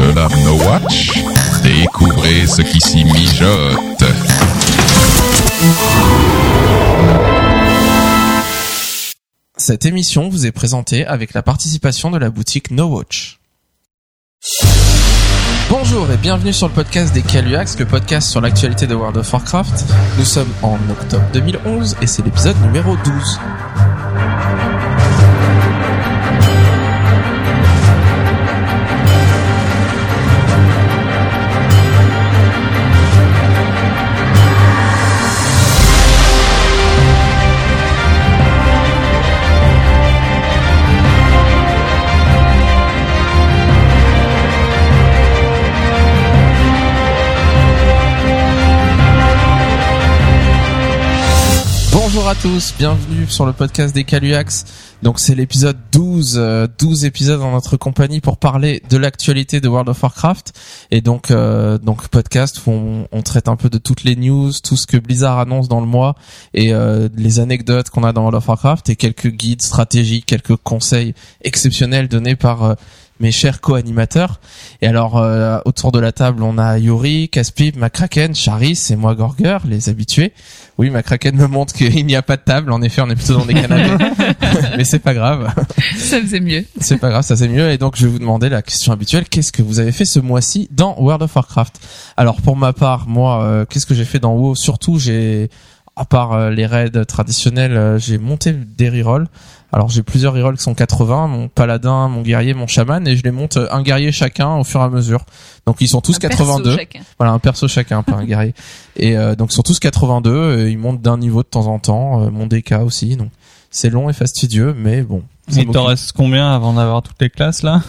[0.00, 1.12] seul à No Watch,
[1.62, 4.04] découvrez ce qui s'y mijote.
[9.56, 13.40] Cette émission vous est présentée avec la participation de la boutique No Watch.
[15.68, 19.32] Bonjour et bienvenue sur le podcast des Caluax, le podcast sur l'actualité de World of
[19.32, 19.84] Warcraft.
[20.18, 23.40] Nous sommes en octobre 2011 et c'est l'épisode numéro 12.
[52.12, 54.64] Bonjour à tous, bienvenue sur le podcast des Caluax.
[55.04, 59.68] Donc c'est l'épisode 12, euh, 12 épisodes en notre compagnie pour parler de l'actualité de
[59.68, 60.52] World of Warcraft.
[60.90, 62.72] Et donc euh, donc podcast où
[63.12, 65.86] on, traite un peu de toutes les news, tout ce que Blizzard annonce dans le
[65.86, 66.16] mois
[66.52, 70.56] et euh, les anecdotes qu'on a dans World of Warcraft et quelques guides stratégiques, quelques
[70.56, 72.74] conseils exceptionnels donnés par euh,
[73.20, 74.40] mes chers co-animateurs.
[74.82, 79.14] Et alors, euh, autour de la table, on a Yuri, Caspip, Macraken, Charis et moi
[79.14, 80.32] Gorger, les habitués.
[80.78, 82.72] Oui, Macraken me montre qu'il n'y a pas de table.
[82.72, 84.04] En effet, on est plutôt dans des canapés.
[84.76, 85.52] Mais c'est pas grave.
[85.96, 86.64] Ça faisait mieux.
[86.80, 87.70] C'est pas grave, ça c'est mieux.
[87.70, 89.28] Et donc, je vais vous demander la question habituelle.
[89.28, 91.80] Qu'est-ce que vous avez fait ce mois-ci dans World of Warcraft?
[92.16, 94.54] Alors, pour ma part, moi, euh, qu'est-ce que j'ai fait dans WoW?
[94.54, 95.50] Surtout, j'ai,
[95.96, 99.28] à part euh, les raids traditionnels, euh, j'ai monté des rerolls.
[99.72, 103.22] Alors j'ai plusieurs rerolls qui sont 80, mon paladin, mon guerrier, mon chaman, et je
[103.22, 105.24] les monte euh, un guerrier chacun au fur et à mesure.
[105.66, 106.76] Donc ils sont tous Un perso 82.
[106.76, 107.00] chacun.
[107.18, 108.54] Voilà, un perso chacun, pas un guerrier.
[108.96, 111.78] Et euh, donc ils sont tous 82, et ils montent d'un niveau de temps en
[111.78, 113.16] temps, euh, mon DK aussi.
[113.16, 113.30] Donc
[113.70, 115.22] c'est long et fastidieux, mais bon.
[115.48, 117.82] ça Il t'en reste combien avant d'avoir toutes les classes là?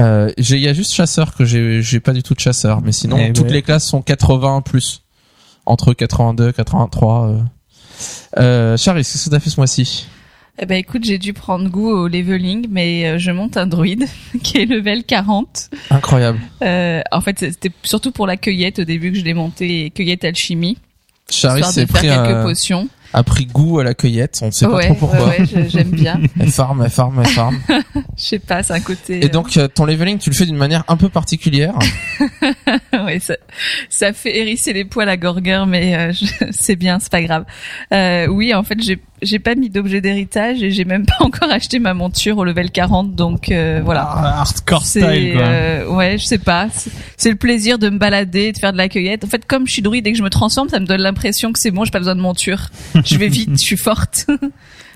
[0.00, 2.80] Euh, j'ai- il y a juste chasseur que j'ai j'ai pas du tout de chasseur,
[2.82, 3.52] mais sinon Eh toutes ouais.
[3.52, 5.02] les classes sont 80 plus
[5.66, 7.28] entre 82 83.
[7.28, 7.38] Euh.
[8.38, 10.06] Euh, Charis, qu'est-ce que t'as fait ce mois-ci?
[10.62, 14.06] Eh ben écoute, j'ai dû prendre goût au leveling, mais euh, je monte un druide
[14.42, 15.70] qui est level 40.
[15.90, 16.38] Incroyable.
[16.62, 20.24] Euh, en fait, c'était surtout pour la cueillette au début que je l'ai monté, cueillette
[20.24, 20.76] alchimie,
[21.30, 22.88] Charis s'est pris quelques un, potions.
[23.14, 25.28] a pris goût à la cueillette, on ne sait pas trop pourquoi.
[25.28, 26.20] ouais, j'aime bien.
[26.40, 27.58] Elle farm, elle farm, elle farm.
[28.18, 29.24] Je sais pas, c'est un côté.
[29.24, 31.72] Et donc euh, ton leveling, tu le fais d'une manière un peu particulière.
[32.92, 33.34] ouais, ça,
[33.88, 37.44] ça fait hérisser les poils à Gorger, mais euh, je- c'est bien, c'est pas grave.
[37.94, 41.50] Euh, oui, en fait, j'ai j'ai pas mis d'objet d'héritage et j'ai même pas encore
[41.50, 44.02] acheté ma monture au level 40, donc euh, voilà.
[44.10, 45.02] Ah, Hardcore style
[45.34, 45.42] quoi.
[45.42, 46.68] euh, ouais, je sais pas.
[46.72, 49.24] C'est- C'est le plaisir de me balader, de faire de la cueillette.
[49.24, 51.52] En fait, comme je suis druide et que je me transforme, ça me donne l'impression
[51.52, 52.70] que c'est bon, j'ai pas besoin de monture.
[53.04, 54.26] Je vais vite, je suis forte.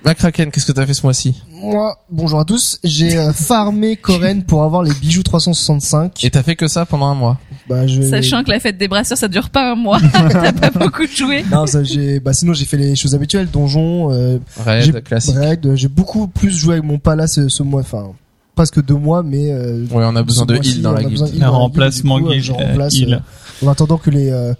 [0.04, 2.78] Macraken, qu'est-ce que t'as fait ce mois-ci Moi, bonjour à tous.
[2.84, 6.22] J'ai euh, farmé Koren pour avoir les bijoux 365.
[6.24, 7.38] Et t'as fait que ça pendant un mois.
[7.70, 8.02] Bah, je...
[8.02, 9.98] Sachant que la fête des brasseurs, ça dure pas un mois.
[10.12, 11.42] T'as pas beaucoup joué.
[11.50, 15.36] Non, ça, j'ai, bah, sinon j'ai fait les choses habituelles, donjon, euh, j'ai- Raid, classique.
[15.36, 15.74] raid.
[15.74, 18.12] J'ai beaucoup plus joué avec mon palace ce, ce mois, enfin,
[18.54, 20.94] presque deux mois, mais, euh, Oui, on a besoin ce de mois-ci, heal dans on
[20.96, 21.42] la besoin guilde.
[21.42, 23.14] Un dans la guilde, remplacement du coup, euh, guild, je euh, remplace, heal.
[23.62, 24.52] euh, en attendant que les, euh,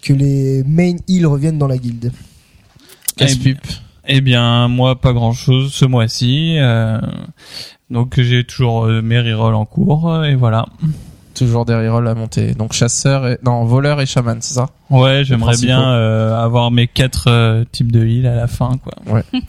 [0.00, 2.12] que les main heal reviennent dans la guilde.
[3.18, 3.60] Casse-pipe.
[4.08, 6.56] Eh bien moi pas grand chose ce mois-ci.
[6.58, 7.00] euh,
[7.90, 10.66] donc j'ai toujours euh, mes rerolls en cours euh, et voilà.
[11.34, 12.54] Toujours des rerolls à monter.
[12.54, 14.70] Donc chasseur et non voleur et chaman, c'est ça?
[14.90, 15.66] Ouais, j'aimerais principaux.
[15.66, 18.94] bien euh, avoir mes quatre types de heal à la fin quoi.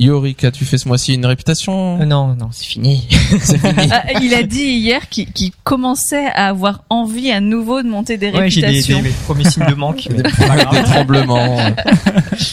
[0.00, 3.06] Yori, qu'as-tu fait ce mois-ci Une réputation Euh, non, non, c'est fini.
[3.10, 3.90] Fini.
[3.92, 8.30] Ah, il a dit hier qu'il commençait à avoir envie à nouveau de monter des
[8.30, 8.96] Ouais, j'ai des, réputations.
[8.96, 10.08] des, mes premiers signes de manque.
[10.10, 11.58] mais des, tremblements.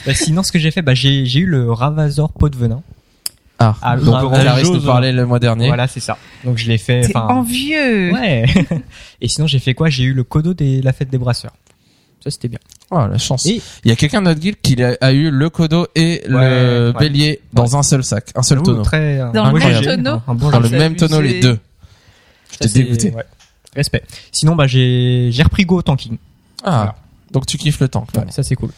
[0.06, 2.82] Bah, sinon, ce que j'ai fait, bah, j'ai, eu le Ravazor pot de venin.
[3.60, 4.32] Ah, Ah, donc.
[4.34, 5.68] Clarisse nous parlait le mois dernier.
[5.68, 6.18] Voilà, c'est ça.
[6.44, 7.02] Donc je l'ai fait.
[7.02, 8.12] T'es envieux.
[8.12, 8.46] Ouais.
[9.22, 9.90] Et sinon, j'ai fait quoi?
[9.90, 11.54] J'ai eu le codo de la fête des brasseurs.
[12.24, 12.60] Ça, c'était bien.
[12.90, 13.46] Oh, la chance.
[13.46, 16.24] Et- Il y a quelqu'un de notre guild qui a, a eu le codo et
[16.28, 17.00] le Ouais, ouais.
[17.00, 18.82] bélier dans un seul sac, un seul Ouh, tonneau.
[18.82, 21.34] Très, euh, Dans le même tonneau un bon Dans le c'est même tonneau, abusé.
[21.36, 21.60] les deux.
[22.52, 23.12] Je t'ai Ça, c'est- dégoûté.
[23.12, 23.24] ouais.
[23.76, 24.04] Respect.
[24.32, 26.18] Sinon, bah, j'ai, j'ai repris Go au tanking.
[26.64, 26.96] Ah, Voilà.
[27.32, 28.10] donc tu kiffes le tank.
[28.16, 28.72] Ouais, ça, c'est cool.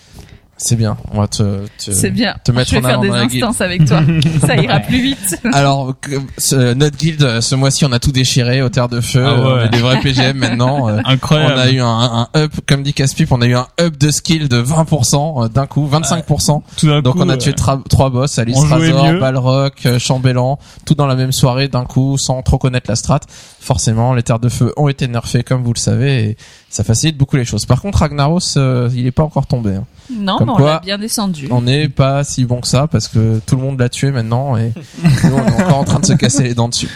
[0.61, 0.97] C'est bien.
[1.13, 2.35] On va te, te- C'est bien.
[2.43, 3.43] te mettre je vais en faire avant des dans la guilde.
[3.45, 4.01] instances avec toi.
[4.45, 5.39] Ça ira plus vite.
[5.53, 5.95] Alors,
[6.37, 9.23] ce- notre guild, ce mois-ci, on a tout déchiré au terre de feu.
[9.25, 9.41] Ah ouais.
[9.53, 10.89] On est des vrais PGM maintenant.
[10.89, 11.53] Euh, Incroyable.
[11.55, 14.11] On a eu un, un up, comme dit Caspip, on a eu un up de
[14.11, 16.61] skill de 20% euh, d'un coup, 25%.
[16.77, 19.13] Tout d'un Donc coup, on a tué tra- trois boss, Alice Razor.
[19.17, 23.21] Balrog, euh, Chambellan, tout dans la même soirée d'un coup, sans trop connaître la strat.
[23.61, 26.37] Forcément, les terres de feu ont été nerfées, comme vous le savez, et
[26.69, 27.65] ça facilite beaucoup les choses.
[27.65, 29.75] Par contre, Ragnaros, euh, il est pas encore tombé.
[29.75, 29.85] hein.
[30.11, 31.47] Non, Comme mais on quoi, l'a bien descendu.
[31.51, 34.57] On n'est pas si bon que ça parce que tout le monde l'a tué maintenant
[34.57, 34.71] et
[35.23, 36.89] nous, on est encore en train de se casser les dents dessus.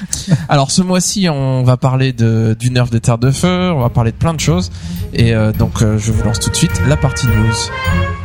[0.50, 3.90] Alors ce mois-ci, on va parler de, du nerf des terres de feu, on va
[3.90, 4.72] parler de plein de choses
[5.14, 8.23] et euh, donc euh, je vous lance tout de suite la partie news.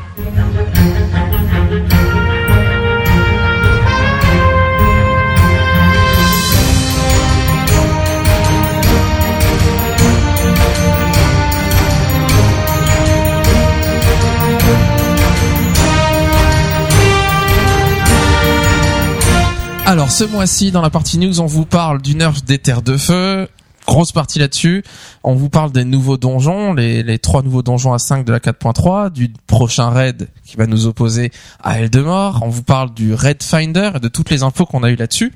[19.89, 22.99] Alors ce mois-ci dans la partie news, on vous parle du nerf des terres de
[22.99, 23.49] feu.
[23.89, 24.85] Grosse partie là-dessus.
[25.25, 28.39] On vous parle des nouveaux donjons, les, les trois nouveaux donjons à 5 de la
[28.39, 31.31] 4.3, du prochain raid qui va nous opposer
[31.63, 32.41] à Eldemort.
[32.43, 35.33] On vous parle du Raid Finder et de toutes les infos qu'on a eu là-dessus.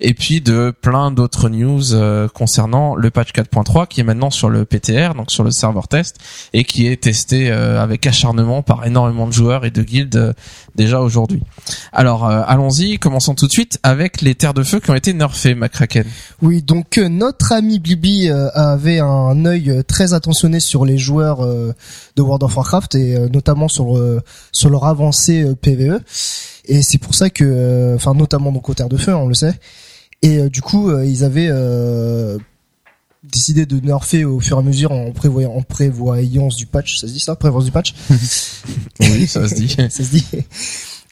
[0.00, 4.48] Et puis de plein d'autres news euh, concernant le patch 4.3 qui est maintenant sur
[4.48, 6.18] le PTR, donc sur le serveur test,
[6.52, 10.32] et qui est testé euh, avec acharnement par énormément de joueurs et de guildes euh,
[10.76, 11.42] déjà aujourd'hui.
[11.92, 15.54] Alors allons-y, commençons tout de suite avec les terres de feu qui ont été nerfées,
[15.54, 16.04] McCracken.
[16.40, 21.74] Oui, donc notre ami euh, avait un œil euh, très attentionné sur les joueurs euh,
[22.16, 23.98] de World of Warcraft et notamment sur
[24.52, 26.00] sur leur avancée PVE.
[26.66, 29.34] Et c'est pour ça que, enfin notamment donc aux terres de feu, hein, on le
[29.34, 29.54] sait.
[30.22, 31.50] Et du coup, ils avaient
[33.22, 37.06] décidé de nerfer au fur et à mesure en prévoyant en prévoyance du patch, ça
[37.06, 37.94] se dit ça, prévoyance du patch?
[39.00, 39.68] Oui, ça se dit.
[39.76, 40.26] ça se dit.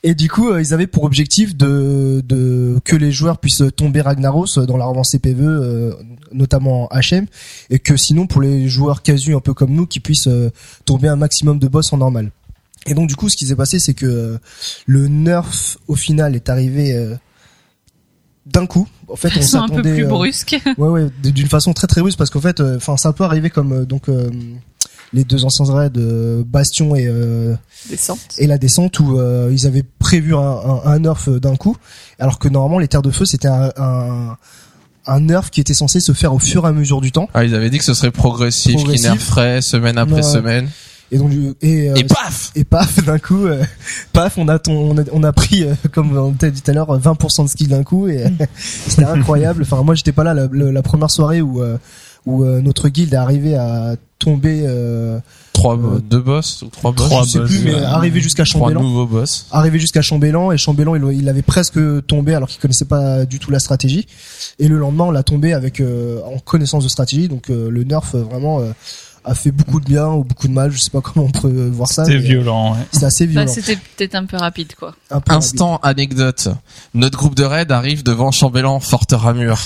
[0.02, 4.00] Et du coup, euh, ils avaient pour objectif de, de que les joueurs puissent tomber
[4.00, 5.92] Ragnaros dans leur avancée PVE, euh,
[6.32, 7.26] notamment en HM,
[7.68, 10.50] et que sinon pour les joueurs casus un peu comme nous, qui puissent euh,
[10.86, 12.30] tomber un maximum de boss en normal.
[12.86, 14.38] Et donc du coup, ce qui s'est passé, c'est que euh,
[14.86, 17.14] le nerf au final est arrivé euh,
[18.46, 18.88] d'un coup.
[19.08, 19.94] En fait, on sont un peu s'attendait.
[19.94, 20.58] plus euh, brusques.
[20.78, 23.72] Ouais, ouais, d'une façon très très brusque parce qu'en fait, enfin, ça peut arriver comme
[23.72, 24.30] euh, donc euh,
[25.12, 27.54] les deux anciens raids euh, Bastion et euh,
[27.88, 28.18] Descente.
[28.38, 31.76] et la descente où euh, ils avaient prévu un, un, un nerf d'un coup,
[32.18, 34.36] alors que normalement les terres de feu c'était un, un
[35.06, 37.28] un nerf qui était censé se faire au fur et à mesure du temps.
[37.34, 39.08] Ah, ils avaient dit que ce serait progressif, qu'ils Progressif.
[39.08, 40.22] nerferaient semaine après Ouais.
[40.22, 40.68] semaine.
[41.10, 43.64] Et donc du- et, euh, Et paf et paf d'un coup, euh,
[44.12, 46.70] paf on a ton, on a, on a pris euh, comme on t'a dit tout
[46.70, 48.26] à l'heure 20% de skill d'un coup et
[48.56, 49.62] c'était incroyable.
[49.62, 51.78] Enfin moi j'étais pas là la, la- la première soirée où euh,
[52.26, 55.18] où euh, notre guilde est arrivé à tomber euh,
[55.52, 57.06] Trois, Euh, deux boss ou trois boss.
[57.06, 57.82] trois je sais boss, plus mais ouais.
[57.82, 58.80] arrivé jusqu'à Chambellan.
[58.82, 59.46] nouveaux boss.
[59.50, 63.38] arrivé jusqu'à Chambellan et Chambellan il, il avait presque tombé alors qu'il connaissait pas du
[63.40, 64.06] tout la stratégie
[64.58, 67.82] et le lendemain on l'a tombé avec euh, en connaissance de stratégie donc euh, le
[67.84, 68.70] nerf euh, vraiment euh,
[69.24, 71.68] a fait beaucoup de bien ou beaucoup de mal je sais pas comment on peut
[71.72, 72.78] voir ça C'était violent, ouais.
[72.92, 74.94] c'est assez Bah, violent c'était peut-être un peu rapide, quoi.
[75.10, 76.48] un peu Instant anecdote.
[76.94, 79.58] Notre groupe de raid arrive devant Chambellan, Forte Ramure.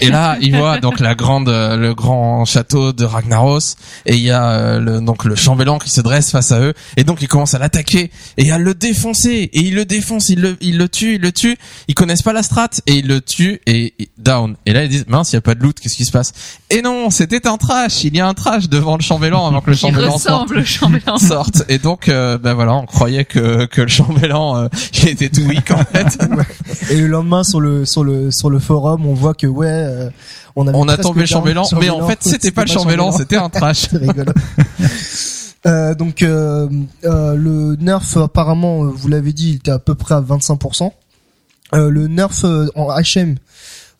[0.00, 3.76] et là, il voit donc la grande, euh, le grand château de Ragnaros.
[4.06, 6.74] Et il y a euh, le, donc le Chambellan qui se dresse face à eux.
[6.96, 9.50] Et donc il commence à l'attaquer et à le défoncer.
[9.52, 11.56] Et il le défonce, il le, il le tue, il le tue.
[11.88, 14.56] Ils connaissent pas la strat et il le tue et et down.
[14.66, 16.32] Et là ils disent mince, il y a pas de loot, qu'est-ce qui se passe?
[16.70, 18.04] Et non, c'était un trash.
[18.04, 20.48] Il y a un trash devant le Chambellan avant que le Chambellan sorte.
[20.64, 21.16] chambellan.
[21.68, 25.42] et donc euh, ben voilà on croyait que que le chambellan euh, il était tout
[25.42, 26.18] weak en fait.
[26.90, 30.10] Et le lendemain sur le sur le sur le forum on voit que ouais euh,
[30.56, 33.36] on, avait on a tombé le chambellan mais en fait c'était pas le chambellan c'était
[33.36, 33.88] un trash.
[35.66, 36.68] Euh, donc euh,
[37.06, 40.90] euh, le nerf apparemment euh, vous l'avez dit il était à peu près à 25%.
[41.74, 43.36] Euh, le nerf euh, en HM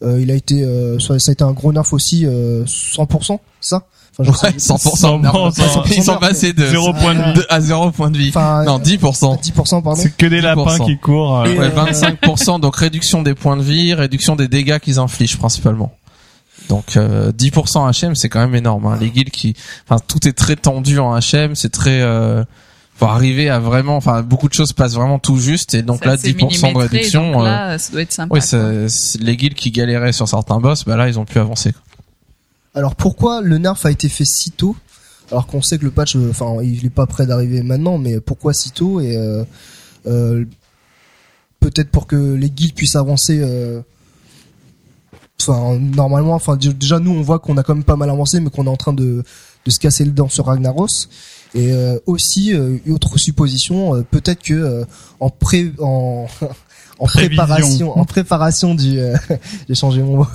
[0.03, 3.39] euh, il a été euh, ça, ça a été un gros nerf aussi euh, 100%
[3.63, 3.87] ça?
[4.19, 7.45] Enfin, je sais- ouais 100% Non, ils sont- ils sont passés de Zéro point de
[7.49, 10.85] à 0 point de vie Enfin, non 10% 10% pardon C'est que des lapins 10%.
[10.87, 11.41] qui courent.
[11.41, 15.37] euh, ouais euh, 25% donc réduction des points de vie réduction des dégâts qu'ils infligent
[15.39, 15.93] principalement
[16.69, 18.99] donc euh, 10% HM c'est quand même énorme hein.
[19.01, 19.55] les guilds qui
[19.89, 22.43] enfin tout est très tendu en HM c'est très euh,
[22.97, 26.11] faut arriver à vraiment enfin beaucoup de choses passent vraiment tout juste et donc Ça,
[26.11, 28.33] là c'est 10% de réduction donc euh, là, ça doit être sympa.
[28.35, 28.71] Oui, ça-
[29.21, 31.73] les guilds qui galéraient sur certains boss, bah là, ils ont pu avancer.
[31.73, 31.81] quoi.
[32.75, 34.77] Alors pourquoi le nerf a été fait si tôt
[35.31, 38.21] alors qu'on sait que le patch euh, enfin il est pas prêt d'arriver maintenant mais
[38.21, 39.45] pourquoi si tôt et euh,
[40.07, 40.45] euh,
[41.61, 43.43] peut-être pour que les guildes puissent avancer
[45.41, 48.41] enfin normalement enfin dé- déjà nous on voit qu'on a quand même pas mal avancé
[48.41, 49.23] mais qu'on est en train de
[49.67, 51.09] de se casser le dent sur Ragnaros.
[51.55, 51.73] Et
[52.07, 52.53] aussi
[52.91, 54.85] autre supposition peut-être que
[55.21, 56.27] en pré en
[56.99, 57.37] en Prévision.
[57.45, 59.17] préparation en préparation du euh,
[59.69, 60.27] j'ai changé mon mot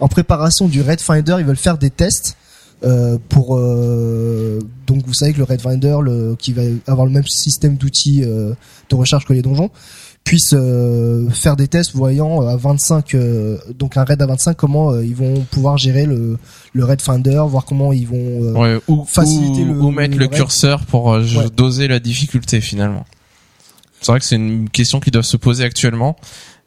[0.00, 2.36] en préparation du Red Finder ils veulent faire des tests
[2.84, 7.12] euh, pour euh, donc vous savez que le Red Finder le, qui va avoir le
[7.12, 8.54] même système d'outils euh,
[8.90, 9.70] de recherche que les donjons
[10.24, 14.90] puissent euh, faire des tests voyant à 25 euh, donc un raid à 25 comment
[14.92, 16.36] euh, ils vont pouvoir gérer le
[16.72, 20.16] le raid finder voir comment ils vont euh, Ouais, ou, faciliter ou, le- ou mettre
[20.18, 21.48] le curseur pour euh, Ouais.
[21.56, 23.04] doser la difficulté finalement.
[24.00, 26.16] C'est vrai que c'est une question qui doit se poser actuellement.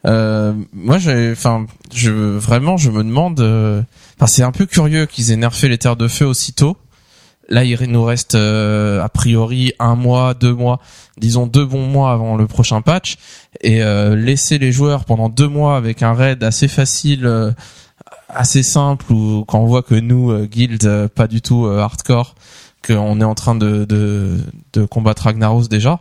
[0.06, 3.40] Euh, moi, j'ai, enfin, je vraiment, je me demande.
[3.40, 3.82] euh,
[4.18, 6.78] Enfin, c'est un peu curieux qu'ils aient nerfé les terres de feu aussitôt.
[7.50, 10.80] Là, il nous reste euh, a priori un mois, deux mois,
[11.18, 13.18] disons deux bons mois avant le prochain patch,
[13.62, 17.52] et euh, laisser les joueurs pendant deux mois avec un raid assez facile, euh,
[18.30, 22.36] assez simple, ou quand on voit que nous, euh, guild, pas du tout hardcore,
[22.86, 24.38] qu'on est en train de, de,
[24.74, 26.00] de combattre Ragnaros déjà.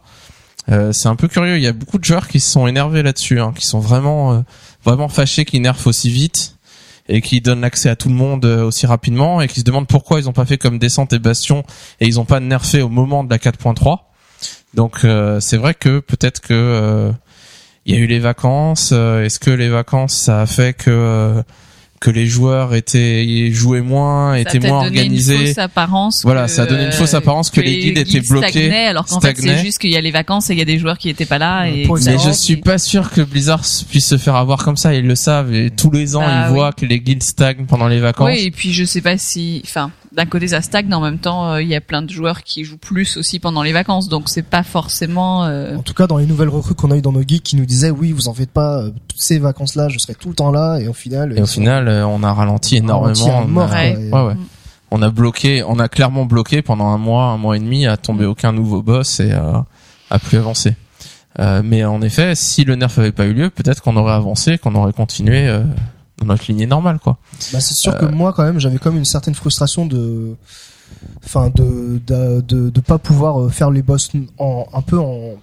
[0.69, 1.57] Euh, c'est un peu curieux.
[1.57, 4.33] Il y a beaucoup de joueurs qui se sont énervés là-dessus, hein, qui sont vraiment
[4.33, 4.41] euh,
[4.85, 6.57] vraiment fâchés qu'ils nerfent aussi vite
[7.11, 9.89] et qui donnent l'accès à tout le monde euh, aussi rapidement et qui se demandent
[9.89, 11.65] pourquoi ils ont pas fait comme Descente et Bastion
[12.01, 13.99] et ils ont pas nerfé au moment de la 4.3.
[14.75, 17.13] Donc euh, c'est vrai que peut-être que euh,
[17.85, 18.93] il y a eu les vacances.
[18.93, 21.43] Est-ce que les vacances ça a fait que
[22.01, 26.21] que les joueurs étaient jouaient moins, étaient moins donné organisés Une fausse apparence.
[26.25, 29.21] Voilà, que, ça a donné une fausse apparence que les guides étaient bloqués, alors qu'en
[29.21, 31.11] fait c'est juste qu'il y a les vacances et il y a des joueurs qui
[31.11, 34.37] étaient pas là et Mais je suis et- pas sûr que Blizzard puisse se faire
[34.37, 34.95] avoir comme ça.
[34.95, 36.55] Ils le savent et tous les ans Bah ils oui.
[36.55, 38.31] voient que les guildes stagnent pendant les vacances.
[38.33, 41.53] Oui, et puis je sais pas si, enfin, d'un côté ça stagne, en même temps
[41.53, 44.29] euh, il y a plein de joueurs qui jouent plus aussi pendant les vacances, donc
[44.29, 45.45] c'est pas forcément.
[45.45, 47.57] euh, En tout cas, dans les nouvelles recrues qu'on a eu dans nos geeks qui
[47.57, 50.35] nous disaient oui, vous en faites pas, euh, toutes ces vacances-là, je serai tout le
[50.35, 53.15] temps là, et au final, Et au final, euh, on a ralenti énormément.
[53.27, 53.93] mort, on, a, quoi, Ouais.
[53.93, 54.35] et- ouais, ouais.
[54.91, 57.97] on a bloqué, on a clairement bloqué pendant un mois, un mois et demi, à
[57.97, 59.65] tomber aucun nouveau boss et à,
[60.11, 60.75] à plus avancer.
[61.39, 64.59] Euh, mais en effet, si le nerf avait pas eu lieu, peut-être qu'on aurait avancé,
[64.59, 65.63] qu'on aurait continué euh,
[66.25, 67.19] notre lignée normale, quoi.
[67.53, 67.99] Bah, c'est sûr Euh.
[67.99, 70.35] que moi, quand même, j'avais comme une certaine frustration de,
[71.25, 75.35] enfin, de, de, de, de pas pouvoir euh, faire les boss en, un peu en,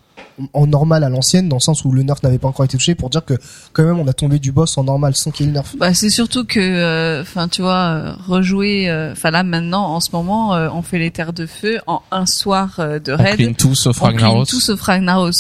[0.54, 2.94] en normal à l'ancienne, dans le sens où le nerf n'avait pas encore été touché,
[2.94, 3.34] pour dire que
[3.74, 5.66] quand même on a tombé du boss en normal sans qu'il y ait le nerf.
[5.80, 10.00] Bah c'est surtout que, euh, enfin tu vois, euh, rejouer, euh, enfin là maintenant en
[10.00, 13.18] ce moment euh, on fait les terres de feu en un soir euh, de On
[13.18, 14.46] raid, clean tout sauf on Ragnaros.
[14.46, 15.32] tout sauf Ragnaros.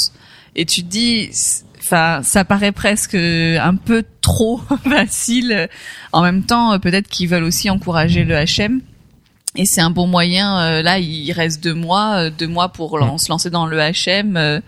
[0.55, 1.29] Et tu te dis,
[1.79, 5.69] enfin ça paraît presque un peu trop facile.
[6.11, 8.81] En même temps, euh, peut-être qu'ils veulent aussi encourager le HM.
[9.55, 10.59] Et c'est un bon moyen.
[10.59, 13.77] euh, là, il reste deux mois, euh, deux mois pour lan- se lancer dans le
[13.79, 14.61] HM,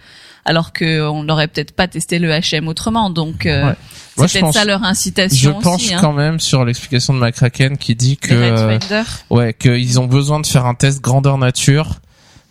[0.46, 3.10] alors que on n'aurait peut-être pas testé le HM autrement.
[3.12, 3.76] Donc, Ouais.
[4.18, 5.94] c'est je peut-être ça leur Je incitation penche aussi.
[5.94, 6.00] Hein.
[6.02, 8.78] quand même sur l'explication de McCracken qui dit que euh,
[9.30, 12.00] ouais qu'ils ont besoin de faire un test grandeur nature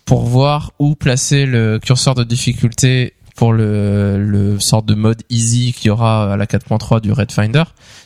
[0.04, 5.72] pour voir où placer le curseur de difficulté pour le, le sorte de mode easy
[5.72, 7.62] qu'il y aura à la 4.3 du Red Finder,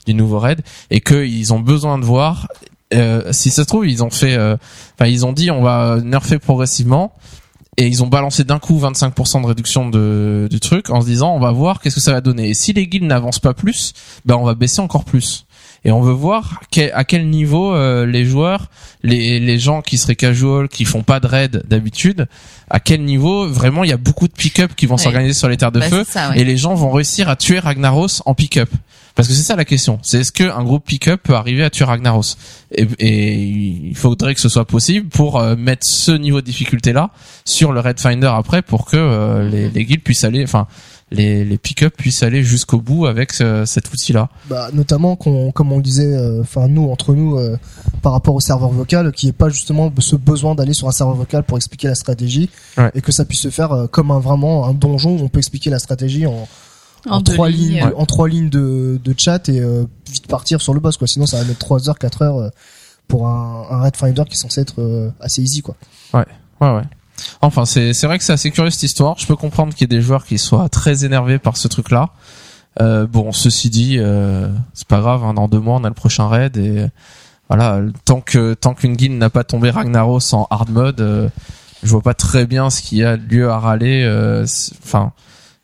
[0.07, 0.61] du nouveau Red,
[0.91, 2.49] et qu'ils ont besoin de voir
[2.93, 4.59] euh, si ça se trouve ils ont fait, euh,
[4.95, 7.15] enfin ils ont dit on va nerfer progressivement.
[7.79, 11.35] Et ils ont balancé d'un coup 25% de réduction de, du truc en se disant
[11.35, 12.51] on va voir qu'est-ce que ça va donner.
[12.51, 13.95] Et si les guildes n'avancent pas plus,
[14.27, 15.47] ben on va baisser encore plus.
[15.85, 16.61] Et on veut voir
[16.95, 18.67] à quel niveau euh, les joueurs,
[19.03, 22.29] les, les gens qui seraient casual, qui font pas de raid d'habitude,
[22.71, 25.03] à quel niveau vraiment il y a beaucoup de pick-up qui vont Ouais.
[25.03, 26.39] s'organiser sur les terres de Bah, feu c'est ça, ouais.
[26.41, 28.71] et les gens vont réussir à tuer Ragnaros en pick-up.
[29.15, 29.99] Parce que c'est ça la question.
[30.03, 32.37] C'est est-ce qu'un groupe pick-up peut arriver à tuer Ragnaros
[32.75, 36.93] et, et il faudrait que ce soit possible pour euh, mettre ce niveau de difficulté
[36.95, 37.11] là
[37.45, 40.67] sur le Red Finder après pour que euh, les, les guildes puissent aller, enfin
[41.13, 44.29] les, les pick-up puissent aller jusqu'au bout avec ce- cet outil là.
[44.49, 47.57] Bah, notamment qu'on, comme on le disait, euh, enfin nous entre nous, euh,
[48.03, 51.17] par rapport au serveur vocal, qui est pas justement ce besoin d'aller sur un serveur
[51.17, 52.91] vocal pour expliquer la stratégie, Ouais.
[52.95, 55.39] et que ça puisse se faire euh, comme un vraiment un donjon où on peut
[55.39, 56.47] expliquer la stratégie en,
[57.23, 60.97] trois lignes, en trois lignes de, de chat et euh, vite partir sur le boss
[60.97, 61.07] quoi.
[61.09, 62.49] Sinon ça va mettre 3 heures, 4 heures euh,
[63.09, 65.75] pour un, un Red Finder qui est censé être euh, assez easy quoi.
[66.15, 66.25] Ouais,
[66.61, 66.83] ouais.
[67.41, 69.19] Enfin, c'est vrai que c'est assez curieux cette histoire.
[69.19, 72.11] Je peux comprendre qu'il y ait des joueurs qui soient très énervés par ce truc-là.
[72.81, 75.25] Euh, bon, ceci dit, euh, c'est pas grave.
[75.25, 76.87] Hein, dans deux mois, on a le prochain raid et
[77.49, 77.81] voilà.
[78.05, 81.29] Tant que tant qu'une guilde n'a pas tombé Ragnaros en hard mode, euh,
[81.83, 84.03] je vois pas très bien ce qu'il y a lieu à râler.
[84.05, 84.47] euh,
[84.85, 85.13] Enfin,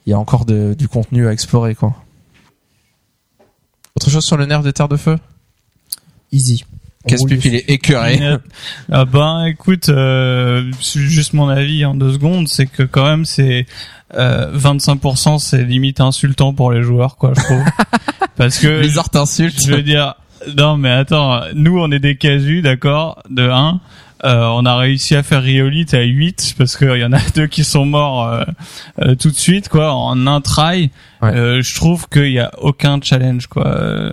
[0.06, 1.94] il y a encore de- du contenu à explorer, quoi.
[3.96, 5.18] Autre chose sur le nerf des terres de feu?
[6.30, 6.64] Easy.
[7.04, 8.20] On Casse roule pipe, il est écœuré.
[8.92, 13.66] Ah ben écoute, euh, juste mon avis en deux secondes, c'est que quand même c'est
[14.14, 17.64] euh, 25% c'est limite insultant pour les joueurs quoi je trouve.
[18.36, 19.60] Parce que Blizzard t'insulte.
[19.64, 20.14] je veux dire
[20.56, 23.80] non mais attends, nous on est des casus d'accord de 1
[24.24, 27.46] euh, on a réussi à faire Riolite à 8 parce qu'il y en a deux
[27.46, 28.44] qui sont morts euh,
[29.00, 30.90] euh, tout de suite quoi en un try.
[31.22, 31.34] Ouais.
[31.34, 34.12] Euh, je trouve qu'il y a aucun challenge quoi.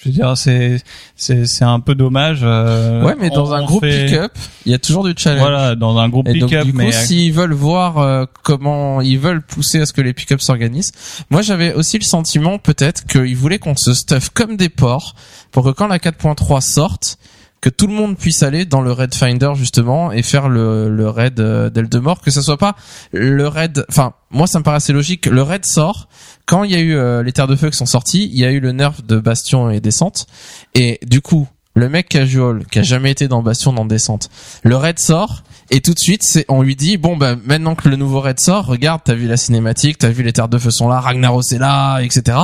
[0.00, 0.82] Euh, Je veux dire, c'est
[1.16, 2.40] c'est c'est un peu dommage.
[2.42, 4.32] euh, ouais, mais dans on- un groupe fait- pick-up,
[4.66, 5.40] il y a toujours du challenge.
[5.40, 9.00] Voilà, dans un groupe Et donc pick-up, du coup, mais s'ils veulent voir euh, comment
[9.00, 10.92] ils veulent pousser à ce que les pick-up s'organisent,
[11.30, 15.14] moi j'avais aussi le sentiment peut-être qu'ils voulaient qu'on se stuff comme des porcs
[15.52, 17.18] pour que quand la 4.3 sorte,
[17.60, 21.10] que tout le monde puisse aller dans le raid finder justement et faire le, le
[21.10, 22.74] raid euh, d'Eldemort, que ce soit pas
[23.12, 23.84] le raid.
[23.90, 25.26] Enfin, moi ça me paraissait logique.
[25.26, 26.08] Le raid sort
[26.46, 28.44] quand il y a eu euh, les terres de feu qui sont sorties, il y
[28.44, 30.26] a eu le nerf de Bastion et Descente,
[30.74, 31.48] et du coup.
[31.76, 34.28] Le mec casual qui a jamais été dans Bastion dans Descente,
[34.64, 37.88] le raid sort et tout de suite c'est on lui dit bon bah maintenant que
[37.88, 40.72] le nouveau raid sort, regarde t'as vu la cinématique, t'as vu les terres de feu
[40.72, 42.38] sont là, Ragnaros est là, etc.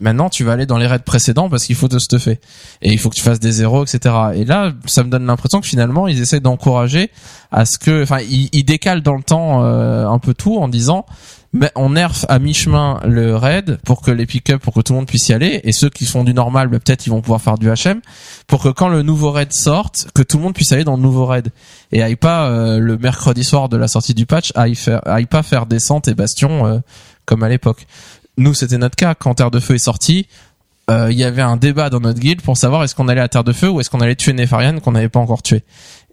[0.00, 2.40] Maintenant tu vas aller dans les raids précédents parce qu'il faut te stuffer
[2.80, 4.14] et il faut que tu fasses des zéros, etc.
[4.34, 7.10] Et là ça me donne l'impression que finalement ils essaient d'encourager
[7.50, 10.68] à ce que, enfin ils, ils décalent dans le temps euh, un peu tout en
[10.68, 11.06] disant
[11.52, 15.00] mais on nerf à mi-chemin le raid pour que les pick-up, pour que tout le
[15.00, 17.42] monde puisse y aller, et ceux qui font du normal, bah, peut-être ils vont pouvoir
[17.42, 18.00] faire du HM,
[18.46, 21.02] pour que quand le nouveau raid sorte, que tout le monde puisse aller dans le
[21.02, 21.50] nouveau raid
[21.92, 25.42] et aille pas euh, le mercredi soir de la sortie du patch, aille faire, pas
[25.42, 26.78] faire descente et bastion euh,
[27.26, 27.86] comme à l'époque.
[28.38, 30.26] Nous, c'était notre cas quand Terre de Feu est sorti.
[30.90, 33.28] euh, Il y avait un débat dans notre guilde pour savoir est-ce qu'on allait à
[33.28, 35.62] Terre de Feu ou est-ce qu'on allait tuer Nefarian qu'on n'avait pas encore tué.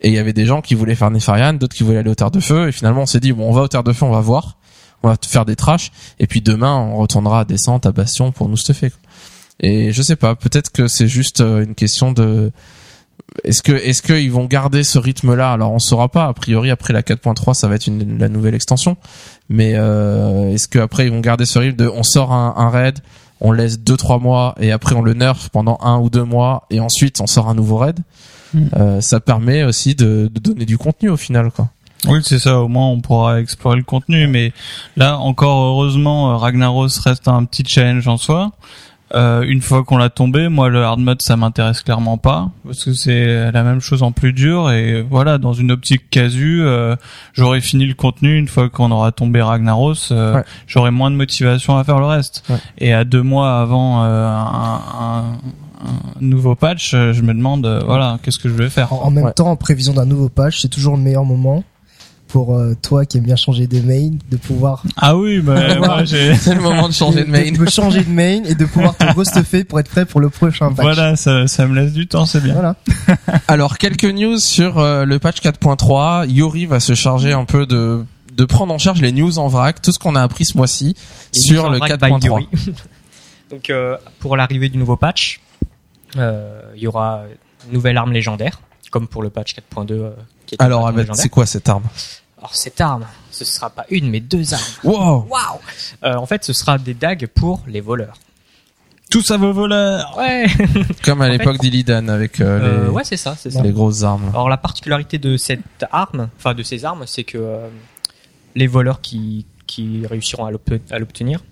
[0.02, 2.16] Et il y avait des gens qui voulaient faire Nefarian, d'autres qui voulaient aller aux
[2.16, 2.68] Terre de Feu.
[2.68, 4.58] Et finalement, on s'est dit bon, on va aux Terre de Feu, on va voir,
[5.04, 5.92] on va faire des trashs.
[6.20, 8.92] Et puis demain, on retournera à descente, à Bastion pour nous stuffer.
[9.62, 12.52] Et je sais pas, peut-être que c'est juste euh, une question de
[13.44, 15.52] est-ce que est-ce qu'ils vont garder ce rythme-là?
[15.52, 16.26] Alors on saura pas.
[16.28, 18.98] A priori, après la 4.3, ça va être une, la nouvelle extension.
[19.50, 22.70] Mais euh, est-ce que après ils vont garder ce rythme de on sort un, un
[22.70, 23.00] raid,
[23.42, 26.68] on laisse deux trois mois et après on le nerf pendant un ou deux mois
[26.70, 28.00] et ensuite on sort un nouveau raid.
[28.54, 28.66] Hmm.
[28.78, 31.70] Euh, ça permet aussi de, de donner du contenu au final, quoi.
[32.08, 32.60] Oui, c'est ça.
[32.60, 34.28] Au moins, on pourra explorer le contenu.
[34.28, 34.54] Mais
[34.96, 38.52] là, encore heureusement, euh, Ragnaros reste un petit challenge en soi.
[39.16, 42.86] Euh, une fois qu'on l'a tombé, moi, le hard mode, ça m'intéresse clairement pas parce
[42.86, 44.70] que c'est la même chose en plus dur.
[44.72, 46.96] Et voilà, dans une optique casu, euh,
[47.34, 50.12] j'aurais fini le contenu une fois qu'on aura tombé Ragnaros.
[50.12, 50.44] euh, Ouais.
[50.68, 52.44] J'aurai moins de motivation à faire le reste.
[52.50, 52.58] Ouais.
[52.78, 55.24] Et à deux mois avant euh, un, un-
[55.86, 58.92] un nouveau patch, euh, je me demande, euh, voilà, qu'est-ce que je vais faire.
[58.94, 59.34] En, en même Ouais.
[59.34, 61.64] temps, en prévision d'un nouveau patch, c'est toujours le meilleur moment
[62.30, 66.04] pour euh, toi qui aime bien changer des mains, de pouvoir Ah oui, bah, moi,
[66.06, 66.36] j'ai.
[66.36, 67.52] C'est le moment de changer de main.
[67.52, 70.30] de, de changer de main et de pouvoir te restuffer pour être prêt pour le
[70.30, 70.86] prochain patch.
[70.86, 72.54] Voilà, ça, ça me laisse du temps, c'est bien.
[72.54, 72.76] Voilà.
[73.48, 76.30] Alors quelques news sur euh, le patch 4.3.
[76.30, 79.82] Yori va se charger un peu de de prendre en charge les news en vrac,
[79.82, 80.96] tout ce qu'on a appris ce mois-ci
[81.34, 82.26] sur le en vrac by 4.3.
[82.26, 82.48] Yuri.
[83.50, 85.42] Donc euh, pour l'arrivée du nouveau patch,
[86.16, 87.24] euh, il y aura
[87.68, 88.62] une nouvelle arme légendaire,
[88.92, 90.12] comme pour le patch 4.2.
[90.54, 91.84] euh, qui Alors Ahmed, c'est quoi cette arme?
[92.38, 94.64] Alors cette arme, ce sera pas une mais deux armes.
[94.84, 95.60] Wow Waouh
[96.04, 98.16] Euh, En fait, ce sera des dagues pour les voleurs.
[99.12, 100.16] Tout ça vos voleurs.
[100.18, 100.46] Ouais.
[101.04, 103.62] Comme à l'époque d'Illidan avec euh, Euh, les, ouais, c'est ça, c'est ça.
[103.64, 104.30] les grosses armes.
[104.30, 107.68] Alors la particularité de cette arme, enfin de ces armes, c'est que euh,
[108.56, 111.44] les voleurs qui, qui réussiront à l'obte- à l'obtenir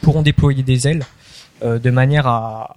[0.00, 1.04] pourront déployer des ailes
[1.62, 2.76] euh, de manière à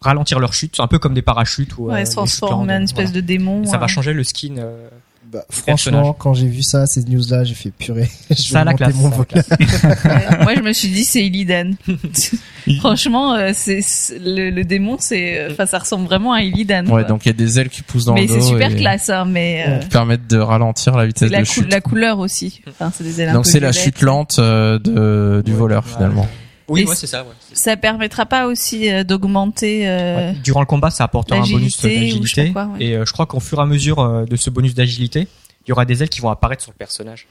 [0.00, 3.12] ralentir leur chute, un peu comme des parachutes ou Ouais, se transformer en une espèce
[3.12, 3.64] de démon.
[3.66, 3.78] Ça euh.
[3.78, 4.56] va changer le skin.
[4.58, 4.88] euh,
[5.30, 6.14] Bah, franchement, personnage.
[6.18, 8.08] quand j'ai vu ça, ces news-là, j'ai fait purée.
[8.30, 8.94] je Ça vais la classe.
[8.94, 9.44] mon ça a la vocable.
[9.44, 10.04] classe.
[10.04, 11.72] Ouais, Moi, je me suis dit, c'est Illidan.
[12.80, 13.80] Franchement, euh, c'est
[14.20, 16.84] le, le démon, c'est, euh, enfin, ça ressemble vraiment à Illidan.
[16.84, 17.04] Ouais, quoi.
[17.04, 18.76] donc il y a des ailes qui poussent dans mais le dos c'est super et
[18.76, 21.72] classe, hein, mais euh, qui permettent de ralentir la vitesse la, de cou- chute.
[21.72, 22.60] la couleur aussi.
[22.68, 25.58] Enfin, c'est des ailes Donc c'est la chute lente euh, de du Ouais.
[25.58, 25.92] voleur Ouais.
[25.94, 26.28] finalement.
[26.68, 27.22] Oui, ouais, c'est ça.
[27.22, 27.30] Ouais.
[27.54, 29.88] Ça permettra pas aussi euh, d'augmenter.
[29.88, 30.36] euh, Ouais.
[30.44, 32.52] Durant le combat, ça apportera un bonus d'agilité.
[32.80, 35.28] Et euh, je crois qu'au fur et à mesure euh, de ce bonus d'agilité,
[35.66, 37.26] il y aura des ailes qui vont apparaître sur le personnage.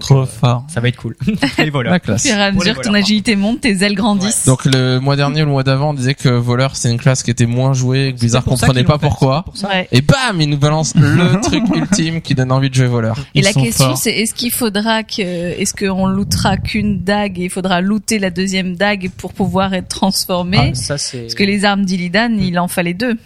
[0.00, 0.64] Trop euh, fort.
[0.68, 1.16] ça va être cool.
[1.58, 1.90] Les voleurs.
[1.92, 2.26] La Au classe.
[2.26, 4.46] fur et à mesure que ton agilité monte, tes ailes grandissent.
[4.46, 7.22] Donc le mois dernier ou le mois d'avant, on disait que voleur c'est une classe
[7.22, 9.44] qui était moins jouée, que Blizzard comprenait pas pourquoi.
[9.44, 9.54] pour.
[9.70, 9.88] Ouais.
[9.92, 13.18] Et bam, il nous balance le truc ultime qui donne envie de jouer voleur.
[13.34, 13.98] Et Ils la question forts.
[13.98, 18.30] c'est est-ce qu'il faudra que est-ce qu'on lootera qu'une dague et il faudra looter la
[18.30, 20.70] deuxième dague pour pouvoir être transformé?
[20.72, 21.20] Ah, ça c'est.
[21.22, 23.16] Parce que les armes d'Illidan, il en fallait deux.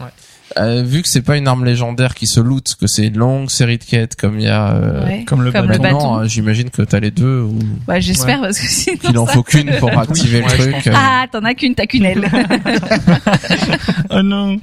[0.56, 3.50] Euh, vu que c'est pas une arme légendaire qui se loot, que c'est une longue
[3.50, 5.24] série de quêtes comme il y a euh, Ouais.
[5.24, 6.20] Comme le Comme bâton.
[6.20, 9.42] euh, j'imagine que t'as les deux ou Bah j'espère parce que sinon qu'il en faut
[9.42, 10.86] qu'une pour activer le truc.
[10.86, 10.92] euh.
[10.96, 12.28] Ah, t'en as qu'une, t'as qu'une aile.
[14.10, 14.58] Oh non.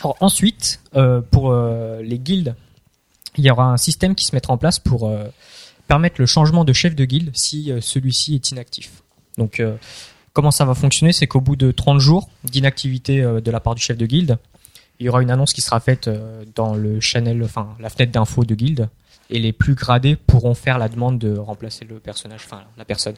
[0.00, 2.54] Alors, ensuite, euh, pour euh, les guildes,
[3.36, 5.24] il y aura un système qui se mettra en place pour euh,
[5.88, 8.90] permettre le changement de chef de guilde si euh, celui-ci est inactif.
[9.38, 9.74] Donc, euh,
[10.34, 13.74] comment ça va fonctionner C'est qu'au bout de 30 jours d'inactivité euh, de la part
[13.74, 14.36] du chef de guilde,
[15.00, 18.12] il y aura une annonce qui sera faite euh, dans le channel, enfin la fenêtre
[18.12, 18.90] d'info de guilde,
[19.30, 23.14] et les plus gradés pourront faire la demande de remplacer le personnage, enfin la personne.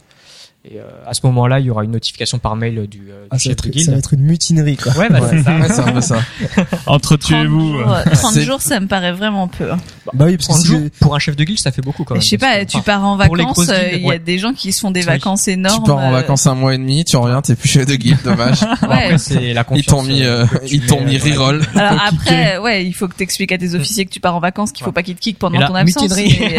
[0.69, 3.29] Et euh, à ce moment-là, il y aura une notification par mail du, euh, du
[3.31, 3.85] Ah, ça, va chef de être, guilde.
[3.87, 4.93] ça va être une mutinerie, quoi.
[4.97, 5.57] Ouais, bah, c'est ça.
[5.59, 6.17] Ouais, c'est un peu ça.
[6.57, 7.79] 30 Entretuez-vous.
[7.79, 9.71] jours, euh, 30 C'est- jours, ça me paraît vraiment peu.
[9.71, 9.77] hein.
[10.13, 12.03] Bah oui, parce que 30 si jours, pour un chef de guilde, ça fait beaucoup
[12.05, 12.23] quand même.
[12.23, 14.19] je sais pas, tu pars en vacances, euh, il y a ouais.
[14.19, 15.85] des gens qui se font des vacances énormes.
[15.85, 18.19] tu pars en vacances un mois et demi, tu reviens, t'es plus chef de guilde,
[18.25, 18.63] dommage.
[18.63, 18.69] Ouais.
[18.83, 21.63] après, c'est la Ils t'ont mis, euh, ils t'ont mis reroll.
[21.77, 24.73] Alors après, ouais, il faut que t'expliques à tes officiers que tu pars en vacances,
[24.73, 26.03] qu'il faut pas qu'ils te kickent pendant ton absence.
[26.17, 26.55] mutinerie.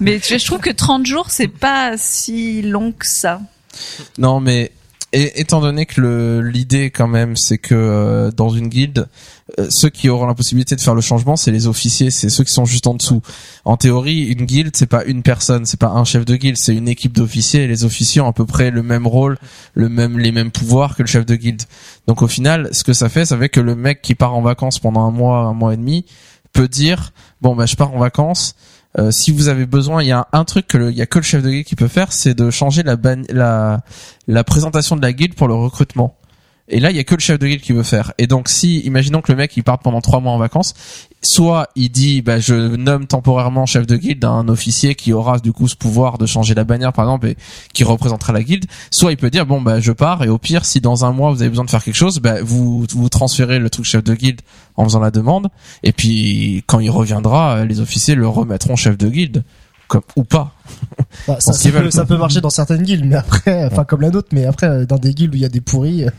[0.00, 3.40] Mais, je trouve que 30 jours, c'est pas si long que ça.
[4.18, 4.72] Non, mais
[5.12, 9.08] étant donné que l'idée quand même, c'est que euh, dans une guilde,
[9.58, 12.44] euh, ceux qui auront la possibilité de faire le changement, c'est les officiers, c'est ceux
[12.44, 13.20] qui sont juste en dessous.
[13.64, 16.74] En théorie, une guilde, c'est pas une personne, c'est pas un chef de guilde, c'est
[16.74, 17.64] une équipe d'officiers.
[17.64, 19.38] Et les officiers ont à peu près le même rôle,
[19.74, 21.62] le même les mêmes pouvoirs que le chef de guilde.
[22.06, 24.42] Donc au final, ce que ça fait, ça fait que le mec qui part en
[24.42, 26.04] vacances pendant un mois, un mois et demi,
[26.52, 28.54] peut dire bon bah je pars en vacances.
[28.98, 31.18] Euh, si vous avez besoin, il y a un, truc que il y a que
[31.18, 32.96] le chef de guilde qui peut faire, c'est de changer la,
[33.28, 33.82] la
[34.26, 36.16] la présentation de la guilde pour le recrutement.
[36.70, 38.12] Et là, il y a que le chef de guilde qui veut faire.
[38.18, 40.74] Et donc, si, imaginons que le mec il part pendant trois mois en vacances,
[41.22, 45.52] soit il dit, bah, je nomme temporairement chef de guilde un officier qui aura du
[45.52, 47.36] coup ce pouvoir de changer la bannière, par exemple, et
[47.72, 48.66] qui représentera la guilde.
[48.90, 50.22] Soit il peut dire, bon, bah, je pars.
[50.24, 52.42] Et au pire, si dans un mois vous avez besoin de faire quelque chose, bah,
[52.42, 54.40] vous vous transférez le truc chef de guilde
[54.76, 55.48] en faisant la demande.
[55.82, 59.44] Et puis, quand il reviendra, les officiers le remettront chef de guilde,
[59.90, 60.54] comme ou pas.
[61.26, 64.28] Bah, ça, peut, ça peut marcher dans certaines guildes, mais après, enfin comme la nôtre,
[64.32, 66.10] mais après euh, dans des guildes où il y a des pourris, euh,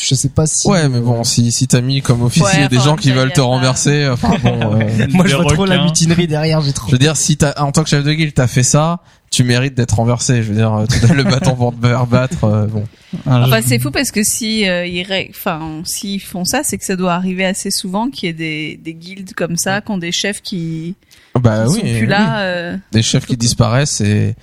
[0.00, 0.68] je sais pas si.
[0.68, 3.40] Ouais, mais bon, si si t'as mis comme officier Ouais, des gens qui veulent te
[3.40, 4.76] renverser, enfin bon.
[4.80, 6.60] euh, Moi, je vois trop la mutinerie derrière.
[6.60, 6.88] J'ai trop.
[6.88, 9.44] Je veux dire, si t'as, en tant que chef de guilde, t'as fait ça, tu
[9.44, 10.42] mérites d'être renversé.
[10.42, 12.44] Je veux dire, tu donnes le bâton pour te faire battre.
[12.44, 12.84] euh, bon.
[13.26, 16.84] Enfin, c'est fou parce que si euh, ils, ré- enfin, s'ils font ça, c'est que
[16.84, 19.98] ça doit arriver assez souvent qu'il y ait des, des guildes comme ça, qui ont
[19.98, 20.94] des chefs qui,
[21.38, 21.98] Bah qui oui, sont oui.
[21.98, 22.40] plus là.
[22.42, 24.34] euh, des chefs qui disparaissent et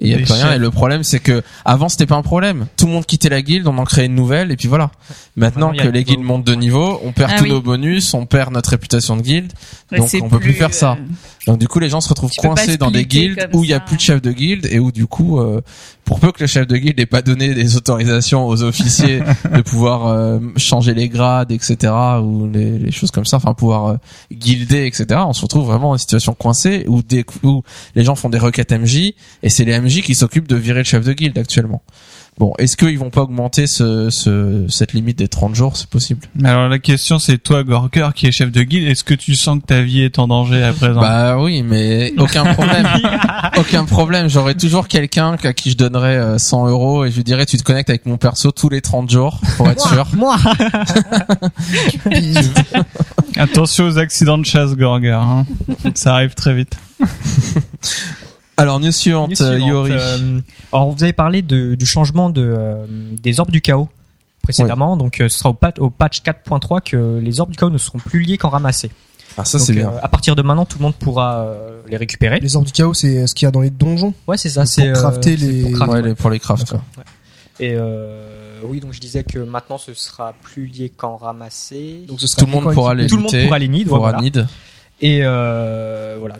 [0.00, 0.52] il y a plus rien.
[0.52, 2.66] Et le problème, c'est que avant, c'était pas un problème.
[2.76, 4.90] Tout le monde quittait la guilde, on en créait une nouvelle, et puis voilà.
[5.38, 7.50] Maintenant que les guildes montent de niveau, on perd Ah tous oui.
[7.50, 9.52] nos bonus, on perd notre réputation de guilde.
[9.92, 10.92] ouais, Donc, on peut plus faire ça.
[10.92, 11.04] euh,
[11.46, 13.72] Donc du coup, les gens se retrouvent Tu coincés dans des guildes où il y
[13.74, 15.60] a plus de chef de guilde et où du coup, euh,
[16.04, 19.20] pour peu que le chef de guilde n'ait pas donné des autorisations aux officiers
[19.54, 23.86] de pouvoir euh, changer les grades, etc., ou les, les choses comme ça, enfin pouvoir
[23.86, 23.96] euh,
[24.32, 27.62] guilder, etc., on se retrouve vraiment dans une situation coincée où, des, où
[27.94, 30.84] les gens font des requêtes MJ et c'est les MJ qui s'occupent de virer le
[30.84, 31.82] chef de guilde actuellement.
[32.38, 35.76] Bon, est-ce qu'ils vont pas augmenter ce, ce, cette limite des 30 jours?
[35.76, 36.20] C'est possible.
[36.44, 39.58] Alors la question c'est toi Gorker qui est chef de guilde, est-ce que tu sens
[39.60, 41.00] que ta vie est en danger à présent?
[41.00, 42.86] Bah oui, mais aucun problème.
[43.58, 44.28] aucun problème.
[44.28, 47.56] J'aurais toujours quelqu'un à qui je donnerais euh, 100 euros et je lui dirais tu
[47.56, 50.06] te connectes avec mon perso tous les 30 jours pour être sûr.
[50.16, 50.36] Moi.
[53.36, 55.44] Attention aux accidents de chasse Gorger, hein.
[55.94, 56.76] ça arrive très vite.
[58.58, 59.92] Alors news suivante, News suivante, Yori.
[59.92, 60.40] euh,
[60.72, 63.88] alors vous avez parlé de, du changement de, euh, des orbes du chaos
[64.42, 67.70] précédemment, donc euh, ce sera au, pat- au patch 4.3 que les orbes du chaos
[67.70, 68.90] ne seront plus liés qu'en ramassés.
[69.36, 69.90] Ah ça c'est bien.
[69.90, 72.40] euh, à partir de maintenant, tout le monde pourra euh, les récupérer.
[72.40, 74.12] Les orbes du chaos, c'est ce qu'il y a dans les donjons.
[74.26, 74.62] Ouais, c'est ça.
[74.62, 76.08] Pour C'est crafter euh, c'est les- pour crafter, ouais, ouais.
[76.08, 76.74] les- pour les crafts.
[77.60, 82.04] Et euh, oui, donc je disais que maintenant ce sera plus lié qu'en ramassé.
[82.08, 83.98] Donc ce sera Tout le monde pourra les tout le monde pourra les nid, pourra
[84.00, 84.18] voilà.
[84.20, 84.46] need.
[85.00, 86.36] Et euh, voilà.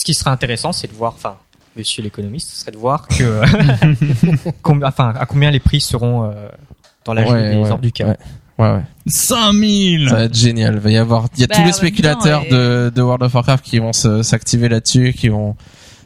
[0.00, 1.36] Ce qui serait intéressant, c'est de voir, enfin,
[1.76, 3.42] monsieur l'économiste, ce serait de voir que
[4.62, 6.48] combien, enfin, à combien les prix seront euh,
[7.04, 8.08] dans la Ouais, des ouais, orbes du chaos.
[8.08, 8.16] ouais.
[8.58, 8.82] Ouais, ouais.
[9.06, 10.74] 5000 Ça va être génial.
[10.74, 13.34] Il va y avoir, il y a Bah, tous les spéculateurs de, de World of
[13.34, 15.54] Warcraft qui vont s'activer là-dessus, qui vont,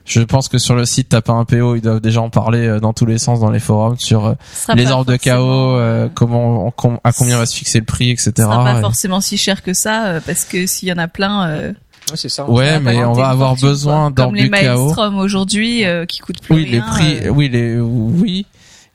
[0.05, 2.67] je pense que sur le site t'as pas un PO, ils doivent déjà en parler
[2.67, 4.35] euh, dans tous les sens dans les forums sur euh,
[4.75, 8.11] les orbes de chaos, euh, comment, on- com- à combien va se fixer le prix,
[8.11, 8.33] etc.
[8.37, 11.09] ce sera pas Et- forcément si cher que ça, parce que s'il y en a
[11.09, 11.73] plein, euh,
[12.11, 12.49] Ouais, c'est ça.
[12.49, 14.11] Ouais, ça va mais on va avoir fortune, besoin quoi.
[14.11, 14.83] d'orbes Comme les du chaos.
[14.85, 18.47] Maelstrom aujourd'hui, euh, qui coûtent plus Oui, les prix, euh, oui, les, oui.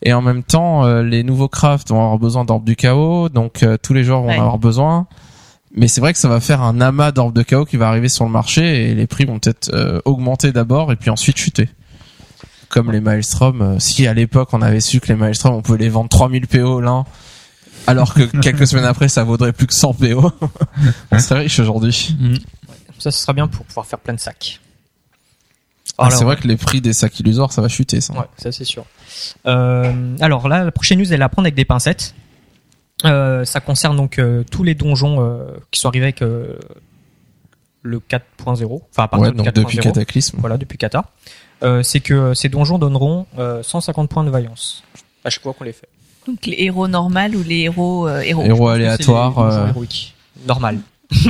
[0.04, 3.64] Et en même temps, euh, les nouveaux crafts vont avoir besoin d'orbes du chaos, donc
[3.64, 4.38] euh, tous les joueurs vont Ouais.
[4.38, 5.08] en avoir besoin.
[5.76, 8.10] Mais c'est vrai que ça va faire un amas d'orbes de chaos qui va arriver
[8.10, 11.70] sur le marché et les prix vont peut-être euh, augmenter d'abord et puis ensuite chuter.
[12.70, 15.78] Comme les Maelstrom, euh, si à l'époque on avait su que les Maelstrom on pouvait
[15.80, 17.04] les vendre 3000 PO l'un,
[17.88, 20.32] alors que quelques semaines après ça vaudrait plus que 100 PO,
[21.12, 22.16] on serait riche aujourd'hui.
[23.00, 24.60] Ça, ce sera bien pour pouvoir faire plein de sacs.
[25.98, 28.14] Ah, c'est vrai que les prix des sacs illusoires ça va chuter ça.
[28.14, 28.86] Ouais, ça c'est sûr.
[29.48, 32.14] Euh, alors là, la prochaine news, elle à prendre avec des pincettes.
[33.06, 36.58] Euh, ça concerne donc euh, tous les donjons euh, qui sont arrivés avec euh,
[37.82, 39.54] le 4.0, enfin à partir Ouais, de donc 4.0.
[39.54, 40.38] depuis Cataclysme.
[40.40, 41.06] Voilà, depuis Kata.
[41.64, 44.84] Euh, c'est que ces donjons donneront euh, 150 points de vaillance
[45.26, 45.90] à chaque fois qu'on les fait.
[46.26, 48.44] donc les héros normaux ou les héros euh, héros.
[48.44, 49.38] Héros les aléatoires.
[49.40, 50.16] euh, héroïques.
[50.48, 50.80] Normal.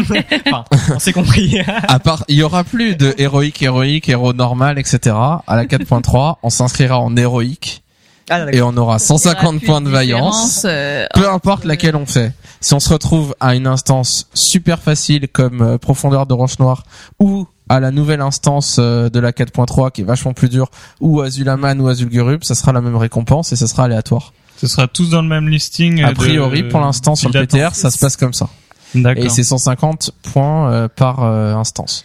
[0.48, 1.58] enfin, on s'est compris.
[1.88, 5.15] À part, il y aura plus de héroïque, héroïque, héros normal, etc.
[5.15, 7.82] À la 4.3, on s'inscrira en héroïque
[8.30, 10.63] Ah, et on aura 150 Plus points de de vaillance.
[10.65, 12.34] euh, Peu importe laquelle on fait.
[12.62, 16.84] Si on se retrouve à une instance super facile comme euh, profondeur de roche noire
[17.20, 21.22] ou à la nouvelle instance euh, de la 4.3 qui est vachement plus dure ou
[21.22, 24.34] Azulaman ou Azulgurub, ça sera la même récompense et ça sera aléatoire.
[24.58, 26.04] Ce sera tous dans le même listing.
[26.04, 27.46] A de- priori, pour l'instant, sur le.
[27.46, 28.50] PTR, ça se passe comme ça.
[28.95, 29.23] D'accord.
[29.25, 32.04] Et c'est 150 points euh, par euh, instance.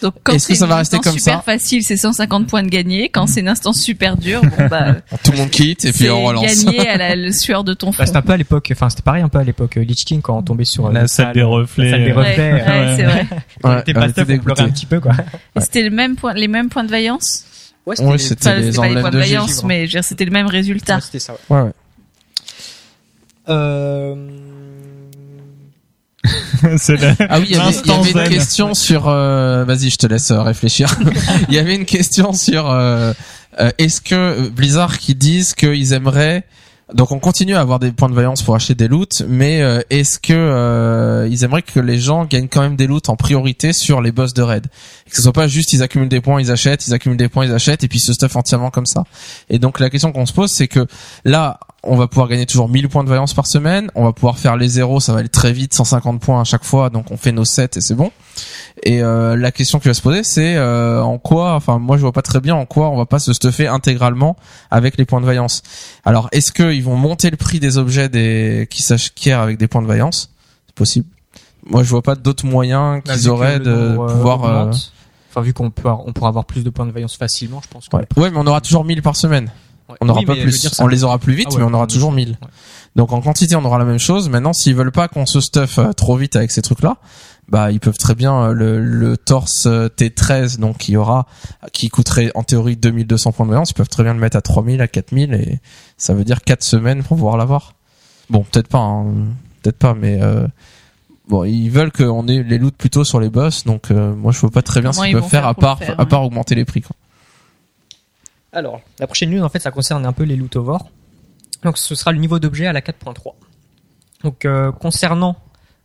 [0.00, 1.96] Donc quand Est-ce que c'est ça une va rester instance comme super ça facile, c'est
[1.96, 3.08] 150 points de gagné.
[3.08, 6.22] Quand c'est une instance super dure, bon bah Tout le monde quitte et puis on
[6.22, 6.64] relance.
[6.64, 8.06] gagné à la le sueur de ton Bah, front.
[8.06, 10.20] c'était un peu à l'époque, enfin c'était pareil un peu à l'époque euh, Lich King
[10.20, 11.86] quand on tombait sur La salle des reflets.
[11.86, 12.52] La salle des Ouais, reflets.
[12.52, 13.26] ouais, c'est vrai.
[13.64, 15.12] On Ouais, était pas stuff, on pleurait un petit peu quoi.
[15.56, 17.44] Et c'était le même point, les mêmes points de vaillance.
[17.84, 19.66] Ouais, Ouais, c'était Enfin, les c'était pas les points de de vaillance, givre.
[19.66, 20.96] mais c'était le même résultat.
[20.96, 21.32] Ouais, c'était ça.
[21.50, 21.56] ouais.
[21.56, 21.72] Ouais, ouais.
[23.48, 24.14] Euh...
[27.28, 29.08] Ah oui, il y avait, il y l'instant avait une question sur.
[29.08, 30.88] euh, Vas-y, je te laisse euh, réfléchir.
[31.48, 32.70] Il y avait une question sur.
[32.70, 33.12] euh,
[33.60, 36.44] euh, Est-ce que Blizzard qui disent qu'ils aimeraient.
[36.94, 39.82] Donc on continue à avoir des points de vaillance pour acheter des loots, mais euh,
[39.90, 43.74] est-ce que euh, ils aimeraient que les gens gagnent quand même des loots en priorité
[43.74, 44.66] sur les boss de raid?
[45.10, 47.44] Que ce soit pas juste ils accumulent des points, ils achètent, ils accumulent des points,
[47.44, 49.04] ils achètent, et puis ce stuff entièrement comme ça.
[49.50, 50.86] Et donc la question qu'on se pose, c'est que
[51.26, 54.38] là, on va pouvoir gagner toujours 1000 points de vaillance par semaine, on va pouvoir
[54.38, 57.16] faire les zéros, ça va aller très vite, 150 points à chaque fois, donc on
[57.16, 58.10] fait nos 7 et c'est bon.
[58.82, 62.02] Et euh, la question qui va se poser, c'est euh, en quoi, enfin moi je
[62.02, 64.36] vois pas très bien en quoi on va pas se stuffer intégralement
[64.70, 65.62] avec les points de vaillance.
[66.04, 69.82] Alors est-ce qu'ils vont monter le prix des objets des qui s'acquièrent avec des points
[69.82, 70.30] de vaillance?
[70.66, 71.06] C'est possible.
[71.66, 74.44] Moi je vois pas d'autres moyens Là, qu'ils auraient de euh, pouvoir.
[74.44, 74.72] euh,
[75.30, 77.86] Enfin, vu qu'on peut, on pourra avoir plus de points de vaillance facilement, je pense.
[77.92, 78.06] Ouais.
[78.16, 79.50] ouais, mais on aura toujours 1000 par semaine.
[79.88, 79.96] Ouais.
[80.00, 80.60] On n'aura Oui, pas plus.
[80.60, 82.16] dire, ça- on les aura plus vite, Ah ouais, mais on aura toujours ouais.
[82.16, 82.30] 1000.
[82.30, 82.48] Ouais.
[82.96, 84.28] Donc en quantité, on aura la même chose.
[84.28, 86.96] Maintenant, s'ils veulent pas qu'on se stuff euh, trop vite avec ces trucs-là,
[87.48, 91.26] bah ils peuvent très bien euh, le, le torse euh, T13, donc qui aura,
[91.72, 94.42] qui coûterait en théorie 2200 points de vaillance, ils peuvent très bien le mettre à
[94.42, 95.58] 3000, à 4000, et
[95.96, 97.74] ça veut dire 4 semaines pour pouvoir l'avoir.
[98.28, 99.06] Bon, peut-être pas, hein,
[99.62, 100.46] peut-être pas, mais euh,
[101.28, 104.40] bon, ils veulent qu'on ait les loots plutôt sur les boss, donc euh, moi je
[104.40, 106.04] vois pas très bien Comment ce ils qu'ils peuvent faire faire à part, faire, à
[106.04, 106.82] part augmenter les prix.
[106.82, 106.94] Quoi.
[108.52, 110.90] Alors, la prochaine news, en fait, ça concerne un peu les lootovores.
[111.64, 113.34] Donc, ce sera le niveau d'objet à la 4.3.
[114.24, 115.36] Donc, euh, concernant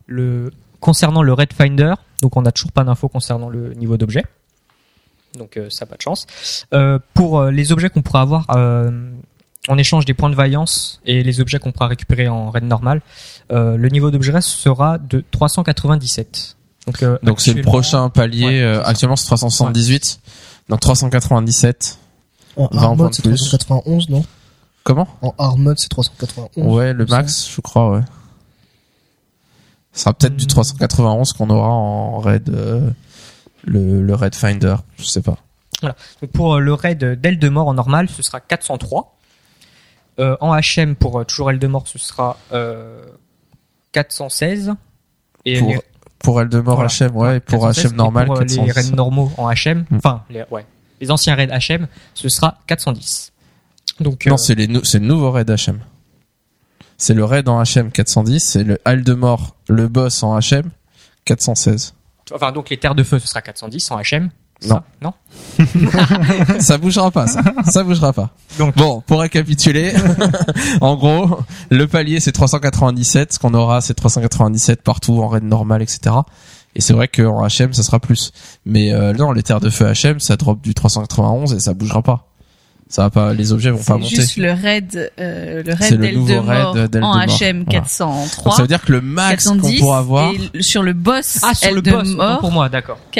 [0.06, 0.50] le
[0.80, 4.22] concernant le Red Finder, donc on n'a toujours pas d'infos concernant le niveau d'objet.
[5.38, 6.26] Donc, euh, ça n'a pas de chance.
[6.74, 9.10] Euh, pour euh, les objets qu'on pourra avoir euh,
[9.68, 13.00] en échange des points de vaillance et les objets qu'on pourra récupérer en raid normal,
[13.50, 16.56] euh, le niveau d'objet sera de 397.
[16.86, 18.46] Donc, euh, Donc c'est le prochain palier.
[18.46, 20.20] Ouais, euh, actuellement c'est 378.
[20.68, 21.98] Donc 397.
[22.56, 23.36] En 20 hard mode, de c'est plus.
[23.36, 24.24] 391, non?
[24.84, 25.08] Comment?
[25.22, 26.66] En hard mode, c'est 391.
[26.74, 28.00] Ouais, le max, je crois, ouais.
[29.92, 30.48] Ce sera peut-être du Hmm.
[30.48, 32.90] 391 qu'on aura en raid, euh,
[33.64, 35.36] le, le raid finder, je sais pas.
[35.82, 39.16] Donc pour euh, le raid d'Eldemort en normal, ce sera 403.
[40.20, 43.02] Euh, en HM, pour euh, toujours Eldemort, ce sera euh,
[43.92, 44.74] 416.
[45.44, 45.80] Et Pour, les-
[46.20, 46.88] pour Eldemort voilà.
[46.90, 48.72] HM, ouais, et pour 416, HM normal, et pour euh, les 410.
[48.90, 50.64] raids normaux en HM, enfin, les, ouais,
[51.04, 53.32] les anciens raids HM, ce sera 410.
[54.00, 55.78] Donc, Non, euh, c'est les nou- c'est le nouveau raid HM.
[56.96, 60.70] C'est le raid en HM 410, c'est le Aldemort, le boss en HM
[61.24, 61.94] 416.
[62.32, 64.30] enfin, donc les terres de feu, ce sera 410 en HM.
[64.66, 64.76] Non.
[64.76, 65.12] Ça, non.
[66.60, 67.42] ça bougera pas, ça.
[67.70, 68.30] Ça bougera pas.
[68.58, 69.92] Donc- bon, pour récapituler,
[70.80, 71.40] en gros,
[71.70, 76.14] le palier c'est 397, ce qu'on aura c'est 397 partout en raid normal, etc.
[76.76, 78.32] Et c'est vrai qu'en HM ça sera plus.
[78.66, 82.02] Mais euh, non, les terres de feu HM ça drop du 391 et ça bougera
[82.02, 82.28] pas.
[82.88, 84.08] Ça va pas, les objets vont pas C'est monter.
[84.16, 87.80] juste le raid, euh, le C'est raid le nouveau d'Eldemort raid en HM Voilà.
[87.80, 88.44] 403.
[88.44, 91.38] Donc ça veut dire que le max qu'on 410 pourra avoir, et sur le boss
[91.42, 92.96] Ah, sur le boss, autant Eldemort pour moi, d'accord.
[92.96, 93.12] Autant pour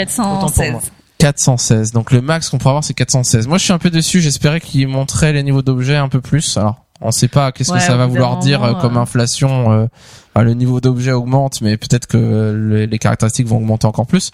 [0.52, 0.72] 416.
[0.72, 0.80] moi.
[1.18, 1.92] 416.
[1.92, 3.46] Donc le max qu'on pourra avoir c'est 416.
[3.48, 6.56] Moi je suis un peu déçu, j'espérais qu'ils montraient les niveaux d'objets un peu plus.
[6.58, 9.70] Alors on sait pas qu'est-ce Ouais, que ça va vouloir dire moment, comme euh, inflation.
[9.72, 9.86] euh,
[10.34, 14.30] enfin, le niveau d'objet augmente, mais peut-être que les, les caractéristiques vont augmenter encore plus.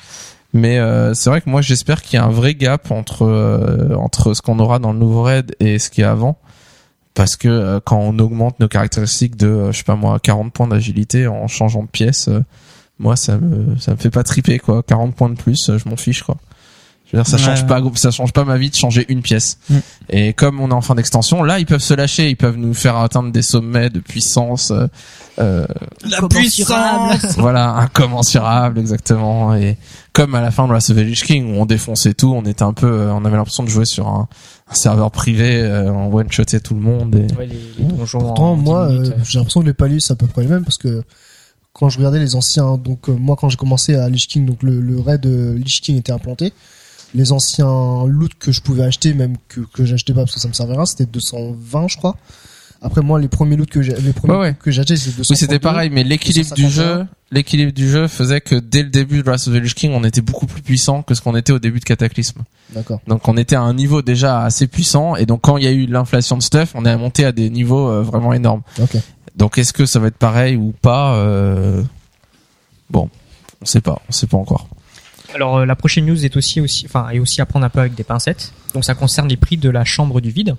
[0.52, 3.94] Mais euh, c'est vrai que moi j'espère qu'il y a un vrai gap entre euh,
[3.94, 6.38] entre ce qu'on aura dans le nouveau raid et ce qu'il y a avant.
[7.14, 10.52] Parce que euh, quand on augmente nos caractéristiques de, euh, je sais pas moi, 40
[10.52, 12.42] points d'agilité en changeant de pièce, euh,
[12.98, 14.82] moi ça me ça me fait pas triper quoi.
[14.82, 16.36] 40 points de plus, je m'en fiche quoi.
[17.12, 17.42] Je veux dire, ça Ouais.
[17.56, 19.58] change pas, ça change pas ma vie de changer une pièce.
[19.68, 19.78] Mm.
[20.10, 22.72] Et comme on est en fin d'extension, là, ils peuvent se lâcher, ils peuvent nous
[22.74, 24.86] faire atteindre des sommets de puissance, euh,
[25.40, 25.66] euh,
[26.08, 29.54] La puissance voilà, incommensurable, exactement.
[29.56, 29.76] Et
[30.12, 32.72] comme à la fin de la Savage King, où on défonçait tout, on était un
[32.72, 34.28] peu, euh, on avait l'impression de jouer sur un,
[34.70, 37.14] un serveur privé, euh, on one-shotait tout le monde.
[37.16, 37.34] Et...
[37.36, 40.16] Ouais, les, les Pourtant, en 10 moi, euh, j'ai l'impression que les paliers, c'est à
[40.16, 41.02] peu près les mêmes parce que
[41.72, 44.62] quand je regardais les anciens, donc euh, moi quand j'ai commencé à Lich King, donc
[44.62, 46.52] le, le raid Lich King était implanté.
[47.14, 50.48] Les anciens loot que je pouvais acheter, même que, que j'achetais pas parce que ça
[50.48, 52.16] me servait à rien, c'était 220 je crois.
[52.82, 54.48] Après moi les premiers loot que j'ai, les premiers Ouais, ouais.
[54.50, 55.32] loot que j'ai achetés c'était 232.
[55.32, 56.70] Oui, c'était pareil, mais l'équilibre du 251.
[56.98, 59.92] jeu, l'équilibre du jeu faisait que dès le début de Wrath of the Lich King,
[59.92, 62.40] on était beaucoup plus puissant que ce qu'on était au début de Cataclysme.
[62.74, 63.00] D'accord.
[63.06, 65.72] Donc on était à un niveau déjà assez puissant, et donc quand il y a
[65.72, 68.62] eu l'inflation de stuff, on est monté à des niveaux euh, vraiment énormes.
[69.36, 71.82] Donc est-ce que ça va être pareil ou pas euh...
[72.88, 73.08] Bon,
[73.60, 74.68] on sait pas, on sait pas encore.
[75.34, 77.80] Alors euh, la prochaine news est aussi aussi enfin est aussi à prendre un peu
[77.80, 78.52] avec des pincettes.
[78.74, 80.56] Donc ça concerne les prix de la chambre du vide.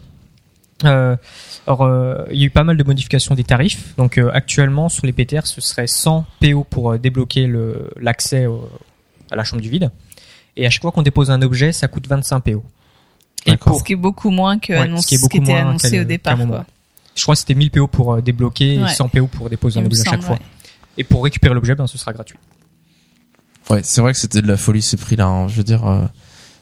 [0.84, 1.16] Euh,
[1.68, 3.96] alors euh, il y a eu pas mal de modifications des tarifs.
[3.98, 8.46] Donc euh, actuellement sur les PTR ce serait 100 PO pour euh, débloquer le l'accès
[8.48, 8.70] au-
[9.30, 9.92] à la chambre du vide.
[10.58, 12.64] Et à chaque fois qu'on dépose un objet, ça coûte 25 PO.
[13.46, 15.38] Et pour, Ce qui est beaucoup moins que Ouais, annonce- ce qui est ce beaucoup
[15.38, 16.38] qui était moins annoncé au départ.
[16.38, 16.66] quoi.
[17.16, 18.92] je crois que c'était 1000 PO pour euh, débloquer Ouais.
[18.92, 20.36] et 100 PO pour déposer Il un objet à chaque fois.
[20.36, 20.42] ouais.
[20.98, 22.38] Et pour récupérer l'objet, ben ce sera gratuit.
[23.72, 25.26] Ouais, c'est vrai que c'était de la folie ces prix-là.
[25.26, 25.48] hein.
[25.48, 26.02] Je veux dire, euh,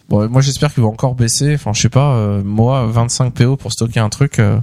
[0.10, 1.56] bon, moi j'espère qu'il va encore baisser.
[1.56, 4.40] Enfin, je sais pas, euh, moi 25 PO pour stocker un truc.
[4.40, 4.58] euh,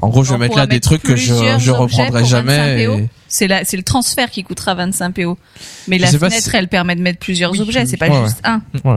[0.00, 2.76] En gros, je vais mettre là des trucs que je je reprendrai jamais.
[2.78, 2.98] 25 PO.
[3.04, 5.36] et- C'est la, c'est le transfert qui coûtera 25 PO.
[5.88, 8.24] Mais Je la fenêtre, si- elle permet de mettre plusieurs Oui, objets, c'est pas Ouais,
[8.24, 8.62] juste un.
[8.84, 8.96] Ouais,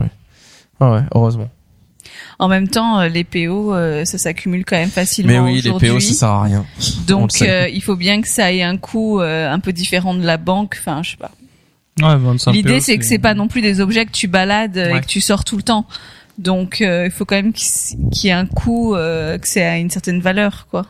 [0.80, 1.48] ouais, ouais, heureusement.
[2.38, 5.68] En même temps, euh, les PO, euh, ça s'accumule quand même facilement Mais oui, les
[5.68, 5.88] aujourd'hui.
[5.90, 6.64] PO ça sert à rien.
[7.06, 10.24] Donc, euh, il faut bien que ça ait un coût euh, un peu différent de
[10.24, 10.76] la banque.
[10.80, 11.30] Enfin, je sais pas.
[12.00, 14.96] Ouais, 25 L'idée, c'est que c'est pas non plus des objets que tu balades euh,
[14.96, 15.86] et que tu sors tout le temps.
[16.38, 19.76] Donc, euh, il faut quand même qu'il y ait un coût, euh, que c'est à
[19.76, 20.86] une certaine valeur, quoi.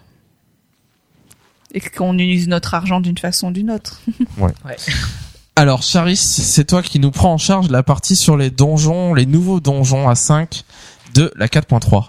[1.75, 4.01] Et qu'on utilise notre argent d'une façon ou d'une autre.
[5.57, 9.27] Alors, Charis, c'est toi qui nous prends en charge la partie sur les donjons, les
[9.27, 10.63] nouveaux donjons à 5
[11.15, 12.07] de la 4.3.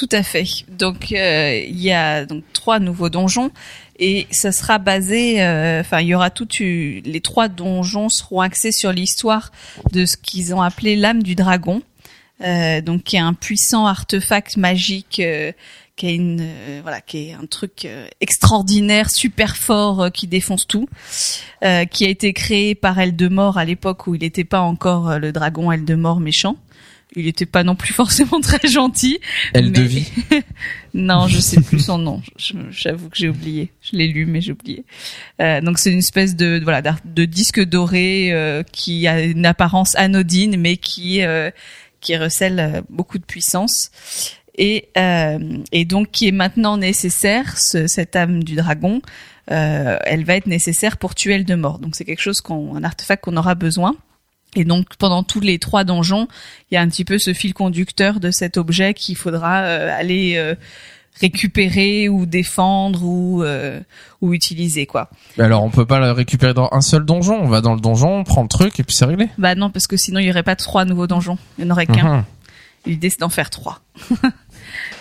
[0.00, 0.46] Tout à fait.
[0.70, 3.50] Donc euh, il y a donc trois nouveaux donjons
[4.00, 5.42] et ça sera basé.
[5.42, 6.48] euh, Enfin, il y aura tout.
[6.58, 9.52] Les trois donjons seront axés sur l'histoire
[9.92, 11.82] de ce qu'ils ont appelé l'âme du dragon.
[12.42, 15.20] Euh, donc qui est un puissant artefact magique.
[15.20, 15.52] euh,
[15.96, 20.66] qui est une euh, voilà qui est un truc euh, extraordinaire super fort qui défonce
[20.66, 20.88] tout
[21.60, 25.70] qui a été créé par Eldemort à l'époque où il n'était pas encore le dragon
[25.70, 26.56] Eldemort méchant
[27.16, 29.18] il n'était pas non plus forcément très gentil
[29.52, 30.08] Elle mais- de vie.
[30.94, 32.22] non, je sais plus son nom.
[32.70, 33.70] J'avoue que j'ai oublié.
[33.82, 34.84] Je l'ai lu, mais j'ai oublié.
[35.40, 39.94] Euh, donc c'est une espèce de voilà de disque doré euh, qui a une apparence
[39.96, 41.50] anodine, mais qui euh,
[42.00, 43.90] qui recèle euh, beaucoup de puissance.
[44.56, 45.38] Et euh,
[45.72, 47.58] et donc qui est maintenant nécessaire.
[47.58, 49.00] ce- cette âme du dragon,
[49.50, 51.78] euh, elle va être nécessaire pour tuer le de mort.
[51.78, 53.94] Donc c'est quelque chose qu'on un artefact qu'on aura besoin.
[54.56, 56.28] Et donc pendant tous les trois donjons,
[56.70, 59.96] il y a un petit peu ce fil conducteur de cet objet qu'il faudra euh,
[59.96, 60.54] aller euh,
[61.20, 63.80] récupérer ou défendre ou euh,
[64.20, 65.08] ou utiliser quoi.
[65.38, 67.38] Mais alors, on peut pas le récupérer dans un seul donjon.
[67.40, 69.28] On va dans le donjon, on prend le truc et puis c'est réglé.
[69.38, 71.74] Bah non parce que sinon il y aurait pas trois nouveaux donjons, il n'y en
[71.74, 72.18] aurait qu'un.
[72.18, 72.24] Mhm.
[72.86, 73.80] L'idée c'est d'en faire trois.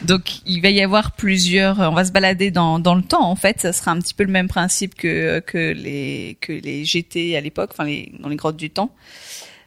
[0.01, 1.79] Donc il va y avoir plusieurs.
[1.79, 3.59] On va se balader dans dans le temps en fait.
[3.59, 7.41] Ça sera un petit peu le même principe que que les que les GT à
[7.41, 7.85] l'époque, enfin
[8.19, 8.91] dans les grottes du temps.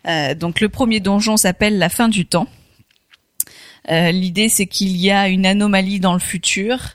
[0.06, 2.48] Euh, donc le premier donjon s'appelle la fin du temps.
[3.90, 6.86] Euh, L'idée c'est qu'il y a une anomalie dans le futur, euh,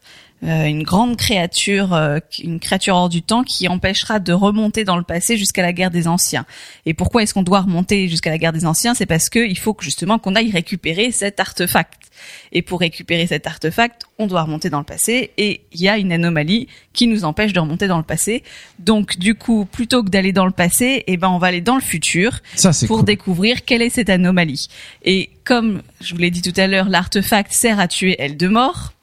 [0.44, 5.04] une grande créature, euh, une créature hors du temps qui empêchera de remonter dans le
[5.04, 6.46] passé jusqu'à la guerre des anciens.
[6.86, 8.94] Et pourquoi est-ce qu'on doit remonter jusqu'à la guerre des anciens?
[8.94, 12.08] C'est parce que il faut que justement qu'on aille récupérer cet artefact.
[12.52, 15.98] Et pour récupérer cet artefact, on doit remonter dans le passé et il y a
[15.98, 18.44] une anomalie qui nous empêche de remonter dans le passé.
[18.80, 21.76] Donc du coup, plutôt que d'aller dans le passé, eh ben on va aller dans
[21.76, 23.06] le futur Ça, c'est pour cool.
[23.06, 24.68] découvrir quelle est cette anomalie.
[25.04, 28.94] Et comme je vous l'ai dit tout à l'heure, l'artefact sert à tuer Eldemort.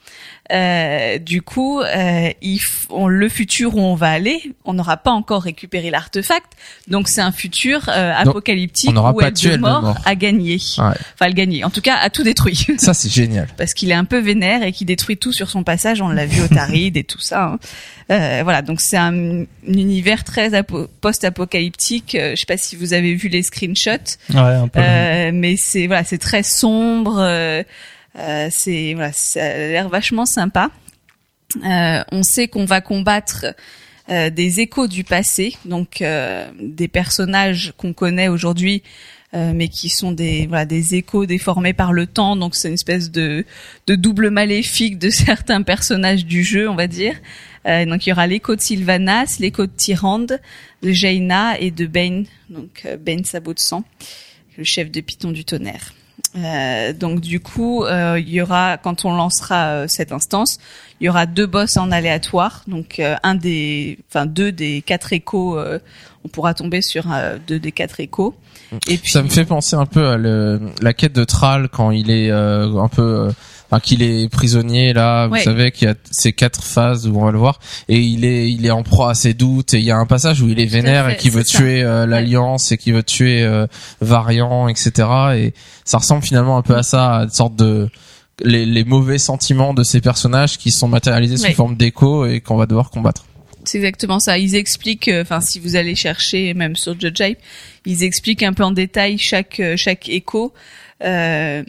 [0.52, 5.10] Euh, du coup, euh, il on- le futur où on va aller, on n'aura pas
[5.10, 6.52] encore récupéré l'artefact,
[6.86, 9.98] donc c'est un futur euh, Donc, apocalyptique on où pas tué Eldemort Eldemort.
[10.04, 10.84] a gagné, Ouais.
[11.14, 13.48] enfin le gagné, en tout cas a tout détruit, Ça, c'est génial.
[13.56, 16.02] parce qu'il est un peu vénère et qu'il détruit tout sur son passage.
[16.02, 17.44] On l'a vu au Tarid et tout ça.
[17.44, 17.58] hein.
[18.10, 22.14] Euh, voilà, donc c'est un, un univers très apo- post-apocalyptique.
[22.16, 24.18] Euh, je sais pas si vous avez vu les screenshots.
[24.34, 24.78] Ouais, un peu.
[24.80, 27.16] Euh, mais c'est voilà, c'est très sombre.
[28.18, 30.70] Euh, c'est voilà, ça a l'air vachement sympa.
[31.64, 33.46] Euh, on sait qu'on va combattre
[34.10, 38.82] euh, des échos du passé, donc euh, des personnages qu'on connaît aujourd'hui,
[39.34, 42.36] euh, mais qui sont des voilà des échos déformés par le temps.
[42.36, 43.44] Donc c'est une espèce de
[43.86, 47.14] de double maléfique de certains personnages du jeu, on va dire.
[47.66, 50.38] Euh, donc il y aura l'écho de Sylvanas, l'écho de Tyrande,
[50.82, 53.84] de Jaina et de Bane, donc Bane sabot de sang,
[54.58, 55.94] le chef de Python du tonnerre.
[56.36, 60.58] Euh, donc du coup, euh, il y aura quand on lancera euh, cette instance,
[61.00, 62.62] il y aura deux boss en aléatoire.
[62.66, 65.78] Donc euh, un des, enfin deux des quatre échos, euh,
[66.24, 68.34] on pourra tomber sur euh, deux des quatre échos.
[68.88, 71.92] Et puis Ça me fait penser un peu à le, la quête de Thrall quand
[71.92, 73.30] il est euh, un peu, euh,
[73.70, 75.26] enfin qu'il est prisonnier là.
[75.28, 78.24] Vous savez qu'il y a ces quatre phases où on va le voir et il
[78.24, 80.48] est il est en proie à ses doutes et il y a un passage où
[80.48, 81.58] il est vénère et qui veut ça.
[81.58, 83.66] tuer euh, l'alliance et qui veut tuer euh,
[84.00, 84.92] Variant, etc.
[85.36, 85.54] Et
[85.84, 87.88] ça ressemble finalement un peu à ça, à une sorte de
[88.42, 91.52] les, les mauvais sentiments de ces personnages qui sont matérialisés sous Ouais.
[91.52, 93.24] forme d'écho et qu'on va devoir combattre.
[93.66, 94.36] C'est exactement ça.
[94.36, 97.38] Ils expliquent, euh, enfin, si vous allez chercher, même sur Judge Hype,
[97.86, 100.52] ils expliquent un peu en détail chaque euh, chaque écho.
[101.02, 101.62] Euh,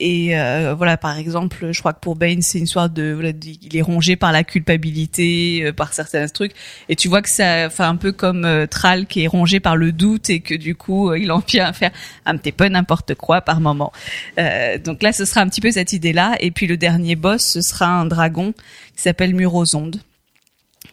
[0.00, 3.30] et euh, voilà, par exemple, je crois que pour Bane, c'est une histoire de, voilà,
[3.62, 6.52] il est rongé par la culpabilité, euh, par certains trucs.
[6.88, 9.76] Et tu vois que ça, enfin, un peu comme euh, Thrall qui est rongé par
[9.76, 11.92] le doute et que du coup, il en vient à faire
[12.26, 13.92] un petit peu n'importe quoi par moment.
[14.38, 16.34] Euh, donc là, ce sera un petit peu cette idée-là.
[16.40, 18.52] Et puis le dernier boss, ce sera un dragon
[18.96, 20.00] qui s'appelle Murozonde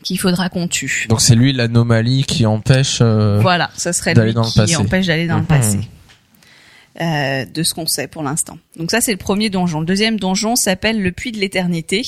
[0.03, 1.05] qu'il faudra qu'on tue.
[1.09, 2.99] Donc c'est lui l'anomalie qui empêche.
[3.01, 4.75] euh, Voilà, ça serait d'aller lui dans le qui passé.
[4.77, 5.41] empêche d'aller dans Mhm.
[5.41, 5.79] le passé.
[6.99, 8.57] Euh, de ce qu'on sait pour l'instant.
[8.75, 9.79] Donc ça c'est le premier donjon.
[9.79, 12.01] Le deuxième donjon s'appelle le puits de l'éternité.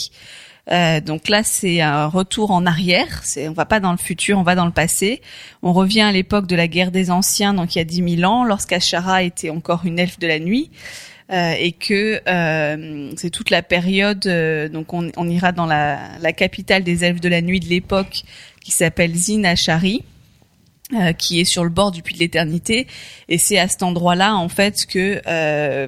[0.72, 3.22] Euh, donc là c'est un retour en arrière.
[3.24, 5.22] C'est on va pas dans le futur, on va dans le passé.
[5.62, 8.30] On revient à l'époque de la guerre des anciens, donc il y a 10 000
[8.30, 10.70] ans, lorsqu'Ashara était encore une elfe de la nuit.
[11.32, 14.28] Euh, et que euh, c'est toute la période.
[14.28, 17.68] euh, donc on, on ira dans la, la capitale des elfes de la nuit de
[17.68, 18.24] l'époque,
[18.62, 20.04] qui s'appelle Zin Ashari
[20.92, 22.88] euh, qui est sur le bord du puits de l'éternité.
[23.30, 25.22] Et c'est à cet endroit-là, en fait, que...
[25.28, 25.88] Euh,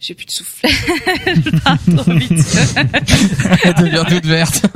[0.00, 0.66] j'ai plus de souffle.
[0.68, 2.32] Je parle trop vite.
[3.64, 4.66] Elle devient toute verte.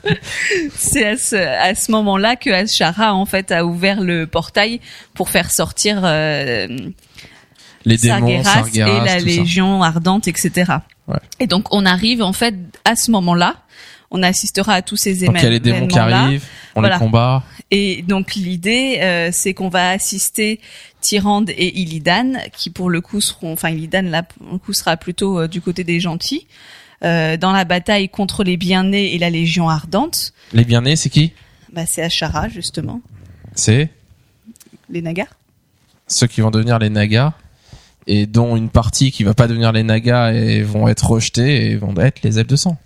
[0.74, 4.80] c'est à ce, à ce moment-là que Ashara, en fait, a ouvert le portail
[5.12, 6.66] pour faire sortir euh,
[7.84, 9.18] Les démons, Sargeras Sargeras, et la ça.
[9.18, 10.72] Légion ardente, etc.
[11.08, 11.18] Ouais.
[11.40, 12.54] Et donc, on arrive, en fait,
[12.86, 13.56] à ce moment-là.
[14.10, 16.44] On assistera à tous ces Donc il y a les démons qui arrivent,
[16.76, 16.96] on Voilà.
[16.96, 17.42] les combat.
[17.70, 20.60] Et donc l'idée, euh, c'est qu'on va assister
[21.00, 24.96] Tyrande et Illidan, qui pour le coup seront, enfin Illidan là pour le coup sera
[24.96, 26.46] plutôt euh, du côté des gentils,
[27.02, 30.32] euh, dans la bataille contre les bien-nés et la Légion ardente.
[30.52, 31.32] Les bien-nés, c'est qui
[31.72, 33.00] Bah c'est Ashara justement,
[33.54, 33.90] C'est
[34.90, 35.26] les Nagas.
[36.06, 37.32] ceux qui vont devenir les Nagas
[38.06, 41.76] et dont une partie qui va pas devenir les Nagas et vont être rejetés et
[41.76, 42.78] vont être les elfes de sang.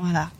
[0.00, 0.30] Voilà.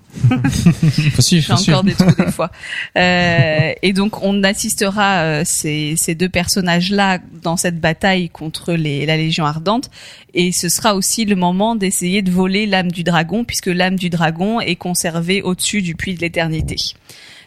[1.21, 2.51] J'ai encore des trous des fois.
[2.97, 9.07] Euh, et donc on assistera euh, ces, ces deux personnages-là dans cette bataille contre les,
[9.07, 9.91] la Légion ardente.
[10.35, 14.11] Et ce sera aussi le moment d'essayer de voler l'âme du dragon, puisque l'âme du
[14.11, 16.77] dragon est conservée au-dessus du puits de l'éternité.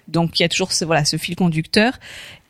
[0.07, 1.93] Donc il y a toujours ce, voilà, ce fil conducteur.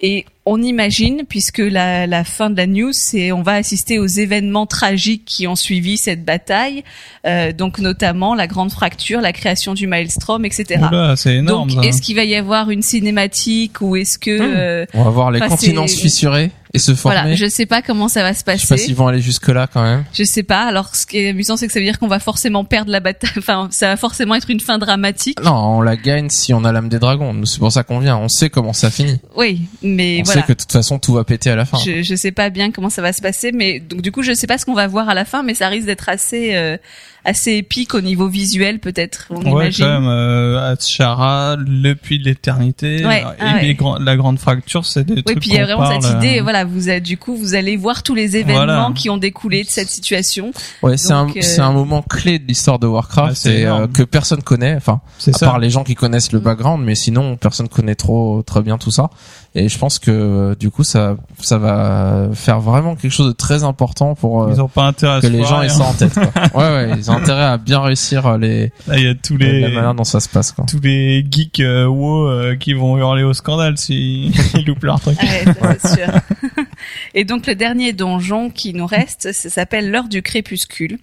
[0.06, 4.06] Et on imagine, puisque la, la fin de la news, c'est on va assister aux
[4.08, 6.84] événements tragiques qui ont suivi cette bataille,
[7.26, 10.82] euh, donc notamment la grande fracture, la création du maelstrom, etc.
[10.92, 11.70] Oula, c'est énorme.
[11.70, 14.54] Donc, est-ce qu'il va y avoir une cinématique ou est-ce que Hmm.
[14.58, 17.20] euh, On va voir les continents se fissurer et se former.
[17.20, 18.78] voilà, je sais pas comment ça va se Je sais pas passer.
[18.78, 20.04] s'ils vont aller jusque là quand même.
[20.14, 20.64] Je sais pas.
[20.64, 23.00] Alors, ce qui est amusant, c'est que ça veut dire qu'on va forcément perdre la
[23.00, 23.30] bataille.
[23.38, 25.42] Enfin, ça va forcément être une fin dramatique.
[25.44, 27.46] Non, on la gagne si on a l'âme des dragons.
[27.46, 28.18] C'est pour ça qu'on vient.
[28.18, 29.20] On sait comment ça finit.
[29.36, 30.42] Oui, mais on voilà.
[30.42, 31.78] sait que de toute façon tout va péter à la fin.
[31.86, 34.34] Je, je sais pas bien comment ça va se passer, mais donc du coup, je
[34.34, 36.78] sais pas ce qu'on va voir à la fin, mais ça risque d'être assez euh,
[37.26, 39.28] assez épique au niveau visuel, peut-être.
[39.30, 39.86] On Ouais, imagine.
[39.86, 43.62] quand même, euh, Ashara, le puits de l'éternité, Ouais, et ah ouais.
[43.64, 46.02] les grands- la grande fracture, c'est des Oui, trucs puis il y a vraiment cette
[46.02, 46.40] parle, idée.
[46.40, 48.92] euh, Voilà, vous avez, du coup, vous allez voir tous les événements Voilà.
[48.96, 50.52] qui ont découlé de cette situation.
[50.82, 53.88] Ouais, c'est un, euh, c'est un moment clé de l'histoire de Warcraft Ouais, et, euh,
[53.88, 54.76] que personne connaît.
[54.76, 55.46] Enfin, C'est à ça.
[55.48, 58.92] part les gens qui connaissent le background, mais sinon personne connaît trop très bien tout
[58.92, 59.10] ça.
[59.56, 63.34] Et je pense que euh, du coup ça ça va faire vraiment quelque chose de
[63.34, 65.94] très important pour euh, Ils ont pas intérêt à que les gens aient ça en
[65.94, 66.14] tête.
[66.14, 66.24] Quoi.
[66.56, 69.38] ouais ouais, ils ont intérêt à bien réussir euh, les Là, il y a tous
[69.38, 70.66] les la manière dont ça se passe quoi.
[70.68, 75.00] tous les geeks euh, WoW euh, qui vont hurler au scandale si ils loupent leur
[75.00, 75.20] truc.
[75.22, 76.64] Ouais, ça, c'est sûr.
[77.14, 80.98] Et donc le dernier donjon qui nous reste, ça s'appelle l'heure du crépuscule.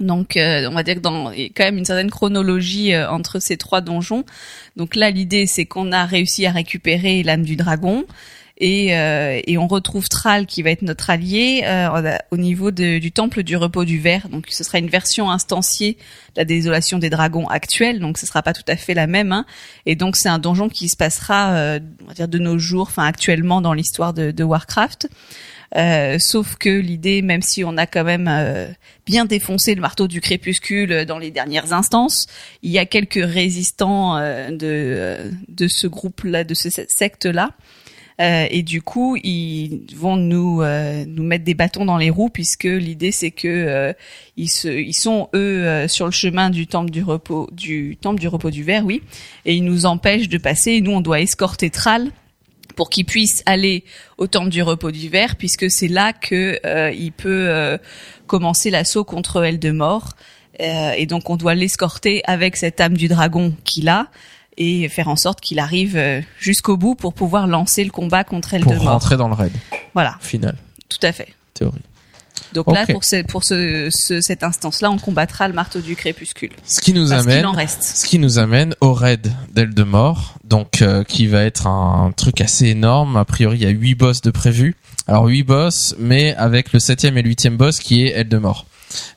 [0.00, 2.94] Donc euh, on va dire que dans il y a quand même une certaine chronologie
[2.94, 4.24] euh, entre ces trois donjons.
[4.76, 8.06] Donc là l'idée c'est qu'on a réussi à récupérer l'âme du dragon
[8.58, 13.10] et, euh, et on retrouve Thrall qui va être notre allié euh, au niveau du
[13.10, 14.28] temple du repos du verre.
[14.28, 15.94] Donc ce sera une version instanciée
[16.34, 17.98] de la désolation des dragons actuelle.
[17.98, 19.32] Donc ce sera pas tout à fait la même.
[19.32, 19.46] hein.
[19.84, 22.86] Et donc c'est un donjon qui se passera euh, on va dire de nos jours,
[22.88, 25.08] enfin actuellement dans l'histoire de, de Warcraft.
[25.76, 28.68] Euh, sauf que l'idée, même si on a quand même euh,
[29.06, 32.26] bien défoncé le marteau du crépuscule dans les dernières instances,
[32.62, 37.50] il y a quelques résistants euh, de, euh, de ce groupe-là, de ce secte-là,
[38.20, 42.28] Euh, et du coup, ils vont nous euh, nous mettre des bâtons dans les roues
[42.28, 43.92] puisque l'idée c'est que euh,
[44.36, 48.20] ils se ils sont eux euh, sur le chemin du temple du repos du temple
[48.20, 49.02] du repos du verre, oui,
[49.46, 50.72] et ils nous empêchent de passer.
[50.72, 52.10] Et nous, on doit escorter Thrall
[52.82, 53.84] pour qu'il puisse aller
[54.18, 57.78] au temple du repos du verre puisque c'est là que euh, il peut euh,
[58.26, 60.14] commencer l'assaut contre Eldemort.
[60.58, 64.08] Euh, et donc on doit l'escorter avec cette âme du dragon qu'il a
[64.56, 68.48] et faire en sorte qu'il arrive euh, jusqu'au bout pour pouvoir lancer le combat contre
[68.58, 68.94] Pour Eldemort.
[68.94, 69.52] rentrer dans le raid
[69.94, 70.56] Voilà, final,
[70.88, 71.28] tout à fait.
[71.54, 71.78] théorie.
[72.54, 76.50] Donc là, pour, ce, pour ce, ce- cette instance-là, on combattra le marteau du crépuscule.
[76.64, 77.82] Ce qui nous Parce amène en reste.
[77.82, 82.66] Ce qui nous amène au raid d'Eldemort, donc euh, qui va être un truc assez
[82.66, 83.16] énorme.
[83.16, 84.76] A priori, il y a huit boss de prévus.
[85.06, 88.66] Alors huit boss, mais avec le septième et huitième boss qui est Eldemort.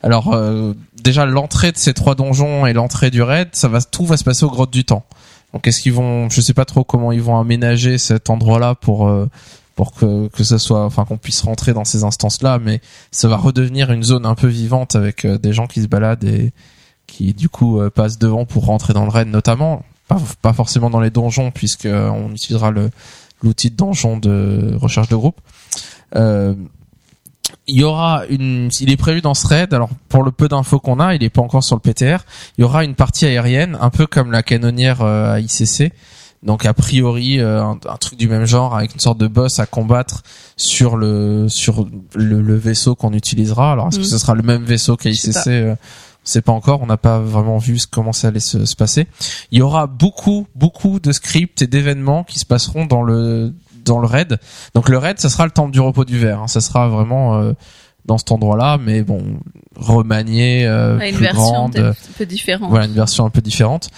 [0.02, 0.74] Alors euh,
[1.04, 4.24] déjà l'entrée de ces trois donjons et l'entrée du raid, ça va tout va se
[4.24, 5.06] passer aux grottes du temps.
[5.54, 9.08] Donc est-ce qu'ils vont, je sais pas trop comment ils vont aménager cet endroit-là pour
[9.08, 9.30] euh,
[9.76, 13.38] pour que que ça soit, enfin qu'on puisse rentrer dans ces instances-là, mais ça va
[13.38, 16.54] redevenir une zone un peu vivante avec euh, des gens qui se baladent et
[17.08, 19.84] qui du coup euh, passent devant pour rentrer dans le raid notamment.
[20.08, 22.92] Pas, forcément dans les donjons puisque euh, on utilisera le
[23.42, 25.42] l'outil de donjon de recherche de groupe.
[26.16, 26.54] Euh,
[27.68, 30.80] il y aura une il est prévu dans ce raid alors pour le peu d'infos
[30.80, 32.24] qu'on a il est pas encore sur le PTR
[32.58, 35.92] il y aura une partie aérienne un peu comme la canonnière à ICC
[36.44, 39.60] donc a priori euh, un, un truc du même genre avec une sorte de boss
[39.60, 40.22] à combattre
[40.58, 44.08] sur le sur le, le vaisseau qu'on utilisera alors est-ce que Mm.
[44.08, 45.76] ce sera le même vaisseau qu'à Je sais ICC euh,
[46.28, 48.76] on sait pas encore, on n'a pas vraiment vu ce- comment ça allait se, se
[48.76, 49.06] passer.
[49.52, 53.54] Il y aura beaucoup, beaucoup de scripts et d'événements qui se passeront dans le
[53.86, 54.40] dans le raid.
[54.74, 56.40] Donc le raid, ça sera le temple du repos du verre.
[56.42, 56.48] hein.
[56.48, 57.54] Ça sera vraiment euh,
[58.06, 59.22] dans cet endroit-là, mais bon,
[59.76, 61.78] remanié, euh, Ouais, une plus version grande.
[61.78, 62.70] un peu différente.
[62.70, 63.90] Voilà, une version un peu différente.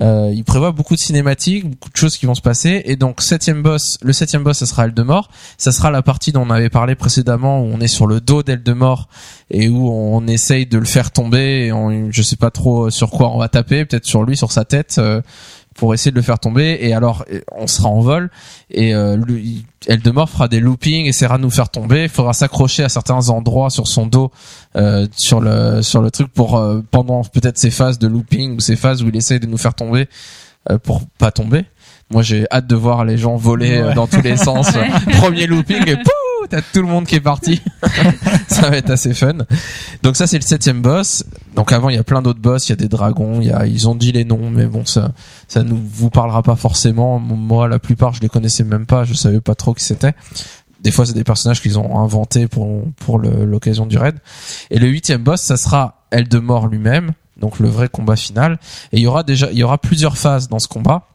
[0.00, 2.82] Euh, il prévoit beaucoup de cinématiques, beaucoup de choses qui vont se passer.
[2.86, 5.28] Et donc, septième boss, le septième boss, ça sera Eldemort.
[5.58, 8.42] Ça sera la partie dont on avait parlé précédemment, où on est sur le dos
[8.42, 9.08] d'Eldemort
[9.50, 11.66] et où on essaye de le faire tomber.
[11.66, 14.50] Et on, je sais pas trop sur quoi on va taper, peut-être sur lui, sur
[14.50, 15.20] sa tête, euh,
[15.74, 16.78] pour essayer de le faire tomber.
[16.80, 17.24] Et alors,
[17.56, 18.30] on sera en vol
[18.70, 22.04] et euh, lui, Eldemort fera des loopings, essaiera de nous faire tomber.
[22.04, 24.30] Il faudra s'accrocher à certains endroits sur son dos,
[24.76, 28.60] euh, sur le sur le truc pour euh, pendant peut-être ces phases de looping ou
[28.60, 30.08] ces phases où il essaye de nous faire tomber
[30.70, 31.64] euh, pour pas tomber.
[32.10, 33.94] Moi, j'ai hâte de voir les gens voler euh, Ouais.
[33.94, 34.70] dans tous les sens.
[35.18, 36.10] Premier looping et pouh,
[36.52, 37.62] t'as tout le monde qui est parti.
[38.46, 39.38] ça va être assez fun.
[40.02, 41.24] Donc ça, c'est le septième boss.
[41.56, 42.68] Donc avant, il y a plein d'autres boss.
[42.68, 43.40] Il y a des dragons.
[43.40, 45.12] Il y a, ils ont dit les noms, mais bon, ça,
[45.48, 47.18] ça nous vous parlera pas forcément.
[47.18, 49.04] Moi, la plupart, je les connaissais même pas.
[49.04, 50.12] Je savais pas trop qui c'était.
[50.80, 54.16] Des fois, c'est des personnages qu'ils ont inventés pour pour l'occasion du raid.
[54.70, 58.58] Et le huitième boss, ça sera Eldemort lui-même, donc le vrai combat final.
[58.92, 61.06] Et il y aura déjà, il y aura plusieurs phases dans ce combat.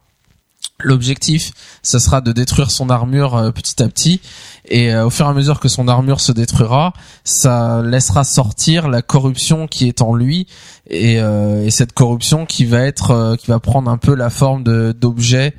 [0.80, 1.50] L'objectif,
[1.82, 4.20] ça sera de détruire son armure euh, petit à petit,
[4.64, 6.92] et euh, au fur et à mesure que son armure se détruira,
[7.24, 10.46] ça laissera sortir la corruption qui est en lui,
[10.88, 14.30] et, euh, et cette corruption qui va être, euh, qui va prendre un peu la
[14.30, 15.54] forme de d'objets,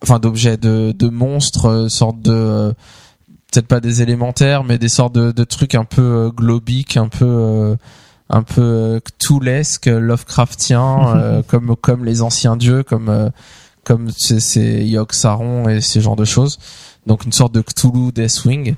[0.00, 2.72] enfin d'objets de de monstres, euh, sorte de euh,
[3.50, 7.08] peut-être pas des élémentaires, mais des sortes de, de trucs un peu euh, globiques, un
[7.08, 7.76] peu euh,
[8.30, 13.28] un peu euh, cthulesque, Lovecraftien, euh, comme comme les anciens dieux, comme euh,
[13.84, 16.58] comme c'est c'est Yogg-Saron et ces genres de choses.
[17.06, 18.76] Donc une sorte de Cthulhu Deathwing.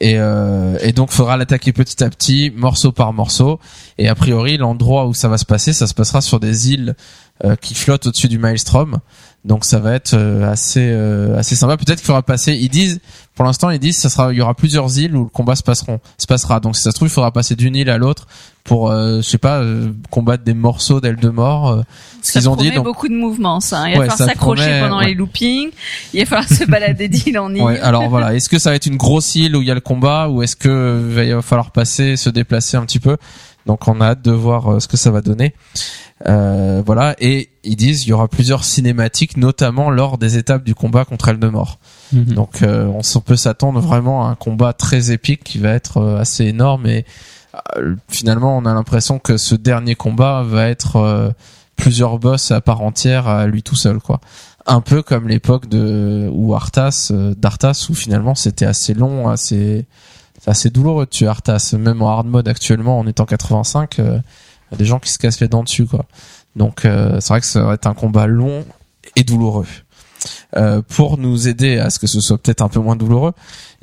[0.00, 3.60] Et, euh, et donc faudra l'attaquer petit à petit, morceau par morceau.
[3.98, 6.96] Et a priori, l'endroit où ça va se passer, ça se passera sur des îles
[7.44, 8.98] euh, qui flottent au-dessus du Maelstrom.
[9.44, 11.76] Donc ça va être euh, assez euh, assez sympa.
[11.76, 12.54] Peut-être qu'il faudra passer.
[12.54, 13.00] Ils disent,
[13.34, 15.62] pour l'instant, ils disent, ça sera, il y aura plusieurs îles où le combat se
[15.62, 16.60] passeront, se passera.
[16.60, 18.26] Donc si ça se trouve, il faudra passer d'une île à l'autre
[18.62, 21.68] pour, euh, je sais pas, euh, combattre des morceaux d'ailes de mort.
[21.70, 21.82] euh,
[22.22, 22.70] ce qu'ils ont dit.
[22.70, 23.80] Donc beaucoup de mouvements, ça.
[23.80, 23.88] hein.
[23.88, 25.06] Il va Ouais, falloir s'accrocher promet, pendant ouais.
[25.08, 25.70] les loopings.
[26.14, 27.62] Il va falloir se balader d'île en île.
[27.62, 29.74] Ouais, alors voilà, est-ce que ça va être une grosse île où il y a
[29.74, 33.16] le combat ou est-ce que il va falloir passer, se déplacer un petit peu?
[33.66, 35.54] Donc on a hâte de voir euh, ce que ça va donner.
[36.26, 40.74] Euh, voilà, et ils disent il y aura plusieurs cinématiques, notamment lors des étapes du
[40.74, 41.78] combat contre Eldemort.
[42.12, 46.20] Donc euh, on peut s'attendre vraiment à un combat très épique qui va être euh,
[46.20, 47.04] assez énorme et
[47.76, 51.34] euh, finalement on a l'impression que ce dernier combat va être
[51.76, 54.20] plusieurs boss à part entière à lui tout seul quoi
[54.66, 59.86] un peu comme l'époque de où Arthas d'Arthas où finalement c'était assez long assez
[60.44, 61.06] c'est assez douloureux.
[61.06, 64.18] De tuer Arthas même en hard mode actuellement en étant 85 euh,
[64.72, 66.04] y a des gens qui se cassent les dents dessus quoi.
[66.54, 68.64] Donc euh, c'est vrai que ça va être un combat long
[69.16, 69.66] et douloureux.
[70.56, 73.32] Euh, pour nous aider à ce que ce soit peut-être un peu moins douloureux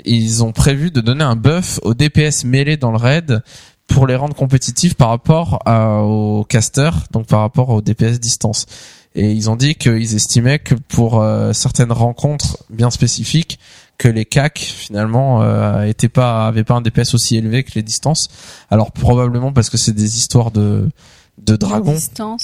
[0.05, 3.43] ils ont prévu de donner un buff aux DPS mêlés dans le raid
[3.87, 8.65] pour les rendre compétitifs par rapport à, aux casters donc par rapport aux DPS distance.
[9.13, 13.59] Et ils ont dit qu'ils estimaient que pour euh, certaines rencontres bien spécifiques,
[14.01, 17.83] que les CAC finalement euh, étaient pas avaient pas un DPS aussi élevé que les
[17.83, 18.29] distances.
[18.71, 20.89] Alors probablement parce que c'est des histoires de
[21.37, 21.93] de dragons.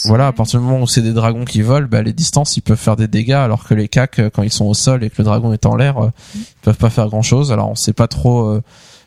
[0.06, 2.62] Voilà, à partir du moment où c'est des dragons qui volent, bah, les distances ils
[2.62, 5.10] peuvent faire des dégâts, alors que les CAC euh, quand ils sont au sol et
[5.10, 7.52] que le dragon est en l'air, euh, ils peuvent pas faire grand chose.
[7.52, 8.48] Alors on sait pas trop.
[8.48, 8.62] euh,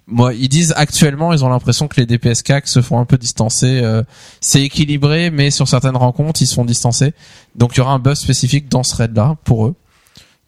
[0.08, 3.16] Moi, ils disent actuellement, ils ont l'impression que les DPS CAC se font un peu
[3.16, 3.80] distancer.
[3.82, 4.02] euh,
[4.40, 7.14] c'est équilibré, mais sur certaines rencontres, ils se font distancer.
[7.54, 9.74] Donc il y aura un buff spécifique dans ce raid là pour eux.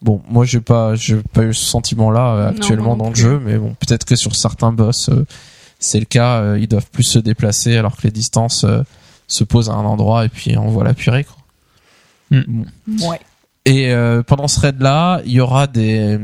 [0.02, 3.14] Bon, moi j'ai pas, j'ai pas eu ce sentiment-là euh, Non, actuellement non dans le
[3.14, 5.24] jeu, mais bon, peut-être que sur certains boss, euh,
[5.78, 6.40] c'est le cas.
[6.40, 8.82] euh, ils doivent plus se déplacer, alors que les distances euh,
[9.28, 11.24] se posent à un endroit et puis on voit la purée.
[11.24, 12.38] Quoi.
[13.08, 13.20] Ouais.
[13.64, 16.18] Et euh, pendant ce raid là, il y aura des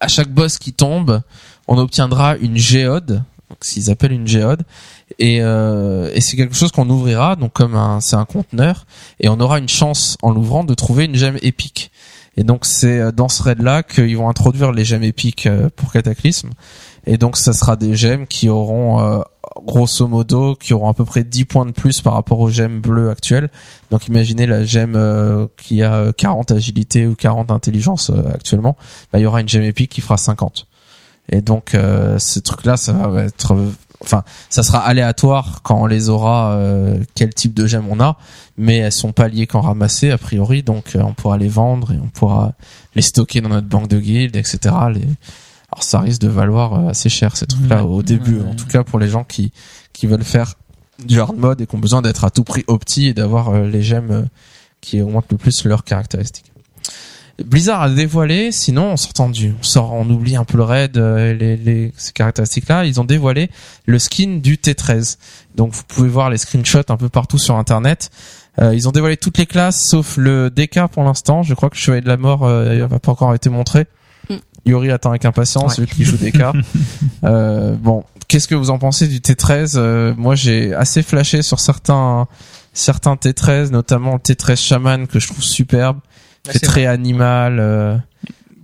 [0.00, 1.22] à chaque boss qui tombe,
[1.68, 4.62] on obtiendra une géode, donc s'ils appellent une géode
[5.18, 8.86] et, euh, et c'est quelque chose qu'on ouvrira donc comme un c'est un conteneur
[9.20, 11.90] et on aura une chance en l'ouvrant de trouver une gemme épique.
[12.36, 15.68] Et donc c'est euh, dans ce raid là qu'ils vont introduire les gemmes épiques euh,
[15.74, 16.50] pour Cataclysme
[17.06, 19.20] et donc ça sera des gemmes qui auront euh,
[19.64, 22.80] grosso modo qui auront à peu près 10 points de plus par rapport aux gemmes
[22.80, 23.48] bleues actuelles.
[23.90, 28.76] Donc imaginez la gemme qui a euh, 40 agilité ou 40 intelligence actuellement,
[29.12, 30.66] bah, il y aura une gemme épique qui fera 50.
[31.30, 33.56] Et donc euh, ce truc là ça va être
[34.02, 38.16] enfin ça sera aléatoire quand on les aura euh, quel type de gemme on a,
[38.56, 41.92] mais elles sont pas liées qu'en ramasser a priori donc euh, on pourra les vendre
[41.92, 42.52] et on pourra
[42.94, 44.58] les stocker dans notre banque de guild etc.
[44.92, 45.02] Les...
[45.72, 47.90] Alors ça risque de valoir euh, assez cher ces trucs là Ouais.
[47.90, 48.48] au début Ouais.
[48.50, 49.52] en tout cas pour les gens qui
[49.92, 50.54] qui veulent faire
[51.04, 53.82] du hard mode et qui ont besoin d'être à tout prix opti et d'avoir les
[53.82, 54.28] gemmes
[54.80, 56.52] qui augmentent le plus leurs caractéristiques.
[57.44, 60.96] Blizzard a dévoilé, sinon on sort du, on sort, on oublie un peu le raid,
[60.96, 62.86] euh, les, les ces caractéristiques-là.
[62.86, 63.50] Ils ont dévoilé
[63.84, 65.18] le skin du T13.
[65.54, 68.10] Donc vous pouvez voir les screenshots un peu partout sur Internet.
[68.58, 71.42] Euh, ils ont dévoilé toutes les classes sauf le DK pour l'instant.
[71.42, 73.86] Je crois que le Chevalier de la Mort euh, n'a pas encore été montré.
[74.30, 74.34] Mm.
[74.64, 75.84] Yori attend avec impatience, Ouais.
[75.86, 76.40] celui qui joue DK.
[77.24, 81.60] euh, bon, qu'est-ce que vous en pensez du T13 Euh, Moi, j'ai assez flashé sur
[81.60, 82.26] certains
[82.72, 85.98] certains T13, notamment le T13 Shaman que je trouve superbe,
[86.52, 87.96] c'est très animal, euh,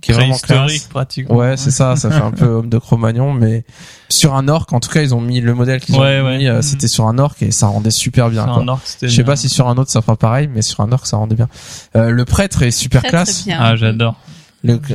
[0.01, 0.87] qui est vraiment Préhistorique, classe.
[0.87, 1.35] pratiquement.
[1.37, 3.63] Ouais, c'est ça, ça fait un peu homme de Cro-Magnon, mais
[4.09, 6.45] sur un orc, en tout cas, ils ont mis le modèle qu'ils ont Ouais, mis,
[6.45, 6.47] ouais.
[6.49, 8.43] euh, c'était sur un orc et ça rendait super bien.
[8.45, 8.57] Quoi.
[8.63, 9.31] un orc, c'était Je sais bien.
[9.31, 11.47] pas si sur un autre ça fera pareil, mais sur un orc ça rendait bien.
[11.95, 13.47] Euh, le prêtre est super classe.
[13.57, 14.15] Ah, j'adore.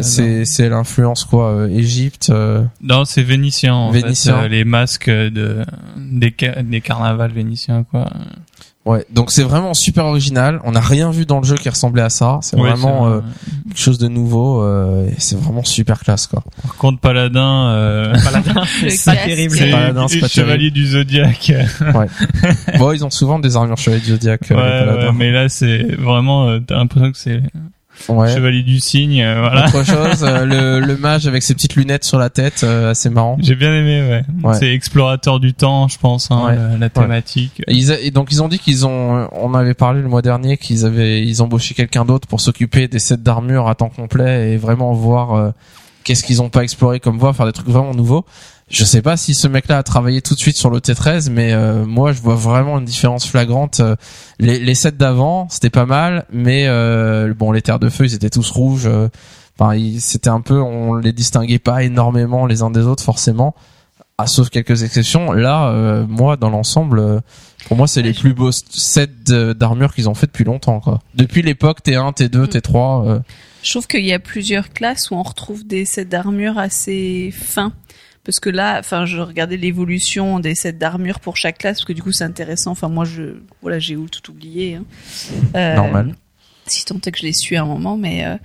[0.01, 2.29] C'est c'est l'influence quoi, euh, Égypte.
[2.31, 4.39] euh, Non, c'est vénitien, en Vénitien.
[4.39, 4.45] fait.
[4.45, 5.63] euh, les masques de,
[5.97, 8.11] des carnavals vénitiens, quoi.
[8.89, 10.61] Ouais, donc c'est vraiment super original.
[10.65, 12.39] On n'a rien vu dans le jeu qui ressemblait à ça.
[12.43, 13.21] C'est Ouais, vraiment euh,
[13.69, 14.63] quelque chose de nouveau.
[14.63, 16.43] euh, et c'est vraiment super classe quoi.
[16.63, 19.55] Par contre, Paladin, euh, Paladin, c'est pas terrible.
[19.57, 21.53] C'est et, Paladin, c'est et pas Chevalier du Zodiaque.
[22.79, 24.51] bon, ils ont souvent des armures chevaliers du zodiaque.
[24.53, 27.43] euh, ouais, ouais, mais là, c'est vraiment, euh, t'as l'impression que c'est
[28.09, 28.33] Ouais.
[28.35, 29.67] Chevalier du Cygne, euh, voilà.
[29.67, 33.11] Autre chose, euh, le, le mage avec ses petites lunettes sur la tête, euh, assez
[33.11, 33.37] marrant.
[33.41, 34.23] J'ai bien aimé, ouais.
[34.49, 34.55] Ouais.
[34.55, 36.79] C'est explorateur du temps, je pense, hein, Ouais.
[36.79, 37.63] la, thématique.
[37.67, 40.23] Et, ils a- et donc ils ont dit qu'ils ont, on avait parlé le mois
[40.23, 44.53] dernier qu'ils avaient, ils embauché quelqu'un d'autre pour s'occuper des sets d'armure à temps complet
[44.53, 45.51] et vraiment voir euh,
[46.05, 48.25] qu'est-ce qu'ils ont pas exploré comme voie, faire des trucs vraiment nouveaux.
[48.71, 51.53] Je sais pas si ce mec-là a travaillé tout de suite sur le T13, mais
[51.55, 53.81] euh, moi je vois vraiment une différence flagrante.
[53.81, 53.97] Euh,
[54.39, 58.15] Les, les sets d'avant, c'était pas mal, mais euh, bon, les terres de feu, ils
[58.15, 58.87] étaient tous rouges.
[58.87, 59.09] euh,
[59.61, 63.57] Enfin, c'était un peu, on les distinguait pas énormément les uns des autres forcément,
[64.17, 65.33] ah, sauf quelques exceptions.
[65.33, 67.21] Là, euh, moi, dans l'ensemble, euh,
[67.67, 69.09] pour moi, c'est les plus beaux sets
[69.57, 71.01] d'armure qu'ils ont fait depuis longtemps, quoi.
[71.17, 72.45] Depuis l'époque T1, T2, Mm.
[72.45, 73.09] T3.
[73.09, 73.19] euh,
[73.65, 77.73] Je trouve qu'il y a plusieurs classes où on retrouve des sets d'armure assez fins.
[78.29, 81.95] Parce que là, enfin, je regardais l'évolution des sets d'armure pour chaque classe, parce que
[81.95, 82.73] du coup, c'est intéressant.
[82.73, 84.75] Enfin, moi, je, voilà, j'ai tout oublié.
[84.75, 84.85] Hein.
[85.57, 86.15] Euh, Normal.
[86.67, 88.37] Si tant est que je l'ai su à un moment, mais euh,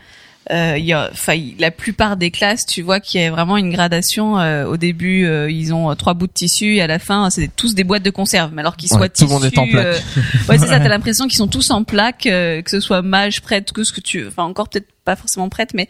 [0.52, 1.12] euh, il y a,
[1.60, 4.40] la plupart des classes, tu vois qu'il y a vraiment une gradation.
[4.40, 7.54] euh, au début, euh, ils ont trois bouts de tissu, et à la fin, c'est
[7.54, 8.52] tous des boîtes de conserve.
[8.54, 10.02] Mais alors qu'ils Ouais, soient tout le monde est en tissus, plaque.
[10.48, 10.80] ouais, c'est ça.
[10.80, 14.00] T'as l'impression qu'ils sont tous en plaque, que ce soit mage, prêtre, que ce que
[14.00, 15.90] tu, enfin encore peut-être pas forcément prêtre, mais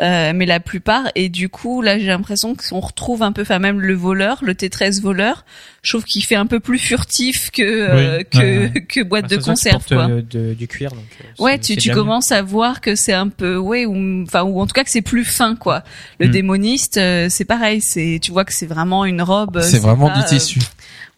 [0.00, 1.04] euh, mais la plupart.
[1.14, 4.54] Et du coup, là, j'ai l'impression qu'on retrouve un peu, enfin même le voleur, le
[4.54, 5.44] T13 voleur,
[5.82, 9.36] je trouve qu'il fait un peu plus furtif que euh, Oui, que que boîte Bah,
[9.36, 9.84] de conserve.
[9.86, 10.08] Quoi.
[10.10, 11.04] euh, de- du cuir, donc.
[11.20, 11.94] euh, Ouais, tu, tu mieux.
[11.94, 14.90] commences à voir que c'est un peu, ouais, ou, enfin, ou en tout cas que
[14.90, 15.84] c'est plus fin, quoi.
[16.18, 16.30] Le Mm.
[16.32, 19.60] démoniste, euh, c'est pareil, c'est, tu vois que c'est vraiment une robe.
[19.60, 20.58] c'est vraiment pas, du tissu.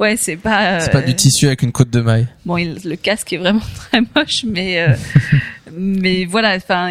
[0.00, 0.80] ouais, c'est pas.
[0.80, 2.26] C'est pas du tissu avec une côte de maille.
[2.44, 3.60] Bon, il- le casque est vraiment
[3.90, 4.94] très moche, mais euh,
[5.72, 6.90] mais voilà, enfin,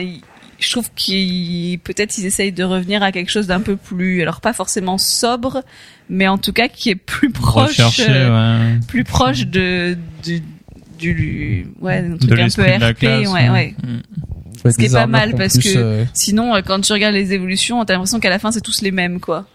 [0.66, 4.42] je trouve qu'ils peut-être ils essayent de revenir à quelque chose d'un peu plus, alors
[4.42, 5.64] pas forcément sobre,
[6.10, 8.80] mais en tout cas qui est plus proche, euh, ouais.
[8.88, 10.42] plus proche de du,
[10.98, 13.28] du ouais, un truc De un peu RP, classe.
[13.30, 13.76] ouais, ouais.
[13.84, 13.98] Mm.
[14.64, 17.14] Ouais, Ce qui est pas mal, parce plus, que- euh, Sinon, euh, quand tu regardes
[17.14, 19.46] les évolutions, t'as l'impression qu'à la fin, c'est tous les mêmes, quoi.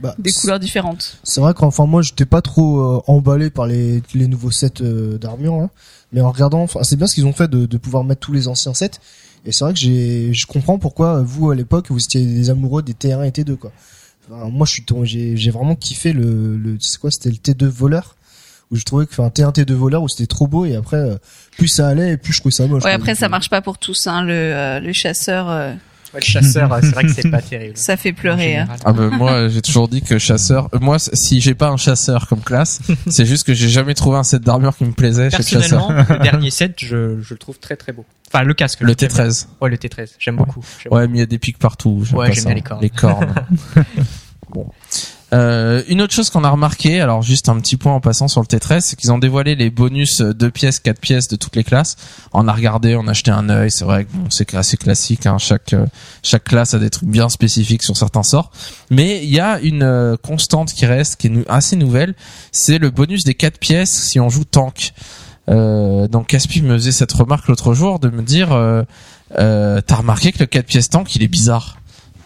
[0.00, 1.18] Bah, Des couleurs différentes.
[1.24, 5.18] C'est vrai qu'enfin moi j'étais pas trop euh, emballé par les, les nouveaux sets euh,
[5.18, 5.70] d'armure, hein.
[6.12, 8.46] mais en regardant, c'est bien ce qu'ils ont fait de, de pouvoir mettre tous les
[8.46, 8.92] anciens sets.
[9.46, 12.82] Et c'est vrai que j'ai, je comprends pourquoi vous à l'époque vous étiez des amoureux
[12.82, 13.72] des T1 et T2 quoi.
[14.30, 17.66] Enfin, moi je suis j'ai, j'ai vraiment kiffé le, le c'est quoi, c'était le T2
[17.66, 18.16] voleur
[18.70, 21.16] où je trouvais que enfin T1 T2 voleur où c'était trop beau et après euh,
[21.56, 22.84] plus ça allait et plus je trouvais ça moche.
[22.84, 24.24] Ouais, après, ça euh, marche pas pour tous, hein.
[24.24, 25.72] Le, euh, le chasseur, euh,
[26.18, 27.76] le chasseur, euh, c'est vrai que c'est pas terrible.
[27.76, 28.56] ça fait pleurer.
[28.56, 28.66] hein.
[28.84, 32.26] Ah ben moi j'ai toujours dit que chasseur euh, moi si j'ai pas un chasseur
[32.28, 35.38] comme classe c'est juste que j'ai jamais trouvé un set d'armure qui me plaisait chez
[35.38, 38.04] le chasseur Personnellement, le dernier set, je, je le trouve très très beau.
[38.32, 38.80] Enfin, le casque.
[38.80, 39.24] le je l'aime bien.
[39.28, 40.10] T13 Ouais, le T13.
[40.18, 40.64] J'aime beaucoup.
[40.82, 42.82] J'aime ouais mais il y a des pics partout Ouais, j'aime bien les cornes.
[42.82, 43.34] les cornes
[44.50, 44.66] bon
[45.32, 48.40] euh, une autre chose qu'on a remarqué, alors juste un petit point en passant sur
[48.40, 51.64] le T13, c'est qu'ils ont dévoilé les bonus 2 pièces, 4 pièces de toutes les
[51.64, 51.96] classes.
[52.32, 55.26] On a regardé, on a acheté un œil, c'est vrai que bon, c'est assez classique,
[55.26, 55.86] hein, chaque euh,
[56.22, 58.50] chaque classe a des trucs bien spécifiques sur certains sorts.
[58.90, 62.14] Mais il y a une euh, constante qui reste, qui est assez nouvelle,
[62.52, 64.92] c'est le bonus des 4 pièces si on joue tank.
[65.48, 68.82] Euh, donc Caspi me faisait cette remarque l'autre jour de me dire, euh,
[69.38, 71.78] euh, t'as remarqué que le 4 pièces tank il est bizarre.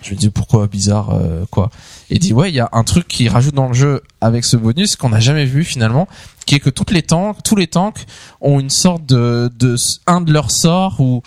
[0.02, 1.70] Je lui dis pourquoi bizarre euh, quoi
[2.10, 4.56] Et dit ouais il y a un truc qui rajoute dans le jeu avec ce
[4.56, 6.08] bonus qu'on n'a jamais vu finalement,
[6.46, 8.06] qui est que toutes les tanks, tous les tanks
[8.40, 9.76] ont une sorte de, de
[10.06, 11.22] un de leurs sorts ou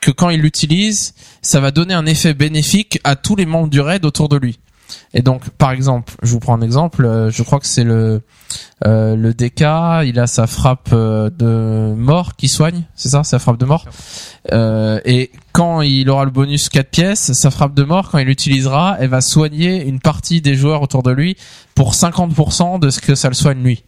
[0.00, 3.80] que quand ils l'utilisent, ça va donner un effet bénéfique à tous les membres du
[3.80, 4.58] raid autour de lui.
[5.14, 7.04] Et donc, par exemple, je vous prends un exemple.
[7.04, 8.22] euh, Je crois que c'est le
[8.86, 9.62] euh, le DK.
[10.08, 13.86] Il a sa frappe euh, de mort qui soigne, c'est ça, sa frappe de mort.
[14.52, 18.26] Euh, et quand il aura le bonus 4 pièces, sa frappe de mort, quand il
[18.26, 21.36] l'utilisera, elle va soigner une partie des joueurs autour de lui
[21.74, 23.82] pour 50% de ce que ça le soigne lui.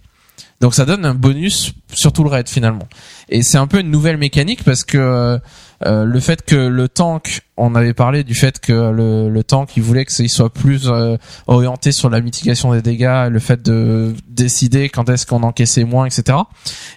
[0.61, 2.89] Donc ça donne un bonus sur tout le raid finalement.
[3.29, 5.39] Et c'est un peu une nouvelle mécanique parce que
[5.87, 9.77] euh, le fait que le tank, on avait parlé du fait que le, le tank,
[9.77, 13.39] il voulait que ça- il soit plus euh, orienté sur la mitigation des dégâts, le
[13.39, 16.39] fait de décider quand est-ce qu'on encaissait moins, etc.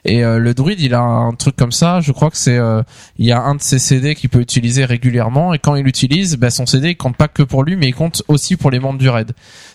[0.05, 1.99] Et euh, le druide, il a un truc comme ça.
[2.01, 2.81] Je crois que c'est euh,
[3.17, 6.37] il y a un de ses CD qu'il peut utiliser régulièrement et quand il l'utilise,
[6.37, 8.79] ben, son CD il compte pas que pour lui, mais il compte aussi pour les
[8.79, 9.31] membres du raid.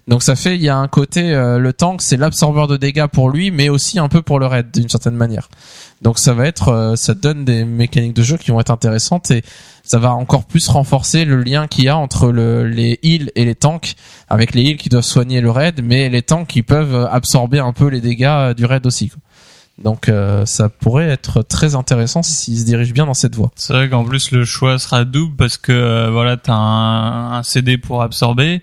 [0.08, 3.06] Donc ça fait il y a un côté euh, le tank, c'est l'absorbeur de dégâts
[3.06, 5.48] pour lui, mais aussi un peu pour le raid d'une certaine manière.
[6.02, 9.30] Donc ça va être, euh, ça donne des mécaniques de jeu qui vont être intéressantes
[9.30, 9.42] et
[9.86, 13.44] ça va encore plus renforcer le lien qu'il y a entre le, les heals et
[13.44, 13.94] les tanks,
[14.28, 17.72] avec les heals qui doivent soigner le raid, mais les tanks qui peuvent absorber un
[17.72, 19.12] peu les dégâts du raid aussi.
[19.78, 23.50] Donc euh, ça pourrait être très intéressant s'ils se dirigent bien dans cette voie.
[23.56, 27.42] C'est vrai qu'en plus le choix sera double parce que euh, voilà t'as un, un
[27.42, 28.62] CD pour absorber.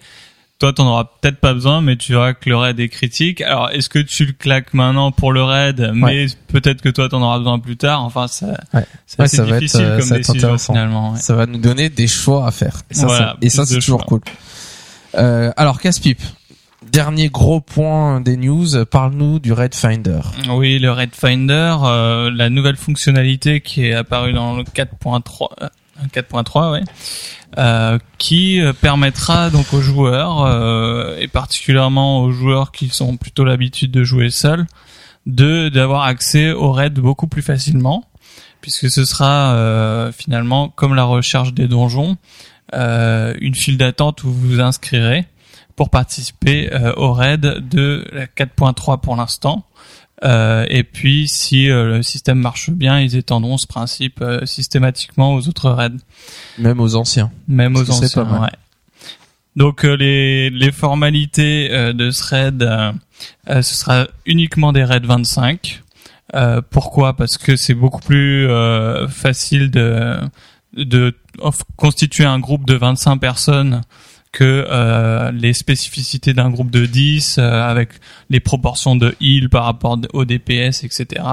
[0.59, 3.41] Toi t'en auras peut-être pas besoin, mais tu verras que le raid est critique.
[3.41, 7.21] Alors est-ce que tu le claques maintenant pour le raid, mais peut-être que toi t'en
[7.21, 8.01] auras besoin plus tard.
[8.03, 8.85] Enfin ça, Ouais.
[9.05, 10.73] c'est Ouais, assez ça va être, euh, comme ça décision intéressant.
[10.73, 11.15] finalement.
[11.17, 12.81] Ça va nous donner des choix à faire.
[12.91, 14.07] Et ça, Voilà, c'est- et ça plus c'est de toujours choix.
[14.07, 14.21] cool.
[15.15, 16.21] Euh, alors Casse-Pipe,
[16.89, 20.21] dernier gros point des news, parle-nous du Red Finder.
[20.49, 25.67] Oui, le Red Finder, euh, la nouvelle fonctionnalité qui est apparue dans le 4.3, euh,
[26.13, 26.81] 4.3, ouais,
[27.57, 33.43] euh, qui euh, permettra donc aux joueurs euh, et particulièrement aux joueurs qui sont plutôt
[33.43, 34.65] l'habitude de jouer seuls,
[35.25, 38.05] de d'avoir accès au raid beaucoup plus facilement,
[38.61, 42.17] puisque ce sera euh, finalement comme la recherche des donjons,
[42.73, 45.27] une file d'attente où vous vous inscrirez
[45.75, 49.65] pour participer euh, au raid de la 4.3 pour l'instant.
[50.23, 55.33] Euh, et puis, si euh, le système marche bien, ils étendront ce principe euh, systématiquement
[55.35, 55.89] aux autres raids,
[56.57, 57.31] Même aux anciens.
[57.47, 58.23] même aux anciens.
[58.23, 58.47] pas ouais.
[59.55, 62.91] Donc, euh, les, les formalités euh, de ce raid, euh,
[63.47, 65.83] ce sera uniquement des raids 25.
[66.35, 67.15] Euh, pourquoi?
[67.15, 70.17] Parce que c'est beaucoup plus euh, facile de,
[70.75, 71.13] de
[71.75, 73.81] constituer un groupe de 25 personnes
[74.33, 77.89] que euh, les spécificités d'un groupe de 10 euh, avec
[78.29, 81.23] les proportions de heal par rapport au DPS, etc.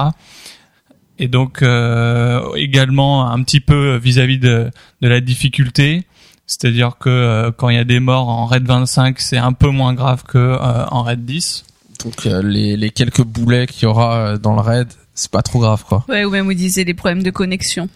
[1.19, 4.71] Et donc euh, également un petit peu vis-à-vis de,
[5.01, 6.05] de la difficulté,
[6.45, 9.69] c'est-à-dire que euh, quand il y a des morts en raid 25, c'est un peu
[9.69, 11.65] moins grave que euh, en raid 10.
[12.05, 15.59] Donc euh, les, les quelques boulets qu'il y aura dans le raid, c'est pas trop
[15.59, 16.05] grave quoi.
[16.07, 17.89] Ouais, ou même vous disiez des problèmes de connexion.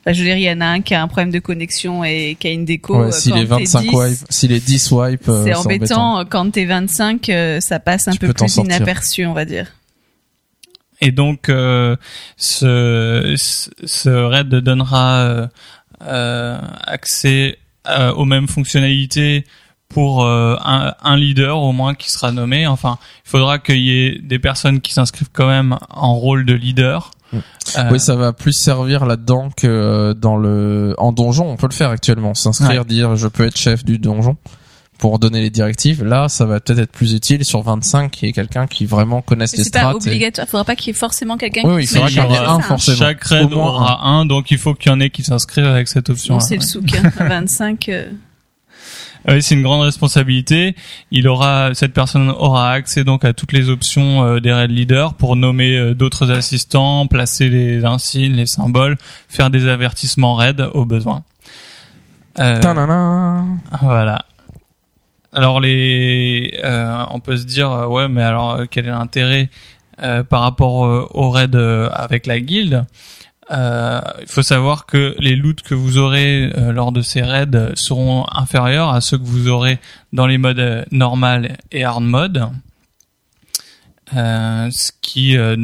[0.00, 2.02] Enfin, je veux dire, il y en a un qui a un problème de connexion
[2.04, 2.98] et qui a une déco.
[3.04, 6.14] ouais, si quand les t'es 25 10, wipes, si les 10 wipes, euh, C'est embêtant.
[6.14, 6.28] embêtant.
[6.30, 9.66] Quand t'es 25, euh, ça passe un Tu peu plus inaperçu, on va dire.
[11.02, 11.96] Et donc euh,
[12.36, 13.34] ce,
[13.84, 15.46] ce raid donnera euh,
[16.02, 19.44] euh, accès euh, aux mêmes fonctionnalités
[19.88, 22.66] pour euh, un, un leader au moins qui sera nommé.
[22.66, 26.54] Enfin, il faudra qu'il y ait des personnes qui s'inscrivent quand même en rôle de
[26.54, 27.38] leader Euh,
[27.92, 31.48] Oui, ça va plus servir là-dedans que euh, dans le en donjon.
[31.50, 32.84] On peut le faire actuellement, s'inscrire, Ouais.
[32.86, 34.36] dire je peux être chef du donjon
[34.98, 36.04] pour donner les directives.
[36.04, 39.56] Là, ça va peut-être être plus utile sur 25 qui est quelqu'un qui vraiment connaisse
[39.56, 40.46] les C'est pas et- obligatoire.
[40.48, 42.30] Faudra pas qu'il y ait forcément quelqu'un Oui, oui, il qui faudra qu'il y en
[42.34, 42.66] ait un ça.
[42.66, 42.96] forcément.
[42.98, 44.26] Chaque raid aura un.
[44.26, 46.38] donc il faut qu'il y en ait qui s'inscrivent avec cette option.
[46.40, 46.84] C'est le souk.
[46.94, 47.10] hein.
[47.18, 47.88] À 25.
[47.88, 48.10] euh,
[49.28, 50.74] Oui, c'est une grande responsabilité.
[51.10, 55.14] Il aura, cette personne aura accès donc à toutes les options euh, des raid leaders
[55.14, 58.96] pour nommer euh, d'autres assistants, placer les insignes, les symboles,
[59.28, 61.22] faire des avertissements raid au besoin.
[62.38, 62.60] Euh,
[63.82, 64.24] voilà.
[65.32, 69.50] Alors les, euh, on peut se dire ouais, mais alors quel est l'intérêt
[70.02, 72.84] euh, par rapport au raid avec la guilde?
[73.50, 77.72] Il faut savoir que les loots que vous aurez euh, lors de ces raids euh,
[77.74, 79.78] seront inférieurs à ceux que vous aurez
[80.12, 82.48] dans les modes euh, normal et hard mode.
[84.16, 85.56] Euh, ce qui euh,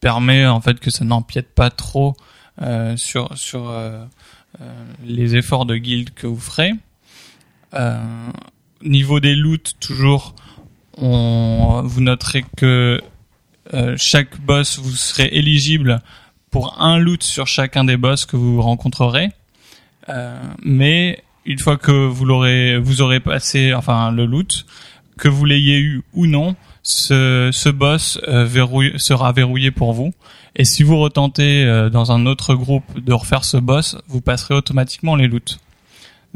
[0.00, 2.16] permet en fait que ça n'empiète pas trop
[2.60, 4.04] euh, sur sur euh,
[4.60, 6.72] euh, les efforts de guild que vous ferez.
[7.74, 8.00] Euh,
[8.82, 10.34] niveau des loots, toujours,
[10.96, 13.00] on, vous noterez que
[13.72, 16.00] euh, chaque boss, vous serez éligible
[16.54, 19.30] pour un loot sur chacun des boss que vous rencontrerez.
[20.08, 24.64] Euh, mais une fois que vous l'aurez, vous aurez passé, enfin le loot,
[25.18, 30.14] que vous l'ayez eu ou non, ce, ce boss euh, verrouille- sera verrouillé pour vous.
[30.54, 34.54] Et si vous retentez euh, dans un autre groupe de refaire ce boss, vous passerez
[34.54, 35.58] automatiquement les loots.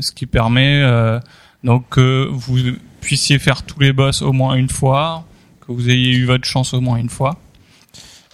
[0.01, 1.21] Ce qui permet euh,
[1.62, 2.59] donc que vous
[3.01, 5.25] puissiez faire tous les boss au moins une fois,
[5.64, 7.39] que vous ayez eu votre chance au moins une fois.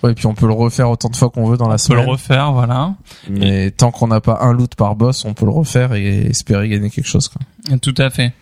[0.05, 1.89] Ouais, et puis on peut le refaire autant de fois qu'on veut dans la On
[1.89, 2.11] peut le semaine.
[2.11, 2.95] refaire, voilà.
[3.31, 6.69] Mais tant qu'on n'a pas un loot par boss, on peut le refaire et espérer
[6.69, 7.29] gagner quelque chose.
[7.29, 7.79] Quoi.
[7.79, 8.35] Tout à fait.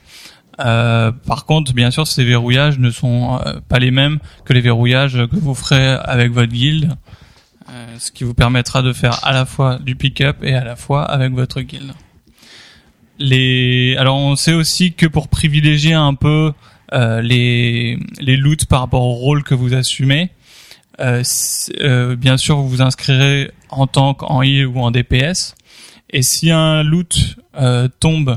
[0.59, 4.61] Euh, par contre, bien sûr, ces verrouillages ne sont euh, pas les mêmes que les
[4.61, 6.97] verrouillages que vous ferez avec votre guilde,
[7.71, 10.75] euh, ce qui vous permettra de faire à la fois du pick-up et à la
[10.75, 11.93] fois avec votre guilde.
[13.21, 16.53] Les, alors on sait aussi que pour privilégier un peu
[16.93, 20.31] euh, les les loots par rapport au rôle que vous assumez,
[21.03, 25.55] bien sûr vous vous inscrirez en tank, en heal ou en DPS.
[26.13, 28.37] Et si un loot euh, tombe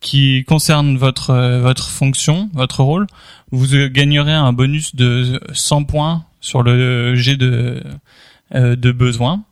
[0.00, 3.06] qui concerne votre euh, votre fonction, votre rôle,
[3.50, 7.82] vous euh, gagnerez un bonus de 100 points sur le jet de
[8.54, 9.42] euh, de besoin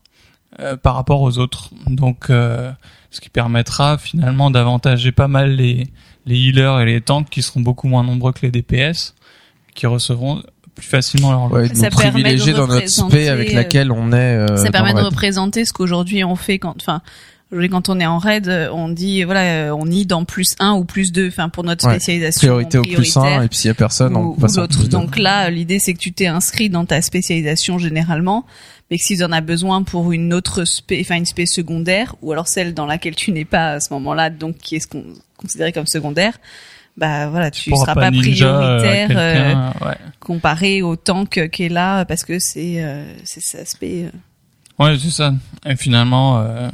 [0.61, 1.71] euh, par rapport aux autres.
[1.89, 2.71] Donc euh,
[3.11, 5.89] ce qui permettra finalement d'avantager pas mal les
[6.27, 9.15] les healers et les tanks qui seront beaucoup moins nombreux que les DPS
[9.75, 10.43] qui recevront
[10.75, 11.53] plus facilement leur.
[11.53, 14.17] Ouais, Ça nous permet de privilégier dans notre spé représenter, avec euh, laquelle on est.
[14.51, 15.07] euh, ça permet de raid.
[15.07, 17.01] représenter ce qu'aujourd'hui on fait quand, enfin,
[17.53, 20.55] aujourd'hui, quand on est en raid, euh, on dit voilà, euh, on y dans plus
[20.59, 21.95] 1 ou plus 2, enfin pour notre Ouais.
[21.95, 24.77] spécialisation Priorité au plus 1 prioritaire et puis s'il y a personne, on passe l'autre.
[24.79, 24.89] plus.
[24.89, 28.45] Donc là, l'idée c'est que tu t'es inscrit dans ta spécialisation généralement,
[28.91, 32.17] mais que si tu en as besoin pour une autre spé, enfin une spé secondaire,
[32.23, 34.89] ou alors celle dans laquelle tu n'es pas à ce moment-là, donc qui est ce
[34.89, 35.05] qu'on
[35.37, 36.39] considéré comme secondaire,
[36.97, 39.97] bah voilà, tu pourras seras pas, euh, prioritaire euh, ouais.
[40.21, 44.05] comparé au tank qui est là parce que c'est euh, c'est spé.
[44.05, 44.83] euh.
[44.83, 45.33] Ouais, c'est ça.
[45.67, 46.69] Et finalement, euh,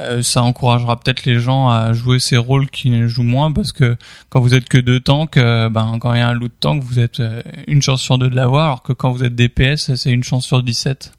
[0.00, 3.72] euh, ça encouragera peut-être les gens à jouer ces rôles qui les jouent moins parce
[3.72, 3.96] que
[4.28, 6.82] quand vous êtes que deux tanks, euh, ben quand il y a un loot tank,
[6.82, 9.94] vous êtes euh, une chance sur deux de l'avoir, alors que quand vous êtes DPS,
[9.94, 11.12] c'est une chance sur 17.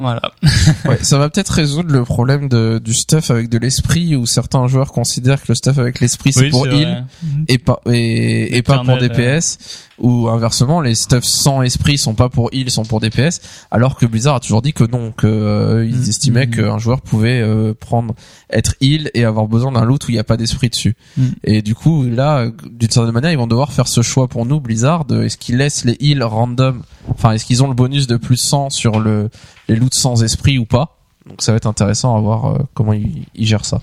[0.00, 0.22] Voilà.
[0.86, 4.66] Ouais, ça va peut-être résoudre le problème de, du stuff avec de l'esprit où certains
[4.66, 7.04] joueurs considèrent que le stuff avec l'esprit c'est Oui, pour heal
[7.48, 9.58] et pas et, et pas pour DPS
[10.00, 13.40] ou inversement les stuffs sans esprit sont pas pour heal sont pour DPS
[13.70, 16.08] alors que Blizzard a toujours dit que non que euh, ils Mhm.
[16.08, 16.54] estimaient Mhm.
[16.56, 18.14] qu'un joueur pouvait euh, prendre
[18.50, 21.32] être heal et avoir besoin d'un loot où il n'y a pas d'esprit dessus Mhm.
[21.44, 24.58] et du coup là d'une certaine manière ils vont devoir faire ce choix pour nous
[24.60, 28.16] Blizzard de est-ce qu'ils laissent les heals random enfin est-ce qu'ils ont le bonus de
[28.16, 29.28] plus 100 sur le
[29.68, 30.96] les loots sans esprit ou pas
[31.28, 33.82] donc ça va être intéressant à voir euh, comment ils, ils gèrent ça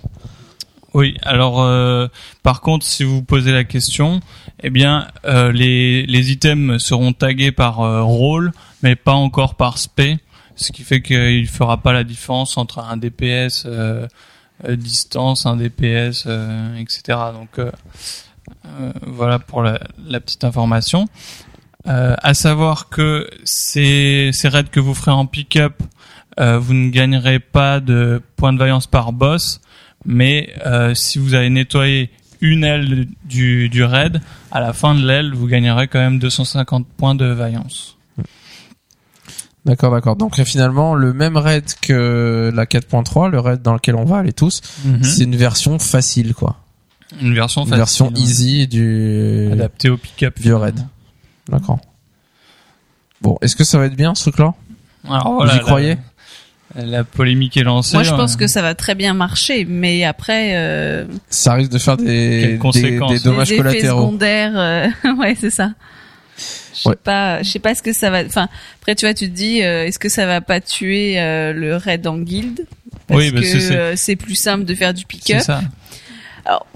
[0.93, 2.07] Oui, alors euh,
[2.43, 4.21] par contre, si vous posez la question,
[4.63, 9.77] eh bien euh, les, les items seront tagués par euh, rôle, mais pas encore par
[9.77, 10.17] spé,
[10.55, 14.07] ce qui fait qu'il fera pas la différence entre un DPS euh,
[14.65, 16.27] euh, distance, un DPS,
[16.79, 17.19] etc.
[17.33, 17.71] Donc euh,
[18.65, 21.07] euh, voilà pour la, la petite information.
[21.89, 25.81] À savoir que ces, ces raids que vous ferez en pick-up,
[26.37, 29.61] vous ne gagnerez pas de points de vaillance par boss,
[30.07, 32.09] mais euh, si vous avez nettoyé
[32.41, 36.87] une aile du, du raid, à la fin de l'aile, vous gagnerez quand même 250
[36.87, 37.97] points de vaillance.
[39.65, 40.15] D'accord, d'accord.
[40.15, 44.31] Donc finalement, le même raid que la 4.3, le raid dans lequel on va aller
[44.33, 44.61] tous,
[45.01, 46.57] c'est une version facile, quoi.
[47.21, 48.19] Une version Une facile, version ouais.
[48.19, 50.39] easy du adaptée au pick-up.
[50.39, 50.79] vieux raid.
[51.49, 51.79] D'accord.
[53.21, 54.53] Bon, est-ce que ça va être bien ce truc-là?
[55.05, 55.89] Alors voilà, Vous y croyez?
[55.95, 56.01] La
[57.15, 57.95] polémique est lancée.
[57.95, 58.37] Moi, je pense ouais.
[58.39, 62.57] que ça va très bien marcher, mais après, euh, Ça risque de faire des, des,
[62.57, 64.01] conséquences des dommages effets collatéraux.
[64.01, 65.71] secondaires, euh, ouais, c'est ça.
[66.37, 66.43] Je
[66.83, 66.95] sais Ouais.
[66.95, 68.23] pas, je sais pas ce que ça va.
[68.23, 68.47] Enfin,
[68.79, 71.75] après, tu vois, tu te dis, euh, est-ce que ça va pas tuer euh, le
[71.75, 72.67] raid en guild
[73.07, 75.41] Parce Oui, parce que c'est- euh, c'est plus simple de faire du C'est pick-up.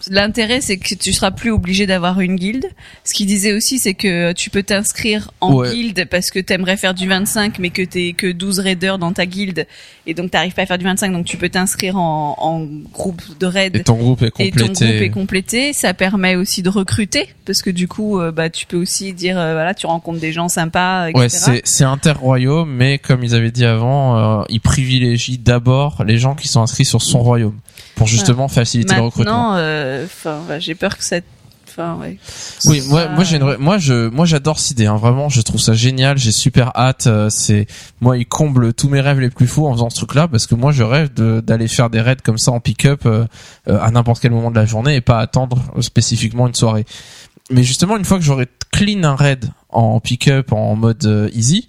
[0.10, 2.66] L'intérêt, c'est que tu seras plus obligé d'avoir une guilde.
[3.04, 5.72] Ce qu'il disait aussi, c'est que tu peux t'inscrire en Ouais.
[5.72, 9.26] guilde parce que t'aimerais faire du 25, mais que t'es que 12 raiders dans ta
[9.26, 9.66] guilde,
[10.08, 13.22] et donc t'arrives pas à faire du 25, donc tu peux t'inscrire en, en groupe
[13.40, 13.76] de raid.
[13.76, 14.86] Et ton groupe est Et ton complété.
[14.86, 18.66] groupe est complété, ça permet aussi de recruter parce que du coup, euh, bah, tu
[18.66, 21.20] peux aussi dire, euh, voilà, tu rencontres des gens sympas, etc.
[21.22, 26.18] Ouais, c'est c'est interroyaume, mais comme ils avaient dit avant, euh, ils privilégient d'abord les
[26.18, 27.58] gens qui sont inscrits sur son royaume
[27.96, 29.56] pour justement faciliter le recrutement.
[29.56, 30.06] Euh,
[30.60, 31.26] j'ai peur que cette,
[31.68, 32.18] enfin, ouais.
[32.66, 34.86] Oui, moi, Ça- moi, j'ai une vraie- moi, je, moi, j'adore cette idée.
[34.88, 36.18] Hein, vraiment, je trouve ça génial.
[36.18, 37.08] J'ai super hâte.
[37.08, 37.68] euh, c'est,
[38.02, 40.56] moi, il comble tous mes rêves les plus fous en faisant ce truc-là, parce que
[40.56, 43.26] moi, je rêve de- d'aller faire des raids comme ça en pick-up euh,
[43.70, 46.86] euh, à n'importe quel moment de la journée et pas attendre spécifiquement une soirée.
[47.50, 51.68] Mais justement, une fois que j'aurai clean un raid en pick-up en mode easy,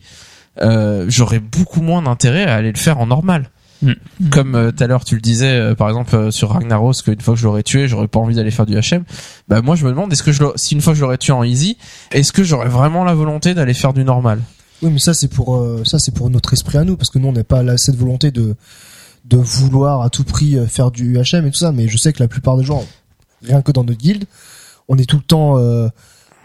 [0.61, 3.51] j'aurai beaucoup moins d'intérêt à aller le faire en normal.
[3.83, 3.93] Mm.
[4.31, 7.21] Comme euh, tout à l'heure tu le disais, euh, par exemple euh, sur Ragnaros, qu'une
[7.21, 9.05] fois que je l'aurais tué, j'aurais pas envie d'aller faire du HM.
[9.49, 11.33] Bah moi je me demande, est-ce que je si une fois que je l'aurais tué
[11.33, 11.77] en easy,
[12.13, 14.41] est-ce que j'aurais vraiment la volonté d'aller faire du normal?
[14.83, 17.19] Oui, mais ça c'est pour euh, ça c'est pour notre esprit à nous parce que
[17.19, 18.55] nous on n'est pas là cette volonté de
[19.25, 22.21] de vouloir à tout prix faire du HM et tout ça, mais je sais que
[22.21, 22.85] la plupart des gens,
[23.45, 24.25] rien que dans notre guilde,
[24.89, 25.89] on est tout le temps euh,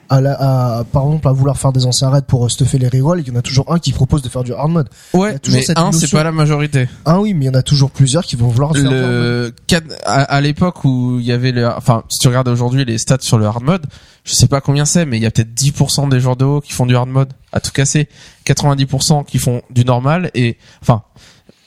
[0.09, 0.33] à, la,
[0.79, 3.27] à par exemple à vouloir faire des anciens raids pour euh, stuffer les rerolls il
[3.27, 4.89] y en a toujours un qui propose de faire du hard mode.
[5.13, 6.87] Ouais, mais un c'est pas la majorité.
[7.05, 8.95] Un oui, mais il y en a toujours plusieurs qui vont vouloir faire du hard
[8.95, 9.53] mode.
[9.69, 12.97] Le à, à l'époque où il y avait le, enfin si tu regardes aujourd'hui les
[12.97, 13.85] stats sur le hard mode,
[14.23, 16.61] je sais pas combien c'est, mais il y a peut-être 10% des joueurs de haut
[16.61, 18.09] qui font du hard mode à tout casser,
[18.45, 21.03] 90% qui font du normal et enfin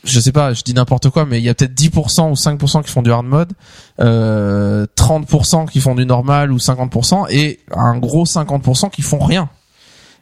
[0.05, 2.83] je sais pas, je dis n'importe quoi, mais il y a peut-être 10% ou 5%
[2.83, 3.53] qui font du hard mode,
[4.01, 9.49] euh, 30% qui font du normal ou 50% et un gros 50% qui font rien.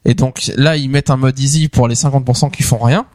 [0.04, 3.06] Et donc là, ils mettent un mode easy pour les 50% qui font rien.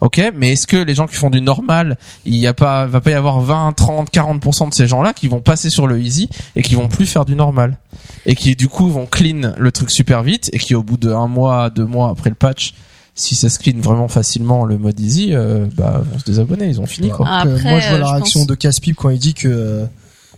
[0.00, 3.02] Ok, mais est-ce que les gens qui font du normal, il y a pas, va
[3.02, 6.30] pas y avoir 20, 30, 40% de ces gens-là qui vont passer sur le easy
[6.56, 7.76] et qui vont plus faire du normal
[8.24, 11.12] et qui du coup vont clean le truc super vite et qui au bout de
[11.12, 12.72] un mois, deux mois après le patch,
[13.14, 16.80] si ça se clean vraiment facilement le mode easy, euh, bah vont se désabonner, ils
[16.80, 17.26] ont fini quoi.
[17.26, 19.18] Donc, euh, Après, moi je vois euh, la je réaction pense- de Caspip quand il
[19.18, 19.84] dit que euh,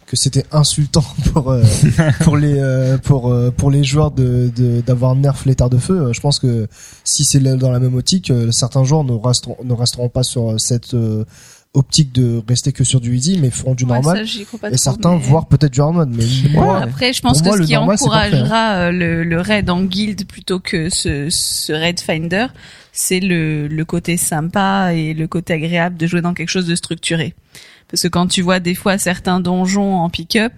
[0.06, 1.62] que c'était insultant pour euh,
[2.24, 6.12] pour les euh, pour pour les joueurs de de- d'avoir nerf l'état de feu.
[6.12, 6.66] Je pense que
[7.04, 10.94] si c'est dans la même optique, certains joueurs ne resteront ne resteront pas sur cette
[10.94, 11.24] euh,
[11.74, 14.26] optique de rester que sur du easy, mais feront du Ouais, normal.
[14.28, 16.10] ça, et certains mais- voire peut-être du hard mode.
[16.10, 18.02] Mais moi, Après, je pense que moi, ce qui normal, hein.
[18.04, 22.46] encouragera euh, le, le raid en guild plutôt que ce, ce raid finder,
[22.92, 26.74] c'est le, le côté sympa et le côté agréable de jouer dans quelque chose de
[26.74, 27.34] structuré.
[27.90, 30.52] Parce que quand tu vois des fois certains donjons en pick-up,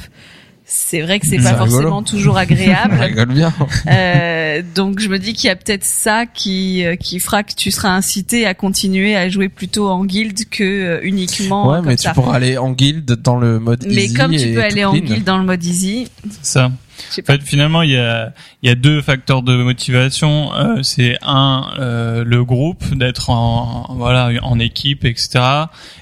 [0.66, 1.70] c'est vrai que c'est pas rigolo.
[1.70, 2.94] forcément toujours agréable.
[3.00, 3.52] rigole bien.
[3.86, 7.54] Euh, donc je me dis qu'il y a peut-être ça qui euh, qui fera que
[7.54, 11.86] tu seras incité à continuer à jouer plutôt en guild que euh, uniquement Ouais, comme
[11.86, 12.10] mais ça.
[12.10, 14.94] tu pourras aller en guild dans le mode mais easy comme tu peux aller en
[14.96, 16.08] guild dans le mode easy,
[16.42, 16.70] C'est ça.
[17.18, 18.32] En fait, finalement, il y a,
[18.62, 20.52] il y a deux facteurs de motivation.
[20.54, 25.40] Euh, c'est un, euh, le groupe, d'être en, voilà, en équipe, etc.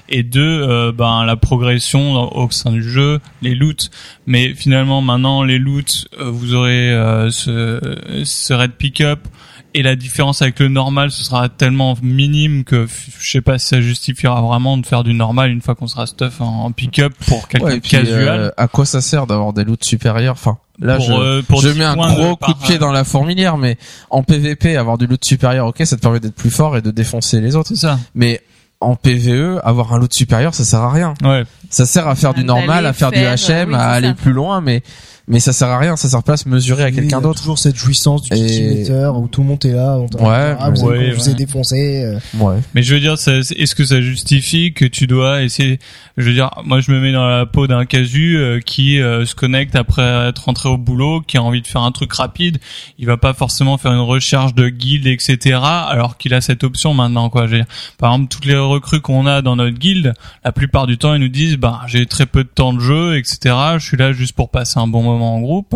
[0.09, 3.89] Et deux, euh, ben, la progression au sein du jeu, les loots.
[4.27, 7.79] Mais finalement, maintenant, les loots, euh, vous aurez euh, ce,
[8.23, 9.27] ce raid pick-up.
[9.75, 12.85] Et la différence avec le normal, ce sera tellement minime que
[13.19, 16.05] je sais pas si ça justifiera vraiment de faire du normal une fois qu'on sera
[16.05, 18.39] stuff en, pick-up pour quelqu'un Ouais, casual.
[18.39, 20.33] euh, à quoi ça sert d'avoir des loots supérieurs?
[20.33, 22.91] Enfin, là, Pour, je, euh, pour je 10 mets un gros coup de pied dans
[22.91, 23.77] la fourmilière, mais
[24.09, 26.91] en PVP, avoir du loot supérieur, ok, ça te permet d'être plus fort et de
[26.91, 27.69] défoncer les autres.
[27.69, 27.99] C'est ça.
[28.13, 28.41] Mais
[28.79, 31.13] en PVE, avoir un loot supérieur, ça sert à rien.
[31.23, 31.43] Ouais.
[31.69, 34.13] Ça sert à faire du normal, à faire, faire, du HM, oui, à aller ça.
[34.13, 34.83] plus loin, mais
[35.27, 35.95] mais ça sert à rien.
[35.95, 37.39] Ça sert pas à se mesurer à quelqu'un a d'autre.
[37.39, 39.97] Toujours cette jouissance du Et- où tout le monde est là.
[39.97, 41.35] On Ouais, ah, vous, ouais, vous ai ouais.
[41.35, 42.03] défoncé.
[42.03, 42.19] euh.
[42.39, 42.57] Ouais.
[42.75, 45.79] Mais je veux dire, ça- est-ce que ça justifie que tu dois essayer
[46.17, 49.25] Je veux dire, moi, je me mets dans la peau d'un casu euh, qui euh,
[49.25, 52.59] se connecte après être rentré au boulot, qui a envie de faire un truc rapide.
[52.99, 55.57] Il va pas forcément faire une recherche de guilde, etc.
[55.63, 57.47] Alors qu'il a cette option maintenant, quoi.
[57.47, 57.65] Je veux dire,
[57.97, 60.13] par exemple, toutes les recrues qu'on a dans notre guilde,
[60.45, 63.17] la plupart du temps, ils nous disent, bah, j'ai très peu de temps de jeu,
[63.17, 63.55] etc.
[63.77, 65.75] Je suis là juste pour passer un bon moment en groupe.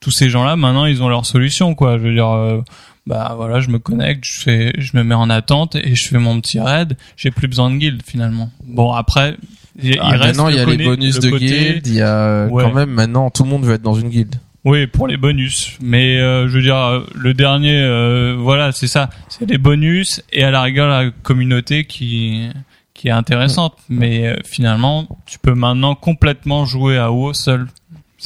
[0.00, 1.98] Tous ces gens-là, maintenant, ils ont leur solution, quoi.
[1.98, 2.28] Je veux dire.
[2.30, 2.60] euh,
[3.06, 6.16] bah voilà, je me connecte, je fais, je me mets en attente et je fais
[6.18, 6.96] mon petit raid.
[7.18, 8.50] J'ai plus besoin de guild finalement.
[8.66, 9.36] Bon après,
[9.82, 11.86] il, Ah, il reste maintenant, il y a les bonus le de côté- guild.
[11.86, 12.62] Il y a euh, Ouais.
[12.64, 14.36] quand même maintenant tout le monde veut être dans une guilde.
[14.64, 15.76] Oui, pour les bonus.
[15.82, 19.10] Mais euh, je veux dire, le dernier, euh, voilà, c'est ça.
[19.28, 22.48] C'est les bonus et à la rigueur la communauté qui
[22.94, 27.66] qui est intéressante, mais euh, finalement, tu peux maintenant complètement jouer à WoW seul.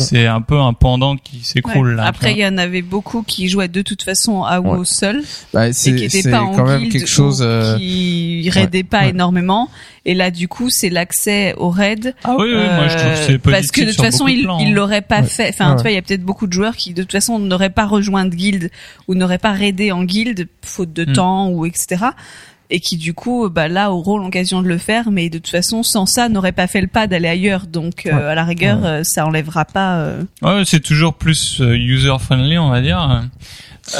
[0.03, 1.94] C'est un peu un pendant qui s'écroule Ouais.
[1.96, 2.05] là.
[2.07, 4.84] Après, il y en avait beaucoup qui jouaient de toute façon à WoW Ouais.
[4.84, 5.22] seul
[5.53, 7.40] Bah, et qui c'est n'étaient c'est pas en quand même guilde quelque chose.
[7.42, 9.11] euh, qui raidaient pas ouais.
[9.11, 9.68] énormément.
[10.05, 12.14] Et là, du coup, c'est l'accès au raid.
[12.24, 14.26] Ah oui, oui, moi je trouve que Euh, c'est positif parce que de toute façon,
[14.28, 14.70] ils ils hein.
[14.70, 15.26] l'auraient pas Ouais.
[15.26, 15.49] fait.
[15.51, 15.76] Enfin, Ouais.
[15.76, 17.86] tu vois, il y a peut-être beaucoup de joueurs qui de toute façon n'auraient pas
[17.86, 18.70] rejoint de guilde
[19.09, 21.12] ou n'auraient pas raidé en guilde faute de Mm.
[21.12, 22.07] temps ou etc.
[22.70, 25.82] Et qui du coup, bah là, auront l'occasion de le faire, mais de toute façon,
[25.82, 27.66] sans ça, n'auraient pas fait le pas d'aller ailleurs.
[27.66, 28.22] Donc, euh, Ouais.
[28.24, 28.86] à la rigueur, Ouais.
[28.86, 30.00] euh, ça enlèvera pas.
[30.00, 33.22] euh, Ouais, c'est toujours plus user friendly, on va dire.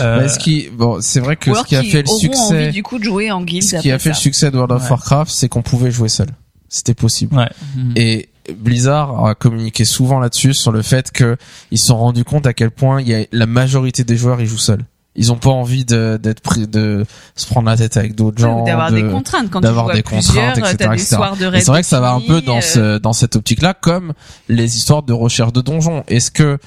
[0.01, 2.73] Euh, bah, ce qui, bon, c'est vrai que ce qui a fait le succès, envie
[2.73, 3.63] du coup de jouer en guilde.
[3.65, 4.91] ce qui a fait le succès de World of Ouais.
[4.91, 6.29] Warcraft, c'est qu'on pouvait jouer seul.
[6.69, 7.35] C'était possible.
[7.39, 7.49] ouais.
[7.75, 7.93] Mhm.
[7.97, 11.39] Et Blizzard a communiqué souvent là-dessus sur le fait que
[11.71, 14.43] ils se sont rendus compte à quel point il y a la majorité des joueurs
[14.43, 14.85] ils jouent seuls.
[15.21, 17.05] Ils ont pas envie de d'être pris de
[17.35, 20.55] se prendre la tête avec d'autres gens, d'avoir de- des contraintes quand d'avoir des contraintes,
[20.61, 21.17] etc., des etc.
[21.59, 24.13] Et c'est vrai que ça va un peu dans euh, ce dans cette optique-là, comme
[24.49, 26.05] les histoires de recherche de donjons.
[26.09, 26.59] Est-ce que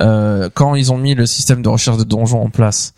[0.00, 2.94] euh, quand ils ont mis le système de recherche de donjons en place,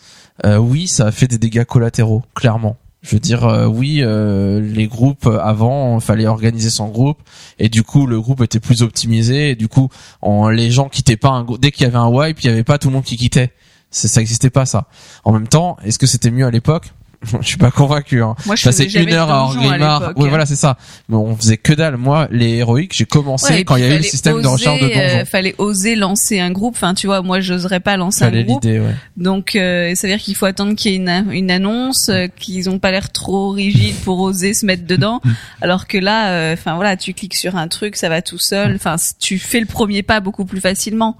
[0.46, 2.76] euh, oui, ça a fait des dégâts collatéraux, clairement.
[3.02, 7.18] Je veux dire, euh, oui, euh, les groupes euh, avant, il fallait organiser son groupe,
[7.58, 9.88] et du coup, le groupe était plus optimisé, et du coup,
[10.22, 12.50] on, les gens quittaient pas un, grou- dès qu'il y avait un wipe, il y
[12.50, 13.50] avait pas tout le monde qui quittait.
[13.92, 14.86] Ça existait pas ça.
[15.24, 16.92] En même temps, est-ce que c'était mieux à l'époque
[17.40, 18.22] Je suis pas convaincu.
[18.22, 18.34] Hein.
[18.46, 20.12] Moi, je jamais une heure à Orgrimmar.
[20.16, 20.76] Oui, voilà, c'est ça.
[21.08, 21.96] Mais on faisait que dalle.
[21.96, 24.80] Moi, les héroïques, j'ai commencé Ouais, quand il y a eu le système de recherche
[24.80, 25.00] de donjons.
[25.00, 26.74] euh, fallait oser lancer un groupe.
[26.74, 28.64] Enfin, tu vois, moi, j'oserais pas lancer Fallait un groupe.
[28.64, 28.94] ouais.
[29.16, 32.26] Donc, euh, ça veut dire qu'il faut attendre qu'il y ait une, une annonce, euh,
[32.26, 35.20] qu'ils ont pas l'air trop rigides pour oser se mettre dedans.
[35.60, 38.74] Alors que là, euh, enfin voilà, tu cliques sur un truc, ça va tout seul.
[38.74, 41.16] Enfin, tu fais le premier pas beaucoup plus facilement.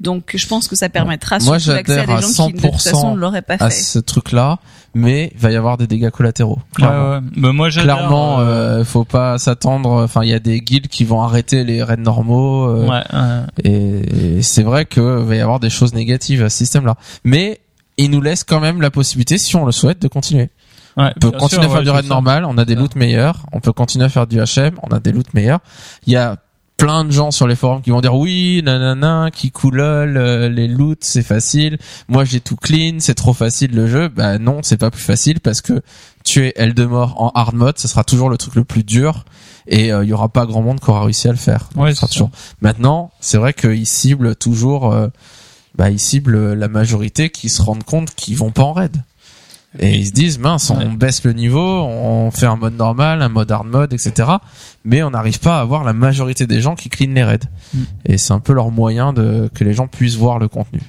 [0.00, 2.70] Donc, je pense que ça permettra Moi, à j'adhère des à gens qui de toute
[2.70, 3.76] 100% façon ne l'auraient pas À fait.
[3.76, 4.58] ce truc-là,
[4.94, 6.56] mais il va y avoir des dégâts collatéraux.
[6.58, 7.10] Ouais, Clairement.
[7.14, 7.20] ouais.
[7.36, 8.44] Bah, moi, Clairement, euh,
[8.80, 9.90] euh, faut pas s'attendre.
[10.04, 12.68] Enfin, il y a des guildes qui vont arrêter les raids normaux.
[12.68, 13.42] euh, ouais, ouais.
[13.64, 16.96] Et, et c'est vrai que va y avoir des choses négatives à ce système-là.
[17.24, 17.60] Mais
[17.96, 20.50] il nous laisse quand même la possibilité, si on le souhaite, de continuer.
[20.96, 22.94] Ouais, On peut continuer sûr, à faire ouais, du raid normal, on a des loots
[22.96, 23.46] meilleurs.
[23.52, 25.60] On peut continuer à faire du HM, on a des loots meilleurs.
[26.06, 26.36] Il y a
[26.78, 30.68] plein de gens sur les forums qui vont dire oui, nanana, qui coulol, euh, les
[30.68, 31.76] loots c'est facile.
[32.08, 34.08] Moi j'ai tout clean, c'est trop facile le jeu.
[34.08, 35.82] Bah non, c'est pas plus facile parce que
[36.24, 39.24] tuer Eldemort en hard mode, ce sera toujours le truc le plus dur
[39.66, 41.68] et euh, il y aura pas grand monde qui aura réussi à le faire.
[41.74, 42.30] Ouais, sera toujours.
[42.62, 45.08] Maintenant, c'est vrai qu'ils ciblent toujours, euh,
[45.74, 49.02] bah ils ciblent la majorité qui se rendent compte qu'ils vont pas en raid.
[49.80, 53.28] Et ils se disent mince, on baisse le niveau, on fait un mode normal, un
[53.28, 54.28] mode hard mode, etc.
[54.84, 57.38] Mais on n'arrive pas à avoir la majorité des gens qui clean les raids.
[57.74, 57.78] Mm.
[58.06, 60.80] Et c'est un peu leur moyen de que les gens puissent voir le contenu.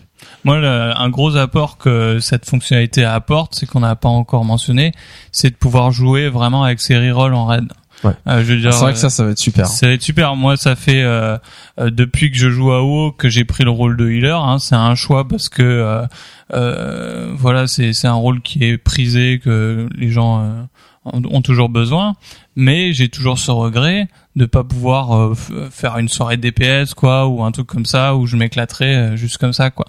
[0.43, 4.91] Moi, le- un gros apport que cette fonctionnalité apporte, c'est qu'on n'a pas encore mentionné,
[5.31, 7.65] c'est de pouvoir jouer vraiment avec ses rerolls en raid.
[8.03, 8.11] Ouais.
[8.27, 9.67] Euh, je veux dire, C'est vrai que ça, ça va être super.
[9.67, 10.35] Ça va être super.
[10.35, 11.37] Moi, ça fait euh,
[11.79, 14.39] euh, depuis que je joue à WoW que j'ai pris le rôle de healer.
[14.41, 14.59] Hein.
[14.59, 16.05] C'est un choix parce que euh,
[16.53, 20.63] euh, voilà, c'est c'est un rôle qui est prisé que les gens euh,
[21.05, 22.15] ont toujours besoin.
[22.55, 25.33] Mais j'ai toujours ce regret de pas pouvoir euh,
[25.71, 29.37] faire une soirée DPS quoi ou un truc comme ça où je m'éclaterais euh, juste
[29.37, 29.85] comme ça quoi.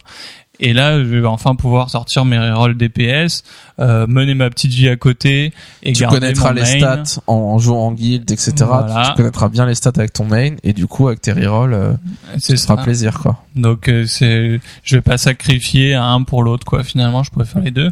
[0.62, 3.42] Et là, je vais enfin pouvoir sortir mes rerolls DPS,
[3.78, 5.52] euh, mener ma petite vie à côté
[5.82, 7.04] et Tu garder connaîtras mon les main.
[7.04, 8.52] stats en, jouant en guild, etc.
[8.58, 9.08] Voilà.
[9.08, 11.92] Tu connaîtras bien les stats avec ton main et du coup avec tes rerolls, euh,
[12.38, 12.82] ce sera ça.
[12.82, 13.42] plaisir quoi.
[13.56, 16.84] Donc euh, c'est, je vais pas sacrifier un pour l'autre quoi.
[16.84, 17.90] Finalement, je pourrais faire les deux.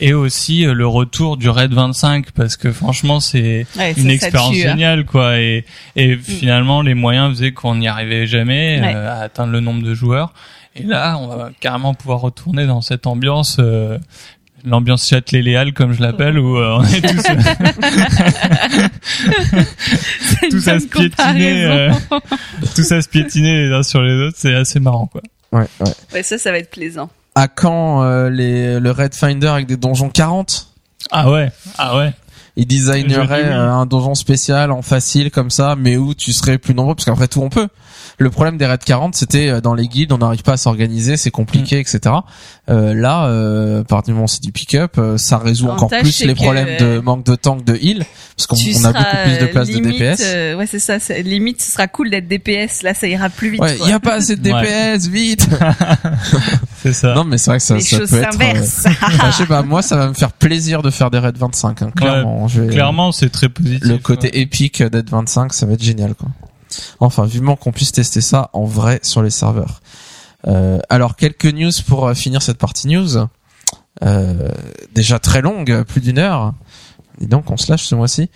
[0.00, 4.12] Et aussi euh, le retour du raid 25 parce que franchement c'est Ouais, une ça
[4.14, 4.70] expérience tue, hein.
[4.72, 5.38] géniale quoi.
[5.38, 5.64] Et
[5.94, 8.92] et finalement les moyens faisaient qu'on n'y arrivait jamais Ouais.
[8.94, 10.32] euh, à atteindre le nombre de joueurs.
[10.78, 13.56] Et là, on va carrément pouvoir retourner dans cette ambiance.
[13.60, 13.98] euh,
[14.64, 17.22] L'ambiance Châtelet-Léal, comme je l'appelle, où euh, on est tous,
[20.50, 21.90] tous à se piétiner, euh,
[22.74, 24.36] tous à se piétiner les uns sur les autres.
[24.38, 25.22] C'est assez marrant, quoi.
[25.52, 25.92] Ouais, ouais.
[26.12, 27.10] Ouais, ça, ça va être plaisant.
[27.34, 30.68] À quand euh, les, le Raid Finder avec des donjons 40
[31.10, 32.12] Ah ouais, ah ouais.
[32.56, 33.54] Il designerait Je dis oui.
[33.54, 37.28] un donjon spécial en facile comme ça, mais où tu serais plus nombreux, parce qu'après
[37.28, 37.68] tout on peut.
[38.20, 41.16] Le problème des raids 40, c'était euh, dans les guildes, on n'arrive pas à s'organiser,
[41.16, 41.80] c'est compliqué, Mm.
[41.80, 42.14] etc.
[42.68, 46.34] Euh, là, euh, partir du moment c'est du pick-up, euh, ça résout encore plus les
[46.34, 48.04] problèmes de euh, manque de tank, de heal,
[48.36, 50.20] parce qu'on on a beaucoup plus de place limite, de DPS.
[50.24, 50.98] euh, ouais, c'est ça.
[51.22, 52.82] Limite, ce sera cool d'être DPS.
[52.82, 53.60] Là, ça ira plus vite.
[53.60, 53.88] Ouais, il quoi.
[53.88, 54.62] y a pas assez de Ouais.
[54.96, 55.48] DPS, vite.
[56.82, 57.14] C'est ça.
[57.14, 58.28] non, mais c'est vrai que ça, Les ça choses peut être.
[58.28, 58.86] euh, s'inversent.
[58.86, 61.82] enfin, je sais pas, moi, ça va me faire plaisir de faire des raids 25.
[61.82, 63.80] Hein, clairement, je vais- Clairement, c'est très positif.
[63.82, 64.38] le côté ouais.
[64.40, 66.28] épique d'être 25, ça va être génial, quoi.
[67.00, 69.80] Enfin, vivement qu'on puisse tester ça en vrai sur les serveurs.
[70.46, 73.26] Euh, alors, quelques news pour euh, finir cette partie news.
[74.04, 74.50] Euh,
[74.94, 76.54] déjà très longue, plus d'une heure.
[77.20, 78.30] Et donc, on se lâche ce mois-ci.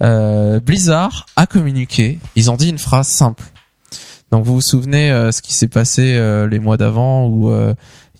[0.00, 2.20] Blizzard a communiqué.
[2.36, 3.42] Ils ont dit une phrase simple.
[4.30, 6.16] Donc vous vous souvenez ce qui s'est passé
[6.48, 7.50] les mois d'avant où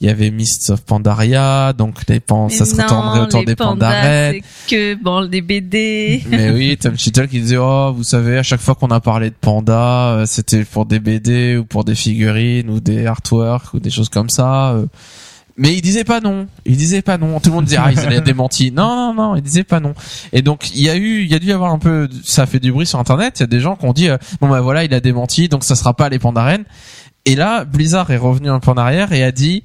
[0.01, 3.57] il y avait Mists of Pandaria, donc les pan- ça se retournerait autour les des
[3.57, 4.33] pandas,
[4.69, 6.23] que bon des BD.
[6.29, 9.31] Mais oui, Tom Cheadle qui disait oh vous savez à chaque fois qu'on a parlé
[9.31, 13.81] de panda euh, c'était pour des BD ou pour des figurines ou des artworks ou
[13.81, 14.70] des choses comme ça.
[14.75, 14.87] euh.
[15.61, 16.47] Mais il disait pas non.
[16.65, 17.41] Il disait pas non.
[17.41, 18.70] Tout le monde disait ah il a démenti.
[18.70, 19.95] Non non non, il disait pas non.
[20.33, 22.43] Et donc il y a eu il y a dû y avoir un peu ça
[22.43, 24.16] a fait du bruit sur internet, il y a des gens qui ont dit euh,
[24.41, 26.62] bon bah voilà, il a démenti donc ça sera pas les pandaren.
[27.25, 29.65] Et là Blizzard est revenu un peu en arrière et a dit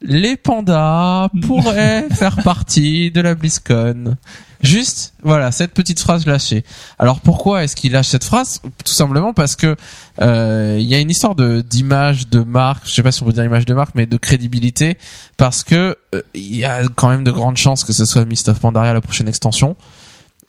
[0.00, 4.16] les pandas pourraient faire partie de la BlizzCon.
[4.60, 6.64] Juste, voilà, cette petite phrase lâchée.
[6.98, 8.60] Alors pourquoi est-ce qu'il lâche cette phrase?
[8.84, 9.76] Tout simplement parce que
[10.20, 12.88] euh, il y a une histoire de d'image, de marque.
[12.88, 14.98] Je sais pas si on peut dire image de marque, mais de crédibilité,
[15.36, 18.48] parce que euh, il y a quand même de grandes chances que ce soit Mist
[18.48, 19.76] of Pandaria la prochaine extension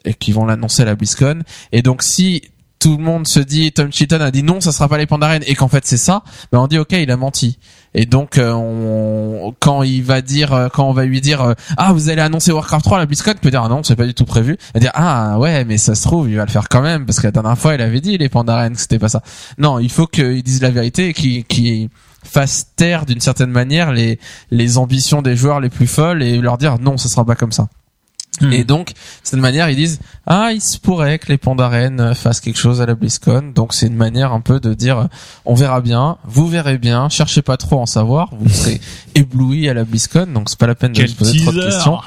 [0.05, 1.43] et qu'ils vont l'annoncer à la BlizzCon.
[1.71, 2.43] Et donc si
[2.79, 5.43] tout le monde se dit Tom Cheaton a dit non, ça sera pas les Pandaren
[5.45, 7.59] et qu'en fait c'est ça, ben on dit ok, il a menti.
[7.93, 11.53] Et donc euh, on, quand il va dire euh, quand on va lui dire euh,
[11.77, 13.97] ah vous allez annoncer Warcraft 3 à la BlizzCon, il peut dire ah non, c'est
[13.97, 14.57] pas du tout prévu.
[14.59, 17.05] Il va dire ah ouais, mais ça se trouve, il va le faire quand même
[17.05, 19.21] parce que la dernière fois, il avait dit les Pandaren que c'était pas ça.
[19.57, 21.89] Non, il faut qu'il dise la vérité et qu'il
[22.23, 24.19] fasse taire d'une certaine manière les
[24.51, 27.51] les ambitions des joueurs les plus folles et leur dire non, ce sera pas comme
[27.51, 27.67] ça.
[28.41, 28.53] Hmm.
[28.53, 28.93] Et donc, de
[29.23, 32.85] cette manière, ils disent ah, il se pourrait que les Pandaren fassent quelque chose à
[32.85, 33.51] la BlizzCon.
[33.53, 35.09] Donc, c'est une manière un peu de dire
[35.45, 38.79] on verra bien, vous verrez bien, cherchez pas trop à en savoir, vous serez
[39.15, 40.27] éblouis à la BlizzCon.
[40.33, 41.97] Donc, c'est pas la peine de se poser trop de questions.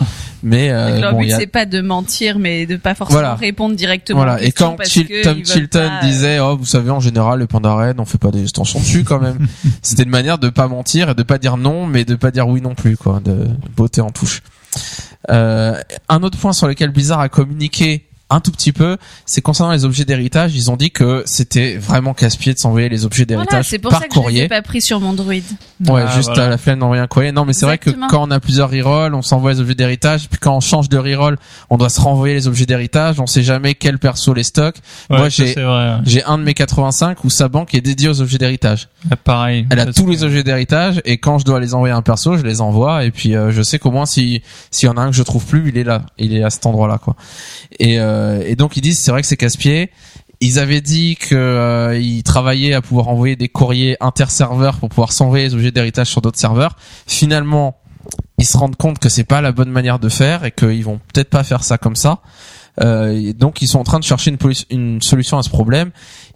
[0.43, 2.94] Mais euh, leur bon, but il y a c'est pas de mentir, mais de pas
[2.94, 3.35] forcément Voilà.
[3.36, 4.19] répondre directement.
[4.20, 4.36] voilà.
[4.36, 7.47] aux Et quand Chil- Tom Chilton pas, euh, disait oh vous savez en général les
[7.47, 9.47] Pandaren on fait pas des extensions dessus quand même.
[9.82, 12.49] C'était une manière de pas mentir et de pas dire non mais de pas dire
[12.49, 13.47] oui non plus quoi, de
[13.77, 14.43] beauté en touche.
[15.31, 18.97] Euh, un autre point sur lequel Blizzard a communiqué un tout petit peu,
[19.27, 20.55] c'est concernant les objets d'héritage.
[20.57, 23.91] Ils ont dit que c'était vraiment casse-pied de s'envoyer les objets Voilà, d'héritage c'est pour
[23.91, 24.45] par ça que je courrier.
[24.45, 25.33] ai pas pris sur mon droid.
[25.35, 26.45] Ouais, Ah, juste voilà.
[26.47, 27.33] à la flemme d'envoyer un courrier.
[27.33, 30.29] Non, mais c'est vrai que quand on a plusieurs rerolls, on s'envoie les objets d'héritage.
[30.29, 31.37] Puis quand on change de reroll,
[31.71, 33.21] on doit se renvoyer les objets d'héritage.
[33.21, 34.77] On sait jamais quel perso les stock.
[35.11, 35.97] Ouais, Moi, j'ai- c'est vrai.
[36.05, 38.89] J'ai un de mes 85 où sa banque est dédiée aux objets d'héritage.
[39.11, 39.67] Ouais, pareil.
[39.71, 42.03] Elle a tous que- les objets d'héritage et quand je dois les envoyer à un
[42.03, 44.97] perso, je les envoie et puis euh, je sais qu'au moins si s'il y en
[44.97, 47.17] a un que je trouve plus, il est là, il est à cet endroit-là quoi.
[47.79, 49.90] Et euh, et donc ils disent c'est vrai que c'est casse-pied.
[50.40, 55.44] Ils avaient dit que euh, travaillaient à pouvoir envoyer des courriers inter-serveurs pour pouvoir s'envoyer
[55.44, 56.77] les objets d'héritage sur d'autres serveurs.
[57.07, 57.77] Finalement,
[58.39, 61.01] ils se rendent compte que c'est pas la bonne manière de faire et qu'ils vont
[61.12, 62.23] peut-être pas faire ça comme ça.
[62.81, 64.36] Euh, donc ils sont en train de chercher
[64.70, 65.93] une solution à ce problème.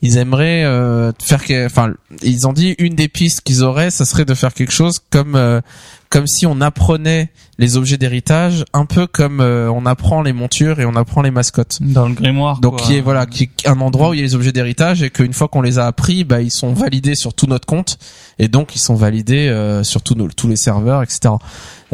[0.07, 1.93] Ils aimeraient euh, faire, que- enfin,
[2.23, 5.35] ils ont dit une des pistes qu'ils auraient, ça serait de faire quelque chose comme
[5.35, 5.61] euh,
[6.09, 10.79] comme si on apprenait les objets d'héritage, un peu comme euh, on apprend les montures
[10.79, 11.79] et on apprend les mascottes.
[11.81, 12.61] Dans le grimoire.
[12.61, 12.87] Donc quoi.
[12.87, 15.11] qui est voilà, qui est un endroit où il y a les objets d'héritage et
[15.11, 17.99] qu'une fois qu'on les a appris, bah ils sont validés sur tout notre compte
[18.39, 21.35] et donc ils sont validés euh, sur tous nos- tous les serveurs, etc.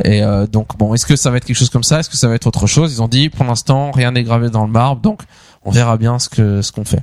[0.04, 2.00] Et euh, donc bon, est-ce que ça va être quelque chose comme ça?
[2.00, 2.92] Est-ce que ça va être autre chose?
[2.92, 5.22] Ils ont dit pour l'instant rien n'est gravé dans le marbre, donc
[5.64, 7.02] on verra bien ce que ce qu'on fait.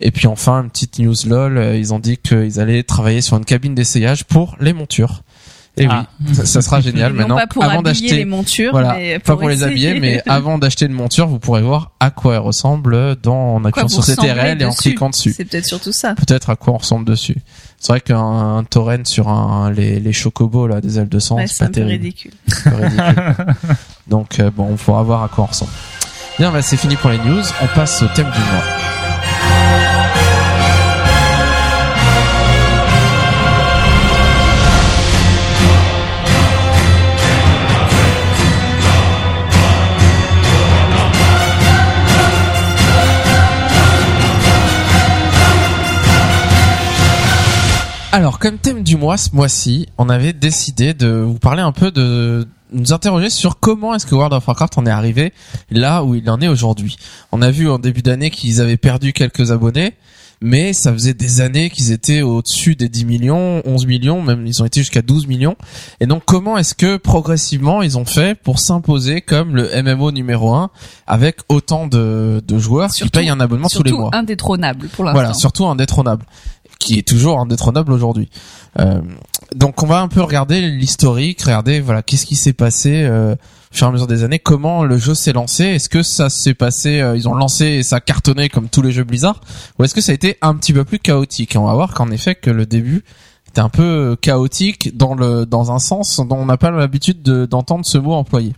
[0.00, 3.36] Et puis enfin une petite news lol, euh, ils ont dit qu'ils allaient travailler sur
[3.36, 5.22] une cabine d'essayage pour les montures.
[5.78, 6.06] Et Ah.
[6.26, 7.36] oui, ça, ça sera génial non maintenant.
[7.36, 10.56] pas pour avant habiller d'acheter les montures, voilà, mais pas pour les habiller, mais avant
[10.56, 14.62] d'acheter une monture, vous pourrez voir à quoi elle ressemble dans, en appuyant sur CTRL
[14.62, 15.34] et en cliquant dessus.
[15.36, 16.14] C'est peut-être surtout ça.
[16.14, 17.36] Peut-être à quoi on ressemble dessus.
[17.78, 18.18] C'est vrai qu'un
[18.56, 21.64] un torrent sur un, les, les chocobos, là, des ailes de sang, Ouais, c'est pas
[21.64, 21.92] un peu terrible.
[22.04, 22.32] ridicule.
[22.48, 23.34] C'est un peu ridicule.
[24.08, 25.72] Donc, euh, bon, on pourra voir à quoi on ressemble.
[26.38, 27.42] Bien, bah, c'est fini pour les news.
[27.62, 29.05] On passe au thème du mois.
[48.12, 51.90] Alors, comme thème du mois, ce mois-ci, on avait décidé de vous parler un peu
[51.90, 55.32] de nous interroger sur comment est-ce que World of Warcraft en est arrivé
[55.70, 56.96] là où il en est aujourd'hui.
[57.30, 59.94] On a vu en début d'année qu'ils avaient perdu quelques abonnés,
[60.42, 64.60] mais ça faisait des années qu'ils étaient au-dessus des 10 millions, 11 millions, même ils
[64.62, 65.56] ont été jusqu'à 12 millions.
[66.00, 70.52] Et donc comment est-ce que progressivement ils ont fait pour s'imposer comme le MMO numéro
[70.52, 70.70] 1
[71.06, 74.10] avec autant de, de joueurs qui Surtout- payent un abonnement tous les Surtout mois?
[74.14, 75.18] indétrônable pour l'instant.
[75.20, 76.26] voilà, surtout indétrônable,
[76.78, 78.28] qui est toujours indétrônable aujourd'hui.
[78.78, 79.00] Euh,
[79.54, 83.74] donc on va un peu regarder l'historique, regarder voilà qu'est-ce qui s'est passé euh, au
[83.76, 86.54] fur et à mesure des années, comment le jeu s'est lancé, est-ce que ça s'est
[86.54, 89.40] passé, euh, ils ont lancé et ça a cartonné comme tous les jeux Blizzard,
[89.78, 91.54] ou est-ce que ça a été un petit peu plus chaotique?
[91.54, 93.04] Et on va voir qu'en effet que le début
[93.48, 97.46] était un peu chaotique dans le dans un sens dont on n'a pas l'habitude de-
[97.46, 98.52] d'entendre ce mot employé.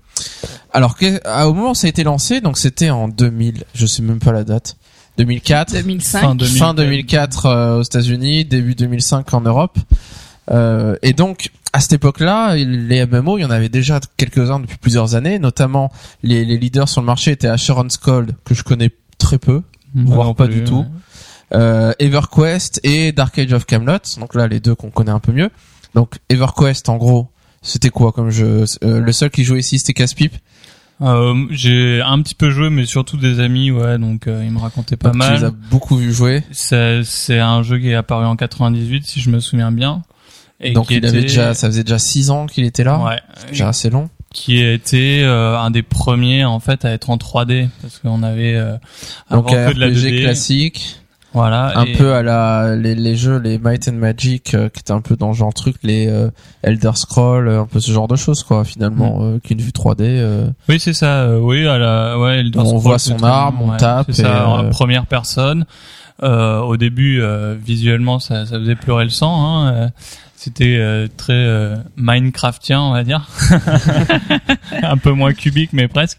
[0.73, 3.87] Alors que, à- au moment où ça a été lancé, donc c'était en 2000, je
[3.87, 4.77] sais même pas la date,
[5.19, 6.21] 2004, 2005.
[6.21, 6.59] Fin 2000.
[6.59, 9.79] fin 2004 euh, aux États-Unis, début 2005 en Europe.
[10.51, 14.79] Euh, et donc à cette époque-là, les MMO, il y en avait déjà quelques-uns depuis
[14.79, 15.93] plusieurs années, notamment
[16.23, 19.63] les, les leaders sur le marché étaient Asheron's Cold que je connais très peu,
[19.95, 20.79] Moi voire pas plus, du tout.
[20.79, 20.87] ouais.
[21.55, 23.99] euh, EverQuest et Dark Age of Camelot.
[24.19, 25.51] Donc là, les deux qu'on connaît un peu mieux.
[25.95, 27.29] Donc EverQuest, en gros,
[27.61, 28.65] c'était quoi comme jeu?
[28.85, 30.35] Euh, Le seul qui jouait ici, c'était Casse-Pipe.
[31.01, 34.59] Euh, j'ai un petit peu joué, mais surtout des amis, ouais, donc euh, ils me
[34.59, 35.53] racontaient pas Donc, Tu les as mal.
[35.71, 36.43] beaucoup vu jouer.
[36.51, 40.03] C'est c'est un jeu qui est apparu en 98, si je me souviens bien.
[40.61, 42.99] Et Donc il avait déjà, ça faisait déjà six ans qu'il était là.
[43.05, 43.21] ouais,
[43.51, 44.11] Déjà assez long.
[44.35, 48.25] qui a été euh, un des premiers en fait à être en 3D parce qu'on
[48.25, 48.73] avait euh,
[49.31, 50.98] Donc avant un que de la RPG 2D, classique,
[51.35, 54.81] voilà, un et- peu à la les, les jeux, les Might and Magic, euh, qui
[54.81, 56.31] étaient un peu dans le genre truc, les euh,
[56.63, 58.65] Elder Scroll, euh, un peu ce genre de choses quoi.
[58.65, 59.23] Finalement, Mm.
[59.23, 60.03] euh, qu'une vue 3D.
[60.05, 61.23] euh, Oui, c'est ça.
[61.23, 64.49] euh, oui, à la, ouais, Elder On voit son arme, on ouais, tape C'est ça,
[64.49, 65.67] en première personne.
[66.23, 69.67] Euh, au début, euh, visuellement, ça, ça faisait pleurer le sang.
[69.67, 69.91] Hein,
[70.35, 73.29] C'était euh, très euh, Minecraftien, on va dire.
[74.83, 76.19] un peu moins cubique, mais presque.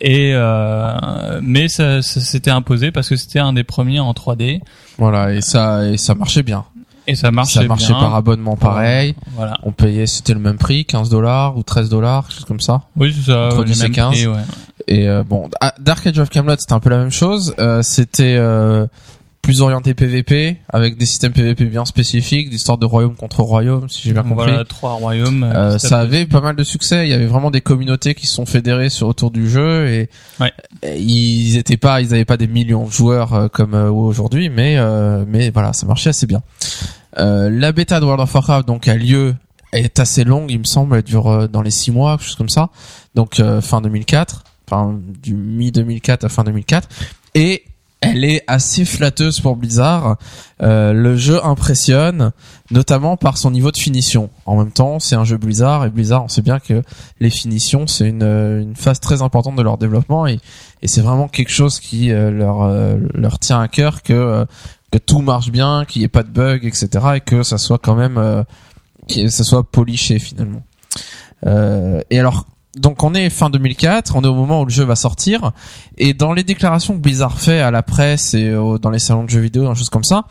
[0.00, 4.60] Et euh, mais ça, ça s'était imposé parce que c'était un des premiers en 3D
[4.98, 6.64] Voilà, et ça et ça marchait bien.
[7.06, 8.00] et ça marchait ça marchait bien.
[8.00, 9.14] par abonnement pareil.
[9.36, 9.58] Voilà.
[9.62, 12.82] On payait, c'était le même prix, 15 dollars ou 13 dollars, quelque chose comme ça.
[12.96, 13.46] Oui, c'est ça.
[13.46, 14.10] Entre ouais, les 10 et mêmes 15.
[14.12, 14.36] prix, ouais.
[14.88, 17.54] Et euh, bon, ah, Dark Age of Camelot, c'était un peu la même chose.
[17.58, 18.86] Euh, c'était euh,
[19.42, 24.02] plus orienté PVP, avec des systèmes PVP bien spécifiques, d'histoire de royaume contre royaume, si
[24.02, 24.48] j'ai bien compris.
[24.48, 25.42] Voilà, trois royaumes.
[25.44, 27.06] Euh, à ça avait pas mal de succès.
[27.06, 30.10] Il y avait vraiment des communautés qui se sont fédérées sur autour du jeu et,
[30.40, 30.52] Ouais.
[30.82, 34.50] et ils étaient pas, ils avaient pas des millions de joueurs euh, comme euh, aujourd'hui,
[34.50, 36.42] mais euh, mais voilà, ça marchait assez bien.
[37.18, 39.34] Euh, la bêta de World of Warcraft donc a lieu
[39.72, 42.36] est assez longue, il me semble, elle dure euh, dans les six mois, quelque chose
[42.36, 42.68] comme ça.
[43.14, 46.88] Donc euh, fin 2004, enfin du mi 2004 à fin 2004,
[47.34, 47.64] et
[48.00, 50.16] elle est assez flatteuse pour Blizzard.
[50.62, 52.32] Euh, le jeu impressionne,
[52.70, 54.30] notamment par son niveau de finition.
[54.46, 56.82] En même temps, c'est un jeu Blizzard et Blizzard, on sait bien que
[57.20, 60.40] les finitions, c'est une, euh, une phase très importante de leur développement et,
[60.82, 64.46] et c'est vraiment quelque chose qui euh, leur euh, leur tient à cœur que
[64.90, 66.88] que tout marche bien, qu'il n'y ait pas de bugs, etc.
[67.16, 68.44] et que ça soit quand même
[69.08, 70.62] que ça soit poliché finalement.
[71.46, 72.46] Euh, et alors
[72.76, 75.52] donc on est fin 2004, on est au moment où le jeu va sortir,
[75.98, 79.30] et dans les déclarations que Blizzard fait à la presse et dans les salons de
[79.30, 80.26] jeux vidéo, des choses comme ça,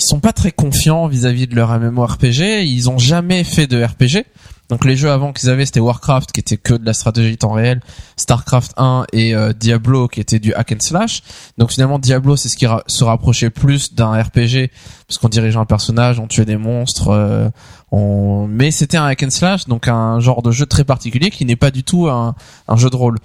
[0.00, 2.64] ils sont pas très confiants vis-à-vis de leur MMORPG.
[2.64, 4.24] Ils ont jamais fait de RPG.
[4.70, 7.52] Donc les jeux avant qu'ils avaient, c'était Warcraft qui était que de la stratégie temps
[7.52, 7.80] réel,
[8.16, 11.22] Starcraft 1 et euh, Diablo qui était du hack and slash.
[11.58, 14.70] Donc finalement Diablo c'est ce qui se rapprochait plus d'un RPG
[15.08, 17.50] parce qu'on dirigeait un personnage, on tuait des monstres, euh,
[17.90, 18.46] on...
[18.48, 21.56] mais c'était un hack and slash, donc un genre de jeu très particulier qui n'est
[21.56, 22.34] pas du tout un,
[22.68, 23.18] un jeu de rôle.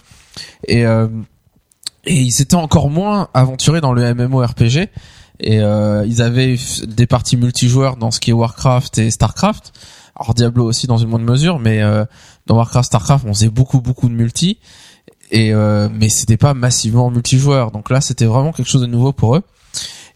[0.67, 1.07] Et euh,
[2.05, 4.89] et ils étaient encore moins aventurés dans le MMORPG
[5.39, 6.55] et euh, ils avaient
[6.87, 9.73] des parties multijoueurs dans ce qui est Warcraft et Starcraft.
[10.15, 12.05] Alors Diablo aussi dans une moindre mesure, mais euh,
[12.45, 14.59] dans Warcraft, Starcraft, on faisait beaucoup beaucoup de multi
[15.31, 17.71] et euh, mais c'était pas massivement multijoueur.
[17.71, 19.41] Donc là, c'était vraiment quelque chose de nouveau pour eux.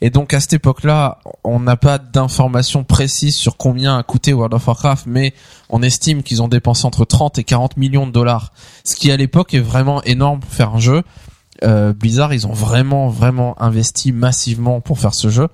[0.02, 4.54] Et donc à cette époque-là, on n'a pas d'informations précises sur combien a coûté World
[4.54, 5.34] of Warcraft, mais
[5.70, 8.54] on estime qu'ils ont dépensé entre 30 et 40 millions de dollars,
[8.84, 11.04] ce qui à l'époque est vraiment énorme pour faire un jeu.
[11.64, 15.50] Euh, Blizzard, ils ont vraiment vraiment investi massivement pour faire ce jeu.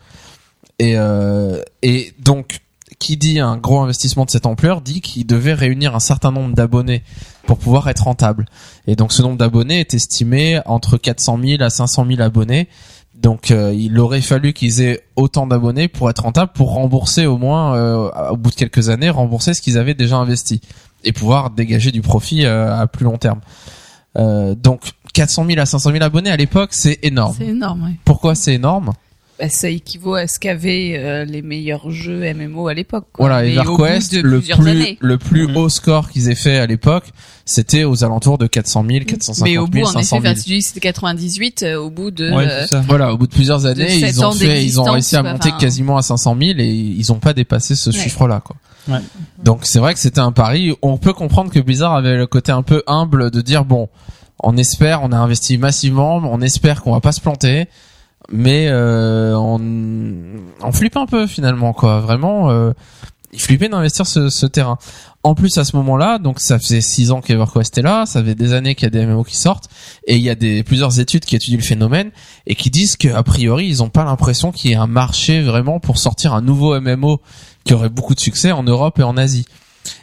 [0.77, 2.59] Et euh, et donc
[2.99, 6.55] qui dit un gros investissement de cette ampleur dit qu'il devait réunir un certain nombre
[6.55, 7.03] d'abonnés
[7.45, 8.45] pour pouvoir être rentable.
[8.87, 12.69] Et donc ce nombre d'abonnés est estimé entre 400 000 à 500 000 abonnés.
[13.25, 17.39] Donc euh, il aurait fallu qu'ils aient autant d'abonnés pour être rentable, pour rembourser au
[17.39, 20.61] moins, euh, au bout de quelques années, rembourser ce qu'ils avaient déjà investi
[21.03, 23.39] et pouvoir dégager du profit euh, à plus long terme.
[24.15, 27.33] Euh, donc 400 000 à 500 000 abonnés à l'époque, c'est énorme.
[27.35, 27.95] C'est énorme, ouais.
[28.05, 28.91] Pourquoi c'est énorme?
[29.37, 33.05] Bah, ça équivaut à ce qu'avaient euh, les meilleurs jeux MMO à l'époque.
[33.11, 33.27] quoi.
[33.27, 34.97] Voilà, Mais EverQuest, le plus années.
[35.01, 35.57] le plus Mhm.
[35.57, 37.03] haut score qu'ils aient fait à l'époque,
[37.43, 40.33] c'était aux alentours de 400 000, 450 Mais 000, au bout, en 500 effet, 000.
[40.33, 42.31] enfin, tu dis que c'était 98, euh, au bout de...
[42.31, 42.81] Ouais, euh.
[42.87, 45.57] Voilà, au bout de plusieurs années, ils ont fait, ils ont réussi à monter enfin.
[45.59, 47.95] quasiment à 500 000 et ils ont pas dépassé ce Ouais.
[47.97, 48.55] chiffre-là, quoi.
[48.87, 48.99] Ouais.
[49.43, 50.73] Donc c'est vrai que c'était un pari.
[50.81, 53.89] On peut comprendre que Blizzard avait le côté un peu humble de dire bon,
[54.39, 57.65] on espère, on a investi massivement, on espère qu'on va pas se planter,
[58.31, 59.59] mais euh, on,
[60.61, 61.99] on flippe un peu finalement, quoi.
[61.99, 62.71] Vraiment, euh,
[63.33, 64.77] ils flippaient d'investir ce, ce terrain.
[65.23, 68.35] En plus, à ce moment-là, donc ça faisait six ans qu'EverQuest est là, ça fait
[68.35, 69.69] des années qu'il y a des MMO qui sortent,
[70.05, 72.11] et il y a des plusieurs études qui étudient le phénomène
[72.45, 75.79] et qui disent qu'a priori, ils ont pas l'impression qu'il y ait un marché vraiment
[75.79, 77.21] pour sortir un nouveau MMO
[77.63, 79.45] qui aurait beaucoup de succès en Europe et en Asie.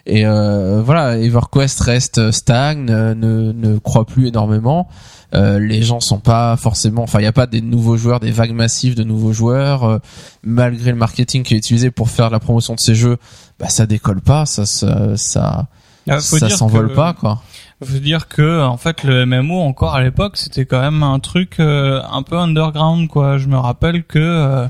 [0.06, 4.88] Et euh, voilà, EverQuest reste stagne, ne, ne croit plus énormément.
[5.34, 8.30] Euh, les gens sont pas forcément, enfin il y a pas des nouveaux joueurs, des
[8.32, 9.84] vagues massives de nouveaux joueurs.
[9.84, 9.98] euh,
[10.42, 13.16] malgré le marketing qui est utilisé pour faire la promotion de ces jeux,
[13.58, 15.68] bah ça décolle pas, ça ça ça,
[16.08, 17.40] Ah, ça s'envole que- pas quoi.
[17.82, 21.56] Faut dire que en fait le MMO encore à l'époque c'était quand même un truc
[21.60, 23.38] euh, un peu underground quoi.
[23.38, 24.68] Je me rappelle que euh,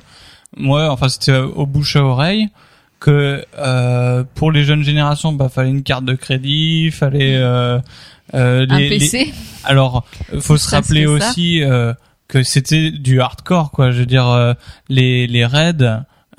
[0.57, 2.49] moi enfin c'était au bouche à oreille
[3.03, 7.79] que euh, pour les jeunes générations bah fallait une carte de crédit, fallait euh,
[8.35, 9.33] euh, Un les- les- PC.
[9.65, 10.05] alors
[10.41, 11.93] faut se rappeler aussi euh,
[12.29, 13.91] que c'était du hardcore quoi.
[13.91, 14.55] Je veux dire euh,
[14.89, 15.75] les les raids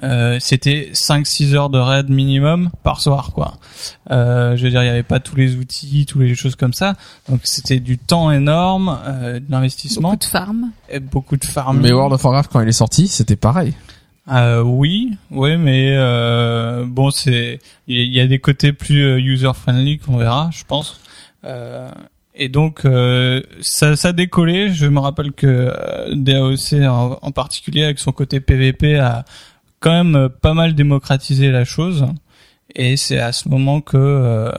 [0.04, 3.54] euh, c'était 5-6 heures de raid minimum par soir quoi.
[4.12, 6.74] Euh, je veux dire, il n'y avait pas tous les outils, toutes les choses comme
[6.74, 6.96] ça.
[7.30, 10.72] Donc c'était du temps énorme, euh, de l'investissement, Beaucoup de farm.
[10.90, 11.84] et beaucoup de farming.
[11.84, 13.76] Mais World of Warcraft quand il est sorti, c'était pareil.
[14.32, 19.98] Euh, oui, oui, mais euh, bon, c'est il y a des côtés plus user friendly
[20.00, 21.02] qu'on verra, je pense.
[21.44, 21.90] Euh,
[22.34, 24.70] et donc euh, ça, ça décollait.
[24.70, 25.46] Je me rappelle que
[25.76, 29.26] euh, DAOC en, en particulier avec son côté PVP a
[29.82, 32.06] quand même euh, pas mal démocratisé la chose.
[32.76, 34.52] Et c'est à ce moment que, euh,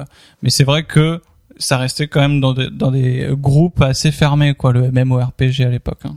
[0.42, 1.22] mais c'est vrai que
[1.56, 5.70] ça restait quand même dans des, dans des groupes assez fermés, quoi, le MMORPG à
[5.70, 6.00] l'époque.
[6.04, 6.16] hein.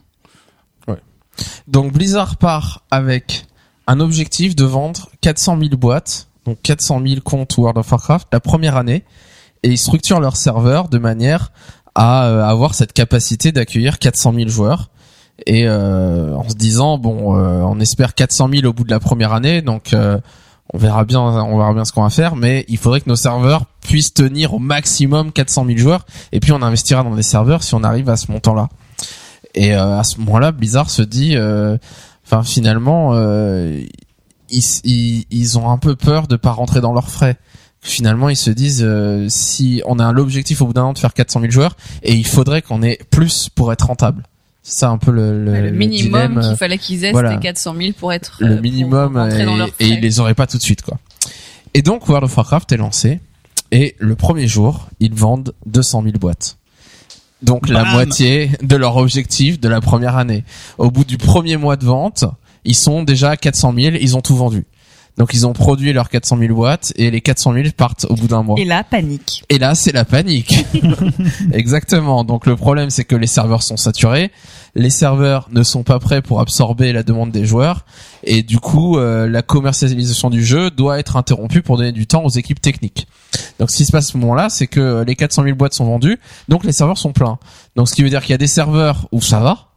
[1.67, 3.45] Donc Blizzard part avec
[3.87, 8.39] un objectif de vendre 400 000 boîtes, donc 400 000 comptes World of Warcraft la
[8.39, 9.03] première année,
[9.63, 11.51] et ils structurent leur serveur de manière
[11.95, 14.89] à euh, avoir cette capacité d'accueillir 400 000 joueurs.
[15.45, 18.99] Et euh, en se disant bon, euh, on espère 400 000 au bout de la
[18.99, 19.95] première année, donc
[20.73, 23.15] on verra bien, on verra bien ce qu'on va faire, mais il faudrait que nos
[23.15, 27.63] serveurs puissent tenir au maximum 400 000 joueurs, et puis on investira dans des serveurs
[27.63, 28.67] si on arrive à ce montant-là.
[29.57, 31.77] Et euh, à ce moment-là, Blizzard se dit, euh,
[32.23, 33.81] enfin finalement, euh,
[34.51, 37.37] ils, ils, ils ont un peu peur de pas rentrer dans leurs frais.
[37.81, 41.15] Finalement, ils se disent, euh, si on a l'objectif au bout d'un an de faire
[41.15, 44.23] 400 000 joueurs, et il faudrait qu'on ait plus pour être rentable.
[44.61, 47.31] C'est ça un peu le, le, minimum qu'il fallait qu'ils aient, voilà.
[47.31, 50.35] c'était 400 000 pour être le minimum rentrer dans et, leurs et ils les auraient
[50.35, 50.99] pas tout de suite quoi.
[51.73, 53.21] Et donc World of Warcraft est lancé
[53.71, 56.57] et le premier jour ils vendent 200 000 boîtes.
[57.41, 60.43] Donc la moitié de leur objectif de la première année.
[60.77, 62.25] Au bout du premier mois de vente,
[62.65, 64.65] ils sont déjà à 400 000, ils ont tout vendu.
[65.17, 68.27] Donc ils ont produit leurs 400 000 boîtes et les 400 000 partent au bout
[68.27, 68.55] d'un mois.
[68.59, 69.43] Et là, panique.
[69.49, 70.65] Et là, c'est la panique.
[71.51, 72.23] Exactement.
[72.23, 74.31] Donc le problème, c'est que les serveurs sont saturés,
[74.75, 77.85] les serveurs ne sont pas prêts pour absorber la demande des joueurs,
[78.23, 82.23] et du coup, euh, la commercialisation du jeu doit être interrompue pour donner du temps
[82.23, 83.07] aux équipes techniques.
[83.59, 85.85] Donc ce qui se passe à ce moment-là, c'est que les 400 000 boîtes sont
[85.85, 87.39] vendues, donc les serveurs sont pleins.
[87.75, 89.67] Donc ce qui veut dire qu'il y a des serveurs où ça va,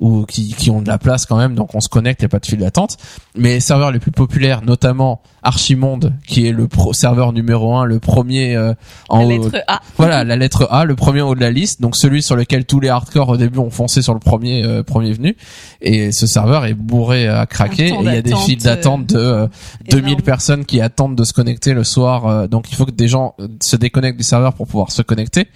[0.00, 2.26] ou qui, qui ont de la place quand même, donc on se connecte, il n'y
[2.26, 2.96] a pas de file d'attente.
[3.36, 7.84] Mais les serveurs les plus populaires, notamment Archimonde, qui est le pro serveur numéro un,
[7.84, 8.74] le premier euh,
[9.08, 9.80] en la haut, lettre A.
[9.96, 12.64] voilà, la lettre A, le premier en haut de la liste, donc celui sur lequel
[12.64, 15.36] tous les hardcore au début ont foncé sur le premier euh, premier venu.
[15.80, 17.88] Et ce serveur est bourré à craquer.
[17.88, 19.46] Et il y a des files d'attente de euh,
[19.90, 20.22] 2000 énorme.
[20.22, 22.26] personnes qui attendent de se connecter le soir.
[22.26, 25.02] euh, donc il faut que des gens euh, se déconnectent du serveur pour pouvoir se
[25.02, 25.48] connecter.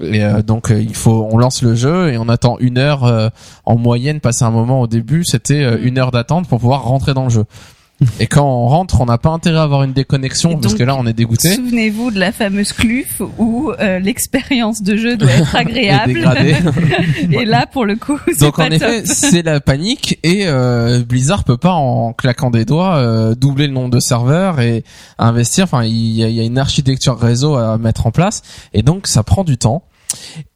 [0.00, 3.04] Et euh, donc euh, il faut, on lance le jeu et on attend une heure
[3.04, 3.28] euh,
[3.64, 4.20] en moyenne.
[4.20, 7.30] Passer un moment au début, c'était euh, une heure d'attente pour pouvoir rentrer dans le
[7.30, 7.44] jeu.
[8.18, 10.96] Et quand on rentre, on n'a pas intérêt à avoir une déconnexion parce que là,
[10.98, 11.54] on est dégoûté.
[11.54, 16.18] Souvenez-vous de la fameuse cluf où euh, l'expérience de jeu doit être agréable.
[17.30, 21.02] Et là, pour le coup, c'est Donc pas en effet, c'est la panique et euh,
[21.06, 24.82] Blizzard peut pas en claquant des doigts euh, doubler le nombre de serveurs et
[25.18, 25.64] investir.
[25.64, 29.22] Enfin, il y y a une architecture réseau à mettre en place et donc ça
[29.22, 29.82] prend du temps.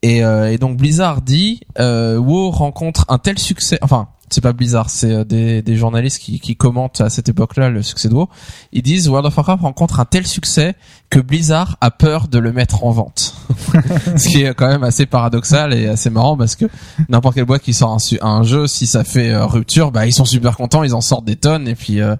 [0.02, 3.78] Et, euh, et donc Blizzard dit euh, WoW rencontre un tel succès.
[3.82, 7.70] Enfin, c'est pas Blizzard, c'est euh, des, des journalistes qui, qui commentent à cette époque-là
[7.70, 8.28] le succès de WoW.
[8.73, 10.74] Ils disent World of Warcraft rencontre un tel succès
[11.11, 13.36] que Blizzard a peur de le mettre en vente.
[14.16, 16.66] Ce qui est quand même assez paradoxal et assez marrant parce que
[17.09, 20.12] n'importe quelle boîte qui sort un, un jeu, si ça fait euh, rupture, bah ils
[20.12, 22.16] sont super contents, ils en sortent des tonnes et puis euh,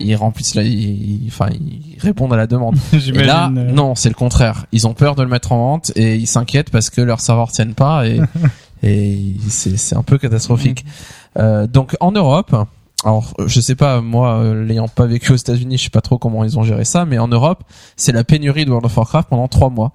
[0.00, 2.76] ils remplissent la, ils- enfin ils répondent à la demande.
[2.92, 4.66] Et là, euh, non, c'est le contraire.
[4.72, 7.52] Ils ont peur de le mettre en vente et ils s'inquiètent parce que leurs serveurs
[7.52, 8.20] tiennent pas et,
[8.82, 9.18] et
[9.48, 10.84] c'est c'est un peu catastrophique.
[11.38, 12.54] Euh, donc en Europe,
[13.04, 16.18] alors je sais pas moi, euh, l'ayant pas vécu aux États-Unis, je sais pas trop
[16.18, 17.62] comment ils ont géré ça, mais en Europe,
[17.96, 19.92] c'est la pénurie de World of Warcraft pendant trois mois.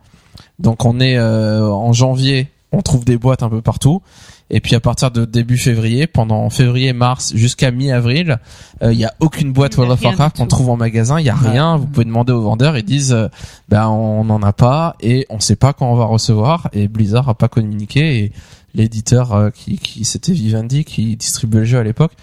[0.59, 4.01] Donc on est euh, en janvier, on trouve des boîtes un peu partout.
[4.49, 8.37] Et puis à partir de début février, pendant février-mars jusqu'à mi-avril,
[8.83, 11.19] euh, il y a aucune boîte World of Warcraft qu'on trouve en magasin.
[11.19, 11.49] Il y a Ouais.
[11.51, 11.77] rien.
[11.77, 12.77] Vous pouvez demander aux vendeurs.
[12.77, 13.29] Ils disent, euh,
[13.69, 16.69] ben on n'en a pas et on sait pas quand on va recevoir.
[16.73, 18.17] Et Blizzard a pas communiqué.
[18.25, 18.31] Et
[18.75, 22.13] l'éditeur euh, qui, qui c'était Vivendi qui distribuait le jeu à l'époque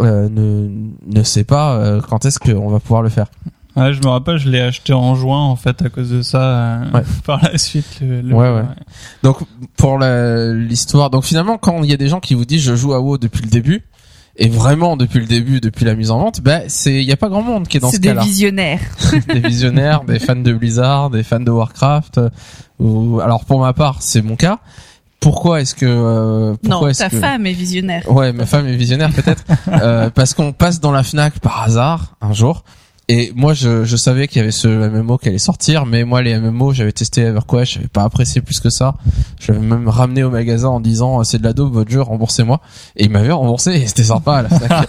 [0.00, 0.68] euh, ne
[1.06, 3.26] ne sait pas euh, quand est-ce qu'on va pouvoir le faire.
[3.76, 6.40] Ouais, je me rappelle, je l'ai acheté en juin en fait à cause de ça.
[6.40, 7.02] euh, Ouais.
[7.26, 8.64] Par la suite, le, le- Ouais, ouais.
[9.22, 9.38] Donc
[9.76, 12.74] pour la- l'histoire, donc finalement quand il y a des gens qui vous disent je
[12.74, 13.82] joue à WoW depuis le début
[14.38, 17.16] et vraiment depuis le début, depuis la mise en vente, ben c'est il y a
[17.16, 18.22] pas grand monde qui est dans C'est ce des cas-là.
[18.22, 18.80] visionnaires.
[19.28, 22.18] des visionnaires, des fans de Blizzard, des fans de Warcraft.
[22.18, 22.28] euh,
[22.78, 24.58] ou alors pour ma part, c'est mon cas.
[25.20, 28.10] Pourquoi est-ce que euh, pourquoi Non, est-ce ta que femme est visionnaire.
[28.10, 32.16] Ouais, ma femme est visionnaire peut-être euh, parce qu'on passe dans la Fnac par hasard
[32.20, 32.64] un jour.
[33.08, 36.22] Et moi, je, je savais qu'il y avait ce MMO qui allait sortir, mais moi,
[36.22, 38.96] les MMO, j'avais testé EverQuest, j'avais pas apprécié plus que ça.
[39.38, 42.60] Je l'avais même ramené au magasin en disant, c'est de la dope, votre jeu, remboursez-moi.
[42.96, 44.88] Et il m'avait remboursé, et c'était sympa à la Fnac.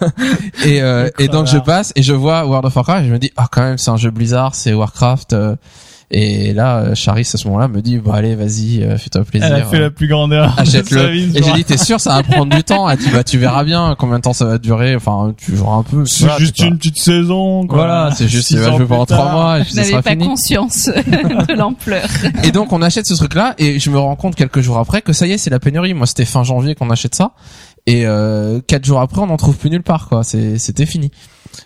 [0.64, 3.18] et, euh, et donc, je passe, et je vois World of Warcraft, et je me
[3.18, 5.36] dis, ah, quand même, c'est un jeu Blizzard, c'est Warcraft.
[6.14, 9.24] Euh, et là, euh, Charis, à ce moment-là, me dit, bon, allez, vas-y, euh, fais-toi
[9.24, 9.48] plaisir.
[9.48, 10.54] Elle a fait la plus grande erreur.
[10.58, 11.14] Achète-le.
[11.14, 12.86] Et j'ai dit, t'es sûr, ça va prendre du temps?
[12.86, 14.94] Ah, tu vas, tu verras bien combien de temps ça va durer.
[14.96, 16.04] Enfin, tu joueras un peu.
[16.06, 17.66] C'est Voilà, juste une petite saison.
[17.66, 17.78] Quoi.
[17.78, 20.26] Voilà, c'est juste, vas ans jouer pendant trois mois Je n'avais pas fini.
[20.26, 20.86] conscience
[21.48, 22.08] de l'ampleur.
[22.42, 25.12] Et donc, on achète ce truc-là et je me rends compte quelques jours après que
[25.12, 25.94] ça y est, c'est la pénurie.
[25.94, 27.32] Moi, c'était fin janvier qu'on achète ça.
[27.86, 30.24] Et euh, quatre jours après, on n'en trouve plus nulle part, quoi.
[30.24, 31.10] C'est, c'était fini.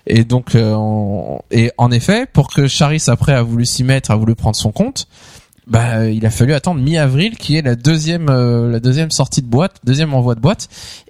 [0.06, 4.10] Et donc, euh, on- et en effet, pour que Charis après a voulu s'y mettre,
[4.10, 5.06] a voulu prendre son compte,
[5.66, 9.46] bah, il a fallu attendre mi-avril, qui est la deuxième, euh, la deuxième sortie de
[9.46, 10.68] boîte, deuxième envoi de boîte.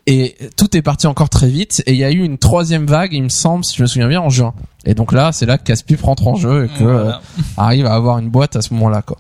[0.08, 1.82] Et tout est parti encore très vite.
[1.86, 4.08] Et il y a eu une troisième vague, il me semble, si je me souviens
[4.08, 4.54] bien, en juin.
[4.84, 7.12] Et donc là, c'est là que Caspi rentre en jeu et que euh,
[7.56, 9.18] arrive à avoir une boîte à ce moment-là, quoi.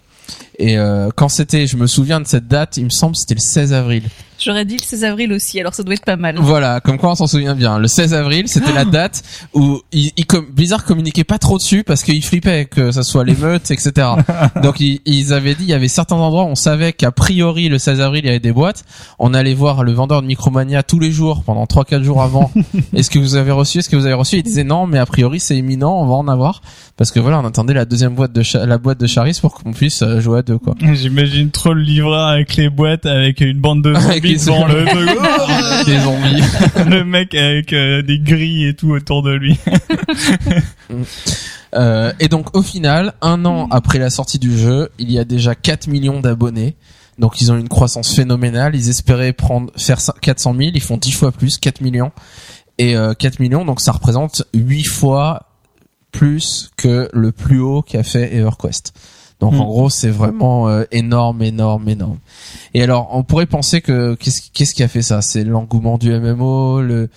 [0.58, 3.40] Et euh, quand c'était, je me souviens de cette date, il me semble, c'était le
[3.40, 4.02] 16 avril.
[4.38, 6.36] J'aurais dit le 16 avril aussi, alors ça doit être pas mal.
[6.38, 7.78] Voilà, comme quoi on s'en souvient bien.
[7.78, 9.22] Le 16 avril, c'était la date
[9.54, 13.70] où il, il Blizzard communiquait pas trop dessus parce qu'il flippait que ça soit l'émeute,
[13.70, 14.08] etc.
[14.62, 17.68] Donc ils, ils avaient dit, il y avait certains endroits où on savait qu'a priori
[17.68, 18.84] le 16 avril il y avait des boîtes.
[19.18, 22.50] On allait voir le vendeur de Micromania tous les jours pendant 3-4 jours avant.
[22.94, 24.36] Est-ce que vous avez reçu Est-ce que vous avez reçu?
[24.36, 26.60] Il disait non, mais a priori c'est imminent, on va en avoir
[26.96, 29.72] parce que voilà, on attendait la deuxième boîte de la boîte de Charis pour qu'on
[29.72, 30.74] puisse euh, jouer à deux quoi.
[30.94, 35.84] J'imagine trop le livreur avec les boîtes, avec une bande de zombies les devant le,
[35.84, 36.42] Des zombies.
[36.90, 39.58] le mec avec euh, des grilles et tout autour de lui.
[41.74, 45.24] Euh, et donc au final, un an après la sortie du jeu, il y a
[45.24, 46.76] déjà 4 millions d'abonnés.
[47.18, 48.74] Donc ils ont une croissance phénoménale.
[48.74, 52.10] Ils espéraient prendre faire cin- 400 000, ils font 10 fois plus, 4 millions.
[52.78, 55.48] Et euh, 4 millions, donc ça représente 8 fois
[56.10, 58.94] plus que le plus haut qu'a fait EverQuest.
[59.40, 59.60] Donc Hmm.
[59.60, 62.18] en gros, c'est vraiment euh, énorme, énorme, énorme.
[62.74, 65.22] Et alors, on pourrait penser que qu'est-ce qu'est-ce qui a fait ça?
[65.22, 67.08] C'est l'engouement du MMO, le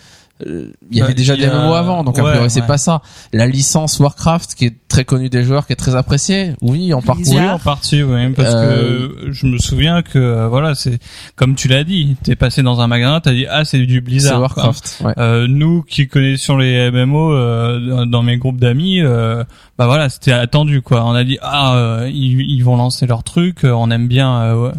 [0.45, 2.67] il y avait Bah, déjà des MMO avant, donc a ouais, priori c'est ouais.
[2.67, 3.01] pas ça.
[3.33, 7.01] La licence Warcraft qui est très connue des joueurs, qui est très appréciée, oui, en
[7.01, 7.35] partie.
[7.37, 10.99] Oui, en partie, oui, parce Euh, que je me souviens que euh, voilà, c'est
[11.35, 14.01] comme tu l'as dit, t'es passé dans un magasin, t'as dit ah c'est du C'est
[14.01, 14.53] Blizzard.
[14.53, 14.63] quoi.
[14.63, 15.01] Warcraft.
[15.05, 15.13] Ouais.
[15.17, 19.43] Euh, nous qui connaissions les MMO euh, dans mes groupes d'amis, euh,
[19.77, 21.05] bah voilà, c'était attendu quoi.
[21.05, 24.41] On a dit ah euh, ils, ils vont lancer leur truc, euh, on aime bien,
[24.41, 24.71] euh, ouais.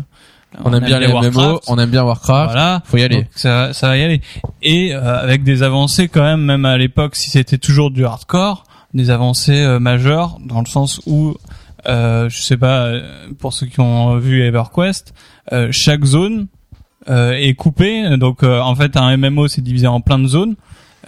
[0.65, 1.65] On, aime bien les MMO, Warcraft.
[1.69, 2.53] on aime bien Warcraft.
[2.53, 3.17] Voilà, Faut y aller.
[3.17, 4.21] Donc, ça, ça va y aller.
[4.63, 8.65] Et euh, avec des avancées quand même, même à l'époque, si c'était toujours du hardcore,
[8.95, 11.35] des avancées euh, majeures dans le sens où,
[11.87, 15.15] euh, je sais pas, euh, pour ceux qui ont vu EverQuest,
[15.53, 16.49] euh, chaque zone
[17.09, 18.17] euh, est coupée.
[18.17, 20.57] Donc euh, en fait, un MMO c'est divisé en plein de zones.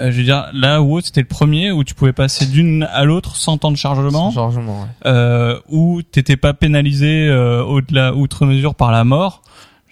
[0.01, 3.05] Euh, je veux dire, là où c'était le premier où tu pouvais passer d'une à
[3.05, 4.89] l'autre sans temps de chargement Chargement, ouais.
[5.07, 9.43] euh, où t'étais pas pénalisé euh, au-delà outre mesure par la mort.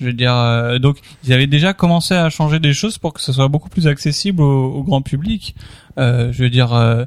[0.00, 3.20] Je veux dire, euh, donc ils avaient déjà commencé à changer des choses pour que
[3.20, 5.54] ce soit beaucoup plus accessible au, au grand public.
[5.98, 7.04] Euh, je veux dire, euh,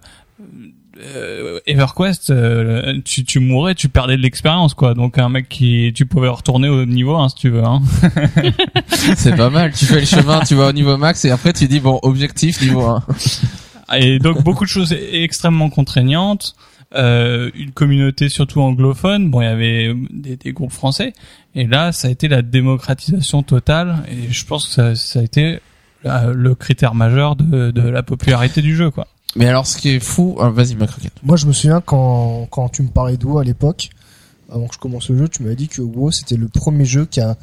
[1.05, 4.93] euh, EverQuest, euh, tu, tu mourais, tu perdais de l'expérience, quoi.
[4.93, 7.63] Donc un mec qui, tu pouvais retourner au niveau 1 si tu veux.
[7.63, 7.81] Hein.
[9.15, 9.71] C'est pas mal.
[9.73, 12.61] Tu fais le chemin, tu vas au niveau max et après tu dis bon objectif
[12.61, 13.03] niveau 1.
[13.97, 16.55] Et donc beaucoup de choses extrêmement contraignantes.
[16.95, 19.29] Euh, une communauté surtout anglophone.
[19.29, 21.13] Bon, il y avait des, des groupes français.
[21.53, 24.03] Et là, ça a été la démocratisation totale.
[24.09, 25.59] Et je pense que ça, ça a été
[26.05, 29.07] euh, le critère majeur de, de la popularité du jeu, quoi.
[29.35, 31.13] Mais alors ce qui est fou, ah, vas-y ma croquette.
[31.23, 33.89] Moi, je me souviens quand, quand tu me parlais de WoW à l'époque,
[34.49, 37.05] avant que je commence le jeu, tu m'avais dit que WoW c'était le premier jeu
[37.05, 37.35] qui a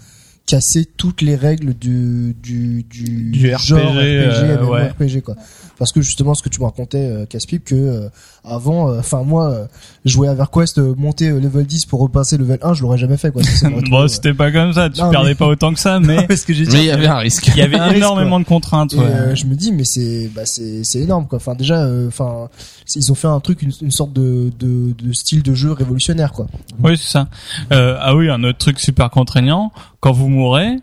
[0.46, 5.36] cassé toutes les règles du, du, du, Du genre RPG, euh, MMORPG, quoi.
[5.78, 8.08] Parce que justement, ce que tu me racontais, euh, Caspip, que euh,
[8.44, 9.66] avant, euh, enfin moi, euh,
[10.04, 13.16] jouer à VerQuest, euh, monter euh, level 10 pour repasser level 1, je l'aurais jamais
[13.16, 13.42] fait, quoi.
[13.62, 14.90] Bon, trop, c'était pas comme ça.
[14.90, 16.72] Tu Non, perdais mais- pas autant que ça, mais ouais, ce que j'ai dit.
[16.72, 17.46] Mais il y avait un risque.
[17.48, 18.94] il y avait risque, énormément de contraintes.
[18.94, 19.04] Et, Ouais.
[19.04, 21.36] euh, je me dis mais c'est bah c'est c'est énorme quoi.
[21.36, 22.48] Enfin déjà euh, enfin
[22.96, 26.32] ils ont fait un truc une, une sorte de, de de style de jeu révolutionnaire
[26.32, 26.46] quoi.
[26.82, 27.28] Oui, c'est ça.
[27.72, 29.70] Euh, ah oui, un autre truc super contraignant.
[30.00, 30.78] Quand vous mourrez,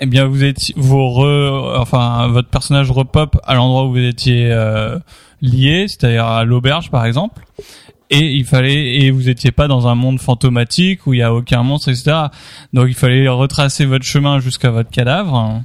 [0.00, 4.48] eh bien, vous êtes, vous re, enfin, votre personnage repop à l'endroit où vous étiez
[4.50, 4.98] euh,
[5.42, 7.42] liés, c'est-à-dire à l'auberge par exemple.
[8.08, 11.34] Et il fallait et vous étiez pas dans un monde fantomatique où il y a
[11.34, 12.16] aucun monstre, etc.
[12.72, 15.62] Donc il fallait retracer votre chemin jusqu'à votre cadavre.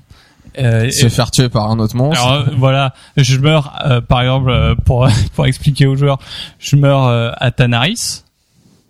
[0.58, 2.26] Euh, Se faire tuer par un autre monstre.
[2.26, 6.20] alors euh, voilà, je meurs euh, par exemple euh, pour pour expliquer aux joueurs,
[6.60, 8.24] je meurs à Tanaris.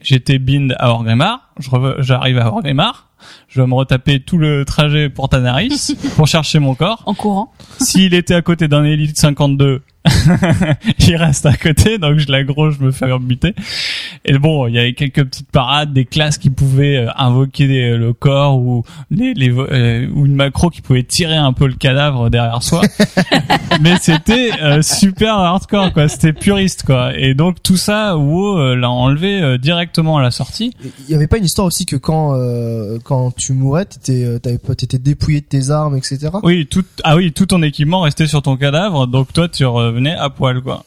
[0.01, 1.51] J'étais bind à Orgrimmar,
[1.99, 3.09] j'arrive à Orgrimmar,
[3.51, 7.03] je vais me retaper tout le trajet pour Tanaris pour chercher mon corps.
[7.05, 7.51] En courant.
[7.79, 9.81] S'il était à côté d'un élite 52,
[10.99, 13.53] il reste à côté, donc je l'aggro, je me fais buter.
[14.25, 17.95] Et bon, il y avait quelques petites parades, des classes qui pouvaient euh, invoquer des-
[17.97, 21.67] le corps ou les, les vo- euh, ou une macro qui pouvait tirer un peu
[21.67, 22.81] le cadavre derrière soi.
[23.81, 26.07] Mais c'était euh, super hardcore, quoi.
[26.07, 27.15] C'était puriste, quoi.
[27.17, 30.73] Et donc tout ça, WoW euh, l'a enlevé euh, directement à la sortie.
[31.07, 34.39] Il y avait pas une histoire aussi que quand euh, quand tu mourais, t'étais euh,
[34.39, 36.29] t'étais dépouillé de tes armes, etc.
[36.43, 40.15] Oui, tout, ah oui, tout ton équipement restait sur ton cadavre, donc toi tu revenais
[40.15, 40.83] à poil, quoi.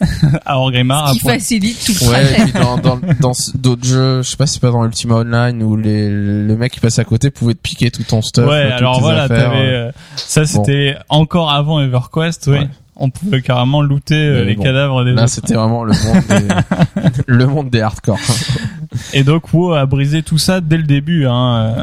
[0.46, 1.34] à Orgrimmar, à Qui poil.
[1.34, 4.70] facilite tout le Ouais, et dans, dans, d'autres jeux, je sais pas si c'est pas
[4.70, 8.04] dans Ultima Online où les, le mec qui passe à côté pouvait te piquer tout
[8.04, 8.48] ton stuff.
[8.48, 9.88] Ouais, alors tes voilà, affaires, t'avais, euh.
[9.88, 12.58] euh, ça c'était encore avant EverQuest, oui.
[12.58, 12.68] Ouais.
[13.00, 15.32] On pouvait carrément looter euh, Mais les bon, cadavres des Là, autres.
[15.32, 18.18] c'était vraiment le monde des, le monde des hardcore.
[19.12, 21.74] Et donc WoW a brisé tout ça dès le début, hein.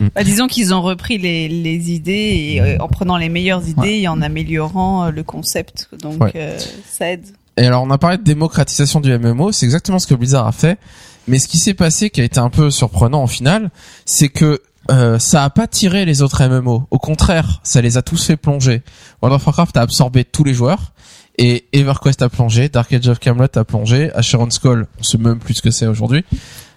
[0.00, 2.12] euh, Bah, disons qu'ils ont repris les, les idées
[2.54, 5.88] et euh, en prenant les meilleures idées et en améliorant euh, le concept.
[6.00, 6.32] Donc Ouais.
[6.36, 6.58] euh,
[6.88, 7.24] ça aide.
[7.56, 10.52] Et alors, on a parlé de démocratisation du MMO, c'est exactement ce que Blizzard a
[10.52, 10.78] fait.
[11.28, 13.70] Mais ce qui s'est passé, qui a été un peu surprenant au final,
[14.04, 14.60] c'est que
[14.90, 16.82] euh, ça a pas tiré les autres MMO.
[16.90, 18.82] Au contraire, ça les a tous fait plonger.
[19.22, 20.92] World of Warcraft a absorbé tous les joueurs.
[21.38, 25.38] Et EverQuest a plongé, Dark Age of Camelot a plongé, Asheron's Call, on sait même
[25.38, 26.24] plus ce que c'est aujourd'hui.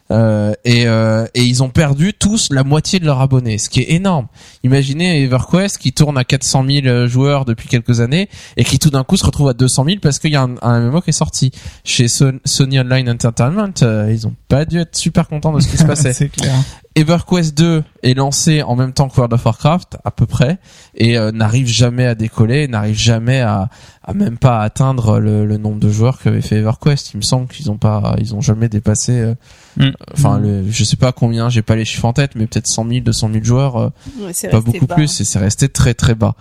[0.09, 3.81] Euh, et, euh, et ils ont perdu tous la moitié de leurs abonnés, ce qui
[3.81, 4.27] est énorme.
[4.63, 9.03] Imaginez EverQuest qui tourne à 400 000 joueurs depuis quelques années et qui tout d'un
[9.03, 11.13] coup se retrouve à 200 000 parce qu'il y a un, un MMO qui est
[11.13, 11.51] sorti.
[11.83, 15.67] Chez Son- Sony Online Entertainment, euh, ils ont pas dû être super contents de ce
[15.67, 16.13] qui se passait.
[16.29, 16.55] clair.
[16.99, 20.57] EverQuest 2 est lancé en même temps que World of Warcraft, à peu près,
[20.95, 23.69] et euh, n'arrive jamais à décoller, n'arrive jamais à,
[24.03, 27.13] à même pas atteindre le, le nombre de joueurs qu'avait fait EverQuest.
[27.13, 29.11] Il me semble qu'ils ont pas, ils ont jamais dépassé.
[29.13, 29.35] euh,
[29.79, 29.91] Mm.
[30.11, 32.87] Enfin, le, je sais pas combien, j'ai pas les chiffres en tête, mais peut-être 100
[32.89, 33.75] 000, 200 000 joueurs.
[33.75, 34.95] euh, Ouais, pas beaucoup bas.
[34.95, 36.33] plus et c'est resté très très bas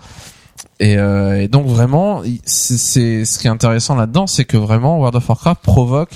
[0.80, 5.16] et, euh, et donc vraiment c'est- ce qui est intéressant là-dedans c'est que vraiment World
[5.16, 6.10] of Warcraft provoque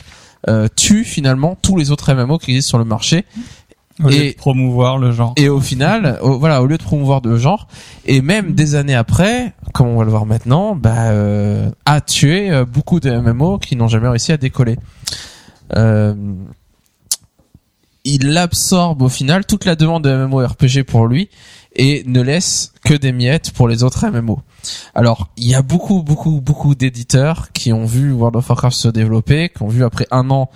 [0.49, 3.27] euh, tue finalement tous les autres MMO qui existent sur le marché
[4.03, 5.35] Au lieu Et- de promouvoir le genre.
[5.37, 7.67] et au final au, voilà au lieu de promouvoir de genre
[8.07, 12.51] et même des années après comme on va le voir maintenant bah euh, a tué
[12.51, 14.77] euh, beaucoup de MMO qui n'ont jamais réussi à décoller
[15.77, 16.15] euh,
[18.05, 21.29] il absorbe au final toute la demande de MMORPG pour lui
[21.77, 24.41] et ne laisse que des miettes pour les autres MMO.
[24.95, 28.89] Alors, il y a beaucoup, beaucoup, beaucoup d'éditeurs qui ont vu World of Warcraft se
[28.89, 30.51] développer, qui ont vu après un an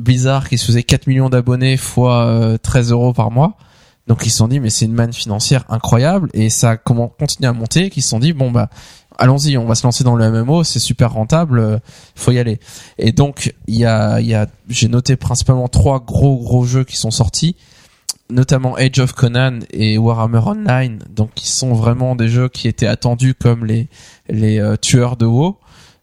[0.00, 3.56] Blizzard qui se faisait 4 millions d'abonnés fois euh, 13 euros par mois.
[4.06, 6.28] Donc ils se sont dit mais c'est une manne financière incroyable.
[6.34, 8.68] Et ça continué à monter qu'ils se sont dit bon bah
[9.18, 11.78] allons-y on va se lancer dans le MMO c'est super rentable euh,
[12.14, 12.60] faut y aller.
[12.98, 16.84] Et donc il y a il y a j'ai noté principalement trois gros gros jeux
[16.84, 17.56] qui sont sortis
[18.28, 20.98] notamment Age of Conan et Warhammer Online.
[21.10, 23.88] Donc qui sont vraiment des jeux qui étaient attendus comme les
[24.28, 25.58] les euh, tueurs de WoW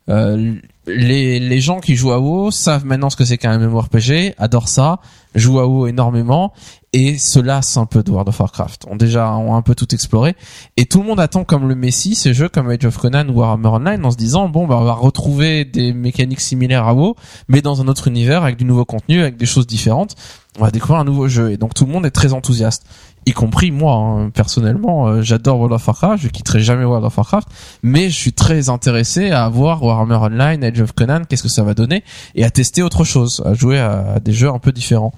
[0.10, 0.56] euh,
[0.86, 4.68] les, les gens qui jouent à WoW savent maintenant ce que c'est qu'un MMORPG, adorent
[4.68, 5.00] ça,
[5.34, 6.54] jouent à WoW énormément
[6.92, 8.86] et se lassent un peu de World of Warcraft.
[8.90, 10.36] Ont déjà ont un peu tout exploré
[10.78, 13.40] et tout le monde attend comme le Messi ces jeux comme Age of Conan ou
[13.40, 17.16] Warhammer Online en se disant bon bah on va retrouver des mécaniques similaires à WoW
[17.48, 20.16] mais dans un autre univers avec du nouveau contenu, avec des choses différentes.
[20.60, 22.86] On va découvrir un nouveau jeu et donc tout le monde est très enthousiaste
[23.26, 24.30] y compris moi hein.
[24.32, 27.48] personnellement euh, j'adore World of Warcraft je quitterai jamais World of Warcraft
[27.82, 31.64] mais je suis très intéressé à voir Warhammer Online Age of Conan qu'est-ce que ça
[31.64, 32.04] va donner
[32.36, 35.14] et à tester autre chose à jouer à, des jeux un peu différents.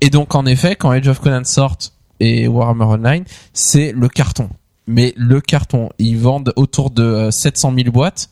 [0.00, 1.76] Et donc en effet quand Age of Conan sort
[2.20, 4.48] et Warhammer Online c'est le carton.
[4.88, 8.28] Mais le carton ils vendent autour de euh, 700 000 boîtes.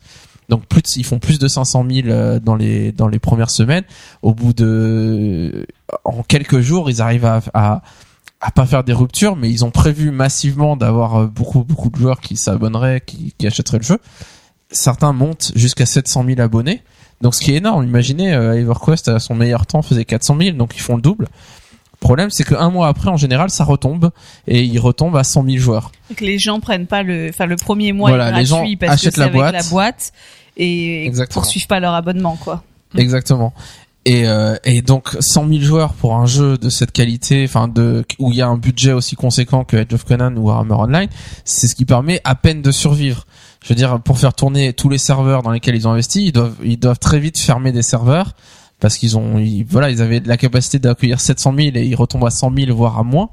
[0.49, 3.49] Donc plus de- ils font plus de 500 000 euh, dans les dans les premières
[3.49, 3.83] semaines.
[4.21, 5.65] Au bout de
[6.03, 7.81] en quelques jours ils arrivent à
[8.45, 11.97] à pas faire des ruptures, mais ils ont prévu massivement d'avoir euh, beaucoup beaucoup de
[11.97, 13.99] joueurs qui s'abonneraient, qui, qui achèteraient le jeu.
[14.71, 16.81] Certains montent jusqu'à 700 000 abonnés,
[17.21, 17.85] donc ce qui est énorme.
[17.85, 21.27] Imaginez, euh, EverQuest à son meilleur temps faisait 400 000, donc ils font le double.
[21.93, 24.11] Le problème, c'est qu'un mois après, en général, ça retombe
[24.47, 25.91] et ils retombent à 100 000 joueurs.
[26.15, 28.93] Que les gens prennent pas le, enfin le premier mois Voilà, est les gens parce
[28.93, 29.53] achètent que la avec boîte.
[29.53, 30.11] la boîte
[30.57, 31.33] et Exactement.
[31.41, 32.63] poursuivent pas leur abonnement quoi.
[32.95, 33.53] Exactement.
[34.07, 38.05] Et, euh, et donc 100 000 joueurs pour un jeu de cette qualité, enfin de
[38.19, 41.09] où il y a un budget aussi conséquent que Age of Conan ou Warhammer Online,
[41.43, 43.25] c'est ce qui permet à peine de survivre.
[43.63, 46.31] je veux dire, pour faire tourner tous les serveurs dans lesquels ils ont investi, ils
[46.31, 48.33] doivent, ils doivent très vite fermer des serveurs
[48.79, 52.29] parce qu'ils ont, voilà, ils avaient la capacité d'accueillir 700 000 et ils retombent à
[52.29, 53.31] 100 000 voire à moins.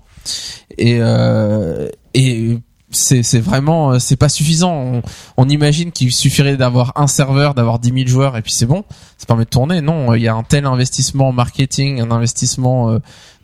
[0.78, 2.58] Et euh, et
[2.92, 5.02] c'est vraiment, euh, c'est pas suffisant.
[5.36, 8.84] On, imagine qu'il suffirait d'avoir un serveur, d'avoir 10 000 joueurs et puis c'est bon,
[9.18, 9.80] ça permet de tourner.
[9.80, 12.98] Non, il y a un tel investissement en marketing, un investissement euh,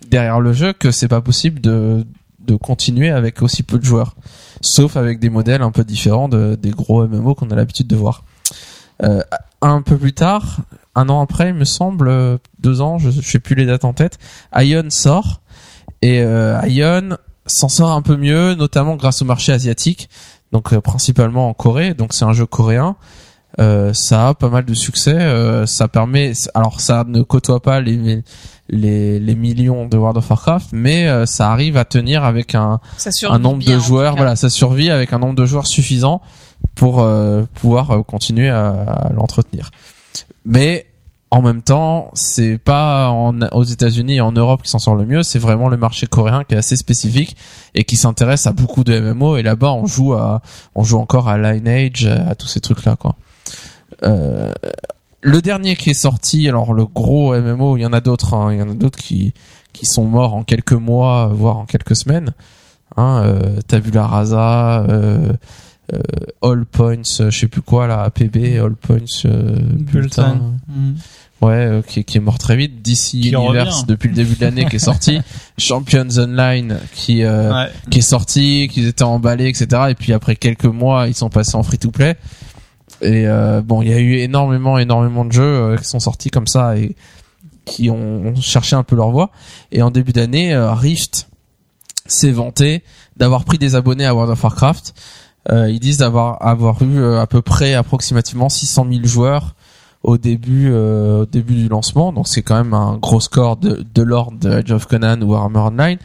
[0.09, 2.07] derrière le jeu que c'est pas possible de
[2.41, 4.15] de continuer avec aussi peu de joueurs
[4.61, 7.97] sauf avec des modèles un peu différents de, des gros MMO qu'on a l'habitude de
[7.97, 8.25] voir.
[9.03, 9.23] Euh,
[9.61, 10.59] un peu plus tard,
[10.95, 13.85] un an après, il me semble, euh, deux ans, je, je sais plus les dates
[13.85, 14.19] en tête,
[14.57, 15.41] Ion sort
[16.03, 17.17] et euh, Ion
[17.49, 20.09] s'en sort un peu mieux, notamment grâce au marché asiatique,
[20.53, 21.95] donc euh, principalement en Corée.
[21.95, 22.97] Donc c'est un jeu coréen.
[23.61, 25.15] Euh, ça a pas mal de succès.
[25.15, 28.23] euh, ça permet, alors ça ne côtoie pas les
[28.69, 32.81] les, les millions de World of Warcraft, mais euh, ça arrive à tenir avec un
[33.31, 36.21] un nombre bien, de joueurs, voilà, ça survit avec un nombre de joueurs suffisant
[36.75, 39.71] pour euh, pouvoir euh, continuer à, à l'entretenir.
[40.45, 40.87] Mais
[41.31, 45.05] en même temps, c'est pas en, aux États-Unis et en Europe qui s'en sort le
[45.05, 47.37] mieux, c'est vraiment le marché coréen qui est assez spécifique
[47.75, 50.41] et qui s'intéresse à beaucoup de MMO et là-bas on joue à
[50.75, 53.17] on joue encore à Lineage, à tous ces trucs là quoi.
[54.05, 54.53] Euh,
[55.21, 58.53] le dernier qui est sorti, alors le gros MMO, il y en a d'autres, hein,
[58.53, 59.35] il y en a d'autres qui
[59.73, 62.33] qui sont morts en quelques mois, voire en quelques semaines.
[62.97, 65.33] Hein, euh, Tabula Rasa, euh,
[66.43, 70.53] All Points, euh, je sais plus quoi là, APB, All Points, euh, bulletin.
[70.69, 70.93] Mm.
[71.41, 72.83] Ouais, euh, qui, qui est mort très vite.
[72.83, 75.21] DC Qui Universe depuis le début de l'année qui est sorti.
[75.59, 77.71] Champions Online qui euh, Ouais.
[77.91, 79.83] qui est sorti, qu'ils étaient emballés, etc.
[79.91, 82.17] Et puis après quelques mois, ils sont passés en free to play.
[83.01, 86.31] Et euh, bon, il y a eu énormément, énormément de jeux euh, qui sont sortis
[86.31, 86.97] comme ça et
[87.65, 89.31] qui ont, ont cherché un peu leur voie.
[89.71, 91.29] Et en début d'année, euh, Rift
[92.07, 92.83] s'est vanté
[93.17, 94.93] d'avoir pris des abonnés à World of Warcraft.
[95.51, 99.55] Euh, ils disent d'avoir avoir eu euh, à peu près approximativement 600 000 joueurs
[100.03, 102.13] au début euh, au début du lancement.
[102.13, 105.33] Donc c'est quand même un gros score de, de l'ordre de Age of Conan ou
[105.33, 105.99] Warhammer Online.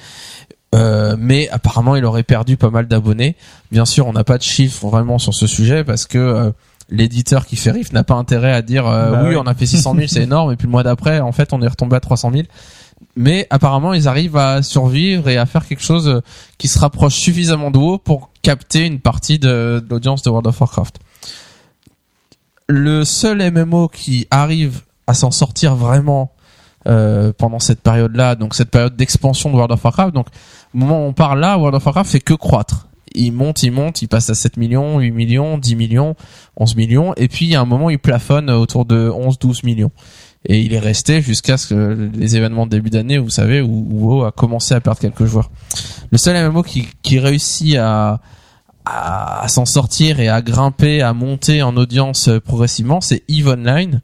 [0.74, 3.36] Euh, mais apparemment, il aurait perdu pas mal d'abonnés.
[3.72, 6.52] Bien sûr, on n'a pas de chiffres vraiment sur ce sujet parce que euh,
[6.90, 9.36] l'éditeur qui fait Rift n'a pas intérêt à dire euh, Bah oui, oui.
[9.36, 11.62] on a fait 600 000, c'est énorme, et puis le mois d'après, en fait, on
[11.62, 12.44] est retombé à 300 000.
[13.16, 16.22] Mais apparemment, ils arrivent à survivre et à faire quelque chose euh,
[16.58, 20.60] qui se rapproche suffisamment de haut pour capter une partie de, l'audience de World of
[20.60, 21.00] Warcraft.
[22.68, 26.32] Le seul MMO qui arrive à s'en sortir vraiment
[26.88, 30.28] euh, pendant cette période-là, donc cette période d'expansion de World of Warcraft, donc
[30.74, 32.88] au moment où on parle là, World of Warcraft fait que croître.
[33.16, 36.16] Il monte, il monte, il passe à 7 millions, 8 millions, 10 millions,
[36.58, 39.64] 11 millions, et puis il y a un moment il plafonne autour de 11, 12
[39.64, 39.92] millions.
[40.46, 43.88] Et il est resté jusqu'à ce que les événements de début d'année, vous savez, où,
[43.90, 45.50] où WoW a commencé à perdre quelques joueurs.
[46.12, 48.20] Le seul MMO qui, qui réussit à,
[48.86, 54.02] à, à s'en sortir et à grimper, à monter en audience progressivement, c'est EVE Online.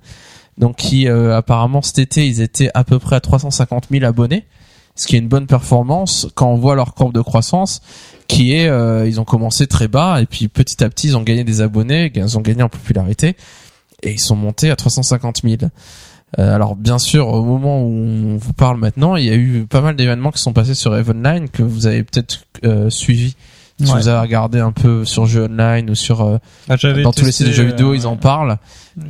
[0.60, 4.46] Donc qui euh, apparemment cet été ils étaient à peu près à 350 000 abonnés,
[4.94, 7.82] ce qui est une bonne performance quand on voit leur courbe de croissance,
[8.28, 11.24] qui est euh, ils ont commencé très bas et puis petit à petit ils ont
[11.24, 13.38] gagné des abonnés, ils ont gagné en popularité
[14.04, 15.56] et ils sont montés à 350 000.
[16.38, 19.66] Euh, alors bien sûr, au moment où on vous parle maintenant, il y a eu
[19.68, 23.36] pas mal d'événements qui sont passés sur Eve Online que vous avez peut-être euh, suivi.
[23.82, 24.02] Si Ouais.
[24.02, 26.38] vous avez regardé un peu sur jeux online ou sur euh,
[26.68, 28.58] Ah, dans tous les sites de jeux vidéo, euh, ils en parlent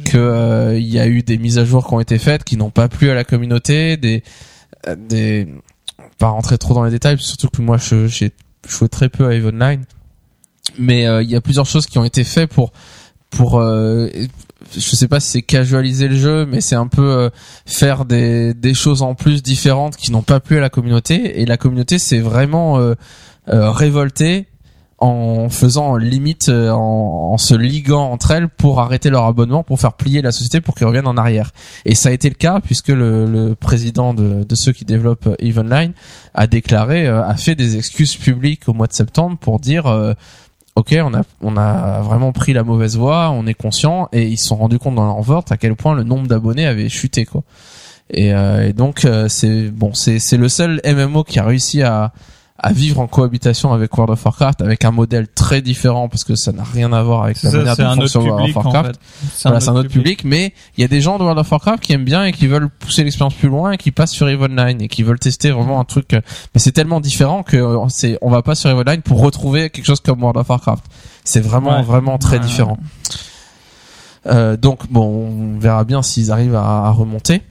[0.06, 2.56] que euh, il y a eu des mises à jour qui ont été faites qui
[2.56, 4.22] n'ont pas plu à la communauté, des
[4.88, 5.48] euh, des
[6.20, 8.32] pas rentrer trop dans les détails, surtout que moi je j'ai
[8.68, 9.84] joué très peu à Eve Online,
[10.78, 12.72] mais euh, il y a plusieurs choses qui ont été faites pour
[13.32, 14.08] pour euh,
[14.74, 17.30] je sais pas si c'est casualiser le jeu, mais c'est un peu euh,
[17.66, 21.42] faire des choses en plus différentes qui n'ont pas plu à la communauté.
[21.42, 22.96] Et la communauté s'est vraiment euh,
[23.50, 24.48] euh, révoltée
[25.02, 30.22] en faisant limite en, se liguant entre elles pour arrêter leur abonnement pour faire plier
[30.22, 31.52] la société pour qu'ils reviennent en arrière.
[31.86, 35.60] Et ça a été le cas puisque le, président de, de ceux qui développent Eve
[35.60, 35.94] Online
[36.34, 39.86] a déclaré a fait des excuses publiques au mois de septembre pour dire
[40.80, 44.38] ok on a on a vraiment pris la mauvaise voie on est conscient et ils
[44.38, 47.26] se sont rendus compte dans leur vote à quel point le nombre d'abonnés avait chuté
[47.26, 47.44] quoi.
[48.12, 52.14] Et, euh, et donc euh, c'est bon c'est le seul MMO qui a réussi à
[52.62, 56.36] à vivre en cohabitation avec World of Warcraft avec un modèle très différent parce que
[56.36, 59.00] ça n'a rien à voir avec la Ça, manière dont fonctionne World of en Warcraft
[59.44, 61.80] voilà, c'est un autre public, mais il y a des gens de World of Warcraft
[61.82, 64.42] qui aiment bien et qui veulent pousser l'expérience plus loin et qui passent sur Eve
[64.42, 66.14] Online et qui veulent tester vraiment un truc.
[66.14, 66.22] euh,
[66.54, 69.70] Mais c'est tellement différent que euh, c'est, on va pas sur Eve Online pour retrouver
[69.70, 70.84] quelque chose comme World of Warcraft.
[71.24, 71.84] C'est vraiment, Ouais.
[71.84, 72.46] vraiment très Ouais.
[72.46, 72.78] différent.
[74.28, 75.06] Euh, donc bon,
[75.56, 77.42] on verra bien s'ils arrivent à, à remonter.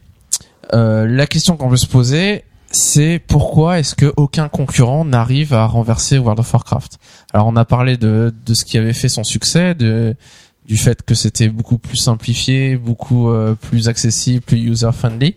[0.74, 5.66] Euh, la question qu'on peut se poser, c'est pourquoi est-ce que aucun concurrent n'arrive à
[5.66, 6.98] renverser World of Warcraft?
[7.32, 10.14] Alors on a parlé de, de ce qui avait fait son succès, de
[10.66, 15.34] du fait que c'était beaucoup plus simplifié, beaucoup euh, plus accessible, plus user friendly.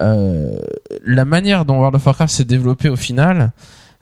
[0.00, 0.56] Euh,
[1.04, 3.50] la manière dont World of Warcraft s'est développé au final,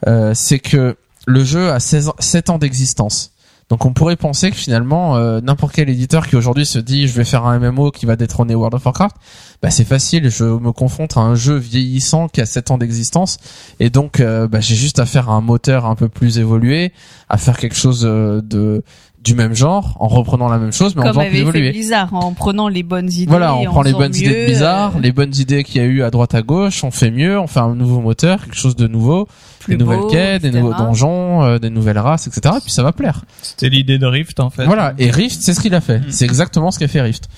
[0.06, 0.96] euh, c'est que
[1.26, 3.32] le jeu a 16 ans- 7 ans d'existence.
[3.74, 7.12] Donc on pourrait penser que finalement euh, n'importe quel éditeur qui aujourd'hui se dit je
[7.14, 9.16] vais faire un MMO qui va détrôner World of Warcraft,
[9.60, 13.36] bah c'est facile, je me confronte à un jeu vieillissant qui a 7 ans d'existence.
[13.80, 16.92] Et donc euh, bah, j'ai juste à faire un moteur un peu plus évolué,
[17.28, 18.84] à faire quelque chose euh, de
[19.24, 21.42] du même genre en reprenant la même chose mais en Comme faisant plus avait fait
[21.42, 21.70] évoluer.
[21.70, 23.26] Blizzard, en prenant les bonnes idées.
[23.26, 25.88] Voilà, on en prend les bonnes idées de euh, les bonnes idées qu'il y a
[25.88, 28.76] eu à droite à gauche, on fait mieux, on fait un nouveau moteur, quelque chose
[28.76, 29.26] de nouveau,
[29.60, 32.56] plus des nouvelles beau, quêtes, des nouveaux donjons, euh, des nouvelles races, etc.
[32.58, 33.24] Et puis ça va plaire.
[33.40, 34.66] C'était l'idée de Rift en fait.
[34.66, 34.92] Voilà.
[34.98, 36.00] Et Rift, c'est ce qu'il a fait.
[36.00, 36.10] Mm.
[36.10, 37.28] C'est exactement ce qu'a fait Rift.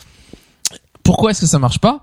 [1.05, 2.01] Pourquoi est-ce que ça marche pas?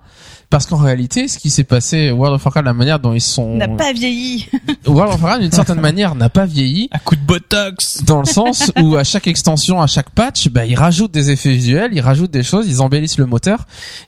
[0.49, 3.56] Parce qu'en réalité, ce qui s'est passé, World of Warcraft, la manière dont ils sont,
[3.56, 4.48] n'a pas vieilli.
[4.86, 6.90] World of Warcraft, d'une certaine manière, n'a pas vieilli.
[6.91, 8.03] À coup de botox.
[8.03, 11.52] Dans le sens où à chaque extension, à chaque patch, bah, ils rajoutent des effets
[11.52, 13.65] visuels, ils rajoutent des choses, ils embellissent le moteur.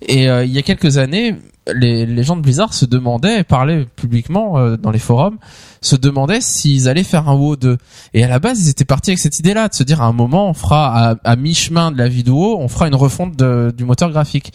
[0.07, 1.35] Et euh, il y a quelques années,
[1.73, 5.37] les, les gens de Blizzard se demandaient, parlaient publiquement euh, dans les forums,
[5.81, 7.77] se demandaient s'ils allaient faire un WoW 2.
[8.13, 10.13] Et à la base, ils étaient partis avec cette idée-là, de se dire à un
[10.13, 13.83] moment, on fera à, à mi-chemin de la vidéo, on fera une refonte de- du
[13.83, 14.51] moteur graphique.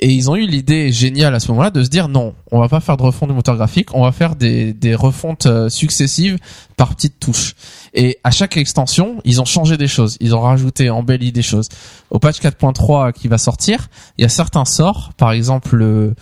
[0.00, 2.68] Et ils ont eu l'idée géniale à ce moment-là de se dire non, on va
[2.68, 6.38] pas faire de refonte du moteur graphique, on va faire des, des refontes euh, successives
[6.76, 7.54] par petites touches.
[7.94, 11.68] Et à chaque extension, ils ont changé des choses, ils ont rajouté, embelli des choses.
[12.10, 13.88] Au patch 4.3 qui va sortir,
[14.18, 16.14] il y a certains sorts, par exemple le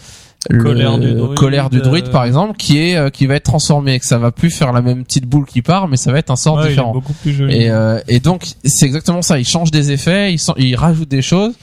[0.49, 3.35] le Colère du druide, colère du druide euh, par exemple qui est euh, qui va
[3.35, 6.13] être transformé que ça va plus faire la même petite boule qui part mais ça
[6.13, 7.53] va être un sort Ouais, il est différent beaucoup plus joli.
[7.57, 9.41] et, euh, et donc c'est exactement ça.
[9.41, 11.55] Ils changent des effets, ils, sont- ils rajoutent des choses.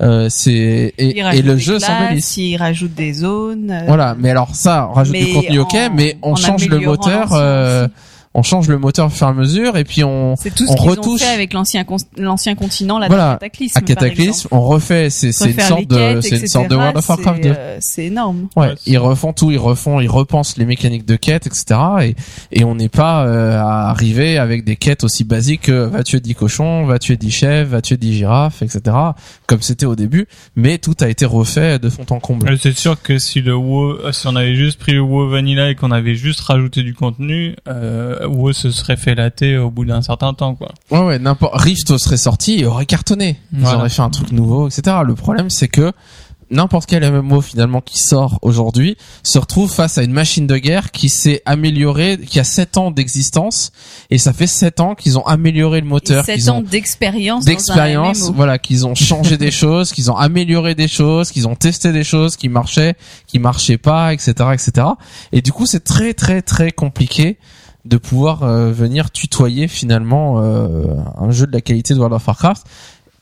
[0.00, 2.36] Euh, c'est et, le jeu s'embellisse.
[2.36, 3.70] Il rajoute des zones.
[3.70, 4.16] euh, Voilà.
[4.18, 7.28] Mais alors ça, on rajoute du mais contenu ok, mais on change le moteur.
[8.34, 10.76] On change le moteur au fur et à mesure et puis on C'est tout on
[10.76, 13.80] ce ont retouche- fait avec l'ancien con- l'ancien continent, là, Voilà, Cataclysme.
[13.82, 15.10] Cataclysme, on refait.
[15.10, 17.54] C'est c'est une sorte de quêtes, c'est une sorte de World of Warcraft c'est, 2.
[17.58, 18.48] euh, C'est énorme.
[18.56, 21.78] Ouais, Ouais, ils refont tout, ils refont, ils repensent les mécaniques de quête, etc.
[22.02, 22.14] Et,
[22.52, 26.20] et on n'est pas euh, à arriver avec des quêtes aussi basiques que va tuer
[26.20, 28.96] 10 cochons, va tuer 10 chèvres, va tuer 10 girafes, etc.
[29.46, 30.26] Comme c'était au début,
[30.56, 32.48] mais tout a été refait de fond en comble.
[32.48, 35.70] Euh, C'est sûr que si le WoW, si on avait juste pris le WoW Vanilla
[35.70, 39.84] et qu'on avait juste rajouté du contenu, euh, WoW se serait fait latter au bout
[39.84, 40.68] d'un certain temps, quoi.
[40.90, 41.60] Ouais, ouais, n'importe.
[41.60, 43.38] Rift serait sorti et aurait cartonné.
[43.52, 43.78] Ils Voilà.
[43.78, 44.96] auraient fait un truc nouveau, etc.
[45.04, 45.92] Le problème, c'est que
[46.50, 50.90] n'importe quel MMO finalement qui sort aujourd'hui se retrouve face à une machine de guerre
[50.90, 53.72] qui s'est améliorée, qui a 7 ans d'existence
[54.10, 57.46] et ça fait 7 ans qu'ils ont amélioré le moteur, 7 qu'ils ans d'expérience.
[57.46, 61.90] d'expérience, voilà, qu'ils ont changé des choses, qu'ils ont amélioré des choses, qu'ils ont testé
[61.90, 62.96] des choses qui marchaient,
[63.26, 64.88] qui marchaient pas, etc., etc.
[65.32, 67.38] Et du coup, c'est très très très compliqué
[67.84, 72.26] de pouvoir euh, venir tutoyer finalement euh, un jeu de la qualité de World of
[72.26, 72.66] Warcraft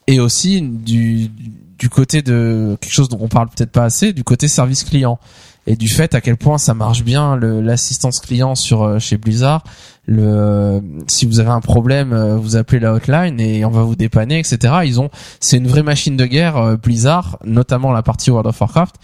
[0.06, 1.30] et aussi du
[1.78, 5.18] du côté de quelque chose dont on parle peut-être pas assez, du côté service client
[5.66, 9.64] et du fait à quel point ça marche bien l'assistance client sur euh, chez Blizzard.
[10.04, 13.96] Le euh, si vous avez un problème, vous appelez la hotline et on va vous
[13.96, 14.80] dépanner, etc.
[14.84, 15.08] Ils ont
[15.38, 18.96] c'est une vraie machine de guerre Blizzard, notamment la partie World of Warcraft.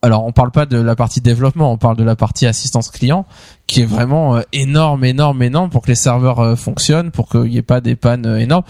[0.00, 3.26] Alors on parle pas de la partie développement, on parle de la partie assistance client
[3.66, 7.52] qui est vraiment euh, énorme, énorme, énorme pour que les serveurs euh, fonctionnent, pour qu'il
[7.52, 8.62] y ait pas des pannes euh, énormes.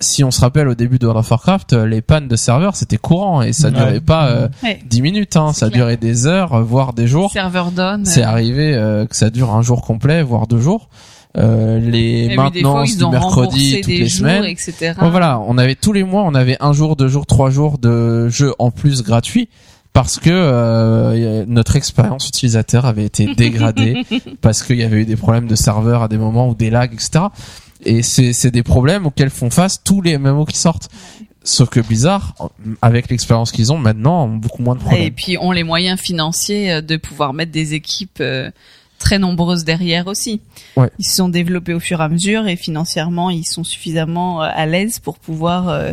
[0.00, 2.98] Si on se rappelle au début de World of Warcraft, les pannes de serveurs c'était
[2.98, 3.74] courant et ça Ouais.
[3.74, 4.78] durait pas euh, Ouais.
[4.84, 5.84] 10 minutes, hein, ça clair.
[5.84, 7.32] durait des heures, voire des jours.
[7.32, 8.04] Serveur down.
[8.04, 10.90] C'est euh, arrivé euh, que ça dure un jour complet, voire deux jours.
[11.36, 14.44] Euh, les fois, maintenances ils du mercredi toutes les jours, semaines.
[14.44, 14.92] etc.
[15.00, 17.78] Bon, voilà, on avait tous les mois, on avait un jour, deux jours, trois jours
[17.78, 19.48] de jeu en plus gratuit
[19.94, 24.04] parce que euh, notre expérience utilisateur avait été dégradée
[24.42, 26.92] parce qu'il y avait eu des problèmes de serveur à des moments ou des lags,
[26.92, 27.26] etc.
[27.86, 30.90] Et c'est des problèmes auxquels font face tous les MMO qui sortent.
[31.44, 32.34] Sauf que Blizzard,
[32.82, 35.12] avec l'expérience qu'ils ont maintenant, ont beaucoup moins de Et problèmes.
[35.12, 38.50] puis ont les moyens financiers euh, de pouvoir mettre des équipes euh,
[38.98, 40.40] très nombreuses derrière aussi.
[40.76, 40.90] Ouais.
[40.98, 44.48] Ils se sont développés au fur et à mesure et financièrement ils sont suffisamment euh,
[44.52, 45.92] à l'aise pour pouvoir euh,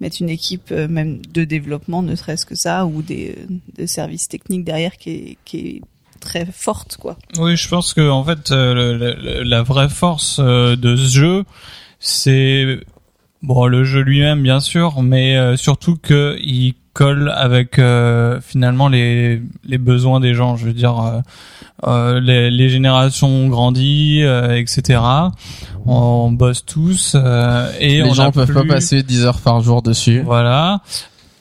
[0.00, 3.86] mettre une équipe euh, même de développement, ne serait-ce que ça, ou des, euh, des
[3.86, 5.82] services techniques derrière qui est, qui est
[6.20, 7.16] très forte quoi.
[7.38, 11.44] Oui, je pense que en fait, euh, la vraie force de ce jeu,
[12.00, 12.80] c'est
[13.42, 18.88] bon le jeu lui-même bien sûr, mais euh, surtout que il colle avec euh, finalement
[18.88, 20.56] les les besoins des gens.
[20.56, 21.22] Je veux dire,
[21.86, 25.00] euh, les, les générations ont grandi, euh, etc.
[25.86, 29.80] On bosse tous euh, et les on gens peuvent pas passer 10 heures par jour
[29.82, 30.20] dessus.
[30.24, 30.80] Voilà.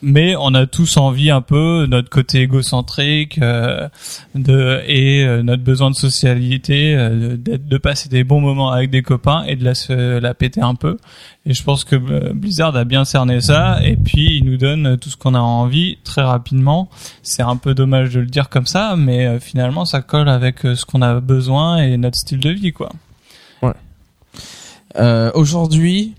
[0.01, 3.87] Mais on a tous envie un peu notre côté égocentrique euh,
[4.35, 8.89] de et euh, notre besoin de socialité euh, de, de passer des bons moments avec
[8.89, 10.97] des copains et de la se la péter un peu.
[11.45, 13.79] Et je pense que euh, Blizzard a bien cerné ça.
[13.83, 16.89] Et puis il nous donne tout ce qu'on a envie très rapidement.
[17.23, 20.65] C'est un peu dommage de le dire comme ça mais euh, finalement ça colle avec
[20.65, 22.89] euh, ce qu'on a besoin et notre style de vie quoi.
[24.99, 26.15] Euh, Aujourd'hui,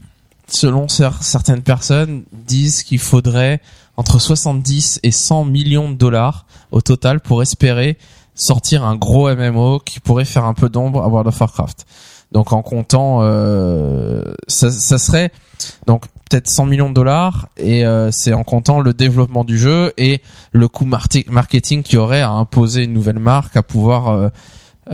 [0.48, 3.60] selon cer- certaines personnes, disent qu'il faudrait
[3.96, 7.98] entre 70 et 100 millions de dollars au total pour espérer
[8.34, 11.86] sortir un gros MMO qui pourrait faire un peu d'ombre à World of Warcraft.
[12.30, 15.32] Donc en comptant, euh, ça, serait
[15.86, 19.92] donc peut-être 100 millions de dollars et euh, c'est en comptant le développement du jeu
[19.96, 20.20] et
[20.52, 24.28] le coût marketing qui aurait à imposer une nouvelle marque à pouvoir euh,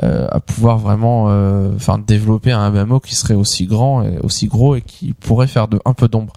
[0.02, 4.46] euh, à pouvoir vraiment euh, enfin développer un MMO qui serait aussi grand et aussi
[4.48, 6.32] gros et qui pourrait faire de un peu d'ombre.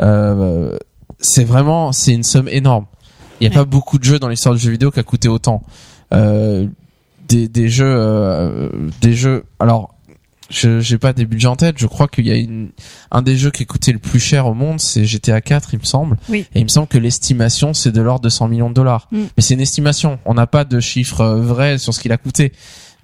[0.00, 0.76] Euh,
[1.18, 2.86] c'est vraiment c'est une somme énorme.
[3.40, 3.64] Il n'y a Ouais.
[3.64, 5.62] pas beaucoup de jeux dans l'histoire du jeu vidéo qui a coûté autant.
[6.12, 6.66] Euh,
[7.28, 8.68] des, des jeux euh,
[9.00, 9.94] des jeux alors
[10.50, 12.68] je j'ai pas des budgets en tête, je crois qu'il y a une
[13.10, 15.80] un des jeux qui a coûté le plus cher au monde, c'est GTA 4 il
[15.80, 16.18] me semble.
[16.28, 16.46] Oui.
[16.54, 19.08] Et il me semble que l'estimation c'est de l'ordre de 100 millions de dollars.
[19.10, 19.18] Mm.
[19.36, 22.52] Mais c'est une estimation, on n'a pas de chiffre vrai sur ce qu'il a coûté.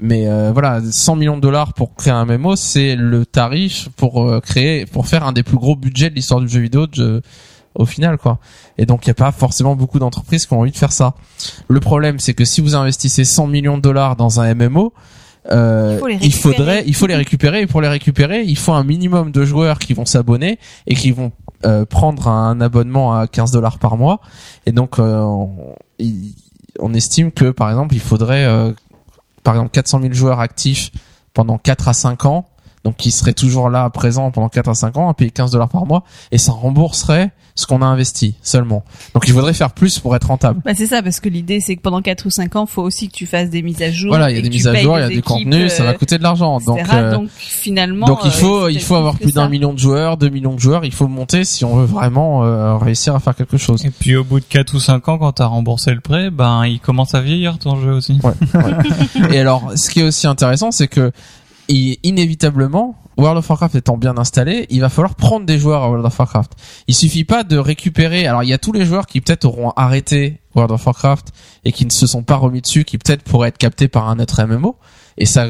[0.03, 4.29] Mais euh, voilà, 100 millions de dollars pour créer un MMO, c'est le tarif pour
[4.31, 7.21] euh, créer, pour faire un des plus gros budgets de l'histoire du jeu vidéo de-
[7.77, 8.39] au final, quoi.
[8.79, 11.15] Et donc, il n'y a pas forcément beaucoup d'entreprises qui ont envie de faire ça.
[11.69, 14.93] Le problème, c'est que si vous investissez 100 millions de dollars dans un MMO,
[15.53, 17.61] euh, Il faudrait, il faut les récupérer.
[17.63, 21.13] Et pour les récupérer, il faut un minimum de joueurs qui vont s'abonner et qui
[21.13, 21.31] vont
[21.65, 24.21] euh, prendre un abonnement à 15 dollars par mois.
[24.67, 25.51] Et donc, euh, on,
[26.81, 28.73] on estime que, par exemple, il faudrait, euh,
[29.43, 30.91] par exemple, 400 000 joueurs actifs
[31.35, 32.47] pendant 4 à 5 ans.
[32.83, 35.69] Donc, qui seraient toujours là, présents pendant 4 à 5 ans, à payer 15 dollars
[35.69, 36.03] par mois.
[36.33, 37.31] Et ça rembourserait
[37.61, 38.85] ce qu'on a investi seulement.
[39.15, 40.61] Donc, il faudrait faire plus pour être rentable.
[40.65, 43.09] Bah c'est ça parce que l'idée c'est que pendant 4 ou 5 ans, faut aussi
[43.09, 44.11] que tu fasses des mises à jour.
[44.11, 45.73] Voilà, il y a et des tu mises à jour, il y a des contenus,
[45.73, 46.59] ça va euh, coûter de l'argent.
[46.61, 49.79] Donc, euh, donc finalement Donc il euh, faut il faut avoir plus d'un million de
[49.79, 53.21] joueurs, deux millions de joueurs, il faut monter si on veut vraiment euh, réussir à
[53.21, 53.85] faire quelque chose.
[53.85, 56.65] et puis au bout de 4 ou 5 ans quand t'as remboursé le prêt ben
[56.67, 58.19] il commence à vieillir ton jeu aussi
[59.33, 61.13] Et alors ce qui est aussi intéressant c'est que
[61.69, 66.07] inévitablement World of Warcraft étant bien installé, il va falloir prendre des joueurs à World
[66.07, 66.53] of Warcraft.
[66.89, 68.27] Il suffit pas de récupérer.
[68.27, 71.29] Alors il y a tous les joueurs qui peut-être auront arrêté World of Warcraft
[71.65, 74.19] et qui ne se sont pas remis dessus, qui peut-être pourraient être captés par un
[74.19, 74.77] autre MMO.
[75.19, 75.49] Et ça,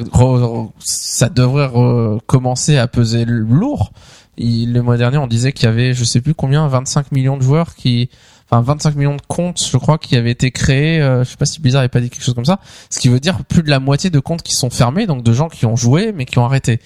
[0.81, 3.93] ça devrait recommencer à peser lourd.
[4.37, 7.37] Il- le mois dernier, on disait qu'il y avait, je sais plus combien, 25 millions
[7.37, 8.09] de joueurs qui,
[8.51, 11.01] enfin 25 millions de comptes, je crois, qui avaient été créés.
[11.01, 12.59] euh, je sais pas si Blizzard avait pas dit quelque chose comme ça.
[12.89, 15.33] Ce qui veut dire plus de la moitié de comptes qui sont fermés, donc de
[15.33, 16.81] gens qui ont joué mais qui ont arrêté.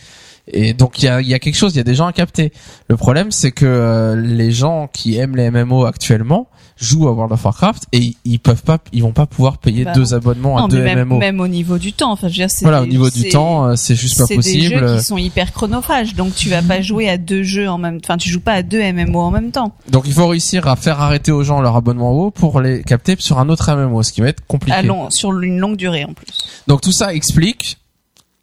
[0.47, 2.13] Et donc il y a, y a quelque chose, il y a des gens à
[2.13, 2.53] capter.
[2.89, 7.33] Le problème, c'est que euh, les gens qui aiment les MMO actuellement jouent à World
[7.33, 10.65] of Warcraft et ils, peuvent pas, ils vont pas pouvoir payer Bah, deux abonnements Non,
[10.67, 11.19] à deux même, MMO.
[11.19, 13.29] même au niveau du temps, enfin je veux dire c'est Voilà, au niveau du c'est-
[13.31, 14.81] temps, euh, c'est juste pas c'est possible.
[14.81, 17.79] des jeux qui sont hyper chronophages, donc tu vas pas jouer à deux jeux en
[17.79, 19.73] même, enfin tu joues pas à deux MMO en même temps.
[19.89, 23.15] Donc il faut réussir à faire arrêter aux gens leur abonnement WoW pour les capter
[23.21, 24.77] sur un autre MMO, ce qui va être compliqué.
[24.77, 26.27] À long, sur une longue durée en plus.
[26.67, 27.79] Donc tout ça explique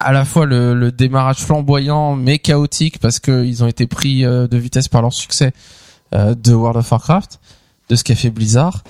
[0.02, 4.48] à la fois le, démarrage flamboyant mais chaotique parce que ils ont été pris euh,
[4.48, 5.54] de vitesse par leur succès
[6.14, 7.40] euh, de World of Warcraft,
[7.90, 8.84] de ce qu'a fait Blizzard.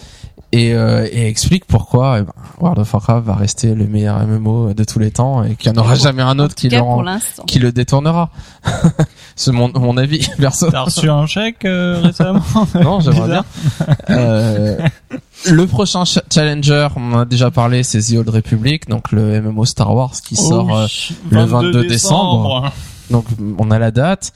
[0.54, 4.74] Et, euh, et explique pourquoi eh ben, World of Warcraft va rester le meilleur MMO
[4.74, 6.88] de tous les temps et qu'il n'y en aura jamais un autre qui le, pour
[6.88, 7.44] rend- l'instant.
[7.44, 8.30] qui le détournera.
[9.38, 10.70] C'est mon, mon avis perso.
[10.70, 12.42] t'as reçu un chèque euh, récemment
[12.76, 13.46] Non, j'aimerais bien.
[14.10, 14.78] Euh,
[15.50, 19.42] le prochain ch- challenger, on en a déjà parlé, c'est The Old Republic, donc le
[19.42, 20.76] MMO Star Wars qui sort.
[20.78, 20.88] euh,
[21.30, 22.72] le 22 décembre.
[23.10, 23.26] donc
[23.58, 24.34] on a la date.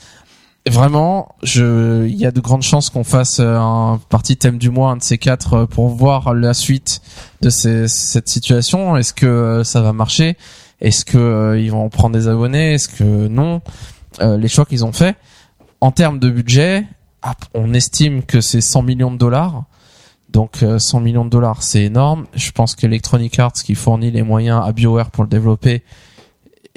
[0.68, 4.72] Vraiment, je, il y a de grandes chances qu'on fasse euh, un parti thème du
[4.72, 7.02] mois, un de ces quatre, euh, pour voir la suite
[7.42, 8.98] de ces- cette situation.
[8.98, 10.38] Est-ce que euh, ça va marcher?
[10.82, 12.74] Est-ce que ils vont prendre des abonnés?
[12.74, 13.62] Est-ce que non?
[14.22, 15.16] Les choix qu'ils ont fait
[15.82, 16.86] en termes de budget,
[17.22, 19.64] ah, on estime que c'est 100 millions de dollars.
[20.30, 22.26] Donc euh, 100 millions de dollars, c'est énorme.
[22.34, 25.84] Je pense qu'Electronic Arts, qui fournit les moyens à BioWare pour le développer,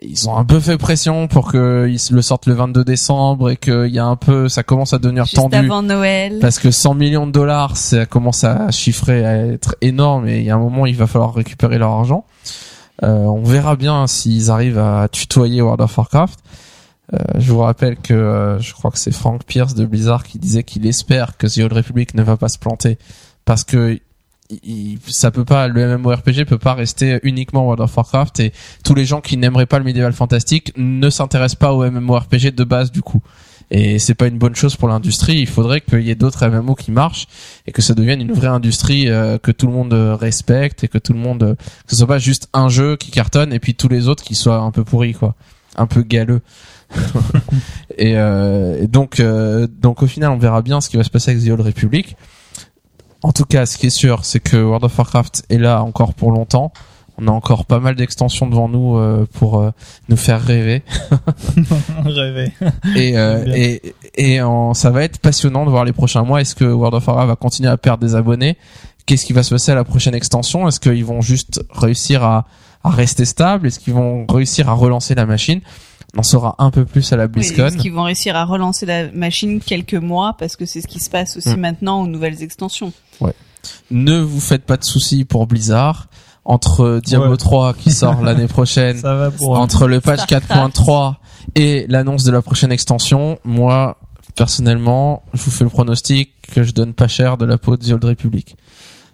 [0.03, 3.89] ils ont un peu fait pression pour qu'ils le sortent le 22 décembre et qu'il
[3.89, 5.57] y a un peu, ça commence à devenir Juste tendu.
[5.57, 6.39] avant Noël.
[6.41, 10.45] Parce que 100 millions de dollars, ça commence à chiffrer, à être énorme et il
[10.45, 12.25] y a un moment, il va falloir récupérer leur argent.
[13.03, 16.39] Euh, on verra bien s'ils arrivent à tutoyer World of Warcraft.
[17.15, 20.39] Euh, je vous rappelle que euh, je crois que c'est Frank Pierce de Blizzard qui
[20.39, 22.99] disait qu'il espère que The Old Republic ne va pas se planter
[23.47, 23.99] parce que
[24.65, 28.53] il- ça peut pas le MMORPG peut pas rester uniquement World of Warcraft et
[28.85, 32.65] tous les gens qui n'aimeraient pas le médiéval fantastique ne s'intéressent pas au MMORPG de
[32.65, 33.21] base du coup
[33.71, 35.37] Et c'est pas une bonne chose pour l'industrie.
[35.39, 37.27] Il faudrait qu'il y ait d'autres MMO qui marchent
[37.67, 40.89] et que ça devienne une vraie industrie euh, que tout le monde euh, respecte et
[40.89, 43.59] que tout le monde euh, que ce soit pas juste un jeu qui cartonne et
[43.61, 45.35] puis tous les autres qui soient un peu pourris quoi,
[45.77, 46.41] un peu galeux.
[47.99, 51.11] et, euh, et donc euh, donc au final on verra bien ce qui va se
[51.11, 52.17] passer avec The Old Republic.
[53.23, 56.15] En tout cas, ce qui est sûr, c'est que World of Warcraft est là encore
[56.15, 56.73] pour longtemps.
[57.21, 59.73] On a encore pas mal d'extensions devant nous euh, pour euh,
[60.09, 60.83] nous faire rêver.
[62.05, 62.53] Rêver.
[62.95, 66.41] Et, euh, et, et en- ça va être passionnant de voir les prochains mois.
[66.41, 68.57] Est-ce que World of Warcraft va continuer à perdre des abonnés?
[69.05, 70.69] Qu'est-ce qui va se passer à la prochaine extension?
[70.69, 72.47] Est-ce qu'ils vont juste réussir à,
[72.85, 75.61] à rester stable Est-ce qu'ils vont réussir à relancer la machine?
[76.19, 77.67] On en saura un peu plus à la Oui, BlizzCon.
[77.67, 80.99] Est-ce qu'ils vont réussir à relancer la machine quelques mois parce que c'est ce qui
[80.99, 81.61] se passe aussi Mm.
[81.61, 82.93] maintenant aux nouvelles extensions.
[83.91, 86.09] ne vous faites pas de soucis pour Blizzard.
[86.45, 87.37] Entre Diablo Ouais.
[87.37, 89.59] 3 qui sort l'année prochaine, Ça va pour.
[89.59, 90.77] entre le patch Starcraft.
[90.77, 91.15] 4.3
[91.55, 93.99] et l'annonce de la prochaine extension, moi,
[94.35, 97.85] personnellement, je vous fais le pronostic que je donne pas cher de la peau de
[97.85, 98.57] The Old Republic.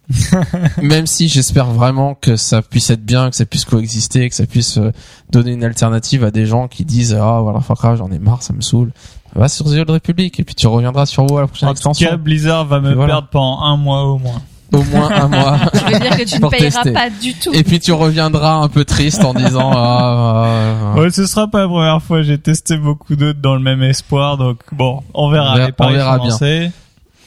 [0.83, 4.47] Même si j'espère vraiment que ça puisse être bien, que ça puisse coexister, que ça
[4.47, 4.93] puisse euh,
[5.31, 8.53] donner une alternative à des gens qui disent ah voilà Warcraft j'en ai marre, ça
[8.53, 8.93] me saoule.
[9.35, 11.73] Va sur The Old Republic et puis tu reviendras sur WoW à la prochaine En
[11.73, 12.09] tout extension.
[12.11, 13.15] cas, Blizzard va me voilà.
[13.15, 14.41] perdre pendant un mois au moins.
[14.73, 15.59] Au moins un mois.
[15.75, 16.93] Je veux dire que tu ne Pour payeras tester.
[16.93, 17.53] pas du tout.
[17.53, 21.01] Et puis tu reviendras un peu triste en disant ah, ah, ah.
[21.01, 22.23] Ouais, ce sera pas la première fois.
[22.23, 25.53] J'ai testé beaucoup d'autres dans le même espoir, donc bon, on verra.
[25.53, 26.71] On verra- Les paris on verra sont bien.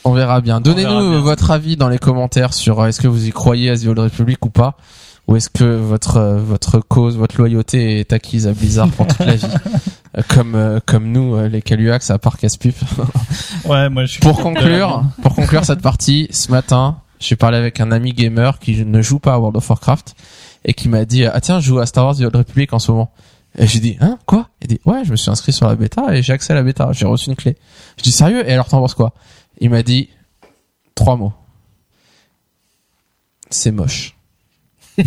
[0.08, 0.62] On verra bien.
[0.62, 3.88] Donnez-nous votre avis dans les commentaires sur euh, est-ce que vous y croyez à The
[3.88, 4.78] Old Republic ou pas?
[5.28, 9.26] Ou est-ce que votre euh, votre cause, votre loyauté est acquise à Blizzard pour toute
[9.26, 9.46] la vie?
[10.18, 12.78] Euh, comme comme nous les Caluax à part casse-pipe.
[13.66, 14.22] Ouais, moi je suis.
[14.22, 18.86] Pour conclure, pour conclure cette partie, ce matin, j'ai parlé avec un ami gamer qui
[18.86, 20.16] ne joue pas à World of Warcraft
[20.64, 22.80] et qui m'a dit ah tiens je joue à Star Wars The Old Republic en
[22.80, 23.12] ce moment.
[23.58, 24.48] Et j'ai dit hein quoi?
[24.62, 26.64] Il dit ouais je me suis inscrit sur la bêta et j'ai accès à la
[26.64, 26.90] bêta.
[26.94, 27.58] J'ai reçu une clé.
[27.98, 28.50] Je dis sérieux?
[28.50, 29.14] Et alors t'en penses quoi?
[29.60, 30.10] Il m'a dit
[30.96, 31.34] trois mots.
[33.50, 34.16] C'est moche.
[34.98, 35.04] Et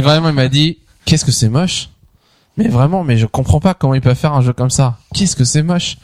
[0.00, 1.90] vraiment il m'a dit qu'est-ce que c'est moche?
[2.56, 4.98] Mais vraiment mais je comprends pas comment il peut faire un jeu comme ça.
[5.14, 5.96] Qu'est-ce que c'est moche?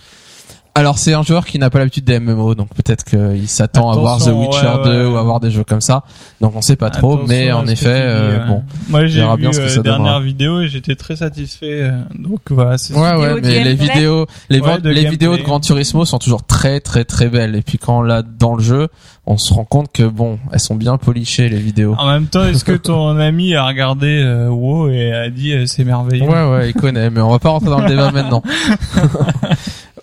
[0.75, 3.97] Alors c'est un joueur qui n'a pas l'habitude des MMO, donc peut-être qu'il s'attend à
[3.97, 5.13] voir The Witcher ouais, 2 ouais.
[5.13, 6.03] ou à voir des jeux comme ça.
[6.41, 8.47] Donc on sait pas trop, Attention mais en effet, euh, ouais.
[8.49, 8.63] bon.
[8.89, 9.99] Moi j'ai vu bien ce que euh, ça les donnera.
[9.99, 11.83] dernières vidéos et j'étais très satisfait.
[11.83, 15.37] euh, Donc voilà, c'est Ouais ouais, mais les vidéos, les, Ouais, ventes- de les vidéos
[15.37, 17.55] de Gran Turismo sont toujours très très très belles.
[17.55, 18.89] Et puis quand là dans le jeu,
[19.27, 21.95] on se rend compte que bon, elles sont bien polichées les vidéos.
[21.99, 25.67] En même temps, est-ce que ton ami a regardé euh, WoW et a dit euh,
[25.67, 26.25] c'est merveilleux?
[26.29, 28.43] Ouais ouais, il connaît, mais on va pas rentrer dans le débat maintenant.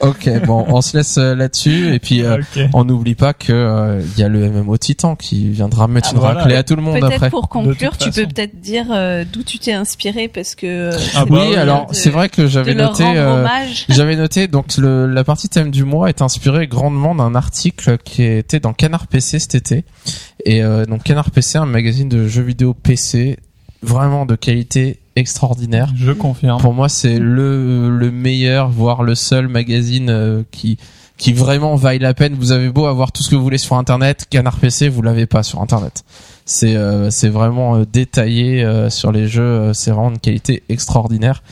[0.02, 2.38] Ok, bon, on se laisse euh, là-dessus et puis euh,
[2.74, 6.14] on n'oublie pas que euh, il y a le MMO Titan qui viendra mettre Ah,
[6.16, 6.40] une voilà.
[6.40, 7.30] raclée à tout le monde Peut-être après.
[7.30, 11.26] pour conclure, tu peux peut-être dire euh, d'où tu t'es inspiré parce que euh, Ah
[11.26, 13.04] bah oui, oui, alors c'est vrai que j'avais noté.
[13.06, 13.46] euh.
[13.90, 18.24] J'avais noté donc le, la partie thème du mois est inspirée grandement d'un article qui
[18.24, 19.84] était dans Canard PC cet été
[20.46, 23.38] et euh, donc Canard PC un magazine de jeux vidéo PC
[23.82, 25.92] vraiment de qualité extraordinaire.
[25.96, 26.62] Je confirme.
[26.62, 30.78] Pour moi c'est le le meilleur voire le seul magazine euh, qui
[31.18, 32.34] qui vraiment vaille la peine.
[32.34, 35.26] Vous avez beau avoir tout ce que vous voulez sur internet, Canard PC vous l'avez
[35.26, 36.04] pas sur internet.
[36.46, 41.44] C'est euh, c'est vraiment euh, détaillé euh, sur les jeux, c'est vraiment une qualité extraordinaire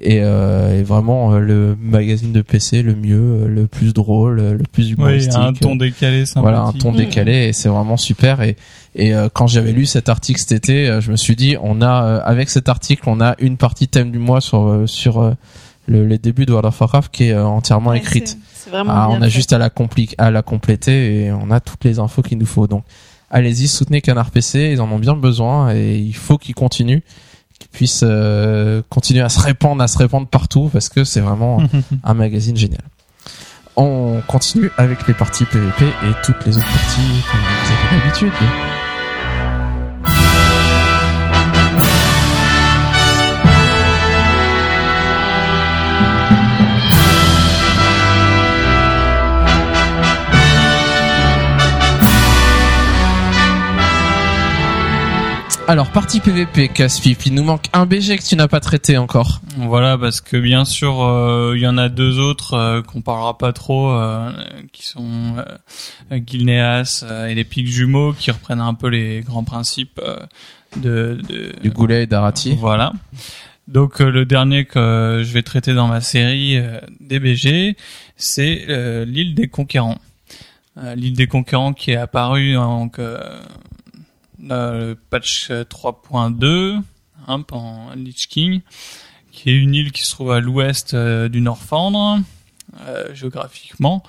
[0.00, 4.40] et, euh, et vraiment euh, le magazine de PC le mieux, euh, le plus drôle,
[4.40, 5.34] euh, le plus Oui, humoristique.
[5.36, 8.56] un ton décalé voilà, un ton décalé et c'est vraiment super et
[8.94, 11.80] et euh, quand j'avais lu cet article cet été, euh, je me suis dit on
[11.82, 15.20] a euh, avec cet article, on a une partie thème du mois sur euh, sur
[15.20, 15.32] euh,
[15.86, 18.28] le, les débuts de World of Warcraft qui est euh, entièrement Ouais, écrite.
[18.28, 19.30] c'est- C'est vraiment Ah, bien on a fait.
[19.30, 19.70] juste à la,
[20.18, 22.68] à la compléter et on a toutes les infos qu'il nous faut.
[22.68, 22.84] Donc,
[23.28, 27.00] allez-y, soutenez Canard PC, ils en ont bien besoin et il faut qu'ils continuent,
[27.62, 31.62] qu'ils puissent euh, continuer à se répandre, à se répandre partout parce que c'est vraiment
[32.04, 32.82] un magazine génial.
[33.76, 38.81] On continue avec les parties PVP et toutes les autres parties comme vous avez l'habitude.
[55.72, 59.40] Alors, partie PVP, Caspip, il nous manque un BG que tu n'as pas traité encore.
[59.56, 63.38] Voilà, parce que bien sûr, euh, il y en a deux autres euh, qu'on parlera
[63.38, 64.30] pas trop, euh,
[64.74, 65.42] qui sont
[66.10, 69.98] Gilneas euh, et les pics jumeaux, qui reprennent un peu les grands principes
[70.76, 72.54] de, de Du Goulet et d'Arati.
[72.54, 72.92] Voilà.
[73.66, 77.78] Donc le dernier que je vais traiter dans ma série euh, DBG,
[78.16, 78.66] c'est
[79.06, 79.96] l'île des conquérants.
[80.96, 82.90] L'île des conquérants qui est apparue dans
[84.42, 86.80] le patch 3.2
[87.28, 87.44] hein,
[87.96, 88.60] Lich King,
[89.30, 92.20] qui est une île qui se trouve à l'ouest euh, du Nord-Fandre
[92.86, 94.02] euh, géographiquement,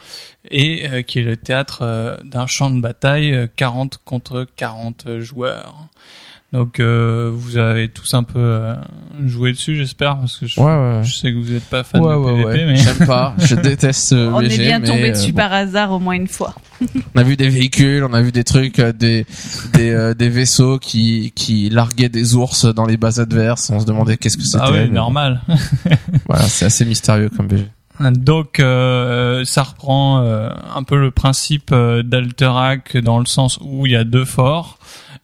[0.50, 5.20] et euh, qui est le théâtre euh, d'un champ de bataille euh, 40 contre 40
[5.20, 5.88] joueurs.
[6.54, 8.76] Donc euh, vous avez tous un peu euh,
[9.26, 11.04] joué dessus, j'espère, parce que je, Ouais, ouais, ouais.
[11.04, 12.66] je sais que vous n'êtes pas fan Ouais, de ouais, PvP, ouais.
[12.68, 13.34] mais J'aime pas.
[13.40, 15.38] Je déteste ce On VG, est bien tombé euh, dessus bon.
[15.38, 16.54] par hasard au moins une fois.
[17.16, 19.26] On a vu des véhicules, on a vu des trucs, euh, des
[19.74, 23.72] des, euh, des vaisseaux qui qui larguaient des ours dans les bases adverses.
[23.72, 24.60] On se demandait qu'est-ce que c'était.
[24.62, 25.42] ah oui, mais normal.
[26.30, 27.66] Voilà, c'est assez mystérieux comme VG.
[28.00, 33.86] Donc euh, ça reprend euh, un peu le principe euh, d'Alterac dans le sens où
[33.86, 34.80] il y a deux forts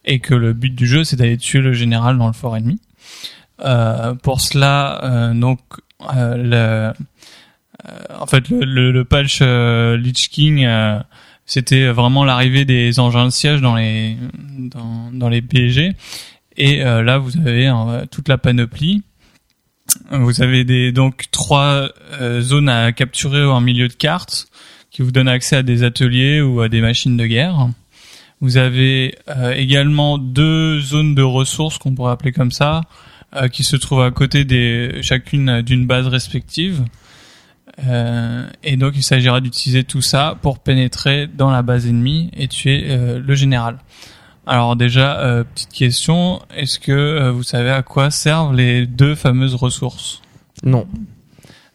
[0.10, 2.80] et que le but du jeu c'est d'aller tuer le général dans le fort ennemi.
[3.62, 5.60] Euh, pour cela, euh, donc
[6.14, 6.94] euh, le, euh,
[8.18, 10.68] en fait le, le, le patch Lich King
[11.46, 14.18] c'était vraiment l'arrivée des engins de siège dans les
[14.58, 15.96] dans, dans les PG
[16.60, 19.02] et euh, là vous avez euh, toute la panoplie.
[20.12, 21.90] Vous avez des donc trois
[22.22, 24.48] euh, zones à capturer en milieu de carte
[24.92, 27.70] qui vous donnent accès à des ateliers ou à des machines de guerre.
[28.42, 32.82] Vous avez euh, également deux zones de ressources qu'on pourrait appeler comme ça,
[33.36, 36.86] euh, qui se trouvent à côté des chacune d'une base respective.
[37.88, 42.48] Euh, et donc il s'agira d'utiliser tout ça pour pénétrer dans la base ennemie et
[42.48, 43.78] tuer euh, le général.
[44.48, 49.16] Alors déjà, euh, petite question, est-ce que euh, vous savez à quoi servent les deux
[49.16, 50.22] fameuses ressources?
[50.64, 50.88] Non.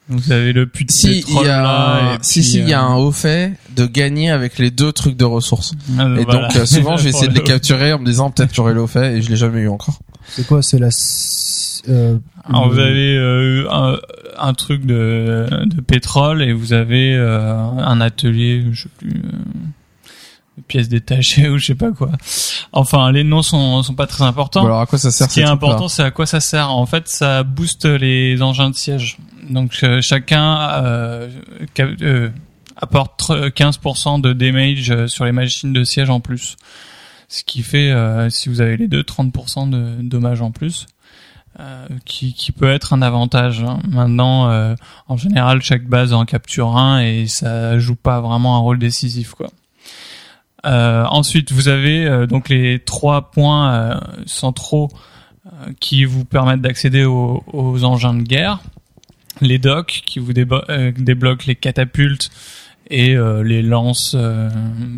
[0.09, 2.75] Vous avez le puits de Si pétrole y a, là, si puis, si il y
[2.75, 5.73] a un haut fait de gagner avec les deux trucs de ressources.
[5.99, 6.49] euh, Et voilà.
[6.49, 9.17] donc euh, souvent j'ai essayé de les capturer en me disant peut-être j'aurai le fait
[9.17, 9.99] et je l'ai jamais eu encore.
[10.29, 10.89] C'est quoi C'est la.
[11.89, 12.17] Euh,
[12.49, 13.99] Alors vous avez euh, un,
[14.39, 20.61] un truc de, de pétrole et vous avez euh, un atelier, je sais plus, euh,
[20.67, 22.11] pièces détachées ou je sais pas quoi.
[22.73, 24.61] Enfin, les noms sont sont pas très importants.
[24.61, 26.71] Bon, alors à quoi ça sert Ce qui est important, c'est à quoi ça sert.
[26.71, 29.19] En fait, ça booste les engins de siège.
[29.51, 31.29] Donc euh, chacun euh,
[31.75, 32.31] cap- euh,
[32.77, 36.57] apporte tr- 15% de damage euh, sur les machines de siège en plus.
[37.29, 40.87] Ce qui fait, euh, si vous avez les deux, 30% de dommages en plus.
[41.61, 43.63] euh, qui, qui peut être un avantage.
[43.63, 43.79] hein.
[43.89, 44.75] Maintenant, euh,
[45.09, 49.35] en général, chaque base en capture un et ça joue pas vraiment un rôle décisif,
[49.35, 49.51] quoi.
[50.67, 54.89] Euh, ensuite, vous avez euh, donc les trois points centraux
[55.47, 58.61] euh, qui vous permettent d'accéder aux, aux engins de guerre,
[59.41, 62.31] les docks qui vous débloquent les catapultes
[62.91, 64.49] et euh, les lances, euh,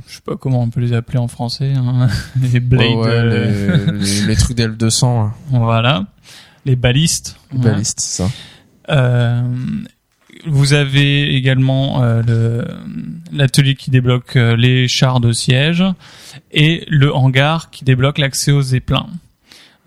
[0.09, 2.09] je sais pas comment on peut les appeler en français, hein,
[2.53, 6.07] les blades, Ouais, ouais, euh, les, les, les trucs d'L200, hein, voilà,
[6.65, 7.37] les balistes.
[7.53, 7.73] les Voilà.
[7.75, 8.29] balistes, ça.
[8.91, 9.43] Euh,
[10.47, 12.65] vous avez également euh, le-
[13.33, 15.83] l'atelier qui débloque euh, les chars de siège
[16.53, 19.09] et le hangar qui débloque l'accès aux zeppelins.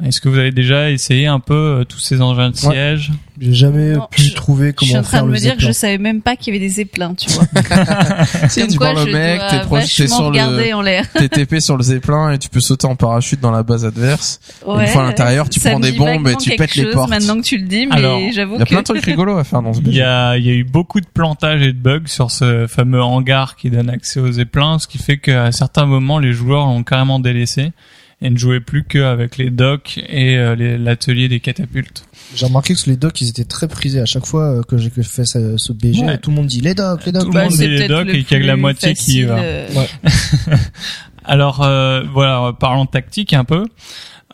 [0.03, 2.97] Est-ce que vous avez déjà essayé un peu tous ces engins de Ouais.
[3.41, 5.55] J'ai jamais Non, pu je- trouver Je comment suis en train faire de me dire
[5.55, 7.45] que je savais même pas qu'il y avait des zeppelins, tu vois.
[8.49, 11.05] Si, tu quoi, prends le je mec, t'es projeté sur le, regarder en l'air.
[11.13, 14.39] t'es TP sur le zeppelin et tu peux sauter en parachute dans la base adverse.
[14.65, 17.09] Ouais, fois à l'intérieur, tu prends des bombes et tu pètes les portes.
[17.09, 19.37] Maintenant que tu le dis, mais j'avoue Il y a que plein de trucs rigolos
[19.37, 20.01] à faire dans ce Il y BG.
[20.01, 23.55] a, il y a eu beaucoup de plantages et de bugs sur ce fameux hangar
[23.55, 27.19] qui donne accès aux zeppelins, ce qui fait qu'à certains moments, les joueurs l'ont carrément
[27.19, 27.71] délaissé
[28.21, 32.05] et ne jouaient plus qu'avec les docks et euh, l'atelier des catapultes.
[32.35, 34.89] J'ai remarqué que les docks, ils étaient très prisés à chaque fois euh, que j'ai
[34.89, 36.03] fais ce, ce BG.
[36.03, 36.17] Ouais.
[36.17, 37.23] Tout le monde dit les docks, les docks.
[37.23, 38.93] Tout le bah, monde dit les docks le et qu'il y a que la moitié
[38.93, 39.39] qui y va.
[39.39, 39.67] euh,
[41.23, 43.65] Alors euh, voilà, parlons tactique un peu.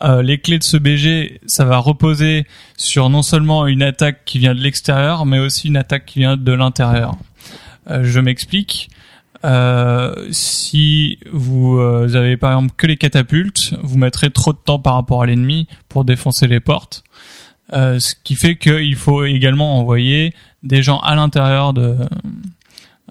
[0.02, 2.46] Euh, les clés de ce BG, ça va reposer
[2.76, 6.36] sur non seulement une attaque qui vient de l'extérieur, mais aussi une attaque qui vient
[6.36, 7.16] de l'intérieur.
[7.90, 8.90] Euh, je m'explique.
[9.46, 14.80] Euh, si vous euh, avez par exemple que les catapultes, vous mettrez trop de temps
[14.80, 17.04] par rapport à l'ennemi pour défoncer les portes.
[17.72, 20.32] Euh, ce qui fait qu'il faut également envoyer
[20.62, 21.96] des gens à l'intérieur de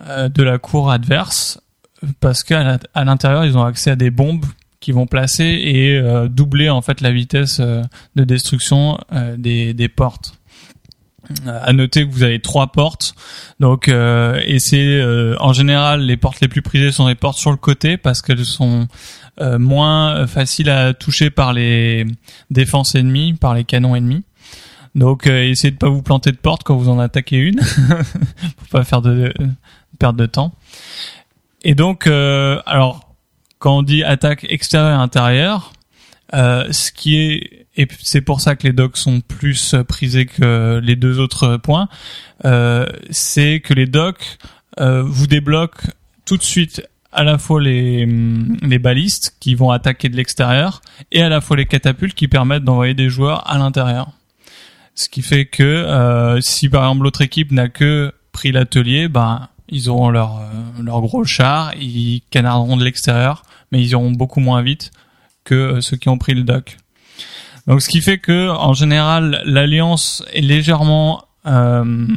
[0.08, 1.60] euh, de la cour adverse
[2.22, 4.46] parce qu'à l'intérieur ils ont accès à des bombes
[4.80, 8.98] qui vont placer et euh, doubler en fait la vitesse de destruction
[9.38, 10.38] des, des portes.
[11.48, 13.16] Euh, À noter que vous avez trois portes,
[13.60, 17.38] donc euh, et c'est euh, en général les portes les plus prisées sont les portes
[17.38, 18.88] sur le côté parce qu'elles sont
[19.42, 22.06] euh, moins faciles à toucher par les
[22.52, 24.24] défenses ennemies, par les canons ennemis.
[24.94, 27.60] Donc euh, essayez de pas vous planter de porte quand vous en attaquez une,
[28.58, 29.50] pour pas faire de, de
[30.00, 30.54] perte de temps.
[31.64, 33.16] Et donc, euh, alors,
[33.58, 35.74] quand on dit attaque extérieure et intérieure,
[36.36, 40.26] euh, ce qui est, et c'est pour ça que les docks sont plus euh, prisés
[40.26, 41.90] que les deux autres points,
[42.46, 44.38] euh, c'est que les docks
[44.80, 45.90] euh, vous débloquent
[46.26, 46.82] tout de suite
[47.16, 50.82] à la fois les, hum, les balistes qui vont attaquer de l'extérieur
[51.12, 54.12] et à la fois les catapultes qui permettent d'envoyer des joueurs à l'intérieur.
[54.96, 59.50] Ce qui fait que euh, si par exemple l'autre équipe n'a que pris l'atelier, ben
[59.68, 64.40] ils auront leur euh, leur gros char, ils canarderont de l'extérieur, mais ils iront beaucoup
[64.40, 64.92] moins vite
[65.44, 66.78] que euh, ceux qui ont pris le dock.
[67.68, 72.08] Donc ce qui fait que en général l'alliance est légèrement euh,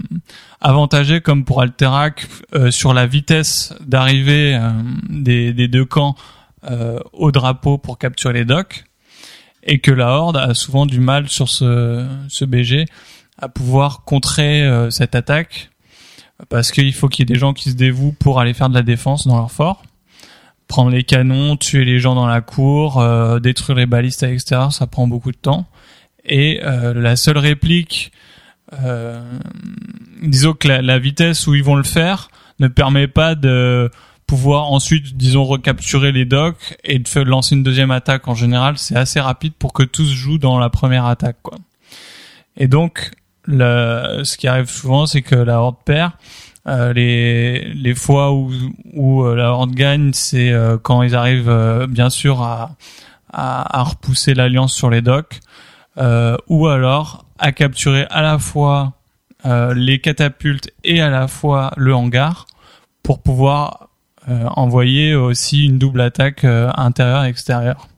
[0.61, 4.71] avantagée comme pour Alterac euh, sur la vitesse d'arrivée euh,
[5.09, 6.17] des, deux camps
[6.71, 8.85] euh, au drapeau pour capturer les docks
[9.63, 12.87] et que la horde a souvent du mal sur ce, ce BG
[13.39, 15.71] à pouvoir contrer cette attaque
[16.49, 18.75] parce qu'il faut qu'il y ait des gens qui se dévouent pour aller faire de
[18.75, 19.83] la défense dans leur fort
[20.69, 24.73] prendre les canons, tuer les gens dans la cour, euh, détruire les balistes à l'extérieur,
[24.73, 25.67] ça prend beaucoup de temps.
[26.25, 28.13] Et euh, la seule réplique,
[28.85, 29.21] euh,
[30.23, 32.31] disons que la, vitesse où ils vont le faire
[32.61, 33.91] ne permet pas de
[34.27, 38.29] pouvoir ensuite, disons, recapturer les docks et de lancer une deuxième attaque.
[38.29, 41.57] En général, c'est assez rapide pour que tout se joue dans la première attaque, quoi.
[42.59, 43.13] Et donc,
[43.47, 46.13] ce qui arrive souvent, c'est que la horde perd.
[46.69, 48.53] Euh, les, les fois où,
[48.93, 52.77] où euh, la horde gagne, c'est euh, quand ils arrivent, bien sûr, à,
[53.33, 55.41] à, à repousser l'alliance sur les docks,
[56.49, 58.93] ou alors à capturer à la fois
[59.45, 62.47] les catapultes et à la fois le hangar
[63.03, 63.89] pour pouvoir
[64.29, 67.89] envoyer aussi une double attaque intérieure et extérieure.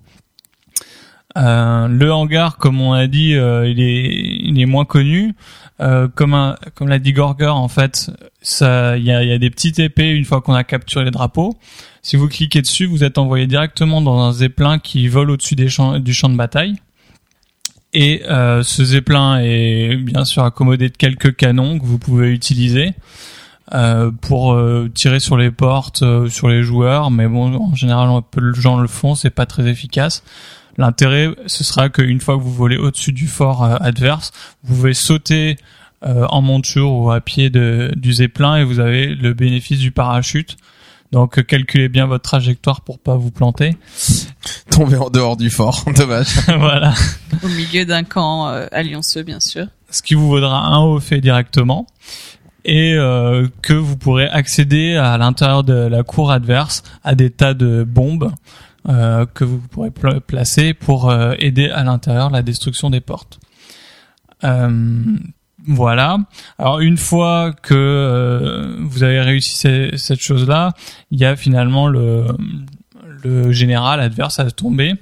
[1.38, 4.04] Euh, le hangar, comme on a dit, euh, il est
[4.42, 5.34] il est moins connu.
[5.80, 8.10] Euh, comme un, comme l'a dit Gorger, en fait,
[8.42, 11.10] ça il y a, y a des petites épées une fois qu'on a capturé les
[11.10, 11.56] drapeaux.
[12.02, 15.68] Si vous cliquez dessus, vous êtes envoyé directement dans un zeppelin qui vole au-dessus des
[15.68, 16.76] champs, du champ de bataille.
[17.92, 22.94] Et euh, ce zeppelin est bien sûr accommodé de quelques canons que vous pouvez utiliser
[23.72, 27.10] euh, pour euh, tirer sur les portes, euh, sur les joueurs.
[27.10, 30.24] Mais bon, en général, peu de gens le font, c'est pas très efficace.
[30.80, 34.32] L'intérêt, ce sera qu'une fois que vous volez au-dessus du fort euh, adverse,
[34.64, 35.56] vous pouvez sauter
[36.02, 39.90] euh, en monture ou à pied de, du zeppelin et vous avez le bénéfice du
[39.90, 40.56] parachute.
[41.12, 43.76] Donc euh, calculez bien votre trajectoire pour pas vous planter.
[44.70, 46.28] Tomber en dehors du fort, dommage.
[46.46, 46.94] voilà.
[47.42, 49.66] Au milieu d'un camp euh, allianceux, bien sûr.
[49.90, 51.86] Ce qui vous vaudra un haut fait directement
[52.64, 57.54] et euh, que vous pourrez accéder à l'intérieur de la cour adverse à des tas
[57.54, 58.32] de bombes
[58.88, 63.38] euh, que vous pourrez pla- placer pour euh, aider à l'intérieur la destruction des portes.
[64.44, 65.02] Euh,
[65.66, 66.18] voilà.
[66.58, 70.72] Alors une fois que euh, vous avez réussi ce- cette chose-là,
[71.10, 72.26] il y a finalement le,
[73.22, 74.94] le général adverse à tomber.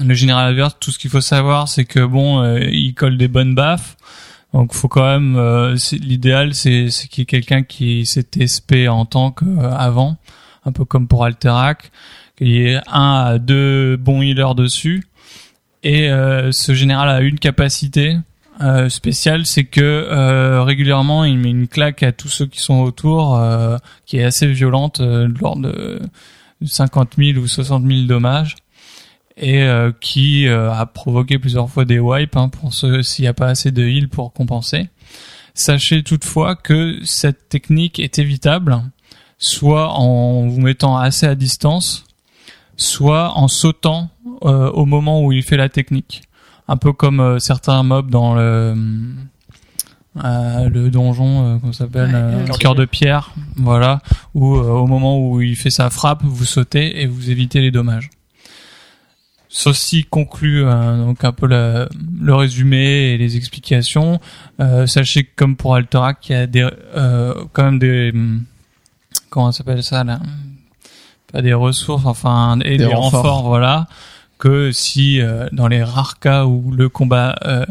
[0.00, 3.54] Le général adverse, tout ce qu'il faut savoir, c'est que bon, il colle des bonnes
[3.54, 3.96] baffes.
[4.54, 9.04] Donc faut quand même euh, l'idéal c'est qu'il y ait quelqu'un qui s'est SP en
[9.04, 10.16] tant qu'avant,
[10.64, 11.90] un peu comme pour Alterac,
[12.38, 15.04] qu'il y ait un à deux bons healers dessus.
[15.82, 18.16] Et euh, ce général a une capacité
[18.60, 22.80] euh, spéciale, c'est que euh, régulièrement il met une claque à tous ceux qui sont
[22.80, 26.00] autour, euh, qui est assez violente, euh, de l'ordre de
[26.64, 28.56] 50 000 ou 60 000 dommages
[29.36, 33.34] et euh, qui a provoqué plusieurs fois des wipes hein, pour ceux s'il n'y a
[33.34, 34.88] pas assez de heal pour compenser.
[35.54, 38.82] Sachez toutefois que cette technique est évitable,
[39.38, 42.07] soit en vous mettant assez à distance,
[42.78, 44.08] soit en sautant
[44.44, 46.22] euh, au moment où il fait la technique.
[46.68, 48.74] Un peu comme euh, certains mobs dans le
[50.24, 54.00] euh, le donjon, euh, comment ça s'appelle, Ouais, euh, le cœur de pierre, voilà,
[54.34, 57.70] où euh, au moment où il fait sa frappe, vous sautez et vous évitez les
[57.70, 58.10] dommages.
[59.48, 64.20] Ceci conclut euh, donc un peu le résumé et les explications.
[64.60, 68.42] Euh, sachez que comme pour Alterac, il y a des, euh, quand même des hum,
[69.30, 70.20] comment s'appelle ça là
[71.32, 73.22] Pas des ressources, enfin et Des des, renforts.
[73.22, 73.42] renforts.
[73.48, 73.86] voilà.
[74.38, 77.66] Que si euh, dans les rares cas où le combat euh,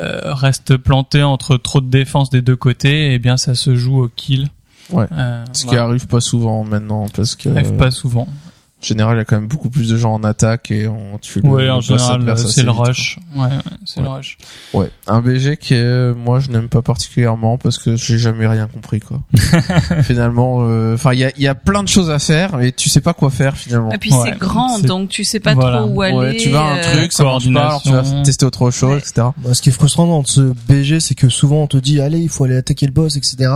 [0.00, 4.02] euh, reste planté entre trop de défense des deux côtés, eh bien ça se joue
[4.02, 4.48] au kill.
[4.90, 5.06] Ouais.
[5.12, 8.26] Euh, Ce qui arrive pas souvent maintenant parce que arrive pas souvent.
[8.82, 11.18] En général il y a quand même beaucoup plus de gens en attaque et on
[11.18, 13.18] tue le, Oui, le en général, c'est le vite, rush.
[13.36, 13.48] Ouais, ouais,
[13.84, 14.14] c'est le Ouais.
[14.14, 14.38] rush.
[14.74, 14.90] Ouais.
[15.06, 19.00] Un BG qui est moi je n'aime pas particulièrement parce que j'ai jamais rien compris
[19.00, 19.20] quoi.
[20.02, 22.88] finalement euh, enfin il y a y a plein de choses à faire et tu
[22.88, 23.92] sais pas quoi faire finalement.
[23.92, 25.78] Et puis Ouais, c'est grand, donc tu sais pas Voilà.
[25.82, 26.16] trop où aller.
[26.16, 28.70] Ouais, tu vas à un euh, truc, ça marche pas, alors tu vas tester autre
[28.70, 28.98] chose, Ouais.
[28.98, 29.28] etc.
[29.38, 32.18] Bah, ce qui est frustrant dans ce BG, c'est que souvent on te dit allez,
[32.18, 33.50] il faut aller attaquer le boss, etc.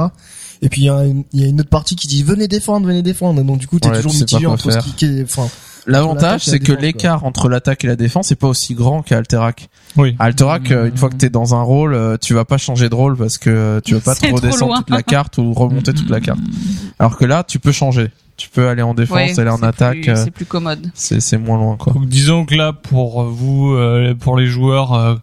[0.62, 2.48] Et puis il y, a une- il y a une autre partie qui dit venez
[2.48, 3.40] défendre, venez défendre.
[3.40, 4.84] Et donc du coup t'es Ouais, toujours tu mitigé entre ce faire.
[4.84, 5.48] qui, qui est, enfin,
[5.88, 9.68] L'avantage, c'est que l'écart entre l'attaque et la défense est pas aussi grand qu'à Alterac.
[9.96, 10.16] Oui.
[10.18, 12.94] Alterac, euh, une fois que t'es dans un rôle, euh, tu vas pas changer de
[12.96, 14.78] rôle parce que tu vas pas C'est trop trop descendre loin.
[14.78, 16.40] toute la carte ou remonter toute la carte.
[16.40, 16.50] Mm.
[16.98, 18.10] Alors que là, tu peux changer.
[18.36, 20.00] Tu peux aller en défense, Ouais, aller en c'est attaque.
[20.00, 20.90] plus- euh, C'est plus commode.
[20.94, 21.92] C'est c'est moins loin quoi.
[21.92, 25.20] Donc disons que là pour vous, euh, pour les joueurs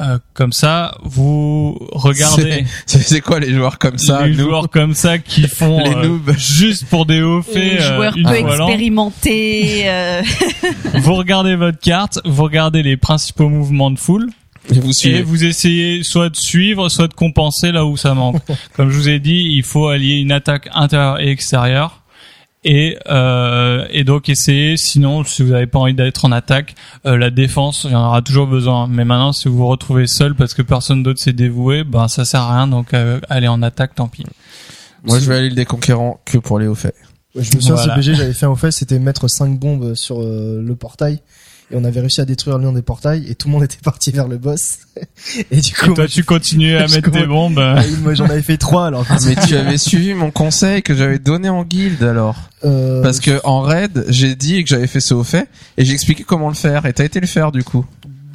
[0.00, 5.18] euh, comme ça, vous regardez C'est quoi les joueurs comme ça les joueurs comme ça
[5.18, 9.82] qui font Les euh, juste pour des hauts faits Les euh, joueurs peu expérimentés.
[9.88, 10.22] euh,
[10.94, 14.30] Vous regardez votre carte, vous regardez les principaux mouvements de foule
[14.72, 18.36] Et vous et vous essayez soit de suivre, soit de compenser là où ça manque.
[18.76, 21.99] Comme je vous ai dit, il faut allier une attaque intérieure et extérieure.
[22.62, 26.74] Et, euh, et donc essayer, sinon si vous n'avez pas envie d'être en attaque,
[27.06, 28.86] euh, la défense, il y en aura toujours besoin.
[28.86, 32.24] Mais maintenant, si vous vous retrouvez seul parce que personne d'autre s'est dévoué, ben ça
[32.26, 32.66] sert à rien.
[32.66, 34.26] Donc euh, aller en attaque, tant pis.
[35.04, 36.94] Moi je vais aller le déconquérant que pour les hauts faits.
[37.34, 37.94] Ouais, Je me souviens, Voilà.
[37.94, 41.20] ce BG, j'avais fait au fait, c'était mettre cinq bombes sur euh, le portail.
[41.72, 44.10] Et on avait réussi à détruire l'un des portails et tout le monde était parti
[44.10, 44.78] vers le boss.
[45.52, 47.58] et du coup, Et toi, tu continues à je mettre tes comprends- bombes.
[47.60, 49.06] euh, moi, j'en avais fait trois alors.
[49.24, 52.36] Mais tu avais suivi mon conseil que j'avais donné en guilde alors.
[52.64, 55.48] Euh, Parce que en raid, j'ai dit que j'avais fait ce au fait
[55.78, 57.86] et j'ai expliqué comment le faire et t'as été le faire du coup.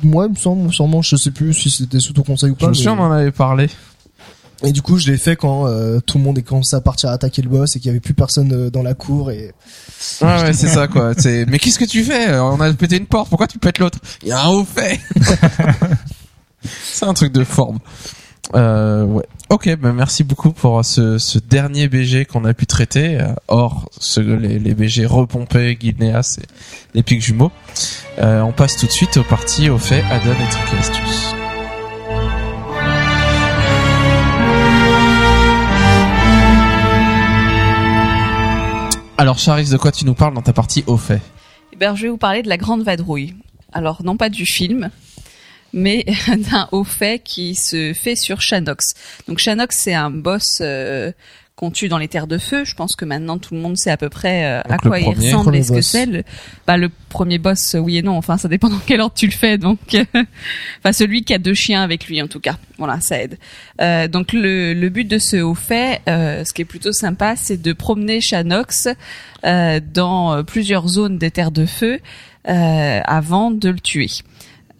[0.01, 2.63] moi, il me semble, sûrement, je sais plus si c'était sous ton conseil ou Je
[2.65, 2.69] pas.
[2.69, 3.67] me souviens, mais- on en avait parlé.
[4.63, 7.09] Et du coup, je l'ai fait quand euh, tout le monde est commencé à partir
[7.09, 9.51] attaquer le boss et qu'il y avait plus personne euh, dans la cour et
[10.21, 11.13] Ouais, ouais, c'est ça quoi.
[11.17, 12.37] C'est mais qu'est-ce que tu fais?
[12.39, 13.99] On a pété une porte, pourquoi tu pètes l'autre?
[14.21, 14.99] Il y a un au fait.
[16.63, 17.79] c'est un truc de forme.
[18.53, 19.25] Euh, ouais.
[19.49, 23.19] Ok, ben merci beaucoup pour ce, ce dernier BG qu'on a pu traiter.
[23.19, 26.45] euh, hors ce, les, les BG repompés, Guilneas et
[26.93, 27.51] les pics jumeaux.
[28.19, 31.35] Euh, on passe tout de suite aux parties au fait, add-on et trucs et astuces.
[39.17, 41.21] Alors Charis, de quoi tu nous parles dans ta partie au fait?
[41.71, 43.33] Eh ben, je vais vous parler de la Grande Vadrouille.
[43.71, 44.89] Alors, non pas du film,
[45.71, 48.93] mais d'un haut fait qui se fait sur Shanox.
[49.27, 51.13] Donc, Shanox, c'est un boss euh,
[51.55, 52.65] qu'on tue dans les terres de feu.
[52.65, 55.07] Je pense que maintenant, tout le monde sait à peu près euh, à quoi il
[55.07, 56.05] ressemble et ce que c'est.
[56.05, 56.23] Le,
[56.67, 58.17] bah, le premier boss, euh, oui et non.
[58.17, 59.57] Enfin, ça dépend dans quel ordre tu le fais.
[59.57, 59.79] Donc,
[60.79, 62.57] enfin, celui qui a deux chiens avec lui, en tout cas.
[62.77, 63.37] Voilà, ça aide.
[63.81, 67.35] Euh, donc, le, le but de ce haut fait, euh, ce qui est plutôt sympa,
[67.37, 68.89] c'est de promener Shanox
[69.45, 71.99] euh, dans euh, plusieurs zones des terres de feu
[72.47, 74.09] euh, avant de le tuer.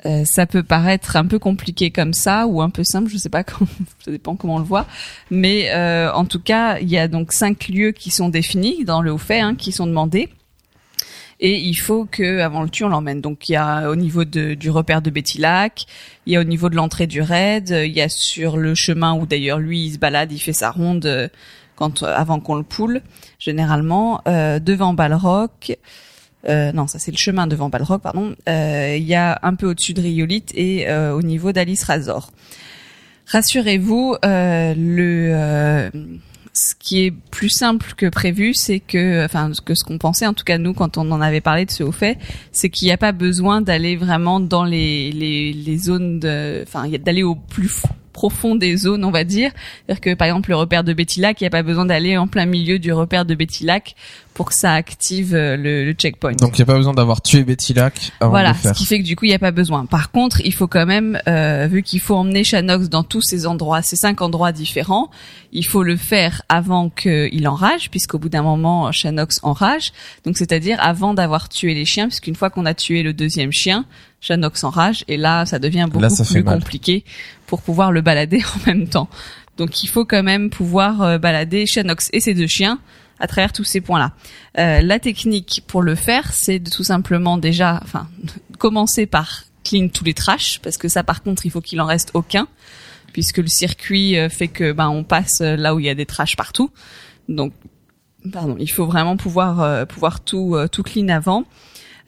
[0.06, 3.30] Euh, ça peut paraître un peu compliqué comme ça ou un peu simple, je sais
[3.30, 3.70] pas, comment,
[4.04, 4.86] ça dépend comment on le voit.
[5.32, 9.02] Mais euh, en tout cas, il y a donc cinq lieux qui sont définis dans
[9.02, 10.30] le haut fait, hein, qui sont demandés.
[11.42, 13.20] Et il faut que avant le tue, on l'emmène.
[13.20, 15.86] Donc il y a au niveau de, du repère de Bettilac,
[16.26, 19.16] il y a au niveau de l'entrée du raid, il y a sur le chemin
[19.16, 21.28] où d'ailleurs lui il se balade, il fait sa ronde euh,
[21.76, 23.02] quand avant qu'on le poule,
[23.38, 25.78] généralement euh, devant Balrock.
[26.48, 28.36] Euh, non, ça c'est le chemin devant Balrog, pardon.
[28.48, 32.32] Euh, Il y a un peu au-dessus de Riolite et euh, au niveau d'Alice Razor.
[33.28, 35.92] Rassurez-vous, euh, le
[36.58, 40.34] ce qui est plus simple que prévu, c'est que, enfin, que ce qu'on pensait, en
[40.34, 42.18] tout cas nous, quand on en avait parlé de ce haut fait,
[42.54, 46.88] c'est qu'il n'y a pas besoin d'aller vraiment dans les les, les zones de, enfin,
[47.04, 47.84] d'aller au plus f-
[48.16, 49.52] profond des zones, on va dire.
[49.86, 52.28] C'est-à-dire que par exemple le repère de Bettilac, il n'y a pas besoin d'aller en
[52.28, 53.94] plein milieu du repère de Bettilac
[54.34, 56.34] pour que ça active euh, le, le checkpoint.
[56.34, 58.64] Donc il n'y a pas besoin d'avoir tué Betty Lac avant Voilà, de le ce
[58.64, 58.74] faire.
[58.74, 59.86] qui fait que du coup il n'y a pas besoin.
[59.86, 63.48] Par contre, il faut quand même, euh, vu qu'il faut emmener Shanox dans tous ces
[63.48, 65.10] endroits, ces cinq endroits différents,
[65.54, 69.94] il faut le faire avant qu'il enrage, puisqu'au bout d'un moment Shanox enrage.
[70.26, 73.86] Donc c'est-à-dire avant d'avoir tué les chiens, puisqu'une fois qu'on a tué le deuxième chien,
[74.20, 76.60] Shanox enrage et là ça devient beaucoup Là, ça fait plus mal.
[76.60, 77.06] compliqué
[77.48, 79.10] pour pouvoir le balader en même temps.
[79.58, 82.80] Donc il faut quand même pouvoir euh, balader Shanox et ses deux chiens
[83.20, 84.12] à travers tous ces points-là.
[84.58, 88.10] Euh, la technique pour le faire, c'est de tout simplement déjà, enfin,
[88.58, 91.86] commencer par clean tous les trash, parce que ça, par contre, il faut qu'il en
[91.86, 92.48] reste aucun,
[93.14, 95.96] puisque le circuit euh, fait que ben on passe euh, là où il y a
[95.96, 96.72] des trash partout.
[97.28, 97.54] Donc,
[98.32, 101.46] pardon, il faut vraiment pouvoir euh, pouvoir tout euh, tout clean avant.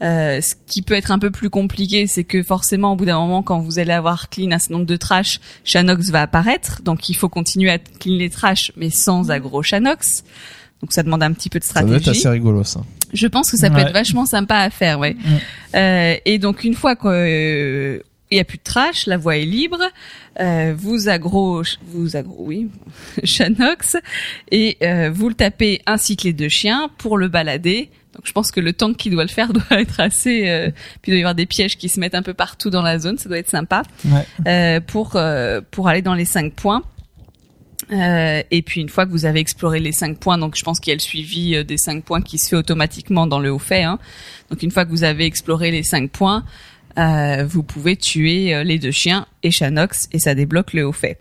[0.03, 3.19] Euh, ce qui peut être un peu plus compliqué, c'est que forcément, au bout d'un
[3.19, 6.81] moment, quand vous allez avoir clean un certain nombre de trash, Shanox va apparaître.
[6.83, 10.23] Donc, il faut continuer à clean les trash, mais sans aggro Shanox.
[10.81, 12.27] Donc, ça demande un petit peu de Ça doit être stratégie.
[12.27, 12.81] assez rigolo ça.
[13.13, 15.15] Je pense que ça peut être vachement sympa à faire, ouais.
[15.75, 18.01] Euh, et donc une fois qu'il
[18.31, 19.79] y a plus de trash, la voie est libre,
[20.39, 22.69] euh, vous aggro, vous aggro, oui,
[23.23, 23.97] Shanox,
[24.51, 27.89] et euh, vous le tapez ainsi que les deux chiens pour le balader.
[28.17, 30.49] Donc je pense que le temps qu'il doit le faire doit être assez.
[30.49, 30.69] euh,
[31.01, 32.99] puis il doit y avoir des pièges qui se mettent un peu partout dans la
[32.99, 34.25] zone, ça doit être sympa Ouais.
[34.47, 36.83] euh, pour euh, pour aller dans les cinq points.
[37.93, 40.79] Euh, et puis une fois que vous avez exploré les cinq points, donc je pense
[40.81, 43.49] qu'il y a le suivi euh, des cinq points qui se fait automatiquement dans le
[43.51, 43.83] haut fait.
[43.83, 43.97] Hein.
[44.49, 46.43] Donc une fois que vous avez exploré les cinq points,
[46.97, 51.19] euh, vous pouvez tuer les deux chiens et Shanox et ça débloque le haut fait.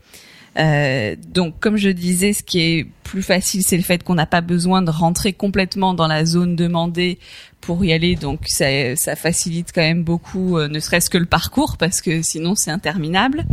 [0.59, 4.27] Euh, donc, comme je disais, ce qui est plus facile, c'est le fait qu'on n'a
[4.27, 7.19] pas besoin de rentrer complètement dans la zone demandée
[7.61, 8.16] pour y aller.
[8.16, 8.66] Donc, ça,
[8.97, 12.70] ça facilite quand même beaucoup, euh, ne serait-ce que le parcours, parce que sinon, c'est
[12.70, 13.45] interminable.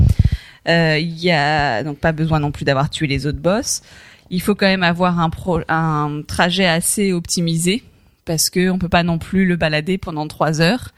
[0.70, 3.82] Euh, Il y a donc pas besoin non plus d'avoir tué les autres boss.
[4.30, 7.84] Il faut quand même avoir un, pro, un trajet assez optimisé,
[8.24, 10.94] parce que on peut pas non plus le balader pendant trois heures.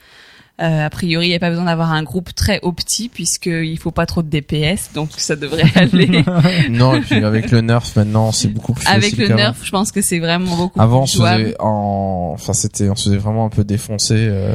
[0.61, 3.91] Euh, a priori, il n'y a pas besoin d'avoir un groupe très opti puisqu'il faut
[3.91, 6.23] pas trop de DPS, donc ça devrait aller.
[6.69, 9.40] non, et puis avec le nerf maintenant, c'est beaucoup plus Avec facile le qu'avant.
[9.40, 11.44] nerf, je pense que c'est vraiment beaucoup Avant, on plus se jouable.
[11.44, 14.15] faisait en, enfin, c'était, on se faisait vraiment un peu défoncer.
[14.18, 14.53] euh,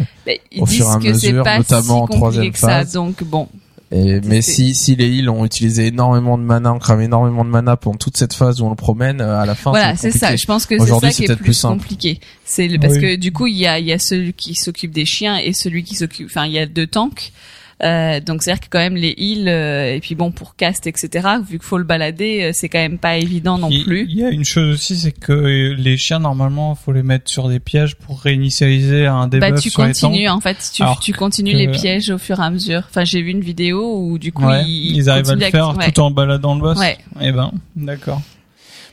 [0.59, 2.93] au fur et à mesure, notamment en si troisième que ça, phase.
[2.93, 3.49] donc bon.
[3.93, 7.51] Et, mais si, si les heals ont utilisé énormément de mana, on crame énormément de
[7.51, 10.13] mana pendant toute cette phase où on le promène, euh, à la fin, voilà, c'est
[10.13, 10.37] c'est ça.
[10.37, 11.79] Je pense que c'est Aujourd'hui, ça qui c'est est peut-être plus, plus simple.
[11.83, 12.21] compliqué.
[12.45, 13.01] C'est le- parce Oui.
[13.01, 15.53] que du coup, il y a, il y a celui qui s'occupe des chiens et
[15.53, 16.27] celui qui s'occupe.
[16.31, 17.33] Enfin, il y a deux tanks.
[17.83, 20.55] Euh, donc c'est à dire que quand même les heals euh, et puis bon pour
[20.55, 21.27] cast etc.
[21.49, 24.07] Vu qu'il faut le balader, euh, c'est quand même pas évident non Il- plus.
[24.09, 27.49] Il y a une chose aussi, c'est que les chiens, normalement, faut les mettre sur
[27.49, 31.53] des pièges pour réinitialiser un Bah debuff tu sur continues en fait, tu, tu continues
[31.53, 32.83] que- les pièges au fur et à mesure.
[32.89, 35.77] Enfin j'ai vu une vidéo où du coup Ouais, ils, ils arrivent à le faire
[35.77, 35.91] ouais.
[35.93, 36.79] tout en baladant le boss.
[36.79, 36.99] Ouais.
[37.21, 38.21] Eh ben, d'accord.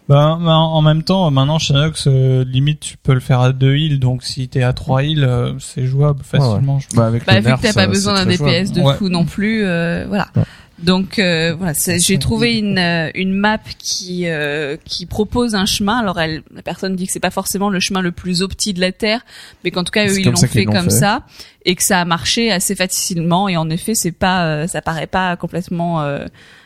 [0.10, 3.76] Ben, ben, en même temps, maintenant, Shinox, euh, limite, tu peux le faire à deux
[3.76, 6.80] heals, donc si t'es à trois heals, euh, c'est jouable facilement.
[6.80, 8.26] je Bah, avec Bah, le vu nerf, que t'as pas besoin d'un.
[8.26, 8.96] DPS de Ouais.
[8.96, 10.28] fou non plus, euh, voilà.
[10.36, 10.44] Ouais.
[10.80, 15.66] Donc euh, voilà, c'est- j'ai trouvé une euh, une map qui euh, qui propose un
[15.66, 15.98] chemin.
[15.98, 18.80] Alors elle, la personne dit que c'est pas forcément le chemin le plus opti de
[18.80, 19.22] la terre,
[19.64, 20.90] mais qu'en tout cas eux ils l'ont fait comme fait.
[20.92, 21.24] ça
[21.66, 23.50] et que ça a marché assez facilement.
[23.50, 26.26] Et en effet, c'est pas euh, ça paraît pas complètement euh,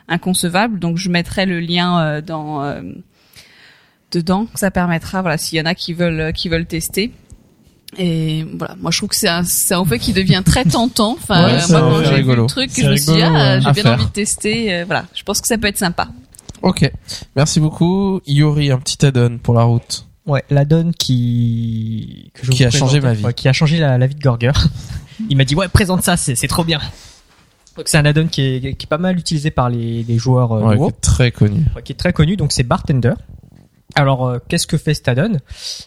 [0.10, 0.78] inconcevable.
[0.80, 2.82] Donc je mettrai le lien euh, dans euh,
[4.12, 4.48] dedans.
[4.56, 7.12] Ça permettra voilà s'il y en a qui veulent qui veulent tester.
[7.98, 11.14] Et voilà, moi je trouve que c'est un, c'est un fait qui devient très tentant.
[11.20, 13.60] Enfin, Ouais, euh, c'est moi quand j'ai vu le truc, je me suis dit ah,
[13.60, 13.94] j'ai bien faire.
[13.94, 14.74] envie de tester.
[14.74, 16.08] euh, voilà, je pense que ça peut être sympa.
[16.62, 16.90] Ok.
[17.36, 18.22] Merci beaucoup.
[18.28, 20.06] Yori, un petit add-on pour la route.
[20.26, 23.26] Ouais, la donne qui que je Qui a changé ma vie.
[23.26, 24.52] ouais, qui a changé la, la vie de Gorger.
[25.30, 26.80] Il m'a dit ouais, présente ça, c'est c'est trop bien.
[27.76, 30.52] Donc c'est un add-on qui est, qui est pas mal utilisé par les, les joueurs
[30.54, 30.90] euh, Ouais, WoW.
[30.90, 31.66] qui est très connu.
[31.76, 33.14] Ouais, qui est très connu, donc c'est Bartender.
[33.96, 35.38] Alors, euh, qu'est-ce que fait cet add-on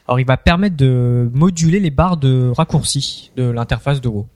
[0.07, 4.27] Alors, il va permettre de moduler les barres de raccourci de l'interface de WoW.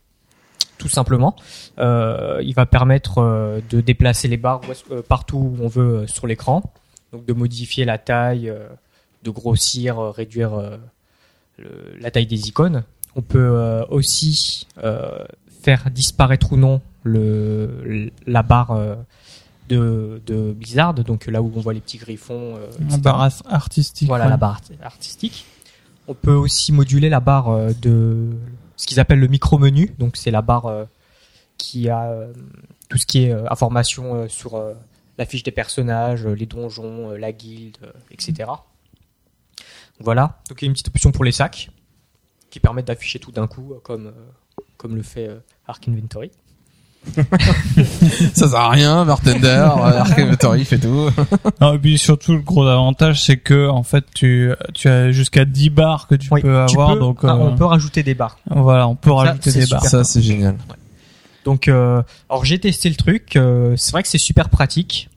[0.79, 1.35] Tout simplement,
[1.79, 4.61] euh, il va permettre euh, de déplacer les barres
[5.09, 6.63] partout où on veut sur l'écran,
[7.13, 8.53] donc de modifier la taille,
[9.25, 10.79] de grossir, réduire
[11.59, 12.85] la taille des icônes.
[13.17, 14.69] On peut aussi
[15.63, 18.99] faire disparaître ou non la barre
[19.69, 22.57] de, de Blizzard, donc là où on voit les petits griffons.
[22.57, 23.01] euh, Un etc.
[23.03, 24.09] bar as- artistique.
[24.09, 24.31] Voilà ouais.
[24.31, 25.45] la barre art- artistique.
[26.09, 28.31] On peut aussi moduler la barre euh, de
[28.77, 30.85] ce qu'ils appellent le micro-menu, donc c'est la barre euh,
[31.59, 32.13] qui a
[32.89, 34.63] tout ce qui est information sur
[35.19, 37.77] la fiche des personnages, les donjons, la guilde,
[38.13, 38.49] etc.
[40.01, 41.71] Voilà, donc il y a une petite option pour les sacs
[42.51, 44.13] qui permettent d'afficher tout d'un coup, comme
[44.77, 45.29] comme le fait
[45.67, 46.31] Arc Inventory.
[48.35, 51.11] Ça sert à rien, Bartender, euh, Arc Inventory fait tout.
[51.61, 55.45] Non, et puis surtout, le gros avantage, c'est que, en fait, tu, tu as jusqu'à
[55.45, 58.03] 10 barres que tu Oui, peux tu avoir, peux- donc, ah, euh, on peut rajouter
[58.03, 58.39] des barres.
[58.51, 59.83] voilà, on peut Ça, rajouter des barres.
[59.85, 59.91] super.
[59.91, 60.57] Ça, c'est génial.
[61.45, 63.37] Donc, euh, alors j'ai testé le truc.
[63.37, 65.09] euh, c'est vrai que c'est super pratique.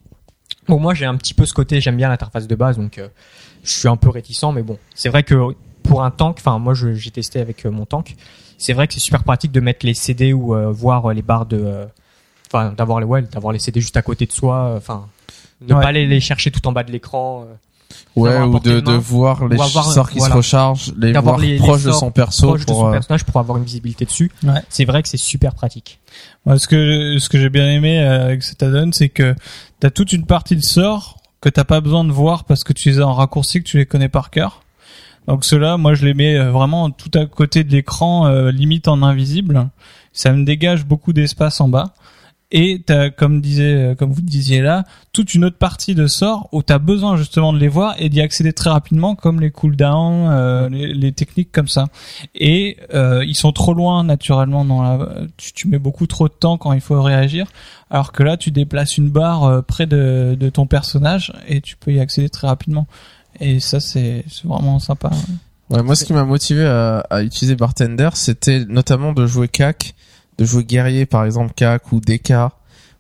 [0.68, 3.08] Bon, moi j'ai un petit peu ce côté, j'aime bien l'interface de base, donc euh,
[3.64, 5.36] je suis un peu réticent, mais bon, c'est vrai que
[5.84, 8.16] pour un tank, enfin moi je- j'ai testé avec euh, mon tank,
[8.62, 11.22] c'est vrai que c'est super pratique de mettre les CD ou euh, voir euh, les
[11.22, 11.86] barres de, euh,
[12.52, 15.06] enfin d'avoir les ouais, d'avoir les CD juste à côté de soi, euh, enfin
[15.68, 15.82] ne Ouais.
[15.82, 17.44] pas les, les chercher tout en bas de l'écran.
[17.48, 17.54] euh,
[18.16, 18.98] Ouais, ou de, de de main.
[19.00, 20.32] voir les avoir, sorts qui voilà.
[20.34, 22.92] se rechargent, les D'avoir voir les- les proches de son perso proche de pour, son
[22.92, 24.32] personnage pour avoir une visibilité dessus.
[24.44, 24.62] Ouais.
[24.70, 26.00] C'est vrai que c'est super pratique.
[26.46, 29.36] Moi, ce que ce que j'ai bien aimé avec cet add-on, c'est que
[29.82, 32.90] t'as toute une partie de sorts que t'as pas besoin de voir parce que tu
[32.90, 34.64] les as en raccourci, que tu les connais par cœur.
[35.32, 38.90] Donc ceux-là, moi, je les mets euh, vraiment tout à côté de l'écran, euh, limite
[38.90, 39.70] en invisible.
[40.12, 41.94] Ça me dégage beaucoup d'espace en bas.
[42.52, 44.84] Et t'as, comme disait, euh, comme vous disiez là,
[45.14, 48.20] toute une autre partie de sorts où t'as besoin justement de les voir et d'y
[48.20, 51.88] accéder très rapidement, comme les cooldowns, euh, les, les techniques comme ça.
[52.36, 55.08] Et euh, ils sont trop loin naturellement dans la.
[55.38, 57.48] Tu, tu mets beaucoup trop de temps quand il faut réagir,
[57.90, 61.94] alors que là tu déplaces une barre près de, de ton personnage et tu peux
[61.94, 62.86] y accéder très rapidement.
[63.40, 65.10] Et ça c'est vraiment sympa.
[65.70, 69.96] Ouais, moi, ce qui m'a motivé à, à utiliser Bartender, c'était notamment de jouer CAC,
[70.38, 72.34] de jouer guerrier, par exemple CAC ou DK,